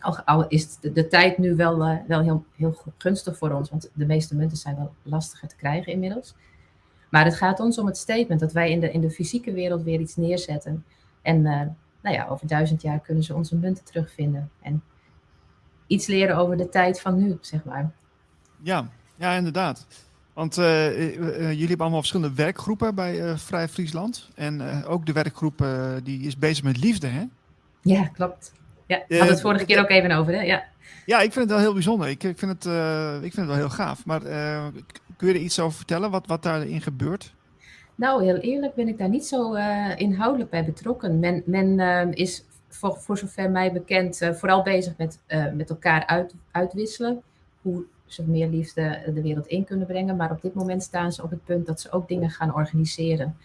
Al, 0.07 0.23
al 0.25 0.49
is 0.49 0.79
de, 0.79 0.93
de 0.93 1.07
tijd 1.07 1.39
nu 1.39 1.57
wel, 1.57 1.83
eh, 1.85 1.97
wel 2.07 2.21
heel, 2.21 2.45
heel 2.57 2.73
gu- 2.73 2.91
gunstig 2.99 3.37
voor 3.37 3.51
ons, 3.51 3.71
want 3.71 3.91
de 3.95 4.07
meeste 4.07 4.37
munten 4.37 4.57
zijn 4.57 4.77
wel 4.77 4.95
lastiger 5.03 5.49
te 5.49 5.57
krijgen 5.57 5.93
inmiddels. 5.93 6.35
Maar 7.11 7.25
het 7.25 7.35
gaat 7.35 7.61
ons 7.61 7.79
om 7.79 7.87
het 7.87 7.97
statement 7.97 8.41
dat 8.41 8.53
wij 8.53 8.71
in 8.71 8.81
de, 8.81 8.91
in 8.91 9.01
de 9.01 9.11
fysieke 9.11 9.53
wereld 9.53 9.83
weer 9.83 10.01
iets 10.01 10.17
neerzetten. 10.17 10.85
En 11.23 11.47
eh, 11.47 11.61
nou 12.01 12.17
ja, 12.17 12.27
over 12.27 12.47
duizend 12.47 12.83
jaar 12.83 13.01
kunnen 13.01 13.23
ze 13.23 13.35
onze 13.35 13.57
munten 13.57 13.85
terugvinden. 13.85 14.51
En 14.63 14.83
iets 15.87 16.07
leren 16.07 16.37
over 16.37 16.57
de 16.57 16.69
tijd 16.69 17.01
van 17.01 17.17
nu, 17.17 17.39
zeg 17.41 17.65
maar. 17.65 17.91
Ja, 18.63 18.89
ja 19.17 19.33
inderdaad. 19.33 19.87
Want 20.33 20.59
eh, 20.59 21.13
jullie 21.39 21.67
hebben 21.67 21.79
allemaal 21.81 21.99
verschillende 21.99 22.35
werkgroepen 22.35 22.95
bij 22.95 23.37
Vrij 23.39 23.69
Friesland. 23.69 24.31
En 24.35 24.85
ook 24.85 25.07
de 25.07 25.13
werkgroep 25.13 25.67
die 26.03 26.21
is 26.21 26.39
bezig 26.39 26.65
met 26.65 26.77
liefde, 26.79 27.07
hè? 27.07 27.25
Ja, 27.81 28.07
klopt. 28.07 28.53
Ja, 28.87 28.97
we 28.97 29.05
Eh, 29.09 29.19
hadden 29.19 29.29
het 29.35 29.41
vorige 29.41 29.65
keer 29.65 29.81
ook 29.81 29.91
even 29.91 30.11
over, 30.11 30.33
hè? 30.33 30.43
Ja. 30.43 30.65
Ja, 31.07 31.17
ik 31.21 31.33
vind 31.33 31.45
het 31.45 31.49
wel 31.49 31.59
heel 31.59 31.73
bijzonder. 31.73 32.09
Ik, 32.09 32.23
ik, 32.23 32.39
vind, 32.39 32.53
het, 32.53 32.67
eh, 32.67 33.15
ik 33.15 33.21
vind 33.33 33.37
het 33.37 33.47
wel 33.47 33.57
heel 33.57 33.69
gaaf. 33.69 34.07
Maar 34.07 34.23
eh, 34.23 34.67
kun 35.17 35.29
je 35.29 35.35
er 35.35 35.41
iets 35.41 35.61
over 35.61 35.77
vertellen, 35.77 36.11
wat, 36.11 36.27
wat 36.27 36.43
daarin 36.43 36.81
gebeurt? 36.81 37.35
Nou, 37.95 38.25
heel 38.25 38.37
eerlijk 38.37 38.75
ben 38.75 38.89
ik 38.89 38.99
daar 38.99 39.09
niet 39.09 39.27
zo 39.27 39.55
inhoudelijk 39.97 40.51
bij 40.51 40.65
betrokken. 40.65 41.19
Men, 41.19 41.43
men 41.47 41.81
eh, 41.81 42.07
is 42.13 42.45
voor, 42.69 42.97
voor 42.97 43.19
zover 43.19 43.51
mij 43.51 43.73
bekend 43.73 44.31
vooral 44.33 44.63
bezig 44.63 44.93
met, 44.97 45.19
met 45.55 45.71
elkaar 45.71 46.07
uit, 46.07 46.35
uitwisselen. 46.51 47.23
Hoe 47.63 47.85
ze 48.07 48.23
meer 48.23 48.49
liefde 48.49 49.03
de 49.15 49.23
wereld 49.23 49.47
in 49.47 49.65
kunnen 49.65 49.87
brengen. 49.87 50.17
Maar 50.17 50.31
op 50.31 50.43
dit 50.43 50.55
moment 50.55 50.83
staan 50.83 51.13
ze 51.13 51.23
op 51.23 51.31
het 51.31 51.45
punt 51.45 51.67
dat 51.67 51.81
ze 51.81 51.93
ook 51.93 52.09
dingen 52.09 52.31
gaan 52.31 52.55
organiseren. 52.55 53.37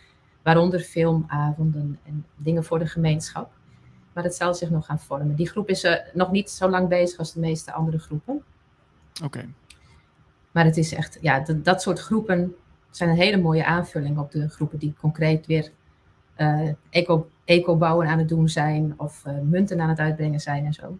Waaronder 0.42 0.80
filmavonden 0.80 2.00
en 2.06 2.26
dingen 2.36 2.64
voor 2.64 2.80
de 2.80 2.88
gemeenschap. 2.88 3.52
Maar 4.14 4.24
dat 4.24 4.36
zal 4.36 4.54
zich 4.54 4.70
nog 4.70 4.86
gaan 4.86 5.00
vormen. 5.00 5.36
Die 5.36 5.50
groep 5.50 5.70
is 5.70 5.84
eh, 5.84 5.96
nog 6.14 6.32
niet 6.32 6.50
zo 6.50 6.70
lang 6.70 6.88
bezig 6.88 7.20
als 7.20 7.34
de 7.34 7.40
meeste 7.40 7.74
andere 7.74 8.00
groepen. 8.00 8.44
Oké. 9.24 9.46
Maar 10.52 10.66
het 10.66 10.78
is 10.78 10.94
echt, 10.94 11.18
ja, 11.22 11.40
dat, 11.40 11.66
dat 11.66 11.82
soort 11.82 12.00
groepen 12.00 12.56
zijn 12.90 13.10
een 13.10 13.16
hele 13.16 13.38
mooie 13.38 13.66
aanvulling 13.66 14.18
op 14.18 14.32
de 14.32 14.50
groepen 14.50 14.80
die 14.80 14.94
concreet 15.00 15.46
weer 15.46 15.72
uh, 16.38 16.70
eco, 16.90 17.30
eco-bouwen 17.46 18.08
aan 18.08 18.18
het 18.18 18.30
doen 18.30 18.50
zijn 18.50 18.94
of 18.98 19.24
uh, 19.28 19.34
munten 19.44 19.82
aan 19.82 19.90
het 19.90 20.00
uitbrengen 20.00 20.40
zijn 20.40 20.66
en 20.66 20.74
zo. 20.74 20.98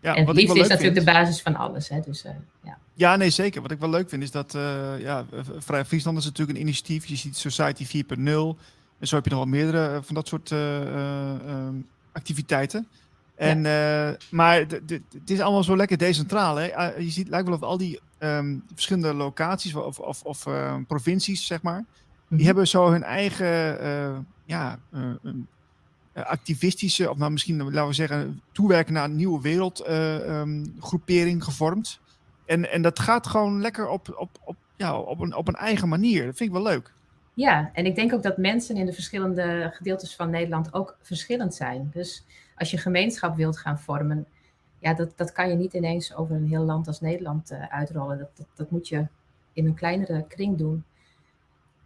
Ja, 0.00 0.14
en 0.14 0.26
het 0.26 0.36
liefde 0.36 0.60
is 0.60 0.68
natuurlijk 0.68 0.94
vind, 0.94 1.06
de 1.06 1.12
basis 1.12 1.42
van 1.42 1.56
alles. 1.56 1.88
Hè? 1.88 2.00
Dus, 2.00 2.24
uh, 2.24 2.32
ja. 2.62 2.78
ja, 2.94 3.16
nee, 3.16 3.30
zeker. 3.30 3.62
Wat 3.62 3.70
ik 3.70 3.78
wel 3.78 3.90
leuk 3.90 4.08
vind 4.08 4.22
is 4.22 4.30
dat 4.30 4.52
ja, 4.98 5.24
Vrij 5.58 5.84
Friesland 5.84 6.18
is 6.18 6.24
natuurlijk 6.24 6.58
een 6.58 6.64
initiatief. 6.64 7.06
Je 7.06 7.16
ziet 7.16 7.36
Society 7.36 8.04
4.0. 8.04 8.12
En 8.98 9.06
zo 9.06 9.14
heb 9.14 9.24
je 9.24 9.30
nog 9.30 9.38
wel 9.38 9.48
meerdere 9.48 10.02
van 10.02 10.14
dat 10.14 10.28
soort 10.28 10.52
activiteiten. 12.14 12.88
En, 13.34 13.62
ja. 13.62 14.16
maar 14.30 14.58
het 14.58 15.02
is 15.30 15.40
allemaal 15.40 15.64
zo 15.64 15.76
lekker 15.76 15.98
decentraal. 15.98 16.56
Hè? 16.56 16.94
je 16.96 17.10
ziet, 17.10 17.28
lijkt 17.28 17.46
wel 17.46 17.56
of 17.56 17.62
al 17.62 17.78
die 17.78 18.00
um, 18.18 18.64
verschillende 18.74 19.14
locaties 19.14 19.74
of, 19.74 19.98
of, 19.98 20.22
of 20.22 20.46
uh, 20.46 20.76
provincies, 20.86 21.46
zeg 21.46 21.62
maar, 21.62 21.84
die 22.28 22.36
mhm. 22.38 22.46
hebben 22.46 22.68
zo 22.68 22.90
hun 22.90 23.02
eigen 23.02 23.84
uh, 23.84 24.18
ja, 24.44 24.78
uh, 24.92 25.10
activistische, 26.14 27.10
of 27.10 27.16
nou 27.16 27.30
misschien 27.32 27.62
laten 27.62 27.86
we 27.86 27.92
zeggen, 27.92 28.42
toewerken 28.52 28.92
naar 28.92 29.04
een 29.04 29.16
nieuwe 29.16 29.40
wereldgroepering 29.40 31.36
um, 31.36 31.42
gevormd. 31.42 32.00
En, 32.46 32.70
en 32.70 32.82
dat 32.82 32.98
gaat 32.98 33.26
gewoon 33.26 33.60
lekker 33.60 33.88
op, 33.88 34.14
op, 34.18 34.38
op, 34.44 34.56
ja, 34.76 34.98
op, 34.98 35.20
een, 35.20 35.34
op 35.34 35.48
een 35.48 35.54
eigen 35.54 35.88
manier. 35.88 36.26
Dat 36.26 36.36
vind 36.36 36.48
ik 36.48 36.56
wel 36.56 36.64
leuk. 36.64 36.93
Ja, 37.34 37.70
en 37.72 37.86
ik 37.86 37.94
denk 37.94 38.12
ook 38.12 38.22
dat 38.22 38.36
mensen 38.36 38.76
in 38.76 38.86
de 38.86 38.92
verschillende 38.92 39.70
gedeeltes 39.74 40.16
van 40.16 40.30
Nederland 40.30 40.74
ook 40.74 40.96
verschillend 41.00 41.54
zijn. 41.54 41.90
Dus 41.92 42.24
als 42.56 42.70
je 42.70 42.78
gemeenschap 42.78 43.36
wilt 43.36 43.58
gaan 43.58 43.78
vormen, 43.78 44.26
ja, 44.78 44.94
dat, 44.94 45.12
dat 45.16 45.32
kan 45.32 45.48
je 45.48 45.54
niet 45.54 45.72
ineens 45.72 46.14
over 46.14 46.36
een 46.36 46.48
heel 46.48 46.64
land 46.64 46.86
als 46.86 47.00
Nederland 47.00 47.52
uh, 47.52 47.68
uitrollen. 47.68 48.18
Dat, 48.18 48.46
dat, 48.54 48.70
moet 48.70 48.88
je 48.88 49.06
in 49.52 49.66
een 49.66 49.74
kleinere 49.74 50.24
kring 50.28 50.58
doen. 50.58 50.84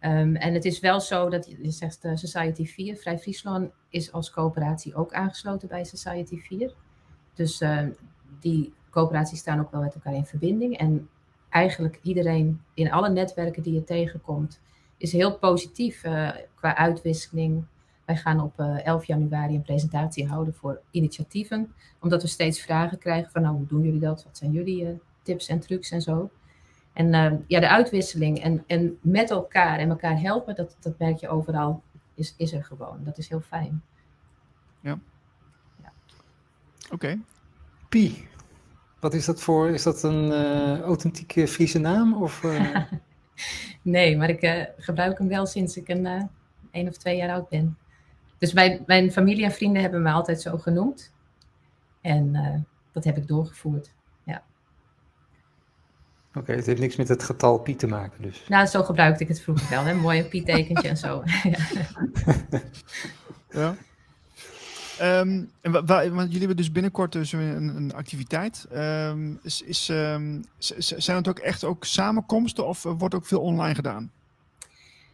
Um, 0.01 0.35
en 0.35 0.53
het 0.53 0.65
is 0.65 0.79
wel 0.79 0.99
zo 0.99 1.29
dat 1.29 1.55
je 1.61 1.71
zegt 1.71 2.05
uh, 2.05 2.15
Society 2.15 2.65
4, 2.65 2.95
Vrij 2.95 3.19
Friesland 3.19 3.71
is 3.89 4.11
als 4.11 4.31
coöperatie 4.31 4.95
ook 4.95 5.13
aangesloten 5.13 5.67
bij 5.67 5.83
Society 5.83 6.37
4. 6.37 6.73
Dus 7.33 7.61
uh, 7.61 7.81
die 8.39 8.73
coöperaties 8.89 9.39
staan 9.39 9.59
ook 9.59 9.71
wel 9.71 9.81
met 9.81 9.93
elkaar 9.93 10.13
in 10.13 10.25
verbinding. 10.25 10.77
En 10.77 11.09
eigenlijk 11.49 11.99
iedereen 12.03 12.61
in 12.73 12.91
alle 12.91 13.09
netwerken 13.09 13.63
die 13.63 13.73
je 13.73 13.83
tegenkomt, 13.83 14.61
is 14.99 15.11
heel 15.11 15.37
positief 15.37 16.01
qua 16.55 16.75
uitwisseling, 16.75 17.65
wij 18.09 18.17
gaan 18.17 18.39
op 18.39 18.59
11 18.59 19.01
eh, 19.01 19.07
januari 19.07 19.55
een 19.55 19.61
presentatie 19.61 20.27
houden 20.27 20.53
voor 20.53 20.81
initiatieven, 20.91 21.73
omdat 21.99 22.21
we 22.21 22.27
steeds 22.27 22.61
vragen 22.61 22.97
krijgen 22.97 23.31
van 23.31 23.41
nou, 23.41 23.55
hoe 23.55 23.67
doen 23.67 23.83
jullie 23.83 23.99
dat? 23.99 24.23
Wat 24.23 24.37
zijn 24.37 24.51
jullie 24.51 24.83
uh, 24.83 24.89
tips 25.21 25.47
en 25.47 25.59
trucs 25.59 25.91
en 25.91 26.01
zo? 26.01 26.29
En 26.93 27.13
uh, 27.13 27.31
ja, 27.47 27.59
de 27.59 27.69
uitwisseling 27.69 28.39
en, 28.39 28.63
en 28.67 28.97
met 29.01 29.29
elkaar 29.29 29.79
en 29.79 29.89
elkaar 29.89 30.19
helpen, 30.19 30.55
dat, 30.55 30.77
dat 30.79 30.99
merk 30.99 31.17
je 31.17 31.29
overal, 31.29 31.83
is, 32.13 32.33
is 32.37 32.53
er 32.53 32.63
gewoon. 32.63 32.99
Dat 33.03 33.17
is 33.17 33.29
heel 33.29 33.41
fijn. 33.41 33.81
Ja. 34.79 34.99
ja. 35.81 35.91
Oké. 36.85 36.93
Okay. 36.93 37.19
Pi, 37.89 38.27
wat 38.99 39.13
is 39.13 39.25
dat 39.25 39.41
voor? 39.41 39.69
Is 39.69 39.83
dat 39.83 40.03
een 40.03 40.25
uh, 40.25 40.79
authentieke 40.79 41.47
Friese 41.47 41.79
naam? 41.79 42.13
Of, 42.13 42.43
nee, 43.81 44.17
maar 44.17 44.29
ik 44.29 44.71
gebruik 44.77 45.17
hem 45.17 45.27
wel 45.27 45.45
sinds 45.45 45.77
ik 45.77 45.87
een 45.87 46.29
één 46.71 46.87
of 46.87 46.97
twee 46.97 47.17
jaar 47.17 47.29
oud 47.29 47.49
ben. 47.49 47.77
Dus 48.37 48.53
mijn, 48.53 48.83
mijn 48.85 49.11
familie 49.11 49.43
en 49.43 49.51
vrienden 49.51 49.81
hebben 49.81 50.01
me 50.01 50.11
altijd 50.11 50.41
zo 50.41 50.57
genoemd. 50.57 51.13
En 52.01 52.33
uh, 52.33 52.55
dat 52.91 53.03
heb 53.03 53.17
ik 53.17 53.27
doorgevoerd. 53.27 53.93
Ja. 54.23 54.43
Oké, 56.29 56.39
okay, 56.39 56.55
het 56.55 56.65
heeft 56.65 56.79
niks 56.79 56.95
met 56.95 57.07
het 57.07 57.23
getal 57.23 57.59
pi 57.59 57.75
te 57.75 57.87
maken 57.87 58.21
dus. 58.21 58.45
Nou, 58.47 58.65
zo 58.65 58.83
gebruikte 58.83 59.23
ik 59.23 59.29
het 59.29 59.41
vroeger 59.41 59.69
wel. 59.69 59.87
Een 59.87 59.99
mooie 59.99 60.25
pi-tekentje 60.25 60.87
en 60.87 60.97
zo. 60.97 61.23
ja. 63.59 63.75
Um, 65.01 65.51
en 65.61 65.71
want 65.71 66.09
jullie 66.09 66.37
hebben 66.37 66.57
dus 66.57 66.71
binnenkort 66.71 67.11
dus 67.11 67.31
een, 67.31 67.75
een 67.75 67.93
activiteit. 67.93 68.67
Um, 68.73 69.39
is, 69.43 69.61
is, 69.61 69.89
um, 69.89 70.43
zijn 70.57 71.17
het 71.17 71.27
ook 71.27 71.39
echt 71.39 71.63
ook 71.63 71.85
samenkomsten 71.85 72.67
of 72.67 72.83
wordt 72.83 73.15
ook 73.15 73.25
veel 73.25 73.41
online 73.41 73.75
gedaan? 73.75 74.11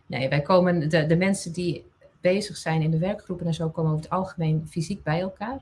Nee, 0.06 0.30
wij 0.30 0.42
komen, 0.42 0.90
de, 0.90 1.06
de 1.06 1.16
mensen 1.16 1.54
die 1.54 1.86
bezig 2.22 2.58
zijn 2.58 2.82
in 2.82 2.92
de 2.92 2.98
werkgroepen 2.98 3.46
en 3.46 3.54
zo 3.54 3.70
komen 3.70 3.92
over 3.92 4.04
het 4.04 4.14
algemeen 4.14 4.68
fysiek 4.70 5.04
bij 5.04 5.20
elkaar. 5.20 5.60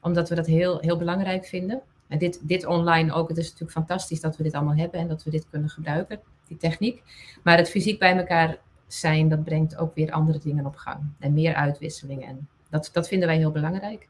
Omdat 0.00 0.28
we 0.28 0.34
dat 0.34 0.46
heel, 0.46 0.78
heel 0.80 0.96
belangrijk 0.96 1.46
vinden. 1.46 1.80
En 2.08 2.18
dit, 2.18 2.38
dit 2.42 2.66
online 2.66 3.12
ook, 3.12 3.28
het 3.28 3.38
is 3.38 3.44
natuurlijk 3.44 3.72
fantastisch 3.72 4.20
dat 4.20 4.36
we 4.36 4.42
dit 4.42 4.52
allemaal 4.52 4.76
hebben 4.76 5.00
en 5.00 5.08
dat 5.08 5.22
we 5.22 5.30
dit 5.30 5.46
kunnen 5.50 5.68
gebruiken, 5.68 6.20
die 6.48 6.56
techniek. 6.56 7.02
Maar 7.42 7.56
het 7.56 7.70
fysiek 7.70 7.98
bij 7.98 8.16
elkaar 8.16 8.58
zijn, 8.86 9.28
dat 9.28 9.44
brengt 9.44 9.76
ook 9.76 9.94
weer 9.94 10.10
andere 10.10 10.38
dingen 10.38 10.66
op 10.66 10.76
gang. 10.76 10.98
En 11.18 11.34
meer 11.34 11.54
uitwisseling. 11.54 12.26
En 12.26 12.48
dat, 12.70 12.90
dat 12.92 13.08
vinden 13.08 13.28
wij 13.28 13.36
heel 13.36 13.50
belangrijk. 13.50 14.08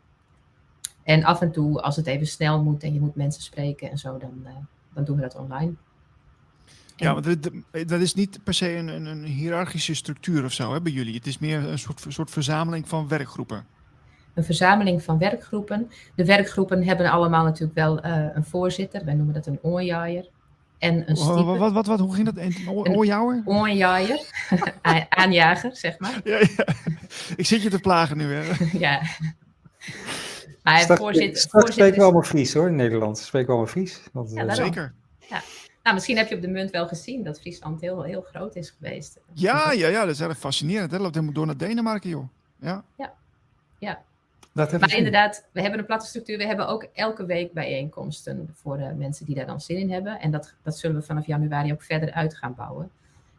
En 1.02 1.24
af 1.24 1.40
en 1.40 1.52
toe, 1.52 1.80
als 1.82 1.96
het 1.96 2.06
even 2.06 2.26
snel 2.26 2.62
moet 2.62 2.82
en 2.82 2.94
je 2.94 3.00
moet 3.00 3.14
mensen 3.14 3.42
spreken 3.42 3.90
en 3.90 3.98
zo, 3.98 4.18
dan, 4.18 4.42
uh, 4.44 4.50
dan 4.94 5.04
doen 5.04 5.16
we 5.16 5.22
dat 5.22 5.36
online. 5.36 5.72
Ja, 6.96 7.12
want 7.14 7.50
dat 7.88 8.00
is 8.00 8.14
niet 8.14 8.38
per 8.44 8.54
se 8.54 8.76
een, 8.76 8.88
een, 8.88 9.06
een 9.06 9.24
hiërarchische 9.24 9.94
structuur 9.94 10.44
of 10.44 10.52
zo 10.52 10.72
hè, 10.72 10.80
bij 10.80 10.92
jullie. 10.92 11.14
Het 11.14 11.26
is 11.26 11.38
meer 11.38 11.68
een 11.68 11.78
soort, 11.78 12.04
soort 12.08 12.30
verzameling 12.30 12.88
van 12.88 13.08
werkgroepen. 13.08 13.66
Een 14.34 14.44
verzameling 14.44 15.02
van 15.02 15.18
werkgroepen. 15.18 15.90
De 16.14 16.24
werkgroepen 16.24 16.84
hebben 16.84 17.10
allemaal 17.10 17.44
natuurlijk 17.44 17.74
wel 17.74 18.04
uh, 18.04 18.26
een 18.34 18.44
voorzitter. 18.44 19.04
Wij 19.04 19.14
noemen 19.14 19.34
dat 19.34 19.46
een 19.46 19.58
oorjaaier. 19.62 20.28
En 20.78 21.10
een 21.10 21.16
stiepe. 21.16 21.42
Wat, 21.42 21.58
wat, 21.58 21.72
wat, 21.72 21.86
wat, 21.86 21.98
hoe 21.98 22.14
ging 22.14 22.26
dat? 22.26 22.36
Een 22.36 22.68
oorjouwer? 22.68 23.42
Oorjaaier. 23.44 24.20
Aanjager, 25.08 25.76
zeg 25.76 25.98
maar. 25.98 26.20
Ja, 26.24 26.38
ja. 26.38 26.66
Ik 27.36 27.46
zit 27.46 27.62
je 27.62 27.70
te 27.70 27.78
plagen 27.78 28.16
nu, 28.16 28.32
hè? 28.34 28.64
ja. 28.78 29.02
Maar 30.62 30.78
straks, 30.78 31.00
voorzitter, 31.00 31.40
straks 31.40 31.72
spreken 31.72 31.96
we 31.98 32.02
allemaal 32.02 32.22
Fries, 32.22 32.54
hoor, 32.54 32.68
in 32.68 32.76
Nederland. 32.76 33.18
Spreken 33.18 33.46
we 33.46 33.52
allemaal 33.52 33.72
Fries. 33.72 34.00
Want, 34.12 34.32
ja, 34.32 34.54
Zeker. 34.54 34.94
Ja. 35.28 35.42
Nou, 35.82 35.94
misschien 35.94 36.16
heb 36.16 36.28
je 36.28 36.34
op 36.34 36.40
de 36.40 36.48
munt 36.48 36.70
wel 36.70 36.88
gezien 36.88 37.24
dat 37.24 37.40
Friesland 37.40 37.80
heel, 37.80 38.02
heel 38.02 38.22
groot 38.22 38.56
is 38.56 38.74
geweest. 38.78 39.18
Ja, 39.32 39.72
ja, 39.72 39.88
ja, 39.88 40.00
dat 40.00 40.14
is 40.14 40.20
erg 40.20 40.38
fascinerend. 40.38 40.90
Dat 40.90 41.00
loopt 41.00 41.14
helemaal 41.14 41.34
door 41.34 41.46
naar 41.46 41.56
Denemarken, 41.56 42.10
joh. 42.10 42.28
Ja. 42.60 42.84
Ja. 42.96 43.12
ja. 43.78 44.02
Dat 44.52 44.80
maar 44.80 44.96
inderdaad, 44.96 45.48
we 45.52 45.60
hebben 45.60 45.78
een 45.78 45.86
platte 45.86 46.06
structuur. 46.06 46.38
We 46.38 46.46
hebben 46.46 46.68
ook 46.68 46.88
elke 46.92 47.26
week 47.26 47.52
bijeenkomsten 47.52 48.48
voor 48.52 48.76
de 48.76 48.94
mensen 48.96 49.26
die 49.26 49.34
daar 49.34 49.46
dan 49.46 49.60
zin 49.60 49.76
in 49.76 49.90
hebben. 49.90 50.20
En 50.20 50.30
dat, 50.30 50.54
dat 50.62 50.78
zullen 50.78 50.96
we 50.96 51.02
vanaf 51.02 51.26
januari 51.26 51.72
ook 51.72 51.82
verder 51.82 52.12
uit 52.12 52.36
gaan 52.36 52.54
bouwen. 52.54 52.90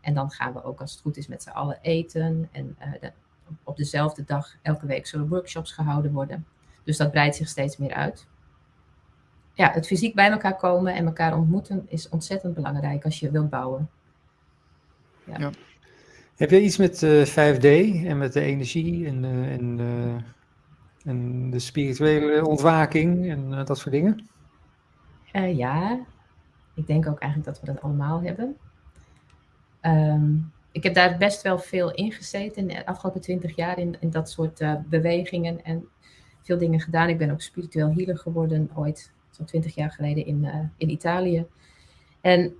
En 0.01 0.13
dan 0.13 0.31
gaan 0.31 0.53
we 0.53 0.63
ook, 0.63 0.81
als 0.81 0.91
het 0.91 1.01
goed 1.01 1.17
is, 1.17 1.27
met 1.27 1.43
z'n 1.43 1.49
allen 1.49 1.79
eten. 1.81 2.49
En 2.51 2.77
uh, 3.01 3.09
op 3.63 3.77
dezelfde 3.77 4.23
dag, 4.25 4.55
elke 4.61 4.85
week, 4.85 5.07
zullen 5.07 5.27
workshops 5.27 5.71
gehouden 5.71 6.11
worden. 6.11 6.45
Dus 6.83 6.97
dat 6.97 7.11
breidt 7.11 7.35
zich 7.35 7.47
steeds 7.47 7.77
meer 7.77 7.93
uit 7.93 8.27
ja, 9.59 9.71
het 9.71 9.87
fysiek 9.87 10.15
bij 10.15 10.29
elkaar 10.29 10.55
komen 10.55 10.95
en 10.95 11.05
elkaar 11.05 11.37
ontmoeten 11.37 11.85
is 11.87 12.09
ontzettend 12.09 12.53
belangrijk 12.53 13.05
als 13.05 13.19
je 13.19 13.31
wilt 13.31 13.49
bouwen. 13.49 13.89
Ja. 15.23 15.39
ja. 15.39 15.51
Heb 16.35 16.49
je 16.49 16.61
iets 16.61 16.77
met 16.77 17.01
uh, 17.01 17.21
eh, 17.21 17.55
5D 17.55 17.65
en 18.07 18.17
met 18.17 18.33
de 18.33 18.41
energie 18.41 19.07
en, 19.07 19.25
en, 19.25 19.79
en, 21.05 21.49
de 21.49 21.59
spirituele 21.59 22.45
ontwaking 22.47 23.29
en 23.29 23.65
dat 23.65 23.77
soort 23.77 23.91
dingen? 23.91 24.27
ja, 25.55 25.99
ik 26.75 26.87
denk 26.87 27.07
ook 27.07 27.19
eigenlijk 27.19 27.51
dat 27.51 27.59
we 27.59 27.73
dat 27.73 27.81
allemaal 27.81 28.21
hebben. 28.21 28.57
Um, 29.81 30.51
ik 30.71 30.83
heb 30.83 30.93
daar 30.93 31.17
best 31.17 31.41
wel 31.41 31.59
veel 31.59 31.93
in 31.93 32.11
gezeten 32.11 32.67
de 32.67 32.85
afgelopen 32.85 33.21
twintig 33.21 33.55
jaar 33.55 33.79
in, 33.79 33.95
in 33.99 34.09
dat 34.09 34.29
soort 34.29 34.61
bewegingen 34.89 35.63
en 35.63 35.87
veel 36.41 36.57
dingen 36.57 36.79
gedaan. 36.79 37.09
Ik 37.09 37.17
ben 37.17 37.31
ook 37.31 37.41
spiritueel 37.41 37.93
healer 37.93 38.17
geworden 38.17 38.69
ooit 38.75 39.11
zo'n 39.29 39.45
twintig 39.45 39.75
jaar 39.75 39.91
geleden 39.91 40.25
in, 40.25 40.71
in 40.77 40.89
Italië. 40.89 41.45
En 42.21 42.53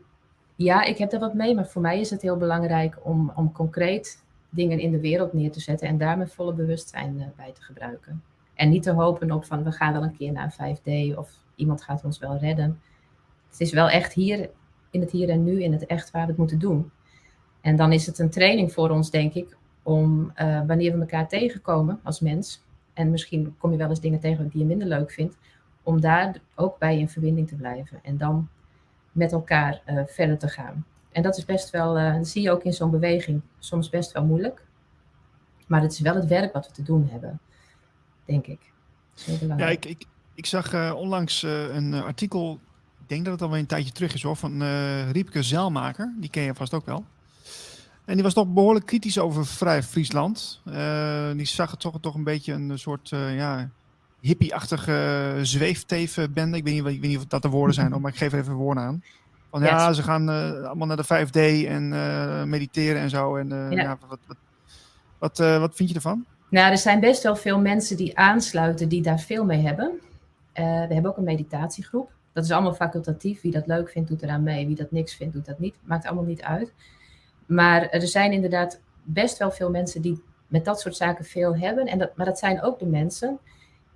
ja, 0.56 0.84
ik 0.84 0.98
heb 0.98 1.10
daar 1.10 1.20
wat 1.20 1.34
mee, 1.34 1.56
maar 1.56 1.68
voor 1.68 1.82
mij 1.82 2.00
is 2.00 2.10
het 2.10 2.22
heel 2.22 2.38
belangrijk 2.38 2.98
om, 3.04 3.32
om 3.36 3.52
concreet 3.52 4.24
dingen 4.50 4.80
in 4.80 4.92
de 4.92 5.00
wereld 5.00 5.34
neer 5.34 5.52
te 5.52 5.60
zetten 5.60 5.88
en 5.88 5.98
daar 5.98 6.18
mijn 6.18 6.30
volle 6.30 6.54
bewustzijn 6.54 7.16
uh, 7.20 7.26
bij 7.36 7.52
te 7.52 7.62
gebruiken. 7.62 8.24
En 8.54 8.70
niet 8.70 8.84
te 8.84 8.92
hopen 8.92 9.32
op 9.32 9.46
van 9.46 9.64
we 9.64 9.72
gaan 9.72 9.94
wel 9.94 10.04
een 10.04 10.18
keer 10.18 10.32
naar 10.32 10.54
5D 10.54 11.18
of 11.18 11.32
iemand 11.56 11.84
gaat 11.84 12.04
ons 12.04 12.20
wel 12.20 12.38
redden. 12.38 12.82
Het 13.50 13.60
is 13.60 13.74
wel 13.74 13.90
echt 13.90 14.14
hier, 14.14 14.50
in 14.90 15.02
het 15.02 15.12
hier 15.12 15.30
en 15.30 15.44
nu, 15.44 15.64
in 15.64 15.72
het 15.72 15.86
echt 15.86 16.12
waar 16.12 16.22
we 16.22 16.28
het 16.28 16.38
moeten 16.38 16.60
doen. 16.60 16.92
En 17.62 17.76
dan 17.76 17.92
is 17.92 18.06
het 18.06 18.20
een 18.20 18.30
training 18.30 18.72
voor 18.72 18.90
ons, 18.90 19.10
denk 19.10 19.34
ik, 19.34 19.58
om 19.84 20.32
uh, 20.36 20.62
wanneer 20.68 20.94
we 20.94 21.00
elkaar 21.00 21.28
tegenkomen 21.28 22.00
als 22.04 22.20
mens, 22.20 22.64
en 22.94 23.10
misschien 23.10 23.56
kom 23.58 23.72
je 23.72 23.78
wel 23.78 23.90
eens 23.90 24.02
dingen 24.02 24.20
tegen 24.20 24.48
die 24.48 24.60
je 24.60 24.66
minder 24.66 24.88
leuk 24.88 25.12
vindt, 25.12 25.38
om 25.84 26.02
daar 26.02 26.42
ook 26.56 26.80
bij 26.80 27.00
in 27.00 27.10
verbinding 27.10 27.48
te 27.48 27.56
blijven 27.56 28.00
en 28.04 28.18
dan 28.18 28.50
met 29.12 29.32
elkaar 29.32 29.82
uh, 29.88 30.02
verder 30.06 30.38
te 30.38 30.48
gaan. 30.48 30.86
En 31.12 31.24
dat 31.24 31.38
is 31.38 31.46
best 31.46 31.70
wel, 31.70 32.00
uh, 32.00 32.16
dat 32.16 32.28
zie 32.28 32.42
je 32.42 32.52
ook 32.52 32.64
in 32.64 32.74
zo'n 32.74 32.92
beweging, 32.92 33.42
soms 33.60 33.90
best 33.90 34.12
wel 34.12 34.26
moeilijk. 34.26 34.66
Maar 35.68 35.82
het 35.82 35.92
is 35.92 36.00
wel 36.00 36.16
het 36.16 36.28
werk 36.28 36.54
wat 36.54 36.68
we 36.68 36.74
te 36.74 36.84
doen 36.84 37.08
hebben, 37.12 37.40
denk 38.26 38.48
ik. 38.48 38.60
Ja, 39.58 39.70
ik, 39.70 39.86
ik, 39.86 40.06
ik 40.34 40.46
zag 40.46 40.74
uh, 40.74 40.94
onlangs 40.96 41.42
een 41.42 41.94
artikel, 41.94 42.60
ik 43.02 43.10
denk 43.10 43.24
dat 43.24 43.34
het 43.34 43.42
alweer 43.42 43.60
een 43.60 43.66
tijdje 43.66 43.92
terug 43.92 44.14
is 44.14 44.24
hoor, 44.24 44.36
van 44.36 44.64
Riepke 45.12 45.44
Zelmaker. 45.44 46.14
Die 46.18 46.30
ken 46.30 46.44
je 46.44 46.56
vast 46.56 46.74
ook 46.74 46.86
wel. 46.86 47.06
En 48.06 48.14
die 48.14 48.24
was 48.24 48.34
toch 48.34 48.48
behoorlijk 48.48 48.86
kritisch 48.86 49.20
over 49.20 49.46
Vrij 49.46 49.84
Friesland. 49.84 50.62
Die 51.36 51.46
zag 51.46 51.72
het 51.72 51.80
toch, 51.80 52.00
toch 52.02 52.16
een 52.16 52.24
beetje 52.24 52.54
een 52.54 52.80
soort 52.80 53.10
ja, 53.10 53.70
hippie-achtige 54.20 55.40
zweeftevenbende. 55.42 56.58
Ik 56.58 56.64
weet, 56.64 56.74
niet, 56.74 56.86
ik 56.86 57.02
weet 57.02 57.10
niet 57.10 57.18
of 57.18 57.26
dat 57.26 57.42
de 57.42 57.50
woorden 57.50 57.76
zijn, 57.76 58.02
maar 58.02 58.12
ik 58.12 58.18
geef 58.18 58.34
er 58.34 58.40
even 58.40 58.54
woorden 58.54 58.84
aan. 58.84 59.04
Van 59.50 59.62
ja, 59.62 59.94
ze 59.94 60.04
gaan 60.04 60.30
uh, 60.30 60.64
allemaal 60.64 60.88
naar 60.88 60.98
de 60.98 61.26
5D 61.28 61.68
en 61.68 61.90
mediteren 62.50 63.02
en 63.02 63.10
zo. 63.10 63.36
En 63.36 63.50
ja. 63.50 63.70
ja. 63.70 63.98
wat, 64.08 64.20
wat, 64.28 64.38
wat, 65.18 65.38
wat 65.60 65.76
vind 65.76 65.90
je 65.90 65.96
ervan? 65.96 66.26
Nou, 66.50 66.72
er 66.72 66.78
zijn 66.78 67.00
best 67.00 67.24
wel 67.24 67.36
veel 67.36 67.60
mensen 67.60 67.98
die 67.98 68.18
aansluiten 68.18 68.90
die 68.90 69.02
daar 69.02 69.20
veel 69.20 69.46
mee 69.46 69.62
hebben. 69.62 70.00
we 70.54 70.62
hebben 70.62 71.06
ook 71.06 71.18
een 71.18 71.24
meditatiegroep. 71.24 72.12
Dat 72.34 72.44
is 72.44 72.52
allemaal 72.52 72.74
facultatief. 72.74 73.42
Wie 73.42 73.52
dat 73.52 73.68
leuk 73.68 73.90
vindt, 73.90 74.10
doet 74.10 74.24
eraan 74.24 74.44
mee. 74.44 74.68
Wie 74.68 74.76
dat 74.76 74.92
niks 74.92 75.16
vindt, 75.16 75.34
doet 75.34 75.46
dat 75.46 75.60
niet. 75.60 75.76
Maakt 75.82 76.06
allemaal 76.06 76.24
niet 76.24 76.42
uit. 76.42 76.74
Maar 77.46 77.82
er 77.82 78.08
zijn 78.08 78.32
inderdaad 78.32 78.80
best 79.04 79.38
wel 79.38 79.52
veel 79.52 79.70
mensen 79.70 80.02
die 80.02 80.24
met 80.48 80.66
dat 80.66 80.80
soort 80.80 80.96
zaken 80.96 81.26
veel 81.26 81.58
hebben. 81.58 81.86
En 81.86 81.98
dat, 81.98 82.16
maar 82.16 82.26
dat 82.26 82.40
zijn 82.40 82.62
ook 82.62 82.80
de 82.80 82.86
mensen 82.86 83.40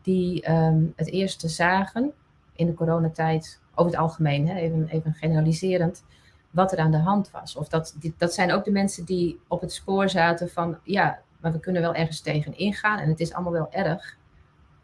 die 0.01 0.51
um, 0.51 0.93
het 0.95 1.11
eerste 1.11 1.47
zagen 1.47 2.11
in 2.55 2.65
de 2.65 2.73
coronatijd, 2.73 3.59
over 3.75 3.91
het 3.91 4.01
algemeen, 4.01 4.47
hè, 4.47 4.55
even, 4.55 4.87
even 4.87 5.13
generaliserend, 5.13 6.03
wat 6.49 6.71
er 6.71 6.77
aan 6.77 6.91
de 6.91 6.97
hand 6.97 7.31
was. 7.31 7.55
Of 7.55 7.67
dat, 7.67 7.95
die, 7.99 8.13
dat 8.17 8.33
zijn 8.33 8.51
ook 8.51 8.63
de 8.63 8.71
mensen 8.71 9.05
die 9.05 9.39
op 9.47 9.61
het 9.61 9.73
spoor 9.73 10.09
zaten 10.09 10.49
van, 10.49 10.77
ja, 10.83 11.19
maar 11.39 11.51
we 11.51 11.59
kunnen 11.59 11.81
wel 11.81 11.95
ergens 11.95 12.21
tegen 12.21 12.57
ingaan 12.57 12.99
en 12.99 13.09
het 13.09 13.19
is 13.19 13.33
allemaal 13.33 13.53
wel 13.53 13.71
erg. 13.71 14.17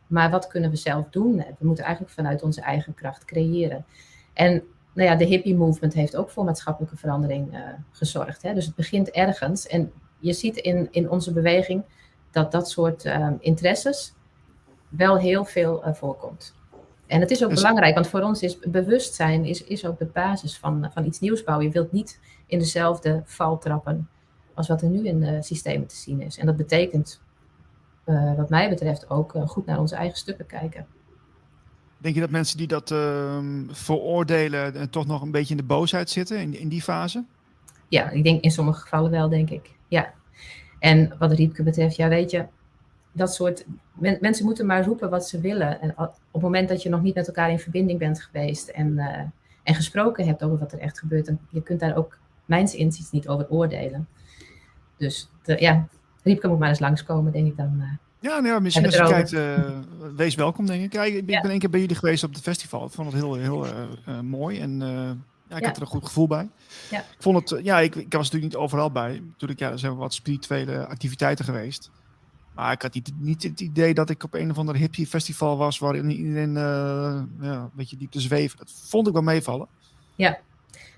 Maar 0.07 0.29
wat 0.29 0.47
kunnen 0.47 0.69
we 0.69 0.75
zelf 0.75 1.05
doen? 1.09 1.35
We 1.35 1.65
moeten 1.65 1.83
eigenlijk 1.83 2.13
vanuit 2.13 2.43
onze 2.43 2.61
eigen 2.61 2.93
kracht 2.93 3.25
creëren. 3.25 3.85
En 4.33 4.63
nou 4.93 5.09
ja, 5.09 5.15
de 5.15 5.25
hippie 5.25 5.55
movement 5.55 5.93
heeft 5.93 6.15
ook 6.15 6.29
voor 6.29 6.43
maatschappelijke 6.43 6.97
verandering 6.97 7.53
uh, 7.53 7.59
gezorgd. 7.91 8.41
Hè? 8.41 8.53
Dus 8.53 8.65
het 8.65 8.75
begint 8.75 9.09
ergens. 9.09 9.67
En 9.67 9.91
je 10.19 10.33
ziet 10.33 10.57
in, 10.57 10.87
in 10.91 11.09
onze 11.09 11.33
beweging 11.33 11.83
dat 12.31 12.51
dat 12.51 12.69
soort 12.69 13.05
uh, 13.05 13.29
interesses 13.39 14.13
wel 14.89 15.17
heel 15.17 15.45
veel 15.45 15.87
uh, 15.87 15.93
voorkomt. 15.93 16.55
En 17.09 17.19
het 17.19 17.31
is 17.31 17.43
ook 17.43 17.49
dus... 17.49 17.59
belangrijk, 17.59 17.93
want 17.93 18.07
voor 18.07 18.21
ons 18.21 18.41
is 18.41 18.59
bewustzijn 18.59 19.45
is, 19.45 19.63
is 19.63 19.85
ook 19.85 19.99
de 19.99 20.05
basis 20.05 20.57
van, 20.57 20.89
van 20.93 21.05
iets 21.05 21.19
nieuws 21.19 21.43
bouwen. 21.43 21.67
Je 21.67 21.73
wilt 21.73 21.91
niet 21.91 22.19
in 22.47 22.59
dezelfde 22.59 23.21
val 23.25 23.57
trappen 23.57 24.09
als 24.53 24.67
wat 24.67 24.81
er 24.81 24.89
nu 24.89 25.07
in 25.07 25.19
de 25.19 25.37
systemen 25.41 25.87
te 25.87 25.95
zien 25.95 26.21
is. 26.21 26.37
En 26.37 26.45
dat 26.45 26.57
betekent, 26.57 27.21
wat 28.37 28.49
mij 28.49 28.69
betreft, 28.69 29.09
ook 29.09 29.33
goed 29.45 29.65
naar 29.65 29.79
onze 29.79 29.95
eigen 29.95 30.17
stukken 30.17 30.45
kijken. 30.45 30.85
Denk 31.97 32.15
je 32.15 32.21
dat 32.21 32.29
mensen 32.29 32.57
die 32.57 32.67
dat 32.67 32.91
uh, 32.91 33.37
veroordelen 33.67 34.75
en 34.75 34.89
toch 34.89 35.05
nog 35.05 35.21
een 35.21 35.31
beetje 35.31 35.51
in 35.51 35.59
de 35.59 35.65
boosheid 35.65 36.09
zitten 36.09 36.37
in, 36.37 36.59
in 36.59 36.69
die 36.69 36.81
fase? 36.81 37.25
Ja, 37.87 38.09
ik 38.09 38.23
denk 38.23 38.43
in 38.43 38.51
sommige 38.51 38.81
gevallen 38.81 39.11
wel, 39.11 39.29
denk 39.29 39.49
ik. 39.49 39.75
Ja. 39.87 40.13
En 40.79 41.15
wat 41.19 41.31
Riepke 41.31 41.63
betreft, 41.63 41.95
ja, 41.95 42.07
weet 42.07 42.31
je, 42.31 42.45
dat 43.19 43.33
soort 43.33 43.65
mensen 44.19 44.45
moeten 44.45 44.65
maar 44.65 44.85
roepen 44.85 45.09
wat 45.09 45.27
ze 45.27 45.39
willen. 45.39 45.81
En 45.81 45.97
op 45.97 46.13
het 46.31 46.41
moment 46.41 46.69
dat 46.69 46.83
je 46.83 46.89
nog 46.89 47.01
niet 47.01 47.15
met 47.15 47.27
elkaar 47.27 47.51
in 47.51 47.59
verbinding 47.59 47.99
bent 47.99 48.21
geweest 48.21 48.67
en, 48.67 48.91
uh, 48.91 49.17
en 49.63 49.75
gesproken 49.75 50.25
hebt 50.25 50.43
over 50.43 50.57
wat 50.57 50.71
er 50.71 50.79
echt 50.79 50.99
gebeurt, 50.99 51.25
dan 51.25 51.39
je 51.49 51.63
kunt 51.63 51.79
daar 51.79 51.97
ook 51.97 52.17
mijns 52.45 52.75
inziens 52.75 53.11
niet 53.11 53.27
over 53.27 53.49
oordelen. 53.49 54.07
Dus 54.97 55.29
de, 55.43 55.55
ja, 55.59 55.87
Riepke 56.23 56.47
moet 56.47 56.59
maar 56.59 56.69
eens 56.69 56.79
langskomen, 56.79 57.31
denk 57.31 57.47
ik 57.47 57.57
dan. 57.57 57.75
Uh, 57.77 57.91
ja, 58.19 58.39
nou 58.39 58.61
misschien 58.61 58.85
als 58.85 58.95
je 58.95 59.07
kijkt, 59.07 59.31
uh, 59.31 59.79
wees 60.15 60.35
welkom 60.35 60.65
denk 60.65 60.93
ik. 60.93 61.03
Ik 61.03 61.25
ben 61.25 61.49
één 61.49 61.59
keer 61.59 61.69
bij 61.69 61.79
jullie 61.79 61.95
geweest 61.95 62.23
op 62.23 62.33
het 62.33 62.41
festival. 62.41 62.85
Ik 62.85 62.91
vond 62.91 63.11
het 63.11 63.21
heel, 63.21 63.33
heel 63.35 63.65
mooi 64.21 64.59
en 64.59 64.81
ja, 65.49 65.55
ik 65.55 65.61
ja. 65.61 65.67
had 65.67 65.75
er 65.75 65.81
een 65.81 65.87
goed 65.87 66.05
gevoel 66.05 66.27
bij. 66.27 66.49
Ja. 66.89 66.99
Ik 66.99 67.17
vond 67.19 67.49
het, 67.49 67.63
ja, 67.63 67.79
ik, 67.79 67.95
ik 67.95 68.13
was 68.13 68.23
natuurlijk 68.23 68.53
niet 68.53 68.61
overal 68.61 68.91
bij. 68.91 69.21
Natuurlijk, 69.25 69.59
ja, 69.59 69.71
er 69.71 69.79
zijn 69.79 69.95
wat 69.95 70.13
spirituele 70.13 70.85
activiteiten 70.85 71.45
geweest. 71.45 71.91
Maar 72.59 72.71
ik 72.71 72.81
had 72.81 72.93
niet, 72.93 73.11
niet 73.17 73.43
het 73.43 73.59
idee 73.59 73.93
dat 73.93 74.09
ik 74.09 74.23
op 74.23 74.33
een 74.33 74.51
of 74.51 74.57
ander 74.57 74.75
hippie 74.75 75.07
festival 75.07 75.57
was 75.57 75.79
waarin 75.79 76.11
iedereen 76.11 76.53
ja, 77.41 77.59
een 77.61 77.71
beetje 77.73 77.97
diep 77.97 78.11
te 78.11 78.19
zweven. 78.19 78.57
Dat 78.57 78.71
vond 78.87 79.07
ik 79.07 79.13
wel 79.13 79.21
meevallen. 79.21 79.67
Ja. 80.15 80.39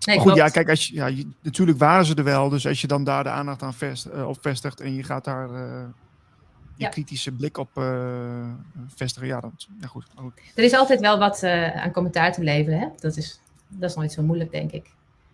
Nee, 0.06 0.20
goed, 0.20 0.36
ja, 0.36 0.50
kijk, 0.50 0.70
als 0.70 0.88
je, 0.88 0.94
ja, 0.94 1.06
je, 1.06 1.28
natuurlijk 1.42 1.78
waren 1.78 2.06
ze 2.06 2.16
er 2.16 2.24
wel. 2.24 2.50
Dus 2.50 2.68
als 2.68 2.82
je 2.82 2.88
dan 2.88 3.04
daar 3.04 3.24
de 3.24 3.30
aandacht 3.30 3.62
aan 3.62 3.74
vest, 3.74 4.10
op 4.12 4.38
vestigt 4.42 4.80
en 4.80 4.94
je 4.94 5.04
gaat 5.04 5.24
daar 5.24 5.48
die 5.48 6.86
ja. 6.86 6.90
kritische 6.90 7.32
blik 7.32 7.58
op 7.58 7.70
uh, 7.78 8.54
vestigen. 8.88 9.28
Ja, 9.28 9.40
dat, 9.40 9.68
ja 9.80 9.88
goed, 9.88 10.06
goed, 10.16 10.34
Er 10.56 10.64
is 10.64 10.74
altijd 10.74 11.00
wel 11.00 11.20
wat 11.20 11.44
uh, 11.44 11.84
aan 11.84 11.92
commentaar 11.92 12.34
te 12.34 12.44
leveren. 12.44 12.80
Hè? 12.80 12.88
Dat, 13.00 13.18
is, 13.18 13.40
dat 13.68 13.90
is 13.90 13.96
nooit 13.96 14.12
zo 14.12 14.22
moeilijk, 14.22 14.52
denk 14.52 14.72
ik. 14.72 14.90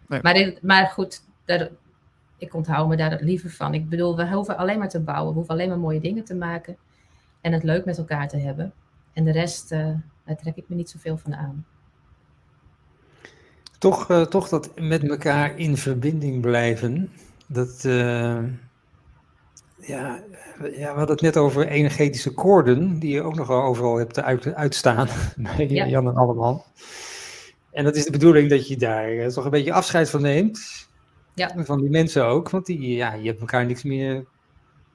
Nee. 0.07 0.19
Maar, 0.21 0.33
dit, 0.33 0.61
maar 0.61 0.87
goed, 0.87 1.21
daar, 1.45 1.69
ik 2.37 2.53
onthoud 2.53 2.87
me 2.87 2.95
daar 2.95 3.17
liever 3.21 3.49
van. 3.49 3.73
Ik 3.73 3.89
bedoel, 3.89 4.15
we 4.15 4.33
hoeven 4.33 4.57
alleen 4.57 4.79
maar 4.79 4.89
te 4.89 4.99
bouwen. 4.99 5.29
We 5.29 5.35
hoeven 5.35 5.53
alleen 5.53 5.69
maar 5.69 5.79
mooie 5.79 5.99
dingen 5.99 6.23
te 6.23 6.35
maken. 6.35 6.77
En 7.41 7.53
het 7.53 7.63
leuk 7.63 7.85
met 7.85 7.97
elkaar 7.97 8.27
te 8.27 8.37
hebben. 8.37 8.73
En 9.13 9.23
de 9.23 9.31
rest, 9.31 9.71
uh, 9.71 9.89
daar 10.25 10.37
trek 10.37 10.55
ik 10.55 10.69
me 10.69 10.75
niet 10.75 10.89
zoveel 10.89 11.17
van 11.17 11.35
aan. 11.35 11.65
Toch, 13.77 14.09
uh, 14.09 14.21
toch 14.21 14.49
dat 14.49 14.79
met 14.79 15.09
elkaar 15.09 15.57
in 15.57 15.77
verbinding 15.77 16.41
blijven. 16.41 17.11
Dat, 17.47 17.83
uh, 17.85 18.43
ja, 19.77 20.23
ja, 20.57 20.69
we 20.71 20.83
hadden 20.83 21.09
het 21.09 21.21
net 21.21 21.37
over 21.37 21.67
energetische 21.67 22.33
koorden, 22.33 22.99
die 22.99 23.13
je 23.13 23.21
ook 23.21 23.35
nog 23.35 23.51
overal 23.51 23.95
hebt 23.95 24.21
uit, 24.21 24.53
uitstaan 24.53 25.07
bij 25.57 25.67
ja. 25.69 25.87
Jan 25.87 26.07
en 26.07 26.15
Alleman. 26.15 26.63
En 27.71 27.83
dat 27.83 27.95
is 27.95 28.05
de 28.05 28.11
bedoeling 28.11 28.49
dat 28.49 28.67
je 28.67 28.77
daar 28.77 29.29
toch 29.29 29.45
een 29.45 29.51
beetje 29.51 29.73
afscheid 29.73 30.09
van 30.09 30.21
neemt. 30.21 30.87
Ja. 31.37 31.51
Van 31.55 31.79
die 31.81 31.89
mensen 31.89 32.25
ook, 32.25 32.49
want 32.49 32.65
die, 32.65 32.95
ja, 32.95 33.13
je 33.13 33.27
hebt 33.27 33.39
elkaar 33.39 33.65
niks 33.65 33.83
meer 33.83 34.25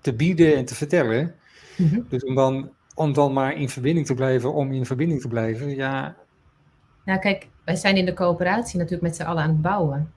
te 0.00 0.14
bieden 0.14 0.56
en 0.56 0.64
te 0.64 0.74
vertellen. 0.74 1.34
Mm 1.76 1.88
-hmm. 1.88 2.06
Dus 2.08 2.24
om 2.24 2.34
dan, 2.34 2.70
om 2.94 3.12
dan 3.12 3.32
maar 3.32 3.56
in 3.56 3.68
verbinding 3.68 4.06
te 4.06 4.14
blijven, 4.14 4.52
om 4.52 4.72
in 4.72 4.86
verbinding 4.86 5.20
te 5.20 5.28
blijven, 5.28 5.68
ja. 5.68 6.16
Nou 7.04 7.18
kijk, 7.18 7.48
wij 7.64 7.76
zijn 7.76 7.96
in 7.96 8.04
de 8.04 8.14
coöperatie 8.14 8.78
natuurlijk 8.78 9.02
met 9.02 9.16
z'n 9.16 9.22
allen 9.22 9.42
aan 9.42 9.48
het 9.48 9.62
bouwen. 9.62 10.12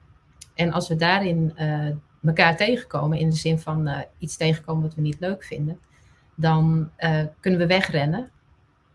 En 0.54 0.72
als 0.72 0.88
we 0.88 0.96
daarin 0.96 1.54
uh, 1.60 1.90
elkaar 2.24 2.58
tegenkomen, 2.58 3.18
in 3.18 3.30
de 3.30 3.36
zin 3.36 3.60
van 3.60 3.88
uh, 3.88 4.00
iets 4.18 4.38
tegenkomen 4.38 4.84
wat 4.84 4.96
we 4.96 5.02
niet 5.02 5.20
leuk 5.20 5.44
vinden, 5.44 5.80
dan 6.36 6.90
uh, 7.00 7.24
kunnen 7.40 7.60
we 7.60 7.68
wegrennen. 7.68 8.30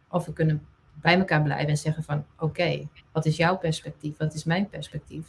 Of 0.08 0.26
we 0.26 0.32
kunnen 0.32 0.66
bij 1.00 1.18
elkaar 1.18 1.42
blijven 1.42 1.68
en 1.68 1.76
zeggen 1.76 2.02
van 2.02 2.24
oké, 2.34 2.44
okay, 2.44 2.88
wat 3.12 3.26
is 3.26 3.36
jouw 3.36 3.56
perspectief? 3.56 4.16
Wat 4.16 4.34
is 4.34 4.44
mijn 4.44 4.68
perspectief? 4.68 5.24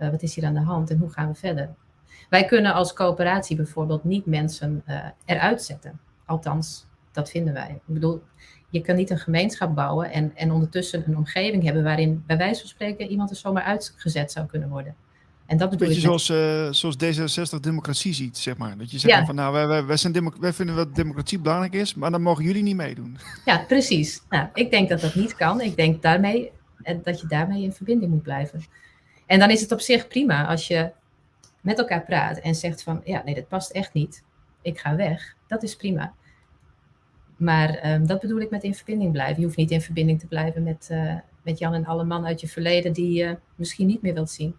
Uh, 0.00 0.10
wat 0.10 0.22
is 0.22 0.34
hier 0.34 0.44
aan 0.44 0.54
de 0.54 0.60
hand 0.60 0.90
en 0.90 0.98
hoe 0.98 1.10
gaan 1.10 1.28
we 1.28 1.34
verder? 1.34 1.68
Wij 2.28 2.44
kunnen 2.44 2.74
als 2.74 2.92
coöperatie 2.92 3.56
bijvoorbeeld 3.56 4.04
niet 4.04 4.26
mensen 4.26 4.84
eruit 5.24 5.62
zetten. 5.62 6.00
Althans, 6.26 6.86
dat 7.12 7.30
vinden 7.30 7.54
wij. 7.54 7.70
Ik 7.70 7.94
bedoel, 7.94 8.22
je 8.70 8.80
kan 8.80 8.96
niet 8.96 9.10
een 9.10 9.18
gemeenschap 9.18 9.74
bouwen 9.74 10.10
en, 10.10 10.32
en 10.36 10.50
ondertussen 10.50 11.04
een 11.06 11.16
omgeving 11.16 11.64
hebben 11.64 11.82
waarin 11.82 12.22
bij 12.26 12.36
wijze 12.36 12.60
van 12.60 12.68
spreken 12.68 13.10
iemand 13.10 13.30
er 13.30 13.36
zomaar 13.36 13.62
uitgezet 13.62 14.32
zou 14.32 14.46
kunnen 14.46 14.68
worden. 14.68 14.94
En 15.46 15.56
dat 15.56 15.70
bedoel 15.70 15.86
Beetje 15.86 16.02
zoals, 16.02 16.30
uh, 16.30 16.72
zoals 16.72 16.96
D66 16.96 17.60
democratie 17.60 18.14
ziet, 18.14 18.38
zeg 18.38 18.56
maar. 18.56 18.78
Dat 18.78 18.90
je 18.90 18.98
zegt 18.98 19.14
ja. 19.14 19.24
van, 19.24 19.34
nou, 19.34 19.52
wij, 19.52 19.66
wij, 19.66 19.84
wij, 19.84 19.96
zijn 19.96 20.32
wij 20.40 20.52
vinden 20.52 20.76
dat 20.76 20.94
democratie 20.94 21.38
belangrijk 21.38 21.74
is, 21.74 21.94
maar 21.94 22.10
dan 22.10 22.22
mogen 22.22 22.44
jullie 22.44 22.62
niet 22.62 22.76
meedoen. 22.76 23.16
Ja, 23.44 23.64
precies. 23.68 24.22
Nou, 24.28 24.48
ik 24.54 24.70
denk 24.70 24.88
dat 24.88 25.00
dat 25.00 25.14
niet 25.14 25.34
kan. 25.34 25.60
Ik 25.60 25.76
denk 25.76 26.02
daarmee, 26.02 26.50
eh, 26.82 26.96
dat 27.02 27.20
je 27.20 27.26
daarmee 27.26 27.62
in 27.62 27.72
verbinding 27.72 28.10
moet 28.10 28.22
blijven. 28.22 28.62
En 29.30 29.38
dan 29.38 29.50
is 29.50 29.60
het 29.60 29.72
op 29.72 29.80
zich 29.80 30.08
prima 30.08 30.46
als 30.46 30.66
je 30.66 30.90
met 31.60 31.78
elkaar 31.78 32.04
praat 32.04 32.38
en 32.38 32.54
zegt 32.54 32.82
van, 32.82 33.00
ja, 33.04 33.22
nee, 33.24 33.34
dat 33.34 33.48
past 33.48 33.70
echt 33.70 33.92
niet. 33.92 34.24
Ik 34.62 34.78
ga 34.78 34.96
weg. 34.96 35.34
Dat 35.46 35.62
is 35.62 35.76
prima. 35.76 36.14
Maar 37.36 37.92
um, 37.92 38.06
dat 38.06 38.20
bedoel 38.20 38.40
ik 38.40 38.50
met 38.50 38.62
in 38.62 38.74
verbinding 38.74 39.12
blijven. 39.12 39.38
Je 39.38 39.44
hoeft 39.44 39.56
niet 39.56 39.70
in 39.70 39.80
verbinding 39.80 40.20
te 40.20 40.26
blijven 40.26 40.62
met, 40.62 40.88
uh, 40.92 41.14
met 41.42 41.58
Jan 41.58 41.74
en 41.74 41.84
alle 41.84 42.04
man 42.04 42.26
uit 42.26 42.40
je 42.40 42.48
verleden 42.48 42.92
die 42.92 43.12
je 43.12 43.38
misschien 43.54 43.86
niet 43.86 44.02
meer 44.02 44.14
wilt 44.14 44.30
zien. 44.30 44.54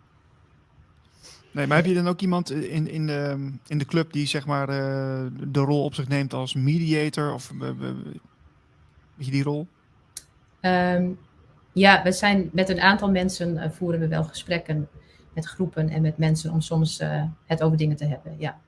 Nee, 1.51 1.67
maar 1.67 1.77
heb 1.77 1.85
je 1.85 1.93
dan 1.93 2.07
ook 2.07 2.21
iemand 2.21 2.51
in, 2.51 2.87
in, 2.87 3.07
de, 3.07 3.51
in 3.67 3.77
de 3.77 3.85
club 3.85 4.13
die 4.13 4.27
zeg 4.27 4.45
maar 4.45 4.69
uh, 4.69 5.25
de 5.47 5.59
rol 5.59 5.83
op 5.83 5.93
zich 5.93 6.07
neemt 6.07 6.33
als 6.33 6.53
mediator? 6.53 7.33
Of 7.33 7.51
uh, 7.51 7.59
weet 9.15 9.25
je 9.25 9.31
die 9.31 9.43
rol? 9.43 9.67
Um, 10.61 11.19
ja, 11.73 12.03
we 12.03 12.11
zijn 12.11 12.49
met 12.53 12.69
een 12.69 12.79
aantal 12.79 13.11
mensen 13.11 13.55
uh, 13.55 13.69
voeren 13.69 13.99
we 13.99 14.07
wel 14.07 14.23
gesprekken 14.23 14.89
met 15.33 15.45
groepen 15.45 15.89
en 15.89 16.01
met 16.01 16.17
mensen 16.17 16.51
om 16.51 16.61
soms 16.61 17.01
het 17.45 17.63
over 17.63 17.77
dingen 17.77 17.95
te 17.95 18.05
hebben. 18.05 18.35
Ja. 18.37 18.59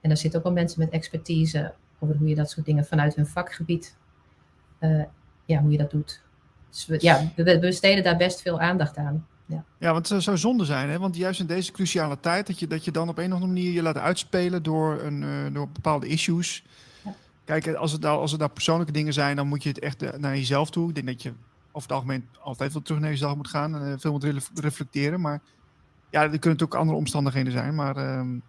En 0.00 0.08
daar 0.08 0.16
zitten 0.16 0.38
ook 0.38 0.46
wel 0.46 0.54
mensen 0.54 0.80
met 0.80 0.90
expertise 0.90 1.74
over 1.98 2.16
hoe 2.16 2.28
je 2.28 2.34
dat 2.34 2.50
soort 2.50 2.66
dingen 2.66 2.84
vanuit 2.84 3.14
hun 3.14 3.26
vakgebied, 3.26 3.96
ja, 5.44 5.60
hoe 5.60 5.70
je 5.70 5.78
dat 5.78 5.90
doet. 5.90 6.22
Dus 6.70 6.86
we, 6.86 6.96
ja, 7.00 7.32
we, 7.36 7.42
we 7.42 7.58
besteden 7.58 8.04
daar 8.04 8.16
best 8.16 8.42
veel 8.42 8.60
aandacht 8.60 8.96
aan. 8.96 9.26
Ja. 9.46 9.64
ja, 9.78 9.92
want 9.92 10.08
het 10.08 10.22
zou 10.22 10.38
zonde 10.38 10.64
zijn, 10.64 10.88
hè? 10.88 10.98
want 10.98 11.16
juist 11.16 11.40
in 11.40 11.46
deze 11.46 11.72
cruciale 11.72 12.20
tijd, 12.20 12.46
dat 12.46 12.58
je, 12.58 12.66
dat 12.66 12.84
je 12.84 12.90
dan 12.90 13.08
op 13.08 13.18
een 13.18 13.26
of 13.26 13.32
andere 13.32 13.52
manier 13.52 13.72
je 13.72 13.82
laat 13.82 13.98
uitspelen 13.98 14.62
door, 14.62 15.02
een, 15.02 15.22
uh, 15.22 15.28
door 15.52 15.68
bepaalde 15.68 16.06
issues. 16.06 16.64
Ja. 17.04 17.14
Kijk, 17.44 17.74
als 17.74 17.92
het, 17.92 18.00
nou, 18.00 18.20
als 18.20 18.30
het 18.30 18.40
nou 18.40 18.52
persoonlijke 18.52 18.92
dingen 18.92 19.12
zijn, 19.12 19.36
dan 19.36 19.48
moet 19.48 19.62
je 19.62 19.68
het 19.68 19.78
echt 19.78 20.18
naar 20.18 20.36
jezelf 20.36 20.70
toe. 20.70 20.88
Ik 20.88 20.94
denk 20.94 21.06
dat 21.06 21.22
je 21.22 21.32
over 21.76 21.88
het 21.88 21.98
algemeen 21.98 22.28
altijd 22.40 22.72
wel 22.72 22.82
terug 22.82 23.00
naar 23.00 23.10
jezelf 23.10 23.36
moet 23.36 23.48
gaan 23.48 23.74
en 23.74 23.88
uh, 23.88 23.94
veel 23.98 24.12
moet 24.12 24.50
reflecteren. 24.54 25.20
Maar 25.20 25.40
ja, 26.10 26.22
er 26.22 26.28
kunnen 26.28 26.40
natuurlijk 26.40 26.74
andere 26.74 26.98
omstandigheden 26.98 27.52
zijn. 27.52 27.74
Maar 27.74 27.96
uh, 27.96 28.40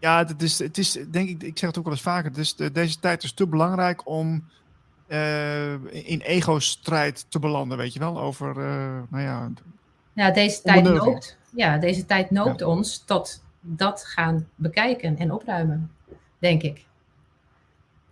Ja, 0.00 0.18
het 0.26 0.42
is, 0.42 0.58
het 0.58 0.78
is 0.78 0.92
denk 0.92 1.28
ik, 1.28 1.42
ik 1.42 1.58
zeg 1.58 1.68
het 1.68 1.78
ook 1.78 1.84
wel 1.84 1.92
eens 1.92 2.02
vaker, 2.02 2.30
het 2.30 2.38
is, 2.38 2.56
de, 2.56 2.72
deze 2.72 2.98
tijd 3.00 3.22
is 3.22 3.32
te 3.32 3.46
belangrijk 3.46 4.08
om 4.08 4.44
uh, 5.08 5.72
in 5.92 6.20
ego-strijd 6.20 7.26
te 7.28 7.38
belanden, 7.38 7.78
weet 7.78 7.92
je 7.92 7.98
wel, 7.98 8.20
over, 8.20 8.48
uh, 8.48 9.00
nou 9.08 9.22
ja... 9.22 9.50
Ja, 10.12 10.30
deze 10.30 10.62
tijd 10.62 10.84
noopt, 10.84 11.38
ja, 11.54 11.78
deze 11.78 12.06
tijd 12.06 12.30
noopt 12.30 12.62
ons 12.62 12.98
tot 12.98 13.42
dat 13.60 14.04
gaan 14.04 14.48
bekijken 14.54 15.16
en 15.16 15.32
opruimen, 15.32 15.90
denk 16.38 16.62
ik. 16.62 16.86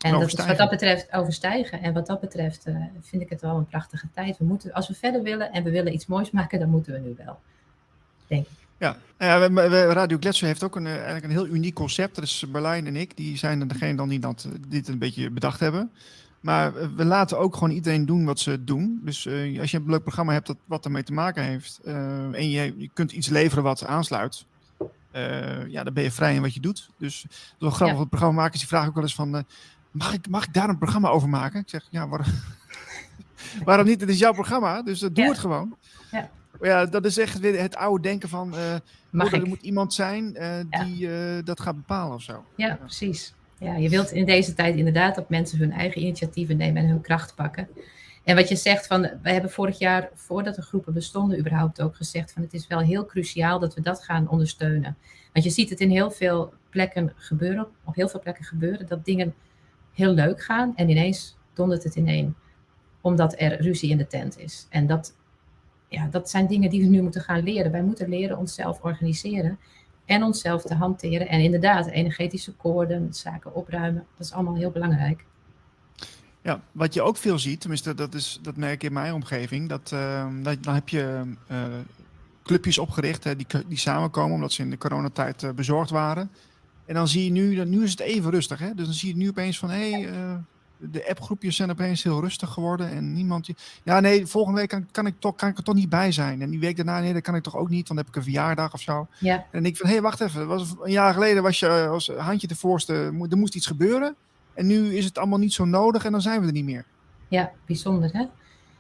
En 0.07 0.20
dat 0.20 0.39
is 0.39 0.47
wat 0.47 0.57
dat 0.57 0.70
betreft 0.70 1.12
overstijgen. 1.12 1.83
En 1.83 1.93
wat 1.93 2.07
dat 2.07 2.20
betreft 2.20 2.66
uh, 2.66 2.77
vind 3.01 3.23
ik 3.23 3.28
het 3.28 3.41
wel 3.41 3.57
een 3.57 3.66
prachtige 3.66 4.09
tijd. 4.15 4.39
We 4.39 4.45
moeten, 4.45 4.73
als 4.73 4.89
we 4.89 4.95
verder 4.95 5.23
willen 5.23 5.53
en 5.53 5.65
we 5.65 5.70
willen 5.70 5.93
iets 5.93 6.07
moois 6.07 6.31
maken, 6.31 6.59
dan 6.59 6.69
moeten 6.69 6.93
we 6.93 6.99
nu 6.99 7.15
wel. 7.24 7.39
Denk 8.27 8.47
ik. 8.47 8.53
Ja, 8.78 8.97
Radio 9.93 10.16
Gletscher 10.20 10.47
heeft 10.47 10.65
ook 10.65 10.77
een, 10.77 10.87
eigenlijk 10.87 11.24
een 11.24 11.31
heel 11.31 11.47
uniek 11.47 11.74
concept. 11.74 12.15
Dat 12.15 12.24
is 12.24 12.45
Berlijn 12.49 12.87
en 12.87 12.97
ik. 12.97 13.16
Die 13.16 13.37
zijn 13.37 13.69
degene 13.69 13.97
dan 13.97 14.09
die 14.09 14.19
dat, 14.19 14.49
dit 14.69 14.89
een 14.89 14.99
beetje 14.99 15.31
bedacht 15.31 15.61
hebben. 15.61 15.91
Maar 16.41 16.95
we 16.97 17.05
laten 17.05 17.39
ook 17.39 17.55
gewoon 17.55 17.70
iedereen 17.70 18.07
doen 18.07 18.24
wat 18.24 18.39
ze 18.39 18.65
doen. 18.65 19.01
Dus 19.05 19.24
uh, 19.24 19.61
als 19.61 19.70
je 19.70 19.77
een 19.77 19.91
leuk 19.91 20.03
programma 20.03 20.33
hebt 20.33 20.47
dat 20.47 20.57
wat 20.65 20.85
ermee 20.85 21.03
te 21.03 21.12
maken 21.12 21.43
heeft. 21.43 21.81
Uh, 21.85 21.95
en 22.35 22.51
je, 22.51 22.74
je 22.77 22.91
kunt 22.93 23.12
iets 23.12 23.28
leveren 23.28 23.65
wat 23.65 23.87
aansluit. 23.87 24.45
Uh, 25.12 25.69
ja, 25.69 25.85
dan 25.85 25.95
ben 25.95 26.03
je 26.03 26.11
vrij 26.11 26.35
in 26.35 26.43
wat 26.43 26.55
je 26.55 26.61
doet. 26.61 26.91
Dus 26.99 27.27
door 27.59 27.73
grappig, 27.73 27.99
ja. 27.99 28.05
programmamakers 28.05 28.59
die 28.59 28.69
vragen 28.69 28.89
ook 28.89 28.95
wel 28.95 29.03
eens 29.03 29.15
van... 29.15 29.45
mag, 29.97 30.12
ik, 30.14 30.28
mag 30.28 30.47
ik 30.47 30.55
daar 30.55 30.68
een 30.68 30.78
programma 30.78 31.09
over 31.09 31.28
maken? 31.28 31.60
Ik 31.60 31.68
zeg, 31.68 31.86
ja, 31.90 32.09
waarom, 32.09 32.27
waarom 33.64 33.86
niet? 33.86 34.01
Het 34.01 34.10
is 34.10 34.18
jouw 34.18 34.32
programma, 34.32 34.82
dus 34.82 35.01
doe 35.01 35.10
ja. 35.14 35.28
het 35.28 35.39
gewoon. 35.39 35.77
Ja. 36.10 36.31
Ja, 36.60 36.86
dat 36.86 37.05
is 37.05 37.18
echt 37.18 37.39
weer 37.39 37.60
het 37.60 37.77
oude 37.77 38.02
denken 38.02 38.28
van... 38.28 38.55
Uh, 38.55 38.74
er 39.32 39.47
moet 39.47 39.62
iemand 39.62 39.94
zijn 39.94 40.36
uh, 40.36 40.85
die 40.85 41.09
uh, 41.09 41.44
dat 41.44 41.60
gaat 41.60 41.77
bepalen 41.77 42.14
of 42.14 42.23
zo. 42.23 42.44
Ja, 42.56 42.66
ja, 42.66 42.74
precies. 42.74 43.35
Ja, 43.59 43.77
je 43.77 43.89
wilt 43.89 44.10
in 44.10 44.24
deze 44.24 44.55
tijd 44.55 44.77
inderdaad 44.77 45.14
dat 45.14 45.28
mensen 45.28 45.59
hun 45.59 45.73
eigen 45.73 46.01
initiatieven 46.01 46.56
nemen 46.56 46.82
en 46.82 46.89
hun 46.89 47.01
kracht 47.01 47.35
pakken. 47.35 47.68
En 48.24 48.36
wat 48.36 48.48
je 48.48 48.56
zegt 48.56 48.86
van, 48.86 49.02
we 49.23 49.31
hebben 49.31 49.51
vorig 49.51 49.78
jaar, 49.78 50.10
voordat 50.14 50.55
de 50.55 50.62
groepen 50.62 50.93
bestonden, 50.93 51.39
überhaupt 51.39 51.81
ook 51.81 51.97
gezegd 51.97 52.32
van 52.32 52.43
het 52.43 52.52
is 52.52 52.66
wel 52.66 52.78
heel 52.78 53.06
cruciaal 53.06 53.59
dat 53.59 53.74
we 53.74 53.81
dat 53.81 54.05
gaan 54.05 54.28
ondersteunen. 54.28 54.97
Want 55.32 55.44
je 55.44 55.51
ziet 55.51 55.70
het 55.70 55.81
in 55.81 55.90
heel 55.90 56.10
veel 56.10 56.52
plekken 56.70 57.12
gebeuren, 57.16 57.66
op 57.85 57.94
heel 57.94 58.09
veel 58.09 58.20
plekken 58.20 58.44
gebeuren, 58.44 58.86
dat 58.86 59.05
dingen 59.05 59.35
heel 59.97 60.12
leuk 60.12 60.43
gaan 60.43 60.73
en 60.77 60.89
ineens 60.89 61.36
dondert 61.52 61.82
het 61.82 61.94
ineen. 61.94 62.35
Omdat 63.01 63.35
er 63.40 63.60
ruzie 63.60 63.90
in 63.90 63.97
de 63.97 64.06
tent 64.06 64.39
is. 64.39 64.66
En 64.70 64.86
dat 64.86 65.14
ja, 65.89 66.06
dat 66.10 66.31
zijn 66.31 66.47
dingen 66.47 66.70
die 66.70 66.82
we 66.82 66.89
nu 66.89 67.02
moeten 67.02 67.20
gaan 67.20 67.43
leren. 67.43 67.73
Wij 67.73 67.82
moeten 67.82 68.09
leren 68.09 68.39
onszelf 68.39 68.81
organiseren 68.82 69.59
en 70.05 70.23
onszelf 70.23 70.62
te 70.62 70.74
hanteren. 70.74 71.28
En 71.28 71.40
inderdaad, 71.40 71.86
energetische 71.86 72.52
koorden, 72.52 73.14
zaken 73.14 73.55
opruimen, 73.55 74.06
dat 74.16 74.27
is 74.27 74.32
allemaal 74.32 74.56
heel 74.56 74.70
belangrijk. 74.70 75.24
Ja, 76.43 76.60
wat 76.73 76.94
je 76.94 77.02
ook 77.02 77.16
veel 77.16 77.39
ziet, 77.39 77.60
tenminste 77.60 77.94
dat, 77.94 78.14
is, 78.14 78.39
dat 78.43 78.56
merk 78.56 78.73
ik 78.73 78.82
in 78.82 78.93
mijn 78.93 79.14
omgeving, 79.14 79.68
dat, 79.68 79.90
uh, 79.94 80.27
dat 80.43 80.62
dan 80.62 80.74
heb 80.74 80.89
je 80.89 81.23
uh, 81.51 81.64
clubjes 82.43 82.78
opgericht 82.78 83.24
hè, 83.24 83.36
die, 83.36 83.47
die 83.66 83.78
samenkomen 83.78 84.35
omdat 84.35 84.52
ze 84.52 84.62
in 84.62 84.70
de 84.70 84.78
coronatijd 84.78 85.43
uh, 85.43 85.51
bezorgd 85.51 85.90
waren. 85.90 86.31
En 86.86 86.94
dan 86.94 87.08
zie 87.08 87.24
je 87.24 87.30
nu, 87.30 87.64
nu 87.64 87.82
is 87.82 87.90
het 87.90 88.00
even 88.00 88.30
rustig. 88.30 88.58
Hè? 88.58 88.74
Dus 88.74 88.84
dan 88.84 88.94
zie 88.94 89.08
je 89.08 89.16
nu 89.16 89.28
opeens 89.28 89.58
van, 89.58 89.70
hé, 89.70 89.90
hey, 89.90 90.10
de 90.78 91.08
appgroepjes 91.08 91.56
zijn 91.56 91.70
opeens 91.70 92.02
heel 92.02 92.20
rustig 92.20 92.50
geworden 92.50 92.90
en 92.90 93.12
niemand... 93.12 93.48
Ja, 93.82 94.00
nee, 94.00 94.26
volgende 94.26 94.60
week 94.60 94.68
kan, 94.68 94.86
kan, 94.90 95.06
ik 95.06 95.14
toch, 95.18 95.34
kan 95.34 95.48
ik 95.48 95.56
er 95.56 95.62
toch 95.62 95.74
niet 95.74 95.88
bij 95.88 96.12
zijn. 96.12 96.42
En 96.42 96.50
die 96.50 96.60
week 96.60 96.76
daarna, 96.76 97.00
nee, 97.00 97.12
dat 97.12 97.22
kan 97.22 97.34
ik 97.34 97.42
toch 97.42 97.56
ook 97.56 97.68
niet, 97.68 97.88
want 97.88 97.88
dan 97.88 97.96
heb 97.96 98.08
ik 98.08 98.16
een 98.16 98.22
verjaardag 98.22 98.72
of 98.72 98.80
zo. 98.80 99.06
Ja. 99.18 99.46
En 99.50 99.66
ik 99.66 99.76
van, 99.76 99.86
hé, 99.86 99.92
hey, 99.92 100.02
wacht 100.02 100.20
even. 100.20 100.46
Was, 100.46 100.74
een 100.82 100.92
jaar 100.92 101.14
geleden 101.14 101.42
was 101.42 101.58
je 101.60 101.86
als 101.86 102.08
handje 102.08 102.46
de 102.46 102.56
voorste, 102.56 102.94
er 103.30 103.36
moest 103.36 103.54
iets 103.54 103.66
gebeuren. 103.66 104.14
En 104.54 104.66
nu 104.66 104.96
is 104.96 105.04
het 105.04 105.18
allemaal 105.18 105.38
niet 105.38 105.52
zo 105.52 105.64
nodig 105.64 106.04
en 106.04 106.12
dan 106.12 106.22
zijn 106.22 106.40
we 106.40 106.46
er 106.46 106.52
niet 106.52 106.64
meer. 106.64 106.84
Ja, 107.28 107.50
bijzonder 107.66 108.10
hè? 108.12 108.24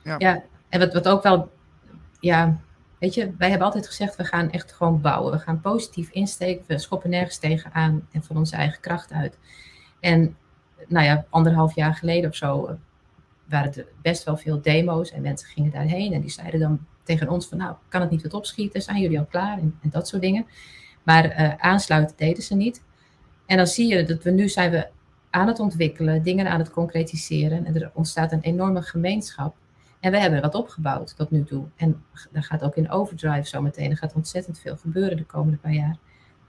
Ja. 0.02 0.14
ja. 0.18 0.42
En 0.68 0.80
wat, 0.80 0.92
wat 0.92 1.08
ook 1.08 1.22
wel, 1.22 1.52
ja, 2.20 2.60
weet 2.98 3.14
je, 3.14 3.34
wij 3.38 3.48
hebben 3.48 3.66
altijd 3.66 3.86
gezegd, 3.86 4.16
we 4.16 4.24
gaan 4.24 4.50
echt 4.50 4.72
gewoon 4.72 5.00
bouwen. 5.00 5.32
We 5.32 5.38
gaan 5.38 5.60
positief 5.60 6.10
insteken, 6.10 6.64
we 6.66 6.78
schoppen 6.78 7.10
nergens 7.10 7.38
tegenaan 7.38 8.08
en 8.12 8.22
van 8.22 8.36
onze 8.36 8.56
eigen 8.56 8.80
kracht 8.80 9.12
uit. 9.12 9.38
En 10.00 10.36
nou 10.88 11.04
ja, 11.04 11.26
anderhalf 11.30 11.74
jaar 11.74 11.94
geleden 11.94 12.30
of 12.30 12.36
zo 12.36 12.66
eh, 12.66 12.74
waren 13.48 13.74
er 13.74 13.86
best 14.02 14.24
wel 14.24 14.36
veel 14.36 14.62
demo's 14.62 15.10
en 15.10 15.22
mensen 15.22 15.48
gingen 15.48 15.70
daarheen 15.70 16.12
en 16.12 16.20
die 16.20 16.30
zeiden 16.30 16.60
dan 16.60 16.86
tegen 17.02 17.28
ons 17.28 17.46
van 17.46 17.58
nou, 17.58 17.74
kan 17.88 18.00
het 18.00 18.10
niet 18.10 18.22
wat 18.22 18.34
opschieten, 18.34 18.82
zijn 18.82 19.00
jullie 19.00 19.18
al 19.18 19.24
klaar 19.24 19.58
en, 19.58 19.78
en 19.82 19.90
dat 19.90 20.08
soort 20.08 20.22
dingen. 20.22 20.46
Maar 21.02 21.40
uh, 21.40 21.54
aansluiten 21.56 22.16
deden 22.16 22.42
ze 22.42 22.54
niet. 22.54 22.82
En 23.46 23.56
dan 23.56 23.66
zie 23.66 23.86
je 23.86 24.04
dat 24.04 24.22
we 24.22 24.30
nu 24.30 24.48
zijn 24.48 24.70
we 24.70 24.88
aan 25.30 25.46
het 25.46 25.60
ontwikkelen, 25.60 26.22
dingen 26.22 26.48
aan 26.48 26.58
het 26.58 26.70
concretiseren 26.70 27.64
en 27.64 27.74
er 27.74 27.90
ontstaat 27.94 28.32
een 28.32 28.40
enorme 28.40 28.82
gemeenschap. 28.82 29.56
En 30.00 30.10
we 30.10 30.18
hebben 30.18 30.40
wat 30.40 30.54
opgebouwd 30.54 31.16
tot 31.16 31.30
nu 31.30 31.44
toe. 31.44 31.64
En 31.76 32.04
daar 32.32 32.42
gaat 32.42 32.62
ook 32.62 32.76
in 32.76 32.90
overdrive 32.90 33.48
zometeen, 33.48 33.90
er 33.90 33.96
gaat 33.96 34.14
ontzettend 34.14 34.58
veel 34.58 34.76
gebeuren 34.76 35.16
de 35.16 35.24
komende 35.24 35.56
paar 35.56 35.72
jaar. 35.72 35.96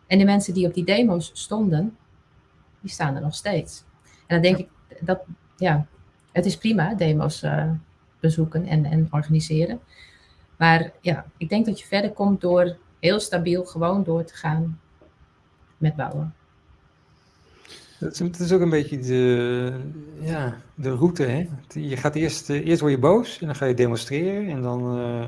En 0.07 0.17
de 0.17 0.25
mensen 0.25 0.53
die 0.53 0.67
op 0.67 0.73
die 0.73 0.85
demo's 0.85 1.31
stonden, 1.33 1.97
die 2.81 2.91
staan 2.91 3.15
er 3.15 3.21
nog 3.21 3.35
steeds. 3.35 3.83
En 4.07 4.41
dan 4.41 4.41
denk 4.41 4.57
ik 4.57 4.69
dat, 4.99 5.21
ja, 5.57 5.85
het 6.31 6.45
is 6.45 6.57
prima, 6.57 6.93
demo's 6.93 7.43
uh, 7.43 7.71
bezoeken 8.19 8.65
en, 8.65 8.85
en 8.85 9.07
organiseren. 9.11 9.79
Maar 10.57 10.91
ja, 11.01 11.25
ik 11.37 11.49
denk 11.49 11.65
dat 11.65 11.79
je 11.79 11.85
verder 11.85 12.11
komt 12.11 12.41
door 12.41 12.77
heel 12.99 13.19
stabiel 13.19 13.65
gewoon 13.65 14.03
door 14.03 14.23
te 14.23 14.35
gaan 14.35 14.79
met 15.77 15.95
bouwen. 15.95 16.35
Het 17.99 18.39
is 18.39 18.51
ook 18.51 18.61
een 18.61 18.69
beetje 18.69 18.99
de, 18.99 19.73
ja, 20.19 20.57
de 20.75 20.91
route. 20.91 21.23
Hè? 21.23 21.47
Je 21.67 21.97
gaat 21.97 22.15
eerst, 22.15 22.49
eh, 22.49 22.65
eerst 22.67 22.79
word 22.79 22.93
je 22.93 22.99
boos 22.99 23.39
en 23.39 23.45
dan 23.45 23.55
ga 23.55 23.65
je 23.65 23.73
demonstreren. 23.73 24.49
En 24.49 24.61
dan, 24.61 24.99
uh, 24.99 25.25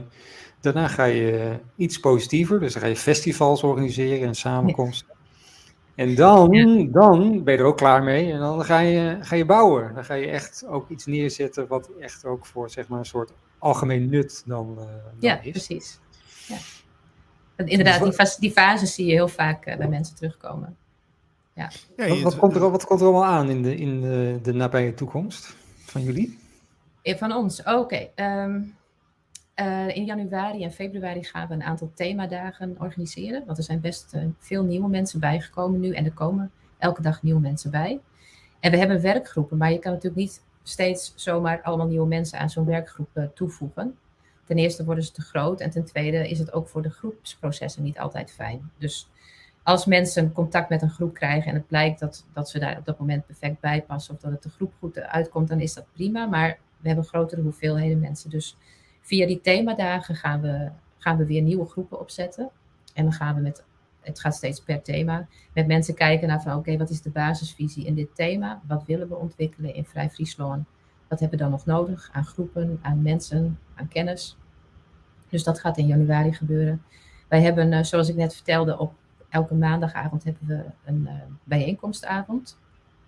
daarna 0.62 0.88
ga 0.88 1.04
je 1.04 1.60
iets 1.76 2.00
positiever. 2.00 2.60
Dus 2.60 2.74
dan 2.74 2.82
ga 2.82 2.88
je 2.88 2.96
festivals 2.96 3.64
organiseren 3.64 4.28
en 4.28 4.36
samenkomsten. 4.36 5.18
En 5.96 6.16
dan, 6.16 6.52
dan 6.92 7.44
ben 7.44 7.54
je 7.54 7.60
er 7.60 7.66
ook 7.66 7.78
klaar 7.78 8.04
mee 8.04 8.32
en 8.32 8.40
dan 8.40 8.66
ga 8.66 8.80
je, 8.80 9.18
ga 9.22 9.36
je 9.36 9.46
bouwen. 9.46 9.94
Dan 9.94 10.06
ga 10.06 10.14
je 10.14 10.28
echt 10.28 10.66
ook 10.68 10.90
iets 10.90 11.06
neerzetten 11.06 11.68
wat 11.68 11.90
echt 12.00 12.26
ook 12.26 12.46
voor 12.46 12.70
zeg 12.70 12.88
maar, 12.88 13.00
een 13.00 13.06
soort 13.06 13.32
algemeen 13.58 14.10
nut 14.10 14.44
dan, 14.46 14.70
uh, 14.70 14.76
dan 14.76 14.94
ja, 15.20 15.42
is. 15.42 15.52
Precies. 15.52 16.00
Ja, 16.48 16.58
Inderdaad, 17.66 18.04
die, 18.04 18.14
fase, 18.14 18.40
die 18.40 18.52
fases 18.52 18.94
zie 18.94 19.06
je 19.06 19.12
heel 19.12 19.28
vaak 19.28 19.68
uh, 19.68 19.78
bij 19.78 19.88
mensen 19.88 20.16
terugkomen. 20.16 20.78
Ja. 21.60 21.70
ja 21.96 22.08
wat, 22.08 22.22
wat, 22.22 22.38
komt 22.38 22.56
er, 22.56 22.72
wat 22.72 22.86
komt 22.86 23.00
er 23.00 23.06
allemaal 23.06 23.26
aan 23.26 23.50
in 23.50 23.64
de, 23.64 23.76
in 23.76 24.02
de, 24.02 24.40
de 24.42 24.54
nabije 24.54 24.94
toekomst 24.94 25.56
van 25.78 26.02
jullie? 26.02 26.40
Van 27.04 27.32
ons, 27.32 27.60
oké. 27.60 27.72
Okay. 27.72 28.12
Um, 28.16 28.76
ehm, 29.54 29.88
uh, 29.88 29.96
in 29.96 30.06
januari 30.06 30.64
en 30.64 30.72
februari 30.72 31.24
gaan 31.24 31.48
we 31.48 31.54
een 31.54 31.64
aantal 31.64 31.92
themadagen 31.96 32.76
organiseren. 32.80 33.46
Want 33.46 33.58
er 33.58 33.64
zijn 33.64 33.80
best 33.80 34.14
uh, 34.16 34.24
veel 34.40 34.64
nieuwe 34.64 34.90
mensen 34.90 35.20
bijgekomen 35.20 35.80
nu. 35.80 35.94
En 35.94 36.06
er 36.06 36.14
komen 36.14 36.52
elke 36.78 37.02
dag 37.02 37.24
nieuwe 37.24 37.40
mensen 37.40 37.72
bij. 37.72 38.00
En 38.60 38.72
we 38.72 38.78
hebben 38.78 39.02
werkgroepen. 39.02 39.58
Maar 39.58 39.72
je 39.72 39.80
kan 39.80 39.92
natuurlijk 39.92 40.22
niet 40.22 40.42
steeds 40.64 41.14
zomaar 41.16 41.62
allemaal 41.62 41.88
nieuwe 41.88 42.08
mensen 42.08 42.40
aan 42.40 42.50
zo'n 42.50 42.66
werkgroep 42.66 43.10
uh, 43.14 43.24
toevoegen. 43.34 43.98
Ten 44.46 44.58
eerste 44.58 44.86
worden 44.86 45.04
ze 45.04 45.12
te 45.12 45.22
groot. 45.22 45.60
En 45.60 45.70
ten 45.70 45.86
tweede 45.86 46.30
is 46.30 46.40
het 46.40 46.54
ook 46.54 46.68
voor 46.68 46.82
de 46.82 46.90
groepsprocessen 46.90 47.84
niet 47.84 48.00
altijd 48.00 48.32
fijn. 48.32 48.72
Dus 48.78 49.10
als 49.64 49.86
mensen 49.86 50.32
contact 50.32 50.70
met 50.70 50.82
een 50.82 50.90
groep 50.90 51.14
krijgen 51.14 51.50
en 51.50 51.56
het 51.56 51.68
blijkt 51.68 52.00
dat, 52.00 52.26
dat 52.34 52.50
ze 52.50 52.60
daar 52.60 52.78
op 52.78 52.86
dat 52.86 53.00
moment 53.00 53.26
perfect 53.26 53.60
bij 53.60 53.82
passen. 53.82 54.14
Of 54.14 54.22
dat 54.22 54.32
het 54.32 54.44
de 54.44 54.50
groep 54.50 54.74
goed 54.80 55.00
uitkomt, 55.00 55.48
dan 55.48 55.60
is 55.60 55.74
dat 55.74 55.92
prima. 55.94 56.26
Maar 56.26 56.60
we 56.78 56.88
hebben 56.88 57.06
grotere 57.06 57.42
hoeveelheden 57.42 58.00
mensen. 58.00 58.30
Dus 58.30 58.58
via 59.02 59.28
die 59.28 59.42
themadagen 59.42 60.16
gaan 60.16 60.42
we, 60.42 60.70
gaan 60.98 61.18
we 61.18 61.26
weer 61.26 61.42
nieuwe 61.42 61.66
groepen 61.66 62.00
opzetten. 62.00 62.50
En 62.94 63.04
dan 63.04 63.14
gaan 63.14 63.36
we 63.36 63.42
met, 63.42 63.64
het 64.02 64.20
gaat 64.20 64.36
steeds 64.36 64.62
per 64.62 64.82
thema, 64.82 65.28
met 65.54 65.68
mensen 65.68 65.96
kijken 65.96 66.28
naar 66.28 66.42
van 66.42 66.58
oké, 66.58 66.78
wat 66.78 66.90
is 66.90 67.02
de 67.02 67.10
basisvisie 67.10 67.86
in 67.86 67.96
dit 67.96 68.16
thema? 68.16 68.62
Wat 68.68 68.86
willen 68.86 69.10
we 69.10 69.16
ontwikkelen 69.16 69.74
in 69.74 69.86
Vrij 69.86 70.10
Friesland? 70.10 70.68
Wat 71.08 71.20
hebben 71.20 71.38
we 71.38 71.44
dan 71.44 71.54
nog 71.54 71.66
nodig 71.66 72.10
aan 72.12 72.26
groepen, 72.26 72.80
aan 72.82 73.02
mensen, 73.02 73.60
aan 73.76 73.88
kennis? 73.88 74.38
Dus 75.30 75.44
dat 75.44 75.60
gaat 75.60 75.78
in 75.78 75.88
januari 75.88 76.34
gebeuren. 76.34 76.84
Wij 77.28 77.42
hebben, 77.42 77.74
eh, 77.74 77.84
zoals 77.84 78.10
ik 78.10 78.16
net 78.16 78.36
vertelde, 78.36 78.78
op 78.78 78.94
elke 79.30 79.54
maandagavond 79.54 80.24
hebben 80.24 80.48
we 80.48 80.64
een 80.86 81.02
uh, 81.02 81.14
bijeenkomstavond. 81.44 82.58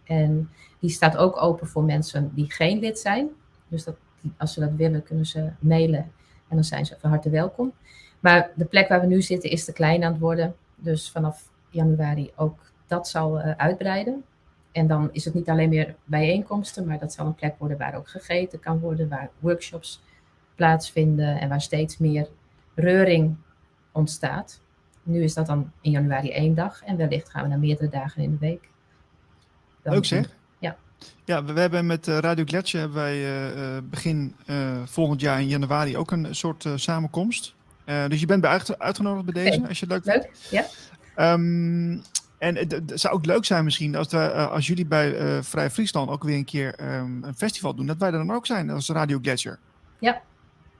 En 0.03 0.49
die 0.79 0.89
staat 0.89 1.17
ook 1.17 1.41
open 1.41 1.67
voor 1.67 1.83
mensen 1.83 2.31
die 2.33 2.51
geen 2.51 2.79
lid 2.79 2.99
zijn. 2.99 3.29
Dus 3.67 3.83
dat 3.83 3.95
als 4.37 4.53
ze 4.53 4.59
dat 4.59 4.73
willen, 4.73 5.03
kunnen 5.03 5.25
ze 5.25 5.49
mailen 5.59 6.11
en 6.47 6.55
dan 6.55 6.63
zijn 6.63 6.85
ze 6.85 6.95
van 6.99 7.09
harte 7.09 7.29
welkom. 7.29 7.73
Maar 8.19 8.51
de 8.55 8.65
plek 8.65 8.87
waar 8.87 9.01
we 9.01 9.07
nu 9.07 9.21
zitten 9.21 9.49
is 9.49 9.65
te 9.65 9.73
klein 9.73 10.03
aan 10.03 10.11
het 10.11 10.21
worden. 10.21 10.55
Dus 10.75 11.11
vanaf 11.11 11.49
januari 11.69 12.31
ook 12.35 12.71
dat 12.87 13.07
zal 13.07 13.39
uh, 13.39 13.51
uitbreiden. 13.51 14.23
En 14.71 14.87
dan 14.87 15.09
is 15.11 15.25
het 15.25 15.33
niet 15.33 15.49
alleen 15.49 15.69
meer 15.69 15.95
bijeenkomsten, 16.05 16.85
maar 16.85 16.99
dat 16.99 17.13
zal 17.13 17.25
een 17.25 17.35
plek 17.35 17.55
worden 17.57 17.77
waar 17.77 17.95
ook 17.95 18.09
gegeten 18.09 18.59
kan 18.59 18.79
worden, 18.79 19.09
waar 19.09 19.29
workshops 19.39 20.01
plaatsvinden 20.55 21.39
en 21.39 21.49
waar 21.49 21.61
steeds 21.61 21.97
meer 21.97 22.27
reuring 22.75 23.35
ontstaat. 23.91 24.61
Nu 25.03 25.23
is 25.23 25.33
dat 25.33 25.45
dan 25.47 25.71
in 25.81 25.91
januari 25.91 26.31
één 26.31 26.53
dag 26.55 26.81
en 26.83 26.97
wellicht 26.97 27.29
gaan 27.29 27.43
we 27.43 27.49
naar 27.49 27.59
meerdere 27.59 27.89
dagen 27.89 28.23
in 28.23 28.31
de 28.31 28.37
week. 28.39 28.69
Dan- 29.83 29.93
Leuk 29.93 30.05
zeg. 30.05 30.29
Ja. 30.59 30.75
Ja, 31.25 31.43
we, 31.43 31.53
we 31.53 31.59
hebben 31.59 31.85
met 31.85 32.07
eh, 32.07 32.17
Radio 32.17 32.43
Gletscher 32.47 32.79
hebben 32.79 32.97
wij 32.97 33.13
eh, 33.15 33.75
eh, 33.77 33.83
begin 33.83 34.35
volgend 34.85 35.21
jaar 35.21 35.39
in 35.41 35.47
januari 35.47 35.97
ook 35.97 36.11
een 36.11 36.35
soort 36.35 36.65
samenkomst. 36.75 37.55
Dus 38.07 38.19
je 38.19 38.25
bent 38.25 38.41
bij 38.41 38.49
uitge- 38.49 38.79
uitgenodigd 38.79 39.25
bij 39.25 39.43
deze, 39.43 39.67
als 39.67 39.79
je 39.79 39.85
het 39.85 39.93
leuk 39.93 40.13
vindt. 40.13 40.27
Leuk, 40.51 40.61
ja. 40.61 40.65
Ehm, 41.15 41.97
en 42.37 42.55
het, 42.55 42.81
zou 42.93 43.13
ook 43.13 43.25
leuk 43.25 43.45
zijn 43.45 43.63
misschien 43.63 43.95
als, 43.95 44.07
we, 44.07 44.31
als 44.33 44.67
jullie 44.67 44.85
bij 44.85 45.43
Vrij 45.43 45.69
Friesland 45.69 46.09
ook 46.09 46.23
weer 46.23 46.35
een 46.37 46.45
keer 46.45 46.75
ehm, 46.75 47.23
een 47.23 47.35
festival 47.35 47.73
doen, 47.75 47.85
dat 47.85 47.97
wij 47.97 48.11
er 48.11 48.17
dan 48.17 48.31
ook 48.31 48.45
zijn 48.45 48.69
als 48.69 48.89
Radio 48.89 49.19
Gletscher. 49.21 49.59
Ja. 49.99 50.21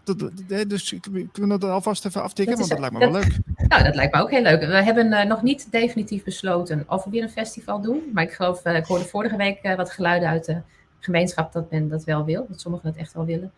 Dat, 0.03 0.19
dat- 0.19 0.69
dus 0.69 0.95
kunnen 1.31 1.31
we 1.31 1.57
dat 1.57 1.63
alvast 1.69 2.05
even 2.05 2.21
aftikken, 2.23 2.57
Dat 2.57 2.67
want 2.67 2.81
dat 2.81 2.91
lijkt 2.91 2.93
me 2.93 3.11
wel 3.11 3.21
leuk. 3.21 3.39
Nou, 3.71 3.83
dat 3.83 3.95
lijkt 3.95 4.15
me 4.15 4.21
ook 4.21 4.31
heel 4.31 4.41
leuk. 4.41 4.59
We 4.59 4.65
hebben 4.83 5.13
eh, 5.13 5.25
nog 5.27 5.41
niet 5.41 5.71
definitief 5.71 6.23
besloten 6.23 6.83
of 6.87 7.03
we 7.03 7.09
weer 7.09 7.23
een 7.23 7.29
festival 7.29 7.81
doen. 7.81 8.01
Maar 8.13 8.23
ik 8.23 8.31
geloof, 8.31 8.63
eh, 8.63 8.75
ik 8.75 8.85
hoorde 8.85 9.05
vorige 9.05 9.35
week 9.35 9.57
eh, 9.61 9.75
wat 9.75 9.91
geluiden 9.91 10.29
uit 10.29 10.45
de 10.45 10.61
gemeenschap 10.99 11.53
dat 11.53 11.71
men 11.71 11.87
dat 11.89 12.03
wel 12.03 12.25
wil. 12.25 12.45
Dat 12.49 12.61
sommigen 12.61 12.87
het 12.89 12.97
echt 12.97 13.13
wel 13.13 13.25
willen. 13.25 13.51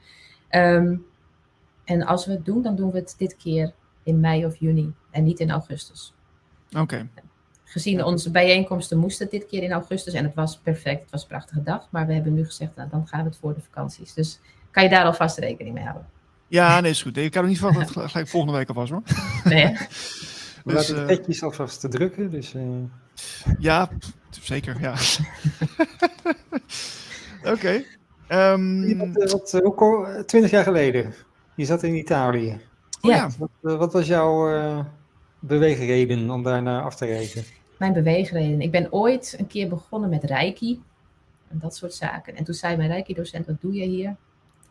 Ehm, 0.49 0.95
en 1.83 2.05
als 2.05 2.25
we 2.25 2.31
het 2.31 2.45
doen, 2.45 2.61
dan 2.61 2.75
doen 2.75 2.91
we 2.91 2.97
het 2.97 3.15
dit 3.17 3.35
keer 3.37 3.73
in 4.03 4.19
mei 4.19 4.45
of 4.45 4.55
juni 4.55 4.93
en 5.11 5.23
niet 5.23 5.39
in 5.39 5.51
augustus. 5.51 6.13
Oké. 6.77 7.07
Gezien 7.63 8.03
onze 8.03 8.31
bijeenkomsten 8.31 8.97
moest 8.97 9.19
het 9.19 9.31
dit 9.31 9.45
keer 9.45 9.63
in 9.63 9.71
augustus 9.71 10.13
en 10.13 10.23
het 10.23 10.33
was 10.33 10.57
perfect. 10.57 11.01
Het 11.01 11.11
was 11.11 11.21
een 11.21 11.27
prachtige 11.27 11.63
dag. 11.63 11.87
Maar 11.91 12.07
we 12.07 12.13
hebben 12.13 12.33
nu 12.33 12.45
gezegd, 12.45 12.75
nou, 12.75 12.89
dan 12.89 13.07
gaan 13.07 13.19
we 13.23 13.29
het 13.29 13.37
voor 13.37 13.53
de 13.53 13.61
vakanties. 13.61 14.13
Dus 14.13 14.39
kan 14.71 14.83
je 14.83 14.89
daar 14.89 15.05
alvast 15.05 15.37
rekening 15.37 15.75
mee 15.75 15.83
houden. 15.83 16.07
Ja, 16.53 16.79
nee, 16.79 16.91
is 16.91 17.01
goed. 17.01 17.17
Ik 17.17 17.31
kan 17.31 17.43
er 17.43 17.49
niet 17.49 17.59
van 17.59 17.73
dat 17.73 17.95
het 17.95 18.11
gelijk 18.11 18.27
volgende 18.27 18.57
week 18.57 18.67
alvast 18.67 18.91
hoor. 18.91 19.01
Nee, 19.43 19.65
hè? 19.65 19.73
We 20.63 20.73
Dus, 20.73 20.87
de 20.87 20.95
eh, 20.95 21.05
petjes 21.05 21.43
alvast 21.43 21.79
te 21.79 21.87
drukken. 21.87 22.31
Dus, 22.31 22.53
eh, 22.53 22.61
Ja, 23.59 23.89
zeker, 24.41 24.77
ja. 24.81 24.95
Oké. 27.53 27.83
Ehm, 28.27 28.97
wat, 28.97 29.15
eh, 29.15 29.31
wat, 29.31 29.53
eh, 29.53 30.19
20 30.19 30.51
jaar 30.51 30.63
geleden. 30.63 31.13
Je 31.55 31.65
zat 31.65 31.83
in 31.83 31.95
Italië. 31.95 32.59
oh 33.01 33.11
Ja. 33.11 33.15
ja. 33.15 33.29
Wat, 33.37 33.77
wat 33.77 33.93
was 33.93 34.07
jouw 34.07 34.55
eh, 34.55 34.79
beweegreden 35.39 36.29
om 36.29 36.43
daarna 36.43 36.81
af 36.81 36.95
te 36.95 37.05
reizen? 37.05 37.43
mijn 37.77 37.93
beweegreden. 37.93 38.61
Ik 38.61 38.71
ben 38.71 38.91
ooit 38.91 39.35
een 39.37 39.47
keer 39.47 39.69
begonnen 39.69 40.09
met 40.09 40.23
reiki 40.23 40.81
en 41.49 41.59
dat 41.59 41.75
soort 41.75 41.93
zaken. 41.93 42.35
En 42.35 42.43
toen 42.43 42.53
zei 42.53 42.77
mijn 42.77 42.89
reiki-docent, 42.89 43.45
wat 43.45 43.61
doe 43.61 43.73
je 43.73 43.85
hier? 43.85 44.15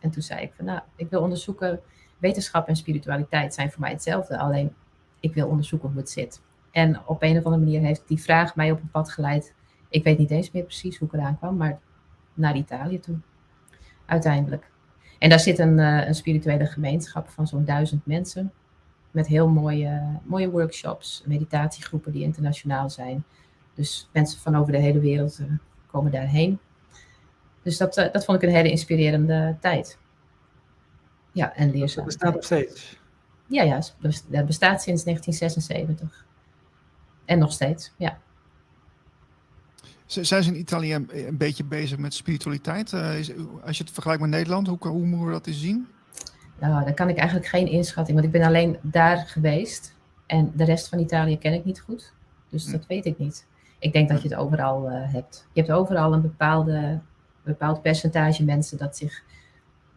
En 0.03 0.09
toen 0.09 0.21
zei 0.21 0.41
ik 0.41 0.53
van, 0.55 0.65
nou, 0.65 0.79
ik 0.95 1.09
wil 1.09 1.21
onderzoeken, 1.21 1.79
wetenschap 2.17 2.67
en 2.67 2.75
spiritualiteit 2.75 3.53
zijn 3.53 3.71
voor 3.71 3.81
mij 3.81 3.91
hetzelfde, 3.91 4.37
alleen 4.37 4.73
ik 5.19 5.33
wil 5.33 5.47
onderzoeken 5.47 5.89
hoe 5.89 5.97
het 5.97 6.09
zit. 6.09 6.41
En 6.71 7.01
op 7.05 7.23
een 7.23 7.37
of 7.37 7.43
andere 7.43 7.63
manier 7.63 7.81
heeft 7.81 8.07
die 8.07 8.21
vraag 8.21 8.55
mij 8.55 8.71
op 8.71 8.81
een 8.81 8.91
pad 8.91 9.11
geleid. 9.11 9.53
Ik 9.89 10.03
weet 10.03 10.17
niet 10.17 10.31
eens 10.31 10.51
meer 10.51 10.63
precies 10.63 10.97
hoe 10.97 11.07
ik 11.07 11.13
eraan 11.13 11.37
kwam, 11.37 11.57
maar 11.57 11.79
naar 12.33 12.55
Italië 12.55 12.99
toe. 12.99 13.15
Uiteindelijk. 14.05 14.71
En 15.19 15.29
daar 15.29 15.39
zit 15.39 15.59
een, 15.59 15.79
eh, 15.79 16.07
een 16.07 16.15
spirituele 16.15 16.65
gemeenschap 16.65 17.29
van 17.29 17.47
zo'n 17.47 17.65
duizend 17.65 18.05
mensen. 18.05 18.51
Met 19.11 19.27
heel 19.27 19.49
mooie, 19.49 20.19
mooie 20.23 20.49
workshops, 20.49 21.23
meditatiegroepen 21.25 22.11
die 22.11 22.23
internationaal 22.23 22.89
zijn. 22.89 23.23
Dus 23.73 24.09
mensen 24.13 24.39
van 24.39 24.55
over 24.55 24.71
de 24.71 24.77
hele 24.77 24.99
wereld 24.99 25.39
eh, 25.39 25.45
komen 25.87 26.11
daarheen. 26.11 26.59
Dus 27.63 27.77
dat, 27.77 27.97
eh, 27.97 28.11
dat 28.11 28.25
vond 28.25 28.41
ik 28.43 28.49
een 28.49 28.55
hele 28.55 28.69
inspirerende 28.69 29.55
tijd. 29.61 29.97
Ja, 31.31 31.55
en 31.55 31.67
Dat 31.67 31.75
leerzaam. 31.75 32.05
bestaat 32.05 32.33
nog 32.33 32.43
steeds. 32.43 32.99
Ja, 33.47 33.63
ja, 33.63 33.81
dat 34.27 34.45
bestaat 34.45 34.81
sinds 34.81 35.03
1976. 35.03 36.25
En 37.25 37.39
nog 37.39 37.51
steeds, 37.51 37.93
ja. 37.97 38.17
Z- 40.05 40.17
Zijn 40.21 40.43
ze 40.43 40.49
in 40.53 40.59
Italië 40.59 40.93
een, 40.93 41.09
een 41.27 41.37
beetje 41.37 41.63
bezig 41.63 41.97
met 41.97 42.13
spiritualiteit? 42.13 42.93
Eh, 42.93 43.19
is, 43.19 43.31
als 43.65 43.77
je 43.77 43.83
het 43.83 43.93
vergelijkt 43.93 44.21
met 44.21 44.31
Nederland, 44.31 44.67
hoe, 44.67 44.77
hoe 44.87 45.05
moeten 45.05 45.25
we 45.27 45.31
dat 45.31 45.47
eens 45.47 45.59
zien? 45.61 45.87
Nou, 46.59 46.83
daar 46.85 46.93
kan 46.93 47.09
ik 47.09 47.17
eigenlijk 47.17 47.47
geen 47.49 47.67
inschatting, 47.67 48.19
want 48.19 48.33
ik 48.33 48.39
ben 48.39 48.47
alleen 48.47 48.77
daar 48.81 49.17
geweest. 49.17 49.95
En 50.25 50.51
de 50.55 50.63
rest 50.63 50.87
van 50.87 50.99
Italië 50.99 51.37
ken 51.37 51.53
ik 51.53 51.65
niet 51.65 51.81
goed. 51.81 52.13
Dus 52.49 52.65
Hm. 52.65 52.71
dat 52.71 52.85
weet 52.85 53.05
ik 53.05 53.17
niet. 53.17 53.47
Ik 53.79 53.93
denk 53.93 54.09
dat 54.09 54.21
je 54.21 54.29
het 54.29 54.37
overal 54.37 54.89
eh, 54.89 55.13
hebt. 55.13 55.47
Je 55.53 55.61
hebt 55.61 55.73
overal 55.73 56.13
een 56.13 56.21
bepaalde, 56.21 56.99
bepaald 57.43 57.81
percentage 57.81 58.43
mensen 58.43 58.77
dat 58.77 58.97
zich 58.97 59.21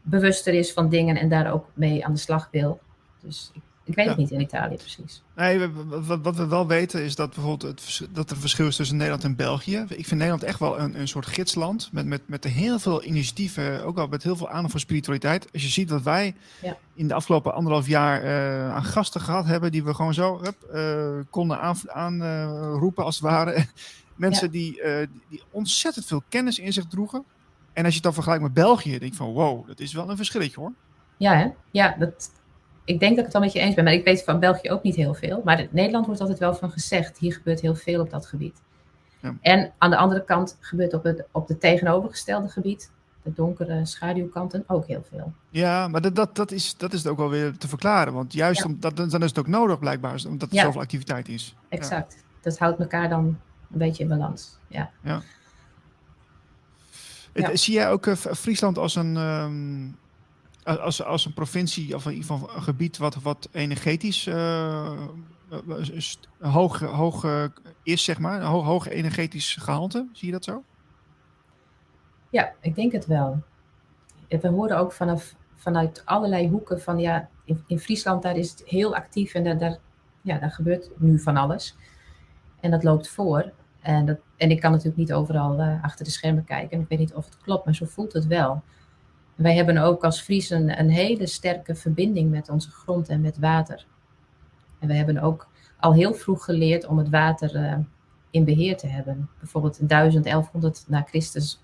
bewuster 0.03 0.55
is 0.55 0.73
van 0.73 0.89
dingen 0.89 1.17
en 1.17 1.29
daar 1.29 1.53
ook 1.53 1.67
mee 1.75 2.05
aan 2.07 2.13
de 2.13 2.19
slag 2.19 2.49
wil. 2.51 2.81
Dus 3.21 3.51
ik, 3.55 3.63
ik 3.85 3.95
weet 3.95 4.07
het 4.07 4.17
niet 4.17 4.31
in 4.31 4.41
Italië 4.41 4.77
precies. 4.77 5.23
Nee, 5.37 5.69
wat, 6.07 6.21
wat 6.23 6.37
we 6.37 6.47
wel 6.47 6.67
weten 6.67 7.03
is 7.05 7.15
dat 7.15 7.35
bijvoorbeeld 7.35 7.63
het, 7.63 8.09
dat 8.13 8.31
er 8.31 8.37
verschil 8.37 8.67
is 8.67 8.77
tussen 8.77 8.97
Nederland 8.97 9.25
en 9.25 9.37
België. 9.37 9.77
Ik 9.89 10.07
vind 10.07 10.11
Nederland 10.11 10.43
echt 10.43 10.59
wel 10.59 10.79
een, 10.79 11.01
een 11.01 11.09
soort 11.09 11.27
gidsland 11.27 11.89
met, 11.93 12.07
met, 12.07 12.21
met 12.29 12.45
heel 12.45 12.79
veel 12.79 13.05
initiatieven, 13.05 13.85
ook 13.85 13.95
wel 13.97 14.07
met 14.09 14.23
heel 14.23 14.37
veel 14.37 14.49
aandacht 14.49 14.71
voor 14.71 14.81
spiritualiteit. 14.81 15.53
Als 15.53 15.63
je 15.63 15.69
ziet 15.69 15.91
wat 15.91 16.03
wij 16.03 16.35
Ja. 16.63 16.77
in 16.95 17.09
de 17.09 17.15
afgelopen 17.15 17.55
anderhalf 17.55 17.87
jaar 17.87 18.23
eh, 18.23 18.75
aan 18.75 18.85
gasten 18.85 19.21
gehad 19.21 19.45
hebben, 19.47 19.73
die 19.73 19.85
we 19.85 19.95
gewoon 19.95 20.15
zo 20.15 20.41
hup, 20.43 20.63
eh, 20.63 21.19
konden 21.31 21.61
aanroepen 21.61 23.03
aan, 23.03 23.07
als 23.07 23.15
het 23.15 23.25
ware. 23.25 23.67
Mensen 24.17 24.51
die, 24.51 24.81
eh, 24.83 24.99
die- 25.13 25.23
die 25.29 25.43
ontzettend 25.51 26.07
veel 26.07 26.23
kennis 26.29 26.59
in 26.59 26.73
zich 26.73 26.87
droegen. 26.87 27.25
En 27.77 27.85
als 27.85 27.89
je 27.95 27.95
het 27.95 28.03
dan 28.03 28.13
vergelijkt 28.15 28.43
met 28.43 28.55
België, 28.55 28.91
denk 28.91 29.03
ik 29.03 29.15
van 29.15 29.33
wow, 29.33 29.67
dat 29.67 29.81
is 29.81 29.93
wel 29.93 30.11
een 30.11 30.17
verschilletje 30.17 30.61
hoor. 30.61 30.73
Ja, 31.17 31.35
hè? 31.37 31.49
ja 31.71 31.97
dat, 31.99 32.31
ik 32.85 33.01
denk 33.01 33.11
dat 33.11 33.19
ik 33.19 33.25
het 33.25 33.35
al 33.35 33.41
met 33.41 33.53
je 33.53 33.59
eens 33.59 33.75
ben, 33.75 33.85
maar 33.85 33.93
ik 33.93 34.05
weet 34.05 34.25
van 34.25 34.41
België 34.41 34.71
ook 34.71 34.83
niet 34.83 34.97
heel 34.97 35.15
veel. 35.15 35.43
Maar 35.45 35.61
in 35.61 35.69
Nederland 35.71 36.07
wordt 36.07 36.21
altijd 36.21 36.39
wel 36.39 36.55
van 36.55 36.71
gezegd, 36.71 37.19
hier 37.19 37.33
gebeurt 37.33 37.61
heel 37.61 37.75
veel 37.75 38.01
op 38.01 38.11
dat 38.11 38.27
gebied. 38.27 38.63
Ja. 39.21 39.35
En 39.41 39.73
aan 39.79 39.91
de 39.91 39.97
andere 39.97 40.25
kant 40.25 40.57
gebeurt 40.61 40.95
op 40.95 41.03
het, 41.05 41.25
op 41.33 41.49
het 41.49 41.61
tegenovergestelde 41.61 42.49
gebied, 42.49 42.91
de 43.23 43.33
donkere 43.35 43.87
schaduwkanten, 43.87 44.65
ook 44.67 44.87
heel 44.87 45.05
veel. 45.11 45.33
Ja, 45.51 45.89
maar 45.89 46.01
dat, 46.01 46.15
dat, 46.17 46.37
dat, 46.37 46.51
is, 46.53 46.77
dat 46.77 46.93
is 46.93 47.07
ook 47.07 47.17
wel 47.17 47.31
weer 47.31 47.57
te 47.57 47.69
verklaren. 47.69 48.13
Want 48.13 48.33
juist 48.33 48.63
Ja. 48.63 48.67
omdat, 48.67 48.97
dan 48.97 49.23
is 49.23 49.29
het 49.29 49.39
ook 49.39 49.47
nodig 49.47 49.79
blijkbaar, 49.79 50.23
omdat 50.29 50.49
er 50.49 50.55
Ja. 50.55 50.63
zoveel 50.63 50.81
activiteit 50.81 51.29
is. 51.29 51.55
Exact. 51.69 52.25
Dat 52.41 52.59
houdt 52.59 52.79
elkaar 52.81 53.09
dan 53.09 53.25
een 53.73 53.79
beetje 53.79 54.03
in 54.03 54.09
balans. 54.09 54.59
Ja. 54.69 54.91
Het- 55.03 55.23
Ja. 57.37 57.57
Zie 57.57 57.75
jij 57.75 57.91
ook 57.91 58.07
eh, 58.07 58.15
Friesland 58.15 58.79
als 58.79 58.95
een, 58.95 59.17
ehm, 59.17 60.79
als, 60.81 61.03
als 61.03 61.25
een 61.25 61.35
provincie 61.35 61.95
of 61.95 62.05
een 62.05 62.25
gebied 62.49 62.97
wat, 62.97 63.15
wat 63.15 63.49
energetisch 63.53 64.27
eh, 64.27 64.93
eh, 65.51 65.59
st- 65.97 66.29
hoog, 66.41 66.81
hoog 66.81 67.25
eh, 67.25 67.45
is, 67.83 68.05
zeg 68.05 68.19
maar? 68.19 68.41
Een 68.41 68.47
hoog, 68.47 68.65
hoog 68.65 68.89
energetisch 68.89 69.57
gehalte? 69.61 70.07
Zie 70.13 70.27
je 70.27 70.33
dat 70.33 70.45
zo? 70.45 70.63
ja, 72.31 72.53
ik 72.61 72.75
denk 72.75 72.93
het 72.93 73.07
wel. 73.07 73.43
We 74.29 74.49
horen 74.49 74.79
ook 74.79 74.93
vanaf, 74.93 75.35
vanuit 75.55 76.03
allerlei 76.05 76.49
hoeken 76.49 76.81
van 76.81 76.99
ja, 76.99 77.29
in, 77.45 77.65
in 77.67 77.79
Friesland 77.79 78.23
daar 78.23 78.37
is 78.37 78.51
het 78.51 78.63
heel 78.67 78.95
actief 78.95 79.35
en 79.35 79.45
daar, 79.45 79.59
daar, 79.59 79.79
ja, 80.21 80.39
daar 80.39 80.51
gebeurt 80.51 80.91
nu 80.97 81.19
van 81.19 81.37
alles. 81.37 81.77
En 82.61 82.71
dat 82.71 82.85
loopt 82.85 83.09
voor. 83.09 83.53
En, 83.87 84.07
dat, 84.07 84.19
en 84.37 84.51
ik 84.51 84.61
kan 84.61 84.71
natuurlijk 84.71 84.97
niet 84.97 85.13
overal 85.13 85.59
eh, 85.59 85.83
achter 85.83 86.05
de 86.05 86.11
schermen 86.11 86.45
kijken. 86.45 86.71
En 86.71 86.81
ik 86.81 86.89
weet 86.89 86.99
niet 86.99 87.15
of 87.15 87.25
het 87.25 87.39
klopt, 87.39 87.65
maar 87.65 87.75
zo 87.75 87.85
voelt 87.85 88.13
het 88.13 88.27
wel. 88.27 88.63
Wij 89.35 89.55
hebben 89.55 89.79
ook 89.79 90.05
als 90.05 90.21
Friesen 90.21 90.79
een 90.79 90.91
hele 90.91 91.27
sterke 91.27 91.75
verbinding 91.75 92.31
met 92.31 92.49
onze 92.49 92.71
grond 92.71 93.09
en 93.09 93.21
met 93.21 93.39
water. 93.39 93.87
En 94.79 94.89
we 94.89 94.95
hebben 94.95 95.19
ook 95.19 95.49
al 95.81 95.95
heel 95.95 96.15
vroeg 96.15 96.45
geleerd 96.45 96.87
om 96.87 96.99
het 96.99 97.09
water 97.09 97.55
eh, 97.55 97.79
in 98.31 98.45
beheer 98.45 98.77
te 98.77 98.87
hebben. 98.87 99.29
Bijvoorbeeld 99.39 99.79
in 99.79 99.87
1000, 99.87 100.25
1100 100.25 100.85
na 100.89 101.03
Christus. 101.03 101.63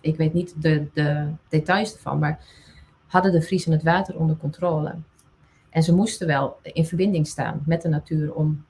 Ik 0.00 0.16
weet 0.16 0.32
niet 0.32 0.62
de, 0.62 0.86
de 0.94 1.26
details 1.48 1.94
ervan, 1.94 2.18
maar 2.18 2.44
hadden 3.06 3.32
de 3.32 3.42
Friesen 3.42 3.72
het 3.72 3.82
water 3.82 4.18
onder 4.18 4.36
controle. 4.36 4.94
En 5.70 5.82
ze 5.82 5.94
moesten 5.94 6.26
wel 6.26 6.58
in 6.62 6.86
verbinding 6.86 7.26
staan 7.26 7.62
met 7.66 7.82
de 7.82 7.88
natuur 7.88 8.34
om 8.34 8.64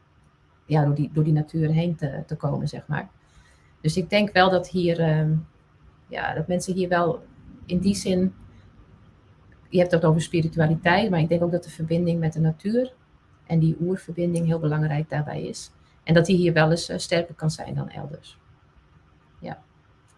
ja, 0.71 0.85
door, 0.85 0.95
die, 0.95 1.11
door 1.13 1.25
die 1.25 1.33
natuur 1.33 1.71
heen 1.71 1.97
te, 1.97 2.23
te 2.27 2.37
komen, 2.37 2.69
zeg 2.69 2.87
maar. 2.87 3.09
Dus 3.81 3.97
ik 3.97 4.11
denk 4.11 4.33
wel 4.33 4.51
dat 4.51 4.69
hier, 4.69 5.01
ehm, 5.01 5.35
ja, 6.09 6.35
dat 6.35 6.49
mensen 6.49 6.75
hier 6.75 6.89
wel 6.89 7.25
in 7.67 7.79
die 7.79 7.95
zin, 7.95 8.35
je 9.69 9.79
hebt 9.79 9.91
het 9.91 10.05
over 10.05 10.23
spiritualiteit, 10.23 11.11
maar 11.11 11.21
ik 11.21 11.29
denk 11.29 11.43
ook 11.43 11.53
dat 11.53 11.65
de 11.65 11.71
verbinding 11.71 12.21
met 12.21 12.33
de 12.33 12.41
natuur 12.41 12.95
en 13.47 13.59
die 13.59 13.77
oerverbinding 13.81 14.47
heel 14.47 14.59
belangrijk 14.59 15.09
daarbij 15.09 15.43
is. 15.43 15.71
En 16.05 16.15
dat 16.15 16.27
die 16.27 16.37
hier 16.37 16.53
wel 16.53 16.71
eens 16.71 16.89
eh, 16.89 16.99
sterker 16.99 17.35
kan 17.35 17.51
zijn 17.51 17.75
dan 17.75 17.89
elders. 17.89 18.39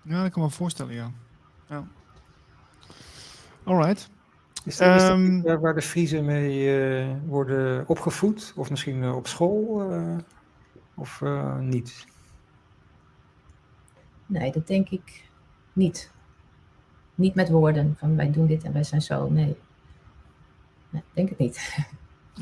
Ja, 0.05 0.23
dat 0.23 0.33
kan 0.33 0.43
me 0.43 0.51
voorstellen, 0.51 0.95
ja. 0.95 1.11
ja. 1.69 1.87
Alright. 3.65 4.11
Is 4.65 4.77
dat, 4.77 4.97
is 4.97 5.03
dat 5.03 5.11
Ehm, 5.11 5.61
waar, 5.61 5.75
de 5.75 5.83
Friesen 5.83 6.25
mee 6.25 6.81
eh, 6.81 7.07
worden 7.27 7.89
opgevoed? 7.89 8.53
Of 8.57 8.71
misschien 8.71 9.03
eh, 9.03 9.17
op 9.17 9.27
school? 9.27 9.91
Of 11.03 11.23
eh, 11.23 11.59
niet? 11.59 12.05
Nee, 14.27 14.53
dat 14.53 14.67
denk 14.67 14.89
ik 14.89 15.25
niet. 15.73 16.11
Niet 17.15 17.35
met 17.35 17.49
woorden 17.49 17.95
van 17.99 18.17
wij 18.17 18.31
doen 18.31 18.47
dit 18.47 18.63
en 18.65 18.73
wij 18.73 18.85
zijn 18.85 19.03
zo. 19.03 19.29
Nee, 19.31 19.57
nee 20.91 21.03
denk 21.13 21.29
het 21.29 21.39
niet. 21.39 21.77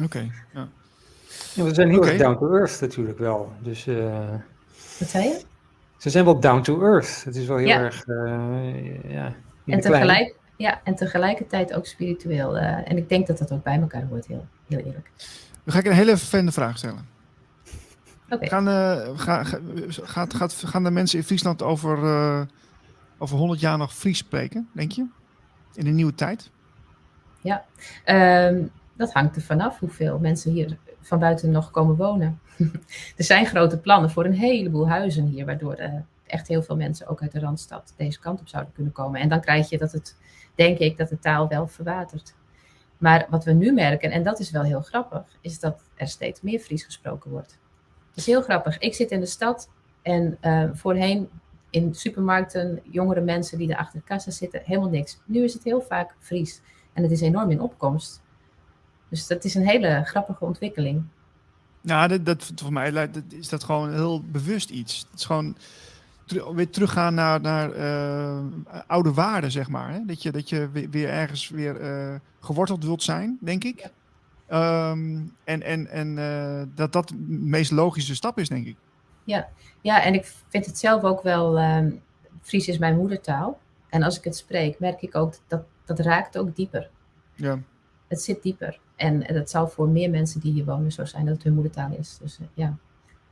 Oké, 0.03 0.31
ja. 0.53 0.69
Ja, 1.55 1.65
we 1.65 1.75
zijn 1.75 1.91
heel 1.91 2.07
erg 2.07 2.19
down 2.19 2.39
to 2.39 2.53
earth 2.55 2.81
natuurlijk 2.81 3.19
wel. 3.19 3.53
Dus 3.61 3.87
eh, 3.87 4.35
Wat 4.99 5.09
zei 5.09 5.25
je? 5.25 5.43
ze 5.97 6.11
zijn 6.11 6.25
wel 6.25 6.41
down 6.41 6.61
to 6.63 6.83
earth. 6.83 7.25
Het 7.25 7.37
is 7.37 7.47
wel 7.47 7.57
heel 7.57 7.67
Ja. 7.69 7.79
erg, 7.79 8.07
eh, 8.07 9.11
ja, 9.11 9.35
En, 9.67 9.81
tegelijk, 9.81 10.35
ja, 10.57 10.81
en 10.85 10.95
tegelijkertijd 10.95 11.75
ook 11.75 11.87
spiritueel. 11.87 12.59
eh, 12.59 12.91
en 12.91 12.97
ik 12.97 13.09
denk 13.09 13.27
dat 13.27 13.39
dat 13.39 13.53
ook 13.53 13.63
bij 13.63 13.81
elkaar 13.81 14.07
hoort, 14.07 14.27
heel, 14.27 14.47
heel 14.69 14.79
eerlijk. 14.79 15.11
Dan 15.65 15.73
ga 15.75 15.79
ik 15.79 15.87
een 15.87 15.93
hele 15.93 16.17
vervelende 16.17 16.53
vraag 16.53 16.79
stellen. 16.79 17.09
Gaan, 18.49 18.69
eh, 18.69 19.19
ga, 19.19 19.45
ga- 19.45 19.61
gaat, 19.89 20.35
gaat, 20.35 20.53
gaan 20.53 20.85
de 20.85 20.91
mensen 20.91 21.19
in 21.19 21.25
Friesland 21.25 21.63
over, 21.63 22.05
eh, 22.05 22.43
over 23.19 23.37
100 23.37 23.61
jaar 23.61 23.79
nog 23.79 23.95
Fries 23.95 24.19
spreken, 24.19 24.69
denk 24.73 24.93
je? 24.93 25.07
In 25.75 25.85
de 25.85 25.91
nieuwe 25.91 26.15
tijd? 26.15 26.51
Ehm, 28.05 28.63
dat 28.97 29.13
hangt 29.13 29.37
er 29.37 29.43
vanaf 29.43 29.79
hoeveel 29.79 30.19
mensen 30.19 30.53
hier 30.53 30.77
van 31.01 31.19
buiten 31.19 31.51
nog 31.51 31.71
komen 31.71 31.97
wonen. 31.97 32.41
er 33.17 33.25
zijn 33.25 33.47
grote 33.47 33.79
plannen 33.79 34.11
voor 34.11 34.25
een 34.25 34.33
heleboel 34.33 34.89
huizen 34.89 35.25
hier, 35.27 35.47
waardoor 35.47 35.75
eh, 35.75 35.93
echt 36.27 36.49
heel 36.49 36.63
veel 36.63 36.77
mensen 36.77 37.07
ook 37.07 37.23
uit 37.23 37.33
de 37.33 37.41
Randstad 37.41 37.95
deze 37.97 38.21
kant 38.21 38.41
op 38.41 38.49
zouden 38.49 38.73
kunnen 38.73 38.93
komen. 38.93 39.21
En 39.21 39.29
dan 39.29 39.41
krijg 39.41 39.71
je 39.71 39.79
dat 39.79 39.93
het, 39.93 40.17
denk 40.55 40.79
ik, 40.79 40.97
dat 40.99 41.09
de 41.09 41.19
taal 41.19 41.49
wel 41.49 41.67
verwatert. 41.67 42.35
Maar 42.99 43.27
wat 43.31 43.45
we 43.45 43.53
nu 43.53 43.73
merken, 43.73 44.11
en 44.11 44.23
dat 44.23 44.39
is 44.39 44.51
wel 44.51 44.63
heel 44.63 44.81
grappig, 44.81 45.23
is 45.41 45.61
dat 45.61 45.83
er 45.95 46.09
steeds 46.09 46.41
meer 46.41 46.59
Fries 46.59 46.85
gesproken 46.85 47.31
wordt. 47.31 47.59
Dat 48.11 48.19
is 48.19 48.27
heel 48.27 48.43
grappig. 48.43 48.79
Ik 48.79 48.95
zit 48.95 49.11
in 49.11 49.21
de 49.21 49.27
stad 49.27 49.69
en 50.03 50.37
eh, 50.41 50.65
voorheen 50.73 51.29
in 51.71 51.95
supermarkten, 51.95 52.81
jongere 52.83 53.21
mensen 53.21 53.59
die 53.59 53.73
er 53.73 53.77
achter 53.77 53.99
de 53.99 54.05
kassa 54.05 54.31
zitten, 54.31 54.63
helemaal 54.65 54.91
niks. 54.91 55.19
Nu 55.25 55.45
is 55.45 55.53
het 55.53 55.65
heel 55.65 55.81
vaak 55.81 56.15
Fries. 56.19 56.61
En 56.93 57.03
het 57.03 57.13
is 57.13 57.21
enorm 57.21 57.51
in 57.51 57.61
opkomst. 57.61 58.23
Dus 59.09 59.27
dat 59.27 59.45
is 59.45 59.55
een 59.55 59.67
hele 59.67 60.03
grappige 60.05 60.45
ontwikkeling. 60.45 61.03
Nou, 61.81 62.09
dat, 62.09 62.25
dat, 62.25 62.53
voor 62.55 62.73
mij 62.73 62.91
dat, 62.91 63.23
is 63.29 63.49
dat 63.49 63.65
gewoon 63.65 63.93
heel 63.93 64.23
bewust 64.23 64.71
iets. 64.71 65.07
Het 65.11 65.19
is 65.19 65.25
gewoon 65.25 65.57
weer 66.55 66.71
teruggaan 66.71 67.15
naar, 67.15 67.41
naar 67.41 67.73
eh, 67.73 68.39
oude 68.87 69.13
waarden, 69.13 69.51
zeg 69.51 69.69
maar. 69.69 69.93
Hè? 69.93 70.05
Dat, 70.05 70.23
je, 70.23 70.33
dat 70.33 70.49
je 70.49 70.69
weer, 70.73 70.91
weer 70.91 71.09
ergens 71.09 71.49
weer 71.49 71.81
eh, 71.81 72.15
geworteld 72.41 72.85
wilt 72.85 73.03
zijn, 73.03 73.39
denk 73.41 73.65
ik. 73.65 73.91
Ehm, 74.51 75.21
en 75.45 75.63
en, 75.63 75.87
en 75.87 76.19
eh, 76.19 76.63
dat 76.75 76.93
dat 76.93 77.09
de 77.09 77.17
meest 77.29 77.71
logische 77.71 78.15
stap 78.15 78.39
is, 78.39 78.49
denk 78.49 78.67
ik. 78.67 78.77
Ja, 79.83 80.03
en 80.03 80.15
ik 80.15 80.33
vind 80.49 80.67
het 80.67 80.79
zelf 80.79 81.03
ook 81.03 81.23
wel. 81.23 81.59
ehm 81.59 81.91
Fries 82.43 82.69
is 82.69 82.79
mijn 82.79 82.97
moedertaal. 82.97 83.59
En 83.89 84.03
als 84.03 84.19
ik 84.19 84.25
het 84.25 84.37
spreek, 84.37 84.79
merk 84.79 85.03
ik 85.03 85.17
ook 85.17 85.35
dat 85.47 85.63
dat 85.85 85.99
raakt 85.99 86.39
ook 86.39 86.57
dieper. 86.57 86.91
Ja. 87.35 87.59
Het 88.09 88.23
zit 88.23 88.43
dieper. 88.43 88.79
En 88.97 89.35
dat 89.35 89.51
zal 89.51 89.69
voor 89.69 89.89
meer 89.89 90.11
mensen 90.11 90.41
die 90.41 90.53
hier 90.53 90.65
wonen 90.65 90.93
zo 90.93 91.05
zijn 91.05 91.25
dat 91.25 91.35
het 91.35 91.43
hun 91.43 91.55
moedertaal 91.55 91.91
is. 91.99 92.19
Dus 92.23 92.39
eh, 92.39 92.47
ja. 92.55 92.77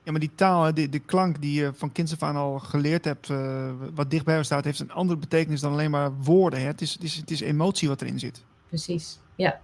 Ja, 0.02 0.10
maar 0.10 0.20
die 0.20 0.34
taal, 0.34 0.74
die, 0.74 0.88
de 0.88 0.98
klank 0.98 1.40
die 1.40 1.60
je 1.60 1.72
van 1.74 1.92
kinds 1.92 2.12
af 2.12 2.22
aan 2.22 2.36
al 2.36 2.58
geleerd 2.58 3.04
hebt, 3.04 3.30
eh, 3.30 3.70
wat 3.94 4.10
dichtbij 4.10 4.34
jou 4.34 4.46
staat, 4.46 4.64
heeft 4.64 4.80
een 4.80 4.92
andere 4.92 5.18
betekenis 5.18 5.60
dan 5.60 5.72
alleen 5.72 5.90
maar 5.90 6.12
woorden. 6.14 6.60
Hè? 6.60 6.66
Het, 6.66 6.80
is, 6.80 6.92
het, 6.92 7.02
is, 7.02 7.16
het 7.16 7.30
is 7.30 7.40
emotie 7.40 7.88
wat 7.88 8.02
erin 8.02 8.18
zit. 8.18 8.44
Precies, 8.68 9.18
ja. 9.34 9.60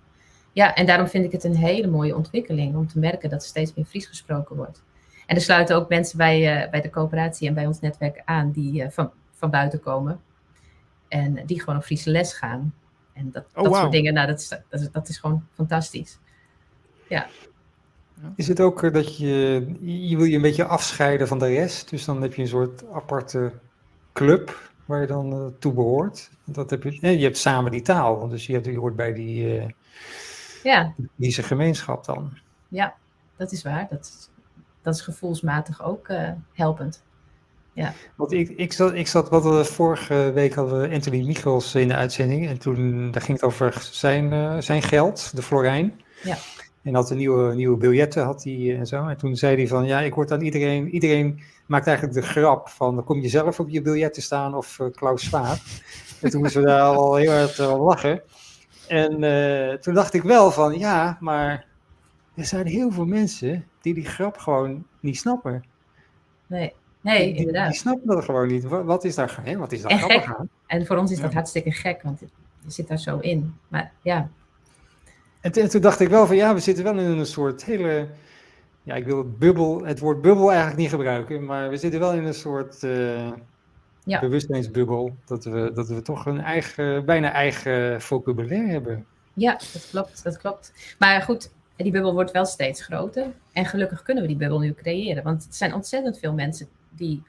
Ja, 0.55 0.74
en 0.74 0.86
daarom 0.86 1.09
vind 1.09 1.24
ik 1.24 1.32
het 1.32 1.44
een 1.44 1.56
hele 1.56 1.86
mooie 1.86 2.16
ontwikkeling 2.16 2.76
om 2.76 2.89
te 2.89 2.98
merken 2.98 3.31
dat 3.31 3.43
er 3.43 3.48
steeds 3.48 3.74
meer 3.74 3.85
Fries 3.85 4.06
gesproken 4.06 4.56
wordt. 4.56 4.82
En 5.26 5.36
er 5.36 5.43
sluiten 5.43 5.76
ook 5.76 5.89
mensen 5.89 6.18
bij, 6.18 6.62
eh, 6.62 6.70
bij 6.70 6.81
de 6.81 6.90
coöperatie 6.90 7.48
en 7.48 7.55
bij 7.55 7.66
ons 7.66 7.81
netwerk 7.81 8.22
aan 8.24 8.51
die 8.51 8.82
eh, 8.82 8.90
van, 8.90 9.10
van 9.31 9.51
buiten 9.51 9.81
komen. 9.81 10.20
En 11.09 11.47
die 11.47 11.60
gewoon 11.60 11.76
op 11.76 11.85
Friese 11.85 12.10
les 12.10 12.32
gaan. 12.32 12.74
En 13.12 13.31
dat, 13.31 13.44
Oh, 13.55 13.64
dat 13.64 13.74
soort 13.74 13.93
dingen, 13.93 14.14
nou, 14.14 14.26
dat, 14.26 14.40
is, 14.40 14.48
dat, 14.48 14.81
is, 14.81 14.90
dat 14.90 15.09
is 15.09 15.18
gewoon 15.18 15.47
fantastisch. 15.55 16.18
Is 18.36 18.48
het 18.48 18.60
ook 18.60 18.82
eh, 18.82 18.93
dat 18.93 19.16
je, 19.16 19.66
je 19.81 20.16
wil 20.16 20.26
je 20.26 20.36
een 20.36 20.43
beetje 20.43 20.64
afscheiden 20.64 21.28
van 21.28 21.39
de 21.39 21.48
rest, 21.48 21.90
dus 21.90 22.05
dan 22.05 22.22
heb 22.22 22.35
je 22.35 22.43
een 22.43 22.48
soort 22.48 22.85
aparte 22.93 23.52
club 24.12 24.70
waar 24.85 25.01
je 25.01 25.06
dan 25.06 25.55
toe 25.59 25.72
behoort. 25.72 26.31
Dat 26.44 26.70
heb 26.70 26.82
je, 26.82 26.98
en 27.01 27.18
je 27.18 27.24
hebt 27.24 27.39
samen 27.39 27.70
die 27.70 27.82
taal, 27.82 28.28
dus 28.28 28.47
je, 28.47 28.52
hebt, 28.52 28.66
je 28.66 28.78
hoort 28.78 28.97
bij 28.97 29.12
die, 29.12 29.59
eh 29.59 29.66
Ja, 30.64 30.94
deze 31.16 31.42
gemeenschap 31.42 32.04
dan. 32.04 32.32
ja, 32.68 32.94
dat 33.36 33.52
is 33.52 33.62
waar. 33.62 33.86
Dat, 33.90 34.00
is- 34.00 34.28
dat 34.82 34.94
is 34.94 35.00
gevoelsmatig 35.00 35.82
ook 35.84 36.08
eh, 36.08 36.30
helpend. 36.52 37.02
Want 38.14 38.32
ik, 38.32 38.48
ik, 38.48 38.72
zat, 38.72 38.92
ik 38.94 39.06
zat, 39.08 39.28
wat 39.28 39.44
we 39.44 39.64
vorige 39.64 40.30
week 40.34 40.54
hadden 40.54 40.80
we 40.80 40.94
Anthony 40.94 41.26
Michels 41.26 41.74
in 41.74 41.88
de 41.88 41.94
uitzending. 41.94 42.48
En 42.48 42.58
toen 42.58 43.10
daar 43.10 43.22
ging 43.22 43.40
het 43.40 43.46
over 43.46 43.88
zijn, 43.90 44.32
eh, 44.32 44.56
zijn 44.58 44.82
geld, 44.82 45.36
de 45.36 45.42
Florijn. 45.42 46.00
Ja. 46.22 46.36
En 46.82 46.94
had 46.94 47.10
een 47.10 47.16
nieuwe, 47.16 47.54
nieuwe 47.54 47.76
biljetten 47.76 48.24
had 48.24 48.44
hij 48.44 48.52
eh, 48.52 48.78
en 48.78 48.86
zo. 48.86 49.06
En 49.06 49.16
toen 49.16 49.36
zei 49.36 49.56
hij 49.56 49.68
van, 49.68 49.84
ja, 49.84 50.00
ik 50.00 50.14
word 50.14 50.32
aan 50.32 50.40
iedereen, 50.40 50.88
iedereen 50.88 51.42
maakt 51.66 51.86
eigenlijk 51.86 52.16
de 52.16 52.26
grap 52.26 52.68
van, 52.68 52.94
dan 52.94 53.04
kom 53.04 53.20
je 53.20 53.28
zelf 53.28 53.60
op 53.60 53.68
je 53.68 53.82
biljet 53.82 54.14
te 54.14 54.20
staan 54.20 54.54
of 54.54 54.78
eh, 54.80 54.86
Klaus 54.92 55.24
Schwab. 55.24 55.56
en 56.20 56.30
toen 56.30 56.40
moesten 56.40 56.60
we 56.60 56.66
daar 56.66 56.82
al 56.82 57.14
heel 57.14 57.32
hard 57.32 57.58
eh, 57.58 57.72
om 57.72 57.80
lachen. 57.80 58.20
En 58.89 59.24
eh, 59.24 59.74
toen 59.78 59.94
dacht 59.94 60.15
ik 60.15 60.23
wel 60.23 60.51
van, 60.51 60.78
ja, 60.78 61.16
maar 61.20 61.66
er 62.35 62.44
zijn 62.44 62.66
heel 62.66 62.90
veel 62.93 63.05
mensen 63.06 63.65
die 63.81 63.94
die 63.94 64.05
grap 64.05 64.36
gewoon 64.39 64.85
niet 65.01 65.16
snappen. 65.19 65.65
Nee, 66.47 66.73
nee 67.01 67.24
Die- 67.27 67.35
inderdaad. 67.35 67.69
die 67.70 67.78
snappen 67.78 68.06
dat 68.06 68.24
gewoon 68.24 68.47
niet. 68.48 68.65
Wat, 68.65 69.05
is 69.05 69.15
daar, 69.15 69.39
hè, 69.43 69.56
wat 69.56 69.73
is 69.73 69.82
daar 69.82 69.90
En 69.90 69.98
grappig 69.98 70.24
gek. 70.24 70.35
aan? 70.36 70.48
En 70.66 70.86
voor 70.86 70.97
ons 70.97 71.11
is 71.11 71.20
dat 71.20 71.31
Ja. 71.31 71.36
hartstikke 71.36 71.70
gek, 71.70 72.02
want 72.02 72.20
je 72.20 72.27
zit 72.66 72.89
daar 72.89 72.98
zo 72.98 73.19
in. 73.19 73.55
Maar 73.69 73.93
ja, 74.02 74.28
en 75.40 75.52
toen 75.70 75.81
dacht 75.81 76.01
ik 76.01 76.09
wel 76.09 76.27
van 76.27 76.36
ja, 76.36 76.55
we 76.55 76.61
zitten 76.61 76.85
wel 76.85 76.98
in 76.98 77.19
een 77.19 77.27
soort 77.27 77.65
hele. 77.65 78.09
Ja, 78.82 78.94
ik 78.94 79.05
wil 79.05 79.19
het 79.19 79.39
bubbel, 79.39 79.85
het 79.85 79.98
woord 79.98 80.20
bubbel 80.23 80.48
eigenlijk 80.48 80.78
niet 80.81 80.90
gebruiken, 80.90 81.44
maar 81.44 81.69
we 81.70 81.77
zitten 81.77 82.01
wel 82.01 82.12
in 82.12 82.24
een 82.24 82.35
soort 82.35 82.82
eh, 82.82 83.31
Ja. 84.05 84.20
bewustzijnsbubbel. 84.20 85.16
Dat 85.24 85.44
we, 85.44 85.70
dat 85.74 85.89
we 85.89 86.02
toch 86.02 86.26
een 86.26 86.40
eigen, 86.40 87.05
bijna 87.05 87.32
eigen 87.32 88.01
vocabulaire 88.01 88.68
hebben. 88.68 89.06
Ja, 89.35 89.52
dat 89.52 89.89
klopt, 89.90 90.24
dat 90.24 90.39
klopt. 90.39 90.72
Maar 90.98 91.22
goed, 91.22 91.51
die 91.76 91.93
bubbel 91.93 92.12
wordt 92.12 92.31
wel 92.31 92.47
steeds 92.47 92.82
groter. 92.82 93.26
En 93.52 93.66
gelukkig 93.66 94.02
kunnen 94.02 94.22
we 94.22 94.28
die 94.28 94.39
bubbel 94.39 94.59
nu 94.59 94.74
creëren. 94.74 95.22
Want 95.22 95.44
het 95.44 95.55
zijn 95.55 95.74
ontzettend 95.74 96.18
veel 96.18 96.32
mensen 96.32 96.68
die 96.90 97.22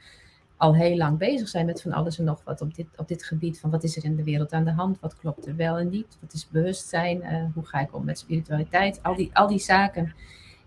al 0.57 0.75
heel 0.75 0.97
lang 0.97 1.17
bezig 1.17 1.47
zijn 1.47 1.65
met 1.65 1.81
van 1.81 1.91
alles 1.91 2.17
en 2.17 2.23
nog 2.23 2.41
wat 2.43 2.61
op 2.61 2.75
dit, 2.75 2.87
op 2.95 3.07
dit 3.07 3.23
gebied. 3.23 3.59
Van 3.59 3.69
wat 3.69 3.83
is 3.83 3.97
er 3.97 4.03
in 4.03 4.15
de 4.15 4.23
wereld 4.23 4.53
aan 4.53 4.63
de 4.63 4.71
hand? 4.71 4.99
Wat 4.99 5.17
klopt 5.17 5.47
er 5.47 5.55
wel 5.55 5.77
en 5.77 5.89
niet? 5.89 6.17
Wat 6.21 6.33
is 6.33 6.49
bewustzijn? 6.49 7.23
Eh, 7.23 7.43
hoe 7.53 7.65
ga 7.65 7.79
ik 7.79 7.95
om 7.95 8.05
met 8.05 8.19
spiritualiteit? 8.19 9.03
Al 9.03 9.15
die, 9.15 9.29
al 9.33 9.47
die 9.47 9.59
zaken. 9.59 10.13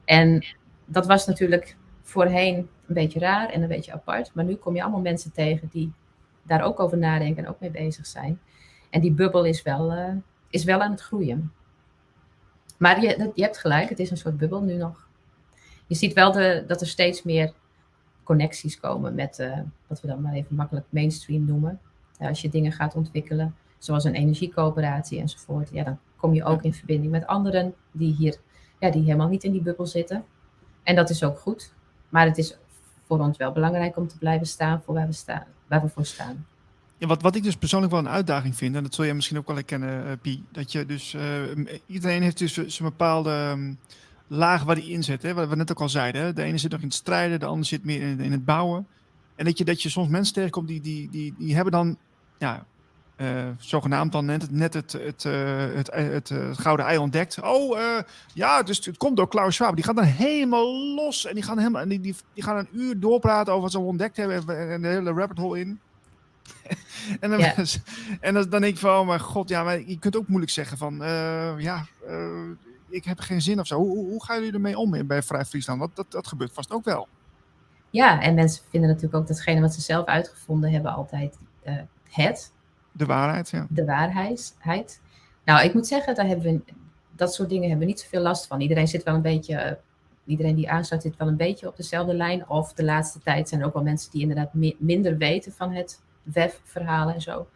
En 0.05 0.45
dat 0.85 1.07
was 1.07 1.27
natuurlijk 1.27 1.77
voorheen 2.03 2.69
een 2.89 2.95
beetje 2.95 3.19
raar 3.19 3.49
en 3.49 3.63
een 3.63 3.69
beetje 3.69 3.93
apart. 3.93 4.35
Maar 4.35 4.45
nu 4.45 4.55
kom 4.55 4.75
je 4.75 4.83
allemaal 4.83 5.01
mensen 5.01 5.33
tegen 5.33 5.69
die 5.73 5.93
daar 6.43 6.63
ook 6.63 6.81
over 6.81 6.99
nadenken 6.99 7.45
en 7.45 7.51
ook 7.51 7.61
mee 7.61 7.71
bezig 7.71 8.07
zijn. 8.07 8.41
En 8.91 9.01
die 9.01 9.13
bubbel 9.13 9.45
is 9.45 9.63
wel, 9.63 9.93
eh, 9.93 10.15
is 10.51 10.65
wel 10.65 10.81
aan 10.81 10.91
het 10.91 11.01
groeien. 11.01 11.53
Maar 12.77 13.01
je, 13.01 13.31
je 13.35 13.43
hebt 13.43 13.59
gelijk, 13.59 13.89
het 13.89 13.99
is 13.99 14.11
een 14.11 14.17
soort 14.17 14.37
bubbel 14.37 14.63
nu 14.63 14.75
nog. 14.75 15.09
Je 15.87 15.95
ziet 15.95 16.13
wel 16.13 16.33
de, 16.33 16.65
dat 16.67 16.81
er 16.81 16.87
steeds 16.87 17.23
meer 17.23 17.53
connecties 18.23 18.81
komen 18.81 19.15
met 19.15 19.39
eh, 19.39 19.61
wat 19.87 20.01
we 20.01 20.07
dan 20.07 20.21
maar 20.21 20.33
even 20.33 20.57
makkelijk 20.57 20.87
mainstream 20.89 21.45
noemen. 21.45 21.81
Ja, 22.19 22.29
als 22.29 22.41
je 22.41 22.49
dingen 22.49 22.73
gaat 22.73 22.95
ontwikkelen, 22.95 23.55
zoals 23.79 24.05
een 24.05 24.15
energiecoöperatie 24.15 25.21
enzovoort, 25.21 25.71
ja, 25.73 25.85
dan 25.85 25.99
kom 26.17 26.35
je 26.35 26.45
ook 26.45 26.63
in 26.63 26.75
verbinding 26.75 27.13
met 27.13 27.27
anderen 27.27 27.75
die 27.93 28.15
hier 28.15 28.39
ja, 28.79 28.91
die 28.91 29.03
helemaal 29.03 29.29
niet 29.29 29.45
in 29.45 29.53
die 29.53 29.63
bubbel 29.63 29.87
zitten. 29.87 30.25
En 30.83 30.95
dat 30.97 31.11
is 31.11 31.25
ook 31.25 31.39
goed. 31.39 31.73
Maar 32.09 32.27
het 32.27 32.39
is 32.39 32.59
voor 33.09 33.19
ons 33.19 33.37
wel 33.37 33.53
belangrijk 33.53 33.97
om 33.97 34.09
te 34.09 34.19
blijven 34.19 34.47
staan 34.47 34.83
voor 34.85 34.95
waar 34.95 35.07
we, 35.07 35.13
staan, 35.13 35.45
waar 35.67 35.83
we 35.83 35.89
voor 35.89 36.05
staan. 36.05 36.47
Ja, 36.99 37.07
wat, 37.07 37.23
wat 37.23 37.35
ik 37.35 37.43
dus 37.43 37.57
persoonlijk 37.57 37.93
wel 37.93 38.01
een 38.01 38.09
uitdaging 38.09 38.57
vind, 38.57 38.77
en 38.77 38.83
dat 38.83 38.95
zul 38.95 39.05
jij 39.05 39.15
misschien 39.15 39.39
ook 39.39 39.47
wel 39.47 39.57
herkennen, 39.57 40.07
eh 40.07 40.13
Pie, 40.23 40.45
dat 40.53 40.73
je 40.73 40.87
dus, 40.87 41.15
eh, 41.15 41.23
iedereen 41.87 42.23
heeft 42.23 42.39
dus 42.39 42.53
zijn 42.53 42.89
bepaalde 42.89 43.31
ehm, 43.31 43.73
laag 44.27 44.65
waar 44.65 44.77
hij 44.77 44.85
in 44.85 45.05
zit, 45.05 45.23
hè, 45.23 45.35
wat 45.35 45.49
we 45.49 45.57
net 45.57 45.71
ook 45.71 45.81
al 45.81 45.89
zeiden. 45.89 46.23
Hè. 46.23 46.33
De 46.33 46.43
ene 46.43 46.59
zit 46.59 46.71
nog 46.71 46.81
in 46.81 46.87
het 46.87 46.97
strijden, 46.97 47.41
de 47.41 47.47
ander 47.47 47.67
zit 47.67 47.85
meer 47.85 48.01
in, 48.01 48.21
in 48.21 48.33
het 48.33 48.45
bouwen. 48.45 48.87
En 49.35 49.45
dat 49.45 49.59
je, 49.59 49.65
dat 49.65 49.83
je 49.83 49.89
soms 49.89 50.09
mensen 50.09 50.35
tegenkomt 50.35 50.69
die, 50.69 50.81
die, 50.81 51.11
die, 51.11 51.35
die 51.39 51.55
hebben 51.55 51.73
dan, 51.73 51.97
ja, 52.39 52.67
eh, 53.19 53.49
zogenaamd 53.59 54.13
dan 54.13 54.25
net, 54.25 54.51
net 54.51 54.75
het, 54.75 54.93
het, 54.93 55.25
eh, 55.25 55.57
het, 55.57 55.91
het, 55.93 56.13
het, 56.13 56.31
eh, 56.31 56.49
het 56.49 56.59
gouden 56.59 56.87
ei 56.87 56.99
ontdekt. 56.99 57.41
Oh, 57.41 57.79
ja, 58.35 58.63
dus 58.63 58.85
het 58.85 58.97
komt 58.97 59.17
door 59.17 59.29
Klaus 59.29 59.55
Schwab. 59.55 59.75
Die 59.75 59.85
gaat 59.85 59.97
dan 59.97 60.05
helemaal 60.05 60.95
los 60.95 61.27
en 61.27 61.35
die 61.35 61.43
gaan, 61.43 61.59
helemaal, 61.59 61.83
en 61.83 61.89
die, 61.89 62.01
die, 62.01 62.17
die 62.35 62.43
gaan 62.43 62.57
een 62.57 62.69
uur 62.73 63.01
doorpraten 63.01 63.53
over 63.53 63.63
wat 63.63 63.73
ze 63.73 63.79
ontdekt 63.79 64.17
hebben 64.17 64.59
en, 64.59 64.71
en 64.71 64.83
de 64.83 64.89
hele 64.89 65.13
rabbit 65.13 65.39
hole 65.39 65.61
in. 65.61 65.81
En 67.21 67.31
dan, 67.31 67.41
en 68.21 68.35
dan, 68.35 68.49
dan 68.49 68.61
denk 68.61 68.75
ik 68.75 68.79
van, 68.79 69.01
oh 69.01 69.07
mijn 69.07 69.21
god, 69.21 69.49
ja, 69.49 69.65
maar 69.65 69.81
je 69.81 69.99
kunt 69.99 70.17
ook 70.17 70.29
moeilijk 70.29 70.53
zeggen 70.53 70.79
van, 70.79 70.97
ja, 71.59 71.87
ik 72.89 73.05
heb 73.05 73.21
geen 73.21 73.43
zin 73.43 73.61
of 73.61 73.67
zo. 73.67 73.77
Hoe, 73.77 73.97
hoe, 73.97 74.09
hoe 74.09 74.25
gaan 74.25 74.37
jullie 74.37 74.53
ermee 74.53 74.79
om 74.79 75.07
bij 75.07 75.23
Vrij 75.23 75.45
Friesland? 75.45 75.79
Want 75.79 75.97
dat, 75.97 76.11
dat 76.11 76.27
gebeurt 76.27 76.53
vast 76.53 76.71
ook 76.71 76.85
wel. 76.85 77.09
Ja, 77.91 78.21
en 78.21 78.35
mensen 78.35 78.65
vinden 78.71 78.89
natuurlijk 78.89 79.17
ook 79.17 79.27
datgene 79.27 79.61
wat 79.61 79.75
ze 79.75 79.81
zelf 79.81 80.07
uitgevonden 80.07 80.73
hebben 80.73 80.93
altijd 80.93 81.37
het. 82.11 82.53
De 82.99 83.07
waarheid, 83.07 83.51
ja. 83.51 83.67
de 83.71 83.85
waarheid. 83.85 85.01
Nou, 85.45 85.65
ik 85.65 85.75
moet 85.75 85.87
zeggen, 85.87 86.15
daar 86.15 86.27
hebben 86.27 86.53
we, 86.53 86.73
dat 87.17 87.35
soort 87.35 87.49
dingen 87.49 87.69
hebben 87.69 87.87
we 87.87 87.93
niet 87.93 88.01
zoveel 88.01 88.21
last 88.21 88.47
van. 88.47 88.61
Iedereen 88.61 88.89
zit 88.89 89.03
wel 89.03 89.15
een 89.15 89.23
beetje 89.23 89.55
eh, 89.55 89.77
iedereen 90.25 90.55
die 90.55 90.71
aansluit 90.71 91.03
zit 91.03 91.17
wel 91.17 91.29
een 91.29 91.37
beetje 91.37 91.69
op 91.69 91.77
dezelfde 91.77 92.15
lijn. 92.15 92.49
Of 92.49 92.73
de 92.73 92.85
laatste 92.85 93.19
tijd 93.19 93.49
zijn 93.49 93.61
er 93.61 93.67
ook 93.67 93.75
wel 93.75 93.83
mensen 93.83 94.11
die 94.11 94.21
inderdaad 94.21 94.51
minder 94.79 95.17
weten 95.17 95.53
van 95.53 95.73
het 95.73 96.03
WEF-verhaal 96.23 97.11
en 97.11 97.21
zo. 97.21 97.49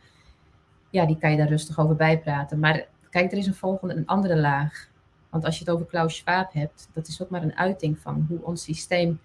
Ja, 0.91 1.07
die 1.07 1.19
kan 1.19 1.31
je 1.31 1.37
daar 1.37 1.49
rustig 1.49 1.79
over 1.79 1.97
bijpraten. 1.97 2.59
Maar 2.59 2.87
kijk, 3.11 3.33
er 3.33 3.39
is 3.39 3.47
een 3.47 3.55
volgende, 3.55 3.95
een 3.95 4.07
andere 4.07 4.37
laag. 4.37 4.89
Want 5.31 5.45
als 5.45 5.59
je 5.59 5.65
het 5.65 5.75
over 5.75 5.87
Klaus 5.87 6.17
Schwab 6.17 6.53
hebt, 6.53 6.89
dat 6.93 7.09
is 7.09 7.23
ook 7.23 7.31
maar 7.31 7.43
een 7.43 7.57
uiting 7.57 7.99
van 7.99 8.27
hoe 8.29 8.43
ons 8.43 8.63
systeem 8.63 9.21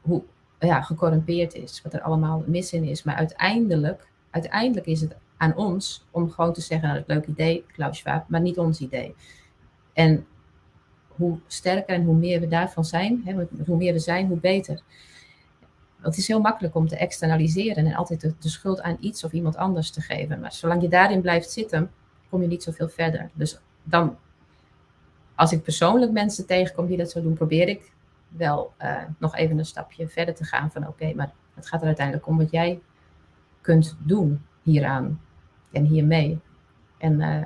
hoe, 0.00 0.22
ja, 0.58 0.80
gecorrumpeerd 0.82 1.54
is. 1.54 1.82
Wat 1.82 1.92
er 1.92 2.02
allemaal 2.02 2.44
mis 2.46 2.72
in 2.72 2.84
is. 2.84 3.02
Maar 3.02 3.14
uiteindelijk, 3.14 4.08
uiteindelijk 4.30 4.86
is 4.86 5.00
het 5.00 5.16
aan 5.36 5.56
ons 5.56 6.06
om 6.10 6.30
gewoon 6.30 6.52
te 6.52 6.60
zeggen, 6.60 6.88
nou, 6.88 7.02
leuk 7.06 7.26
idee, 7.26 7.64
Klaus 7.72 7.98
Schwab, 7.98 8.28
maar 8.28 8.40
niet 8.40 8.58
ons 8.58 8.80
idee. 8.80 9.14
En 9.92 10.26
hoe 11.08 11.38
sterker 11.46 11.94
en 11.94 12.04
hoe 12.04 12.14
meer 12.14 12.40
we 12.40 12.48
daarvan 12.48 12.84
zijn, 12.84 13.22
hè, 13.24 13.46
hoe 13.66 13.76
meer 13.76 13.92
we 13.92 13.98
zijn, 13.98 14.26
hoe 14.26 14.40
beter. 14.40 14.80
het 16.00 16.16
is 16.16 16.28
heel 16.28 16.40
makkelijk 16.40 16.74
om 16.74 16.88
te 16.88 16.96
externaliseren 16.96 17.86
en 17.86 17.94
altijd 17.94 18.20
de, 18.20 18.48
schuld 18.48 18.80
aan 18.80 18.96
iets 19.00 19.24
of 19.24 19.32
iemand 19.32 19.56
anders 19.56 19.90
te 19.90 20.00
geven. 20.00 20.40
Maar 20.40 20.52
zolang 20.52 20.82
je 20.82 20.88
daarin 20.88 21.20
blijft 21.20 21.50
zitten, 21.50 21.90
kom 22.30 22.42
je 22.42 22.48
niet 22.48 22.62
zoveel 22.62 22.88
verder. 22.88 23.30
Dus 23.32 23.58
dan, 23.82 24.16
als 25.34 25.52
ik 25.52 25.62
persoonlijk 25.62 26.12
mensen 26.12 26.46
tegenkom 26.46 26.86
die 26.86 26.96
dat 26.96 27.10
zo 27.10 27.22
doen, 27.22 27.34
probeer 27.34 27.68
ik 27.68 27.92
wel 28.28 28.72
uh, 28.82 29.02
nog 29.18 29.36
even 29.36 29.58
een 29.58 29.66
stapje 29.66 30.08
verder 30.08 30.34
te 30.34 30.44
gaan 30.44 30.70
van 30.70 30.86
oké, 30.86 31.14
maar 31.14 31.32
het 31.54 31.66
gaat 31.66 31.80
er 31.80 31.86
uiteindelijk 31.86 32.26
om 32.26 32.36
wat 32.36 32.50
jij 32.50 32.80
kunt 33.60 33.96
doen 33.98 34.42
hieraan 34.62 35.20
en 35.76 35.84
hiermee. 35.84 36.38
En 36.98 37.20
uh, 37.20 37.42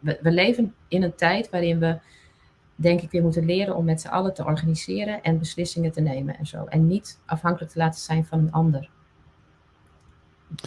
we, 0.00 0.18
we, 0.22 0.30
leven 0.30 0.74
in 0.88 1.02
een 1.02 1.14
tijd 1.14 1.50
waarin 1.50 1.78
we, 1.78 1.98
denk 2.74 3.00
ik, 3.00 3.10
weer 3.10 3.22
moeten 3.22 3.44
leren 3.44 3.76
om 3.76 3.84
met 3.84 4.00
z'n 4.00 4.08
allen 4.08 4.34
te 4.34 4.44
organiseren 4.44 5.22
en 5.22 5.38
beslissingen 5.38 5.92
te 5.92 6.00
nemen 6.00 6.38
en 6.38 6.46
zo. 6.46 6.64
En 6.64 6.86
niet 6.86 7.18
afhankelijk 7.26 7.72
te 7.72 7.78
laten 7.78 8.00
zijn 8.00 8.24
van 8.24 8.38
een 8.38 8.52
ander. 8.52 8.90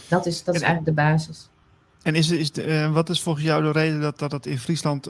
Dat 0.07 0.25
is, 0.25 0.43
dat 0.43 0.55
is 0.55 0.61
eigenlijk 0.61 0.95
de 0.95 1.01
basis. 1.01 1.49
En 2.01 2.15
is, 2.15 2.29
is 2.29 2.51
de, 2.51 2.65
uh, 2.67 2.93
wat 2.93 3.09
is 3.09 3.21
volgens 3.21 3.45
jou 3.45 3.63
de 3.63 3.71
reden 3.71 4.01
dat 4.01 4.19
dat, 4.19 4.31
dat 4.31 4.45
in 4.45 4.59
Friesland 4.59 5.09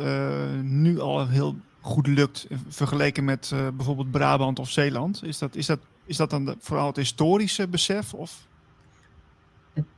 nu 0.61 0.99
al 0.99 1.27
heel 1.27 1.55
goed 1.81 2.07
lukt 2.07 2.47
vergeleken 2.67 3.25
met 3.25 3.53
bijvoorbeeld 3.75 4.11
Brabant 4.11 4.59
of 4.59 4.69
Zeeland? 4.69 5.23
Is 5.23 5.37
dat, 5.37 5.55
is 5.55 5.65
dat, 5.65 5.79
is 6.05 6.17
dat 6.17 6.29
dan 6.29 6.45
de, 6.45 6.55
vooral 6.59 6.87
het 6.87 6.95
historische 6.95 7.67
besef? 7.67 8.13
Of? 8.13 8.46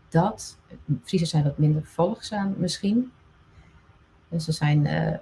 Dat. 0.09 0.57
Friesen 1.03 1.27
zijn 1.27 1.43
wat 1.43 1.57
minder 1.57 1.85
volgzaam 1.85 2.55
misschien. 2.57 3.11
En 4.29 4.41
ze 4.41 4.51
zijn 4.51 4.85
uh, 4.85 5.17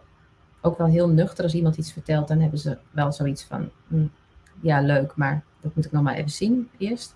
ook 0.61 0.77
wel 0.77 0.87
heel 0.87 1.09
nuchter. 1.09 1.43
Als 1.43 1.53
iemand 1.53 1.77
iets 1.77 1.93
vertelt, 1.93 2.27
dan 2.27 2.39
hebben 2.39 2.59
ze 2.59 2.77
wel 2.91 3.11
zoiets 3.11 3.43
van... 3.43 3.69
Hm, 3.87 4.07
ja, 4.61 4.81
leuk, 4.81 5.15
maar 5.15 5.43
dat 5.61 5.75
moet 5.75 5.85
ik 5.85 5.91
nog 5.91 6.03
maar 6.03 6.15
even 6.15 6.31
zien 6.31 6.69
eerst. 6.77 7.15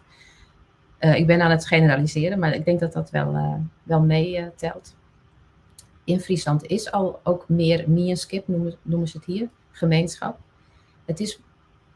Uh, 0.99 1.15
ik 1.15 1.27
ben 1.27 1.41
aan 1.41 1.51
het 1.51 1.67
generaliseren, 1.67 2.39
maar 2.39 2.53
ik 2.53 2.65
denk 2.65 2.79
dat 2.79 2.93
dat 2.93 3.09
wel, 3.09 3.59
wel 3.83 4.01
meetelt 4.01 4.95
in 6.03 6.19
Friesland 6.19 6.65
is 6.65 6.91
al 6.91 7.19
ook 7.23 7.49
meer 7.49 7.89
me 7.89 8.43
noemen, 8.45 8.75
noemen 8.81 9.07
ze 9.07 9.17
het 9.17 9.25
hier, 9.25 9.49
gemeenschap. 9.71 10.39
Het 11.05 11.19
is, 11.19 11.41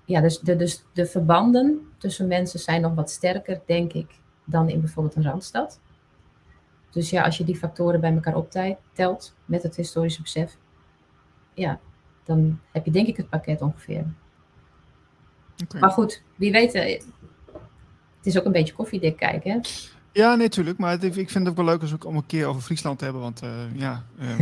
ja, 0.06 0.22
dus 0.22 0.40
de, 0.40 0.56
dus 0.56 0.84
de 0.94 1.06
verbanden 1.06 1.88
tussen 1.98 2.28
mensen 2.28 2.60
zijn 2.60 2.82
nog 2.82 2.94
wat 2.94 3.10
sterker, 3.10 3.62
denk 3.66 3.94
ik, 3.94 4.20
dan 4.46 4.70
in 4.70 4.80
bijvoorbeeld 4.80 5.16
een 5.16 5.24
randstad. 5.24 5.80
Dus 6.90 7.10
ja, 7.10 7.24
als 7.24 7.38
je 7.38 7.44
die 7.44 7.56
factoren 7.56 8.02
bij 8.02 8.14
elkaar 8.14 8.36
optelt 8.36 9.36
met 9.46 9.64
het 9.64 9.76
historische 9.76 10.22
besef, 10.22 10.58
ja, 11.54 11.80
dan 12.24 12.60
heb 12.72 12.86
je 12.86 12.92
denk 12.92 13.08
ik 13.08 13.18
het 13.18 13.30
pakket 13.30 13.62
ongeveer. 13.62 14.06
Okay. 15.64 15.82
Maar 15.82 15.90
goed, 15.90 16.22
wie 16.36 16.52
weet, 16.52 16.74
eh, 16.74 17.02
het 18.18 18.34
is 18.34 18.40
ook 18.40 18.46
een 18.46 18.52
beetje 18.52 18.74
koffiedik 18.74 19.18
kijken. 19.18 19.52
Hè? 19.52 19.60
Ja, 20.12 20.36
natuurlijk. 20.36 20.78
maar 20.78 21.04
ik 21.04 21.14
vind 21.14 21.34
het 21.34 21.48
ook 21.48 21.56
wel 21.56 21.66
leuk 21.66 21.82
als 21.82 21.94
om 22.06 22.16
een 22.16 22.26
keer 22.26 22.46
over 22.46 22.62
Friesland 22.62 22.98
te 22.98 23.04
hebben. 23.04 23.22
Want 23.22 23.44
uh, 23.44 23.50
ja. 23.74 24.04
Uh, 24.20 24.40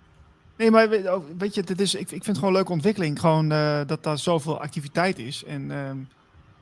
nee, 0.58 0.70
maar 0.70 0.88
oh, 0.88 1.24
weet 1.38 1.54
je, 1.54 1.62
dit 1.62 1.80
is, 1.80 1.94
ik, 1.94 2.00
ik 2.00 2.08
vind 2.08 2.26
het 2.26 2.36
gewoon 2.36 2.50
een 2.50 2.56
leuke 2.56 2.72
ontwikkeling. 2.72 3.20
Gewoon 3.20 3.52
uh, 3.52 3.80
dat 3.86 4.02
daar 4.02 4.18
zoveel 4.18 4.60
activiteit 4.60 5.18
is. 5.18 5.44
En 5.44 5.70
ehm, 5.70 5.98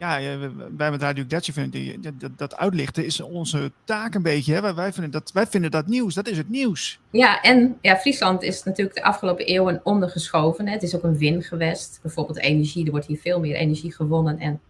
ja, 0.05 0.39
wij 0.76 0.90
met 0.90 1.02
Radio 1.02 1.24
vinden 1.28 2.02
dat, 2.02 2.20
dat, 2.20 2.39
dat, 2.39 2.56
uitlichten 2.56 3.05
is 3.05 3.20
onze 3.20 3.72
taak 3.85 4.14
een 4.14 4.22
beetje. 4.22 4.55
Hè? 4.55 4.74
Wij, 4.74 4.93
vinden 4.93 5.10
dat, 5.10 5.32
wij 5.32 5.47
vinden 5.47 5.70
dat 5.70 5.86
nieuws. 5.86 6.14
Dat 6.14 6.28
is 6.28 6.36
het 6.36 6.48
nieuws. 6.48 7.01
Ja, 7.10 7.40
en 7.40 7.78
ja, 7.81 7.97
Friesland 7.97 8.43
is 8.43 8.62
natuurlijk 8.62 8.97
de 8.97 9.02
afgelopen 9.02 9.47
eeuwen 9.47 9.81
ondergeschoven. 9.82 10.66
Hè? 10.66 10.72
Het 10.72 10.82
is 10.82 10.97
ook 10.97 11.02
een 11.02 11.18
wingewest. 11.18 11.98
Bijvoorbeeld 12.02 12.39
energie. 12.39 12.85
Er 12.85 12.90
wordt 12.90 13.06
hier 13.06 13.18
veel 13.18 13.40
meer 13.40 13.55
energie 13.55 13.94
gewonnen 13.94 14.39
en 14.39 14.60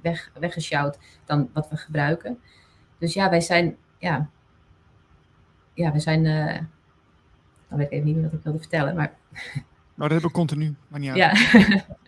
weg, 0.00 0.30
weggesjouwd 0.38 0.98
dan 1.24 1.50
wat 1.52 1.68
we 1.68 1.76
gebruiken. 1.76 2.38
Dus 2.98 3.14
ja, 3.14 3.30
wij 3.30 3.40
zijn, 3.40 3.76
ja, 3.98 4.28
ja 5.74 5.90
wij 5.90 6.00
zijn, 6.00 6.24
uh, 6.24 6.58
dan 7.68 7.78
weet 7.78 7.86
ik 7.86 7.92
even 7.92 8.06
niet 8.06 8.14
meer 8.14 8.24
wat 8.24 8.32
ik 8.32 8.42
wilde 8.42 8.58
vertellen, 8.58 8.94
maar... 8.94 9.14
Nou, 9.94 10.10
dat 10.10 10.10
hebben 10.10 10.30
we 10.30 10.36
continu, 10.36 10.74
maar 10.88 11.00
niet 11.00 11.14
Ja. 11.14 11.32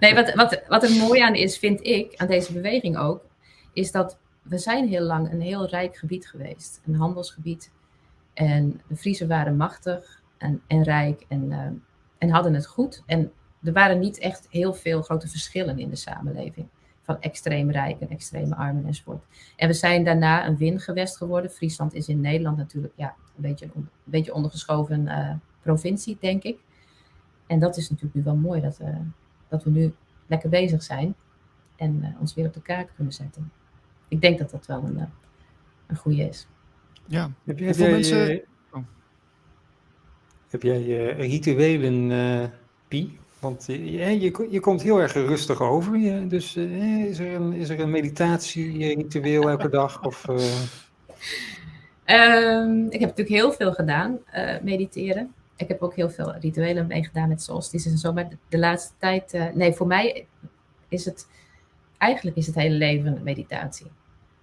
nee, 0.00 0.14
wat, 0.14 0.34
wat, 0.34 0.62
wat 0.68 0.82
er 0.82 0.96
mooi 0.96 1.20
aan 1.20 1.34
is, 1.34 1.58
vind 1.58 1.86
ik, 1.86 2.16
aan 2.16 2.26
deze 2.26 2.52
beweging 2.52 2.96
ook, 2.96 3.24
is 3.72 3.92
dat 3.92 4.18
we 4.42 4.58
zijn 4.58 4.88
heel 4.88 5.02
lang 5.02 5.32
een 5.32 5.40
heel 5.40 5.68
rijk 5.68 5.96
gebied 5.96 6.26
geweest. 6.26 6.80
Een 6.86 6.94
handelsgebied. 6.94 7.70
En 8.34 8.80
de 8.88 8.96
Friesen 8.96 9.28
waren 9.28 9.56
machtig 9.56 10.22
en, 10.38 10.62
en 10.66 10.82
rijk 10.82 11.24
en, 11.28 11.50
uh, 11.50 11.66
en 12.18 12.30
hadden 12.30 12.54
het 12.54 12.66
goed. 12.66 13.02
En 13.06 13.32
er 13.62 13.72
waren 13.72 13.98
niet 13.98 14.18
echt 14.18 14.46
heel 14.50 14.74
veel 14.74 15.02
grote 15.02 15.28
verschillen 15.28 15.78
in 15.78 15.90
de 15.90 15.96
samenleving 15.96 16.66
van 17.02 17.20
extreem 17.20 17.70
rijk 17.70 18.00
en 18.00 18.10
extreem 18.10 18.52
armen 18.52 18.86
enzovoort. 18.86 19.24
En 19.56 19.68
we 19.68 19.74
zijn 19.74 20.04
daarna 20.04 20.46
een 20.46 20.56
wingewest 20.56 21.16
geworden. 21.16 21.50
Friesland 21.50 21.94
is 21.94 22.08
in 22.08 22.20
Nederland 22.20 22.56
natuurlijk 22.56 22.92
ja, 22.96 23.14
een 23.36 23.42
beetje 23.42 23.68
een, 23.74 23.88
beetje 24.04 24.34
ondergeschoven 24.34 25.06
uh, 25.06 25.30
provincie, 25.62 26.16
denk 26.20 26.42
ik. 26.42 26.58
En 27.52 27.58
dat 27.58 27.76
is 27.76 27.90
natuurlijk 27.90 28.14
nu 28.14 28.22
wel 28.22 28.36
mooi 28.36 28.60
dat, 28.60 28.78
uh, 28.82 28.88
dat 29.48 29.64
we 29.64 29.70
nu 29.70 29.92
lekker 30.26 30.48
bezig 30.48 30.82
zijn 30.82 31.14
en 31.76 31.98
uh, 32.02 32.20
ons 32.20 32.34
weer 32.34 32.46
op 32.46 32.54
de 32.54 32.62
kaart 32.62 32.94
kunnen 32.94 33.12
zetten. 33.12 33.52
Ik 34.08 34.20
denk 34.20 34.38
dat 34.38 34.50
dat 34.50 34.66
wel 34.66 34.82
een, 34.84 35.08
een 35.86 35.96
goede 35.96 36.22
is. 36.22 36.46
Ja, 37.06 37.30
heb 37.44 37.58
jij, 37.58 37.72
jij 37.72 37.90
mensen... 37.90 38.42
oh. 38.70 38.82
heb 40.48 40.62
jij 40.62 41.12
rituelen, 41.12 42.52
Pie? 42.88 43.18
Want 43.38 43.64
je, 43.66 44.20
je, 44.20 44.46
je 44.50 44.60
komt 44.60 44.82
heel 44.82 45.00
erg 45.00 45.12
rustig 45.12 45.60
over. 45.60 45.96
Je, 45.96 46.26
dus 46.26 46.56
eh, 46.56 47.04
is, 47.04 47.18
er 47.18 47.34
een, 47.34 47.52
is 47.52 47.68
er 47.68 47.80
een 47.80 47.90
meditatie-ritueel 47.90 49.50
elke 49.50 49.68
dag? 49.78 50.04
Of, 50.04 50.28
uh... 50.28 50.36
um, 52.06 52.84
ik 52.84 53.00
heb 53.00 53.08
natuurlijk 53.08 53.28
heel 53.28 53.52
veel 53.52 53.72
gedaan, 53.72 54.18
uh, 54.34 54.60
mediteren. 54.62 55.34
Ik 55.62 55.68
heb 55.68 55.82
ook 55.82 55.94
heel 55.94 56.10
veel 56.10 56.36
rituelen 56.36 56.86
meegedaan 56.86 57.28
met 57.28 57.42
solstices 57.42 57.92
en 57.92 57.98
zo. 57.98 58.12
Maar 58.12 58.28
de, 58.48 58.58
laatste 58.58 58.94
tijd, 58.98 59.52
nee, 59.54 59.72
voor 59.72 59.86
mij 59.86 60.26
is 60.88 61.04
het, 61.04 61.28
eigenlijk 61.98 62.36
is 62.36 62.46
het 62.46 62.54
hele 62.54 62.74
leven 62.74 63.16
een 63.16 63.22
meditatie. 63.22 63.90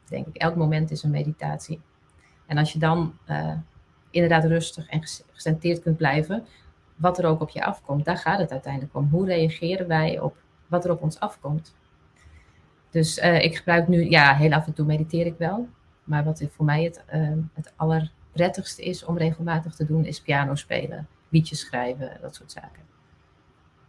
Denk 0.10 0.28
ik. 0.28 0.36
Elk 0.36 0.56
moment 0.56 0.92
is 0.92 1.04
een 1.04 1.12
meditatie. 1.12 1.82
En 2.46 2.58
als 2.58 2.74
je 2.74 2.80
dan 2.80 3.14
inderdaad 4.10 4.46
rustig 4.46 4.90
en 4.90 5.02
gecentreerd 5.32 5.82
kunt 5.82 5.98
blijven, 5.98 6.46
wat 6.96 7.18
er 7.18 7.26
ook 7.26 7.42
op 7.42 7.50
je 7.50 7.66
afkomt. 7.66 8.06
Daar 8.06 8.18
gaat 8.18 8.40
het 8.40 8.52
uiteindelijk 8.52 8.96
om. 8.96 9.08
Hoe 9.12 9.26
reageren 9.26 9.88
wij 9.88 10.20
op 10.20 10.36
wat 10.68 10.86
er 10.86 10.92
op 10.92 11.02
ons 11.02 11.20
afkomt? 11.20 11.76
Dus 12.90 13.18
uh, 13.18 13.44
ik 13.44 13.58
gebruik 13.58 13.88
nu, 13.88 14.10
ja, 14.10 14.36
heel 14.36 14.52
af 14.52 14.68
en 14.68 14.74
toe 14.74 14.86
mediteer 14.86 15.26
ik 15.26 15.36
wel. 15.38 15.68
Maar 16.04 16.24
wat 16.24 16.44
voor 16.52 16.66
mij 16.66 16.84
het, 16.84 17.04
het 17.54 17.74
allerprettigste 18.30 18.84
is 18.84 19.04
om 19.04 19.18
regelmatig 19.18 19.76
te 19.76 19.86
doen, 19.86 20.06
is 20.06 20.22
piano 20.22 20.56
spelen, 20.56 21.08
liedjes 21.30 21.60
schrijven, 21.60 22.18
dat 22.22 22.36
soort 22.36 22.52
zaken. 22.52 22.88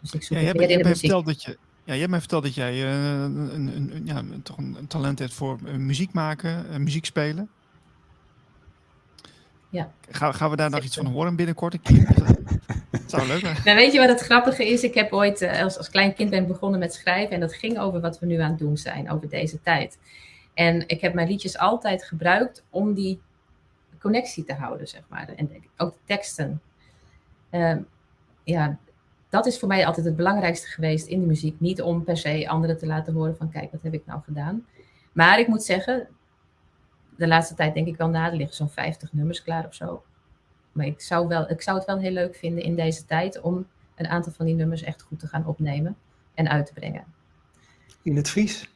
Dus 0.01 0.13
ik 0.13 0.23
zoek 0.23 0.39
ja, 0.39 0.53
meer 0.53 0.71
in 0.71 0.79
de 0.79 0.89
muziek. 0.89 1.11
Dat 1.11 1.43
je, 1.43 1.51
ja, 1.51 1.59
jij 1.85 1.99
hebt 1.99 2.11
mij 2.11 2.19
verteld 2.19 2.43
dat 2.43 2.55
jij 2.55 2.75
uh, 2.75 3.23
een, 3.23 3.71
een, 3.77 4.03
ja, 4.05 4.23
toch 4.43 4.57
een, 4.57 4.87
talent 4.89 5.19
hebt 5.19 5.35
voor 5.35 5.59
muziek 5.63 6.13
maken, 6.13 6.83
muziek 6.83 7.05
spelen. 7.05 7.49
Ja. 9.69 9.93
Gaan, 10.11 10.35
gaan 10.35 10.51
we 10.51 10.57
daar 10.57 10.71
nog 10.71 10.85
iets 10.85 10.97
van 10.97 11.07
horen 11.07 11.37
binnenkort? 11.37 11.75
Ik, 11.75 11.89
zou 13.07 13.27
leuk 13.27 13.41
zijn. 13.41 13.57
Nou, 13.65 13.77
weet 13.77 13.93
je 13.93 13.99
wat 13.99 14.09
het 14.09 14.21
grappige 14.21 14.69
is? 14.69 14.83
Ik 14.83 14.95
heb 14.95 15.13
ooit 15.13 15.43
als, 15.43 15.79
als 15.79 15.91
klein 15.91 16.15
kind 16.15 16.31
ben 16.31 16.47
begonnen 16.47 16.81
met 16.81 16.95
schrijven. 16.95 17.35
En 17.35 17.41
dat 17.41 17.55
ging 17.55 17.79
over 17.79 18.01
wat 18.01 18.19
we 18.19 18.27
nu 18.27 18.39
aan 18.41 18.51
het 18.51 18.59
doen 18.59 18.77
zijn, 18.77 19.11
over 19.11 19.29
deze 19.29 19.61
tijd. 19.63 19.99
En 20.55 20.89
ik 20.89 21.01
heb 21.01 21.15
mijn 21.15 21.29
liedjes 21.29 21.59
altijd 21.59 22.05
gebruikt 22.05 22.65
om 22.71 22.95
die 22.95 23.21
connectie 24.01 24.45
te 24.45 24.55
houden, 24.55 24.89
zeg 24.89 25.03
maar. 25.09 25.29
En 25.37 25.51
ook 25.77 25.93
de 25.93 26.01
teksten. 26.05 26.61
Uh, 27.51 27.77
ja, 28.45 28.79
dat 29.29 29.47
is 29.47 29.59
voor 29.59 29.69
mij 29.69 29.87
altijd 29.87 30.07
het 30.07 30.17
belangrijkste 30.17 30.67
geweest 30.67 31.07
in 31.07 31.21
de 31.21 31.27
muziek. 31.27 31.61
Niet 31.61 31.83
om 31.83 32.05
per 32.05 32.17
se 32.17 32.49
anderen 32.49 32.79
te 32.79 32.87
laten 32.87 33.13
horen 33.13 33.37
van 33.37 33.51
kijk, 33.51 33.73
wat 33.73 33.83
heb 33.83 33.95
ik 33.95 34.07
nou 34.07 34.21
gedaan. 34.23 34.67
Maar 35.13 35.39
ik 35.39 35.47
moet 35.47 35.63
zeggen, 35.63 36.09
de 37.17 37.27
laatste 37.27 37.55
tijd 37.55 37.75
denk 37.75 37.87
ik 37.87 37.97
wel 37.97 38.09
na, 38.09 38.31
er 38.31 38.37
liggen 38.37 38.57
zo'n 38.57 38.71
50 38.71 39.13
nummers 39.13 39.43
klaar 39.43 39.67
of 39.67 39.75
zo. 39.75 40.03
Maar 40.73 40.87
ik 40.87 41.01
zou, 41.01 41.29
wel, 41.29 41.51
ik 41.51 41.63
zou 41.63 41.77
het 41.77 41.87
wel 41.87 41.99
heel 41.99 42.11
leuk 42.11 42.35
vinden 42.35 42.65
in 42.65 42.77
deze 42.77 43.05
tijd 43.05 43.41
om 43.41 43.67
een 43.97 44.09
aantal 44.09 44.33
van 44.33 44.47
die 44.47 44.55
nummers 44.55 44.83
echt 44.83 45.03
goed 45.03 45.19
te 45.19 45.27
gaan 45.27 45.47
opnemen. 45.47 45.97
en 46.35 46.49
uit 46.49 46.67
te 46.67 46.73
brengen. 46.73 47.05
In 48.03 48.17
het 48.17 48.29
Fries? 48.29 48.71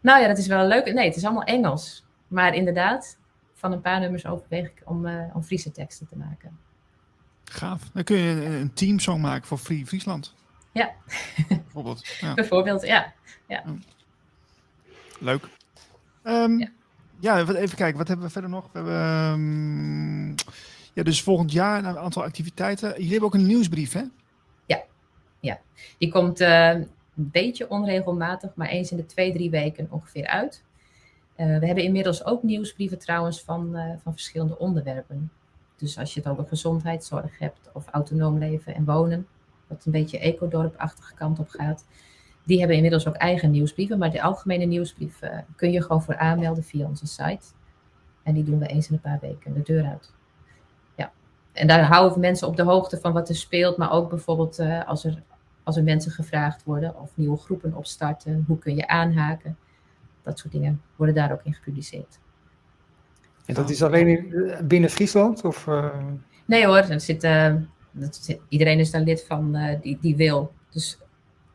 Nou 0.00 0.20
ja, 0.20 0.28
dat 0.28 0.38
is 0.38 0.46
wel 0.46 0.66
leuk. 0.66 0.92
Nee, 0.92 1.06
het 1.06 1.16
is 1.16 1.24
allemaal 1.24 1.42
Engels. 1.42 2.04
Maar 2.28 2.54
inderdaad, 2.54 3.18
van 3.64 3.72
een 3.72 3.80
paar 3.80 4.00
nummers 4.00 4.26
overweeg 4.26 4.66
ik 4.66 4.82
om, 4.84 5.06
uh, 5.06 5.36
om 5.36 5.42
Friese 5.42 5.70
teksten 5.70 6.06
te 6.06 6.16
maken. 6.16 6.58
Gaaf. 7.44 7.82
Dan 7.92 8.04
kun 8.04 8.16
je 8.16 8.44
een, 8.44 8.52
een 8.52 8.72
teamsong 8.72 9.22
maken 9.22 9.46
voor 9.46 9.58
Free 9.58 9.86
Friesland. 9.86 10.34
Ja. 10.72 10.90
Bijvoorbeeld. 11.48 12.06
Ja. 12.20 12.34
Bijvoorbeeld, 12.34 12.82
ja. 12.82 13.12
ja. 13.48 13.64
Leuk. 15.20 15.48
Um, 16.24 16.58
Ja. 16.58 16.68
ja. 17.20 17.38
even 17.38 17.76
kijken. 17.76 17.98
Wat 17.98 18.08
hebben 18.08 18.26
we 18.26 18.32
verder 18.32 18.50
nog? 18.50 18.68
We 18.72 18.78
hebben, 18.78 18.94
ehm, 18.94 20.28
ja, 20.92 21.02
dus 21.02 21.22
volgend 21.22 21.52
jaar 21.52 21.84
een 21.84 21.98
aantal 21.98 22.22
activiteiten. 22.22 22.88
Jullie 22.88 23.10
hebben 23.10 23.28
ook 23.28 23.34
een 23.34 23.46
nieuwsbrief, 23.46 23.92
hè? 23.92 24.02
Die 25.98 26.10
komt 26.10 26.40
eh, 26.40 26.68
een 26.68 26.88
beetje 27.14 27.70
onregelmatig, 27.70 28.54
maar 28.54 28.68
eens 28.68 28.90
in 28.90 28.96
de 28.96 29.06
twee, 29.06 29.32
drie 29.32 29.50
weken 29.50 29.86
ongeveer 29.90 30.26
uit. 30.26 30.62
Eh, 31.34 31.58
we 31.58 31.66
hebben 31.66 31.84
inmiddels 31.84 32.24
ook 32.24 32.42
nieuwsbrieven 32.42 32.98
trouwens 32.98 33.42
van, 33.42 33.76
eh, 33.76 33.92
van 34.02 34.12
verschillende 34.12 34.58
onderwerpen. 34.58 35.30
Dus 35.76 35.98
als 35.98 36.14
je 36.14 36.20
het 36.20 36.28
over 36.28 36.44
gezondheidszorg 36.46 37.38
hebt 37.38 37.70
of 37.72 37.86
autonoom 37.90 38.38
leven 38.38 38.74
en 38.74 38.84
wonen, 38.84 39.26
wat 39.66 39.84
een 39.84 39.92
beetje 39.92 40.18
ecodorp-achtige 40.18 41.14
kant 41.14 41.38
op 41.38 41.48
gaat. 41.48 41.86
Die 42.44 42.58
hebben 42.58 42.76
inmiddels 42.76 43.08
ook 43.08 43.14
eigen 43.14 43.50
nieuwsbrieven, 43.50 43.98
maar 43.98 44.10
de 44.10 44.22
algemene 44.22 44.64
nieuwsbrief 44.64 45.20
eh, 45.22 45.38
kun 45.56 45.72
je 45.72 45.82
gewoon 45.82 46.02
voor 46.02 46.16
aanmelden 46.16 46.64
via 46.64 46.86
onze 46.86 47.06
site. 47.06 47.46
En 48.22 48.34
die 48.34 48.44
doen 48.44 48.58
we 48.58 48.66
eens 48.66 48.88
in 48.88 48.94
een 48.94 49.00
paar 49.00 49.18
weken 49.20 49.54
de 49.54 49.62
deur 49.62 49.84
uit. 49.84 50.12
Ja. 50.94 51.12
En 51.52 51.66
daar 51.66 51.84
houden 51.84 52.14
we 52.14 52.20
mensen 52.20 52.48
op 52.48 52.56
de 52.56 52.62
hoogte 52.62 52.98
van 52.98 53.12
wat 53.12 53.28
er 53.28 53.36
speelt, 53.36 53.76
maar 53.76 53.90
ook 53.90 54.08
bijvoorbeeld 54.08 54.58
als, 54.86 55.04
er, 55.04 55.22
als 55.62 55.76
er 55.76 55.82
mensen 55.82 56.12
gevraagd 56.12 56.64
worden 56.64 57.00
of 57.00 57.10
nieuwe 57.14 57.36
groepen 57.36 57.74
opstarten, 57.74 58.44
hoe 58.46 58.58
kun 58.58 58.76
je 58.76 58.88
aanhaken. 58.88 59.56
Dat 60.24 60.38
soort 60.38 60.52
dingen 60.52 60.82
worden 60.96 61.14
daar 61.14 61.32
ook 61.32 61.44
in 61.44 61.54
gepubliceerd. 61.54 62.18
En 63.46 63.54
dat 63.54 63.70
is 63.70 63.82
alleen 63.82 64.08
in, 64.08 64.32
eh, 64.32 64.60
binnen 64.60 64.90
Friesland? 64.90 65.44
Of, 65.44 65.66
uh... 65.66 65.96
Nee 66.44 66.66
hoor, 66.66 66.76
er 66.76 67.00
zit, 67.00 67.24
uh, 67.24 67.54
dat 67.90 68.16
zit, 68.16 68.40
iedereen 68.48 68.78
is 68.78 68.90
daar 68.90 69.00
lid 69.00 69.24
van 69.24 69.56
uh, 69.56 69.80
die, 69.80 69.98
die 70.00 70.16
wil. 70.16 70.52
Dus 70.70 70.98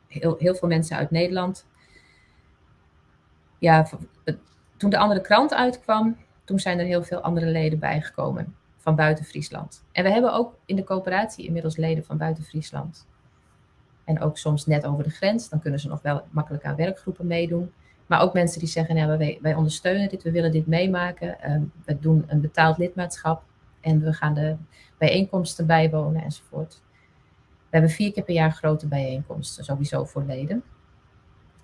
heel, 0.08 0.36
heel 0.40 0.56
veel 0.56 0.68
mensen 0.68 0.98
uit 0.98 1.12
Nederland. 1.12 1.66
Ja, 3.58 3.88
toen 4.78 4.90
de 4.90 4.98
andere 4.98 5.22
krant 5.22 5.54
uitkwam, 5.54 6.18
toen 6.44 6.60
zijn 6.60 6.80
er 6.80 6.86
heel 6.86 7.04
veel 7.04 7.22
andere 7.22 7.46
leden 7.46 7.80
bijgekomen 7.80 8.56
van 8.78 8.96
buiten 8.96 9.26
Friesland. 9.26 9.84
En 9.92 10.04
we 10.04 10.10
hebben 10.10 10.34
ook 10.34 10.58
in 10.66 10.76
de 10.76 10.84
coöperatie 10.84 11.46
inmiddels 11.46 11.78
leden 11.78 12.06
van 12.06 12.18
buiten 12.18 12.44
Friesland. 12.44 13.08
En 14.04 14.22
ook 14.22 14.38
soms 14.38 14.66
net 14.66 14.86
over 14.86 15.04
de 15.04 15.10
grens, 15.10 15.50
dan 15.50 15.60
kunnen 15.60 15.80
ze 15.80 15.88
nog 15.88 16.02
wel 16.02 16.24
makkelijk 16.30 16.66
aan 16.66 16.76
werkgroepen 16.76 17.28
meedoen. 17.28 17.72
Maar 18.10 18.22
ook 18.22 18.34
mensen 18.34 18.60
die 18.60 18.70
zeggen, 18.70 18.96
nou, 18.96 19.18
wij, 19.18 19.40
wij 19.42 19.56
ondersteunen 19.56 20.10
dit, 20.10 20.24
we 20.24 20.32
willen 20.32 20.52
dit 20.52 20.68
meemaken. 20.68 21.52
Um, 21.52 21.72
we 21.86 22.00
doen 22.00 22.24
een 22.28 22.42
betaald 22.42 22.78
lidmaatschap 22.78 23.44
en 23.82 24.02
we 24.02 24.14
gaan 24.14 24.34
de 24.34 24.56
bijeenkomsten 24.98 25.66
bijwonen 25.66 26.24
enzovoort. 26.24 26.82
We 27.60 27.78
hebben 27.78 27.90
vier 27.90 28.12
keer 28.12 28.24
per 28.24 28.34
jaar 28.34 28.52
grote 28.52 28.88
bijeenkomsten, 28.88 29.64
sowieso 29.64 30.06
voor 30.06 30.24
leden. 30.24 30.64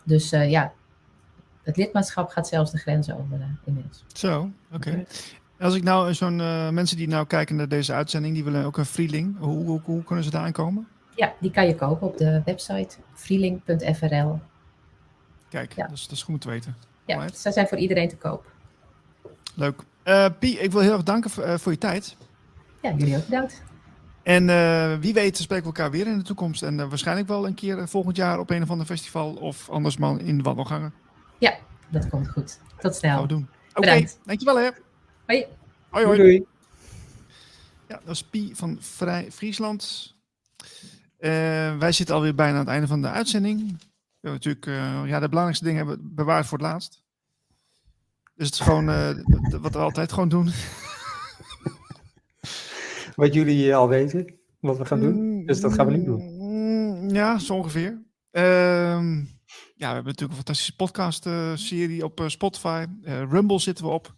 Dus 0.04 0.34
uh, 0.34 0.50
ja, 0.50 0.74
het 1.64 1.78
lidmaatschap 1.78 2.30
gaat 2.30 2.48
zelfs 2.48 2.72
de 2.72 2.78
grens 2.78 3.12
over 3.12 3.38
uh, 3.40 3.46
inmiddels. 3.64 4.04
Zo, 4.14 4.52
oké. 4.72 4.90
Okay. 4.90 5.06
Als 5.60 5.76
ik 5.76 5.84
nou 5.84 6.14
zo'n 6.14 6.40
uh, 6.40 6.70
mensen 6.70 6.98
die 6.98 7.08
nou 7.08 7.28
kijken 7.28 7.56
naar 7.56 7.68
deze 7.68 7.94
uitzending, 7.94 8.34
die 8.34 8.44
willen 8.44 8.66
ook 8.66 8.78
een 8.78 8.86
Freeling. 8.86 9.38
Hoe, 9.40 9.66
hoe, 9.66 9.82
hoe 9.84 10.04
kunnen 10.04 10.24
ze 10.24 10.32
daar 10.32 10.44
aankomen? 10.44 10.88
Ja, 11.16 11.34
die 11.40 11.52
kan 11.52 11.68
je 11.68 11.76
kopen 11.76 12.08
op 12.08 12.18
de 12.18 12.42
website 12.46 12.98
freeling.frl. 13.14 14.40
Kijk, 15.56 15.73
ja. 15.73 15.88
dat, 15.88 15.98
is, 15.98 16.03
dat 16.03 16.11
is 16.11 16.23
goed 16.23 16.41
te 16.41 16.49
weten. 16.49 16.76
Ja, 17.06 17.19
right. 17.19 17.38
zij 17.38 17.52
zijn 17.52 17.68
voor 17.68 17.77
iedereen 17.77 18.10
te 18.10 18.18
koop. 18.18 18.52
Leuk. 19.53 19.82
Uh, 20.03 20.26
Pie, 20.40 20.60
ik 20.60 20.72
wil 20.72 20.82
heel 20.82 20.94
erg 20.94 21.03
danken 21.03 21.30
voor, 21.30 21.45
uh, 21.45 21.57
voor 21.57 21.72
je 21.72 21.77
tijd. 21.77 22.18
Ja, 22.82 22.94
jullie 22.98 23.18
ook 23.18 23.26
bedankt. 23.26 23.64
En 24.23 24.48
uh, 24.48 24.98
wie 24.98 25.14
weet 25.14 25.38
spreken 25.38 25.72
we 25.72 25.77
elkaar 25.77 25.91
weer 25.91 26.07
in 26.07 26.18
de 26.18 26.23
toekomst. 26.23 26.64
En 26.64 26.90
waarschijnlijk 26.90 27.27
wel 27.27 27.48
een 27.48 27.53
keer 27.53 27.88
volgend 27.88 28.15
jaar 28.15 28.40
op 28.40 28.49
een 28.49 28.61
of 28.61 28.69
ander 28.69 28.86
festival. 28.86 29.34
Of 29.34 29.69
anders 29.69 29.98
maar 29.98 30.19
in 30.19 30.38
de 30.38 30.44
wandelgangen. 30.44 30.94
Ja, 31.38 31.57
dat 31.90 32.10
komt 32.10 32.30
goed. 32.30 32.60
Tot 32.80 32.95
snel. 32.95 33.11
Gaan 33.11 33.22
we 33.22 33.27
doen. 33.27 33.48
Oké, 33.69 33.80
okay, 33.80 34.10
dankjewel 34.23 34.57
hè. 34.57 34.69
Hoi. 35.26 35.45
Hoi, 35.90 36.06
hoi. 36.06 36.18
Doei. 36.18 36.45
Ja, 37.88 37.99
dat 38.06 38.15
is 38.15 38.23
Pie 38.23 38.56
van 38.56 38.77
Vrij 38.80 39.32
Friesland. 39.32 40.14
wij 41.80 41.91
zitten 41.91 42.15
alweer 42.15 42.36
bijna 42.36 42.53
aan 42.53 42.60
het 42.60 42.69
einde 42.69 42.88
van 42.88 43.02
de 43.02 43.10
uitzending. 43.10 43.77
We 44.26 44.32
hebben 44.32 44.50
natuurlijk 44.50 45.04
uh, 45.04 45.10
ja, 45.10 45.20
de 45.20 45.28
belangrijkste 45.28 45.66
dingen 45.66 45.88
hebben 45.88 46.16
bewaard 46.16 46.46
voor 46.46 46.58
het 46.58 46.68
laatst. 46.68 47.04
Dus 48.36 48.46
het 48.46 48.54
is 48.54 48.60
gewoon 48.60 48.90
uh, 48.96 49.10
wat 49.62 49.74
we 49.74 49.78
altijd 49.78 50.12
gewoon 50.12 50.30
doen. 50.30 50.50
Wat 53.16 53.34
jullie 53.34 53.76
al 53.76 53.88
weten, 53.88 54.36
wat 54.60 54.78
we 54.78 54.86
gaan 54.86 55.00
doen. 55.00 55.46
Dus 55.46 55.62
dat 55.62 55.74
gaan 55.74 55.86
we 55.86 55.98
nu 55.98 56.04
doen. 56.04 57.10
Ja, 57.10 57.40
zo 57.40 57.54
ongeveer. 57.54 58.04
Uh, 58.32 58.42
ja, 59.76 59.88
we 59.88 59.94
hebben 59.94 60.06
natuurlijk 60.06 60.30
een 60.30 60.36
fantastische 60.36 60.76
podcast-serie 60.76 62.04
op 62.04 62.24
Spotify. 62.28 62.86
Rumble 63.04 63.60
zitten 63.60 63.86
we 63.86 63.92
op. 63.92 64.16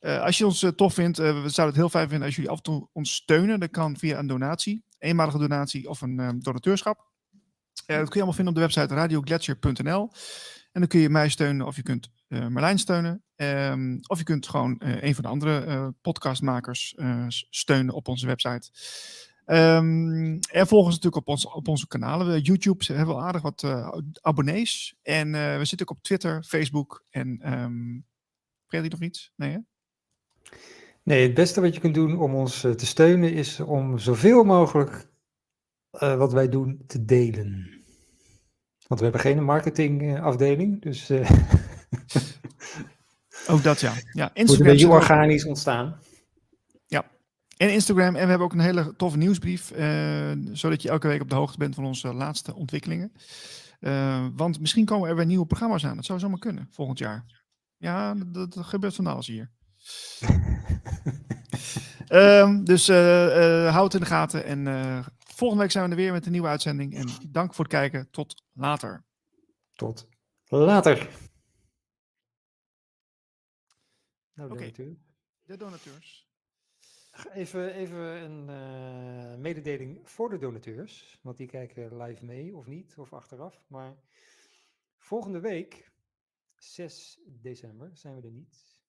als 0.00 0.38
je 0.38 0.46
ons 0.46 0.66
tof 0.76 0.94
vindt, 0.94 1.18
we 1.18 1.24
zouden 1.32 1.66
het 1.66 1.76
heel 1.76 1.88
fijn 1.88 2.08
vinden 2.08 2.26
als 2.26 2.36
jullie 2.36 2.50
af 2.50 2.56
en 2.56 2.62
toe 2.62 2.88
ons 2.92 3.14
steunen. 3.14 3.60
Dat 3.60 3.70
kan 3.70 3.96
via 3.96 4.18
een 4.18 4.26
donatie, 4.26 4.84
eenmalige 4.98 5.38
donatie 5.38 5.88
of 5.88 6.00
een 6.00 6.40
donateurschap. 6.40 7.09
Uh, 7.86 7.96
dat 7.96 8.08
kun 8.08 8.20
je 8.20 8.26
allemaal 8.26 8.32
vinden 8.32 8.48
op 8.48 8.54
de 8.54 8.66
website 8.66 8.94
radioglacier.nl. 8.94 10.10
En 10.72 10.80
dan 10.80 10.86
kun 10.86 11.00
je 11.00 11.10
mij 11.10 11.28
steunen 11.28 11.66
of 11.66 11.76
je 11.76 11.82
kunt 11.82 12.10
uh, 12.28 12.46
Marlijn 12.46 12.78
steunen. 12.78 13.22
Um, 13.36 14.00
of 14.06 14.18
je 14.18 14.24
kunt 14.24 14.48
gewoon 14.48 14.80
uh, 14.84 15.02
een 15.02 15.14
van 15.14 15.24
de 15.24 15.30
andere 15.30 15.94
podcastmakers 16.02 16.94
steunen 17.50 17.94
op 17.94 18.08
onze 18.08 18.26
website. 18.26 18.70
Um, 19.46 20.38
en 20.38 20.66
volg 20.66 20.84
ons 20.84 20.94
natuurlijk 20.94 21.16
op, 21.16 21.28
ons, 21.28 21.46
op 21.46 21.68
onze 21.68 21.86
kanalen. 21.86 22.40
YouTube 22.40 22.84
hebben 22.84 23.14
we 23.14 23.20
aardig 23.20 23.42
wat 23.42 23.64
abonnees. 24.20 24.96
En 25.02 25.32
we 25.32 25.64
zitten 25.64 25.88
ook 25.88 25.96
op 25.96 26.02
Twitter, 26.02 26.42
Facebook 26.42 27.04
en... 27.10 27.52
Um, 27.52 28.06
vergeet 28.66 28.92
ik 28.92 29.00
nog 29.00 29.08
iets? 29.08 29.32
Nee, 29.36 29.50
hè? 29.50 29.58
Nee, 31.02 31.22
het 31.22 31.34
beste 31.34 31.60
wat 31.60 31.74
je 31.74 31.80
kunt 31.80 31.94
doen 31.94 32.18
om 32.18 32.34
ons 32.34 32.60
te 32.60 32.86
steunen 32.86 33.32
is 33.32 33.60
om 33.60 33.98
zoveel 33.98 34.44
mogelijk 34.44 35.09
uh, 35.92 36.16
wat 36.16 36.32
wij 36.32 36.48
doen 36.48 36.82
te 36.86 37.04
delen. 37.04 37.78
Want 38.86 39.00
we 39.00 39.02
hebben 39.02 39.20
geen 39.20 39.44
marketingafdeling, 39.44 40.82
dus. 40.82 41.10
Uh, 41.10 41.30
ook 43.52 43.62
dat 43.62 43.80
ja. 43.80 43.92
ja 44.12 44.30
Instagram 44.34 44.46
moet 44.46 44.58
een 44.58 44.64
beetje 44.64 44.88
organisch 44.88 45.44
ontstaan. 45.44 45.98
Ja. 46.86 47.10
En 47.56 47.72
Instagram. 47.72 48.14
En 48.14 48.22
we 48.22 48.28
hebben 48.28 48.46
ook 48.46 48.52
een 48.52 48.60
hele 48.60 48.94
toffe 48.96 49.18
nieuwsbrief. 49.18 49.72
Uh, 49.76 50.32
zodat 50.52 50.82
je 50.82 50.88
elke 50.88 51.08
week 51.08 51.20
op 51.20 51.30
de 51.30 51.36
hoogte 51.36 51.58
bent 51.58 51.74
van 51.74 51.84
onze 51.84 52.14
laatste 52.14 52.54
ontwikkelingen. 52.54 53.12
want 54.36 54.60
misschien 54.60 54.84
komen 54.84 55.08
er 55.08 55.16
weer 55.16 55.26
nieuwe 55.26 55.46
programma's 55.46 55.84
aan. 55.84 55.96
Dat 55.96 56.04
zou 56.04 56.18
zomaar 56.18 56.38
kunnen 56.38 56.68
volgend 56.70 56.98
jaar. 56.98 57.24
Ja, 57.76 58.14
dat, 58.14 58.54
dat 58.54 58.66
gebeurt 58.66 58.94
van 58.94 59.06
alles 59.06 59.26
hier. 59.26 59.50
um, 62.08 62.64
dus 62.72 62.88
houd 63.68 63.92
het 63.92 63.94
in 63.94 64.00
de 64.00 64.06
gaten 64.06 64.44
en 64.44 64.66
Volgende 65.40 65.62
week 65.62 65.72
zijn 65.72 65.84
we 65.84 65.90
er 65.90 65.96
weer 65.96 66.12
met 66.12 66.26
een 66.26 66.32
nieuwe 66.32 66.48
uitzending. 66.48 66.94
En 66.94 67.06
dank 67.30 67.54
voor 67.54 67.64
het 67.64 67.72
kijken. 67.72 68.10
Tot 68.10 68.44
later. 68.52 69.04
Tot 69.72 70.08
later. 70.46 71.10
Nou, 74.32 74.48
donateur. 74.48 74.96
de 75.42 75.56
donateurs. 75.56 76.28
Even, 77.32 77.74
even 77.74 77.98
een 77.98 78.48
uh, 78.48 79.38
mededeling 79.38 80.10
voor 80.10 80.30
de 80.30 80.38
donateurs. 80.38 81.18
Want 81.22 81.36
die 81.36 81.46
kijken 81.46 82.02
live 82.02 82.24
mee 82.24 82.56
of 82.56 82.66
niet, 82.66 82.98
of 82.98 83.12
achteraf. 83.12 83.64
Maar 83.68 83.96
volgende 84.98 85.40
week, 85.40 85.92
6 86.56 87.20
december, 87.26 87.90
zijn 87.96 88.14
we 88.14 88.22
er 88.22 88.32
niet. 88.32 88.80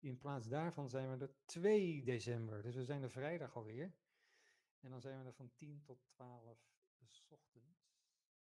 In 0.00 0.18
plaats 0.18 0.48
daarvan 0.48 0.88
zijn 0.88 1.10
we 1.10 1.24
er 1.24 1.34
2 1.44 2.04
december. 2.04 2.62
Dus 2.62 2.74
we 2.74 2.84
zijn 2.84 3.02
er 3.02 3.10
vrijdag 3.10 3.56
alweer. 3.56 3.94
En 4.80 4.90
dan 4.90 5.00
zijn 5.00 5.18
we 5.18 5.24
er 5.26 5.32
van 5.32 5.52
10 5.54 5.82
tot 5.84 5.98
12 6.08 6.58
s 7.08 7.24
ochtends. 7.28 7.49